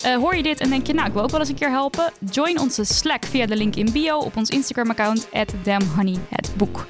Uh, 0.06 0.16
hoor 0.16 0.36
je 0.36 0.42
dit 0.42 0.60
en 0.60 0.70
denk 0.70 0.86
je, 0.86 0.92
nou, 0.92 1.06
ik 1.06 1.12
wil 1.12 1.22
ook 1.22 1.30
wel 1.30 1.40
eens 1.40 1.48
een 1.48 1.54
keer 1.54 1.70
helpen? 1.70 2.12
Join 2.30 2.60
onze 2.60 2.84
Slack 2.84 3.24
via 3.24 3.46
de 3.46 3.56
link 3.56 3.76
in 3.76 3.92
bio 3.92 4.18
op 4.18 4.36
ons 4.36 4.48
Instagram-account, 4.48 5.28
damnhoneyhetboek. 5.62 6.86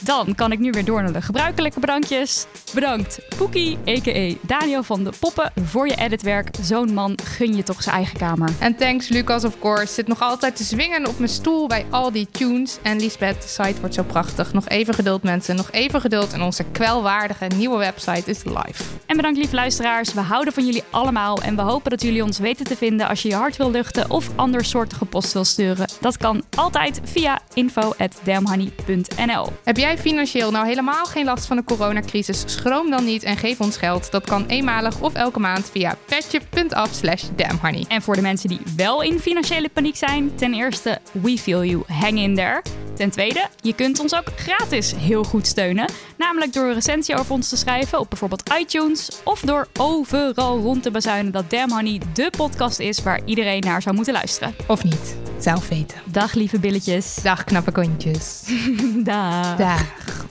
Dan 0.00 0.34
kan 0.34 0.52
ik 0.52 0.58
nu 0.58 0.70
weer 0.70 0.84
door 0.84 1.02
naar 1.02 1.12
de 1.12 1.22
gebruikelijke 1.22 1.80
bedankjes. 1.80 2.46
Bedankt 2.74 3.18
Poekie, 3.36 3.78
a.k.a. 3.88 4.34
Daniel 4.46 4.82
van 4.82 5.04
de 5.04 5.10
Poppen, 5.20 5.52
voor 5.64 5.88
je 5.88 5.96
editwerk. 5.96 6.48
Zo'n 6.60 6.94
man 6.94 7.18
gun 7.24 7.56
je 7.56 7.62
toch 7.62 7.82
zijn 7.82 7.94
eigen 7.94 8.18
kamer. 8.18 8.50
En 8.58 8.76
thanks 8.76 9.08
Lucas, 9.08 9.44
of 9.44 9.58
course. 9.58 9.92
Zit 9.92 10.08
nog 10.08 10.20
altijd 10.20 10.56
te 10.56 10.64
zwingen 10.64 11.06
op 11.06 11.18
mijn 11.18 11.30
stoel 11.30 11.66
bij 11.66 11.86
al 11.90 12.12
die 12.12 12.28
tunes. 12.30 12.78
En 12.82 13.00
Lisbeth, 13.00 13.42
de 13.42 13.48
site 13.48 13.80
wordt 13.80 13.94
zo 13.94 14.02
prachtig. 14.02 14.52
Nog 14.52 14.68
even 14.68 14.94
geduld 14.94 15.22
mensen, 15.22 15.56
nog 15.56 15.70
even 15.70 16.00
geduld. 16.00 16.32
En 16.32 16.42
onze 16.42 16.64
kwelwaardige 16.72 17.46
nieuwe 17.56 17.78
website 17.78 18.30
is 18.30 18.44
live. 18.44 18.82
En 19.06 19.16
bedankt 19.16 19.38
lieve 19.38 19.54
luisteraars. 19.54 20.14
We 20.14 20.20
houden 20.20 20.52
van 20.52 20.64
jullie 20.64 20.82
allemaal. 20.90 21.42
En 21.42 21.56
we 21.56 21.62
hopen 21.62 21.90
dat 21.90 22.02
jullie 22.02 22.22
ons 22.22 22.38
weten 22.38 22.64
te 22.64 22.76
vinden 22.76 23.08
als 23.08 23.22
je 23.22 23.28
je 23.28 23.34
hart 23.34 23.56
wil 23.56 23.70
luchten 23.70 24.10
of 24.10 24.28
andersoortige 24.36 25.04
post 25.04 25.32
wil 25.32 25.44
sturen. 25.44 25.88
Dat 26.00 26.16
kan 26.16 26.42
altijd 26.56 27.00
via 27.04 27.40
info.damhoney.nl. 27.54 29.52
Heb 29.64 29.76
jij 29.76 29.87
jij 29.88 29.98
financieel 29.98 30.50
nou 30.50 30.66
helemaal 30.66 31.04
geen 31.04 31.24
last 31.24 31.46
van 31.46 31.56
de 31.56 31.64
coronacrisis? 31.64 32.42
Schroom 32.46 32.90
dan 32.90 33.04
niet 33.04 33.22
en 33.22 33.36
geef 33.36 33.60
ons 33.60 33.76
geld. 33.76 34.10
Dat 34.10 34.24
kan 34.24 34.46
eenmalig 34.46 35.00
of 35.00 35.14
elke 35.14 35.40
maand 35.40 35.70
via 35.70 35.96
petje.af 36.06 36.92
slash 36.92 37.24
damnhoney. 37.36 37.84
En 37.88 38.02
voor 38.02 38.14
de 38.14 38.22
mensen 38.22 38.48
die 38.48 38.60
wel 38.76 39.02
in 39.02 39.20
financiële 39.20 39.68
paniek 39.68 39.96
zijn, 39.96 40.34
ten 40.34 40.54
eerste, 40.54 40.98
we 41.12 41.38
feel 41.38 41.64
you, 41.64 41.82
hang 41.86 42.18
in 42.18 42.34
there. 42.34 42.62
Ten 42.94 43.10
tweede, 43.10 43.46
je 43.60 43.74
kunt 43.74 44.00
ons 44.00 44.14
ook 44.14 44.32
gratis 44.36 44.94
heel 44.96 45.24
goed 45.24 45.46
steunen. 45.46 45.88
Namelijk 46.18 46.52
door 46.52 46.64
een 46.64 46.74
recensie 46.74 47.16
over 47.16 47.32
ons 47.32 47.48
te 47.48 47.56
schrijven 47.56 47.98
op 47.98 48.08
bijvoorbeeld 48.08 48.52
iTunes. 48.60 49.10
Of 49.24 49.40
door 49.40 49.68
overal 49.78 50.58
rond 50.58 50.82
te 50.82 50.90
bazuinen 50.90 51.32
dat 51.32 51.50
Damn 51.50 51.72
Honey 51.72 52.00
de 52.12 52.32
podcast 52.36 52.78
is 52.78 53.02
waar 53.02 53.20
iedereen 53.24 53.60
naar 53.60 53.82
zou 53.82 53.94
moeten 53.94 54.12
luisteren. 54.14 54.54
Of 54.66 54.84
niet, 54.84 55.16
zelf 55.38 55.68
weten. 55.68 55.98
Dag 56.04 56.34
lieve 56.34 56.60
billetjes. 56.60 57.14
Dag 57.14 57.44
knappe 57.44 57.72
kontjes. 57.72 58.42
Dag. 59.04 59.56
Dag. 59.56 60.26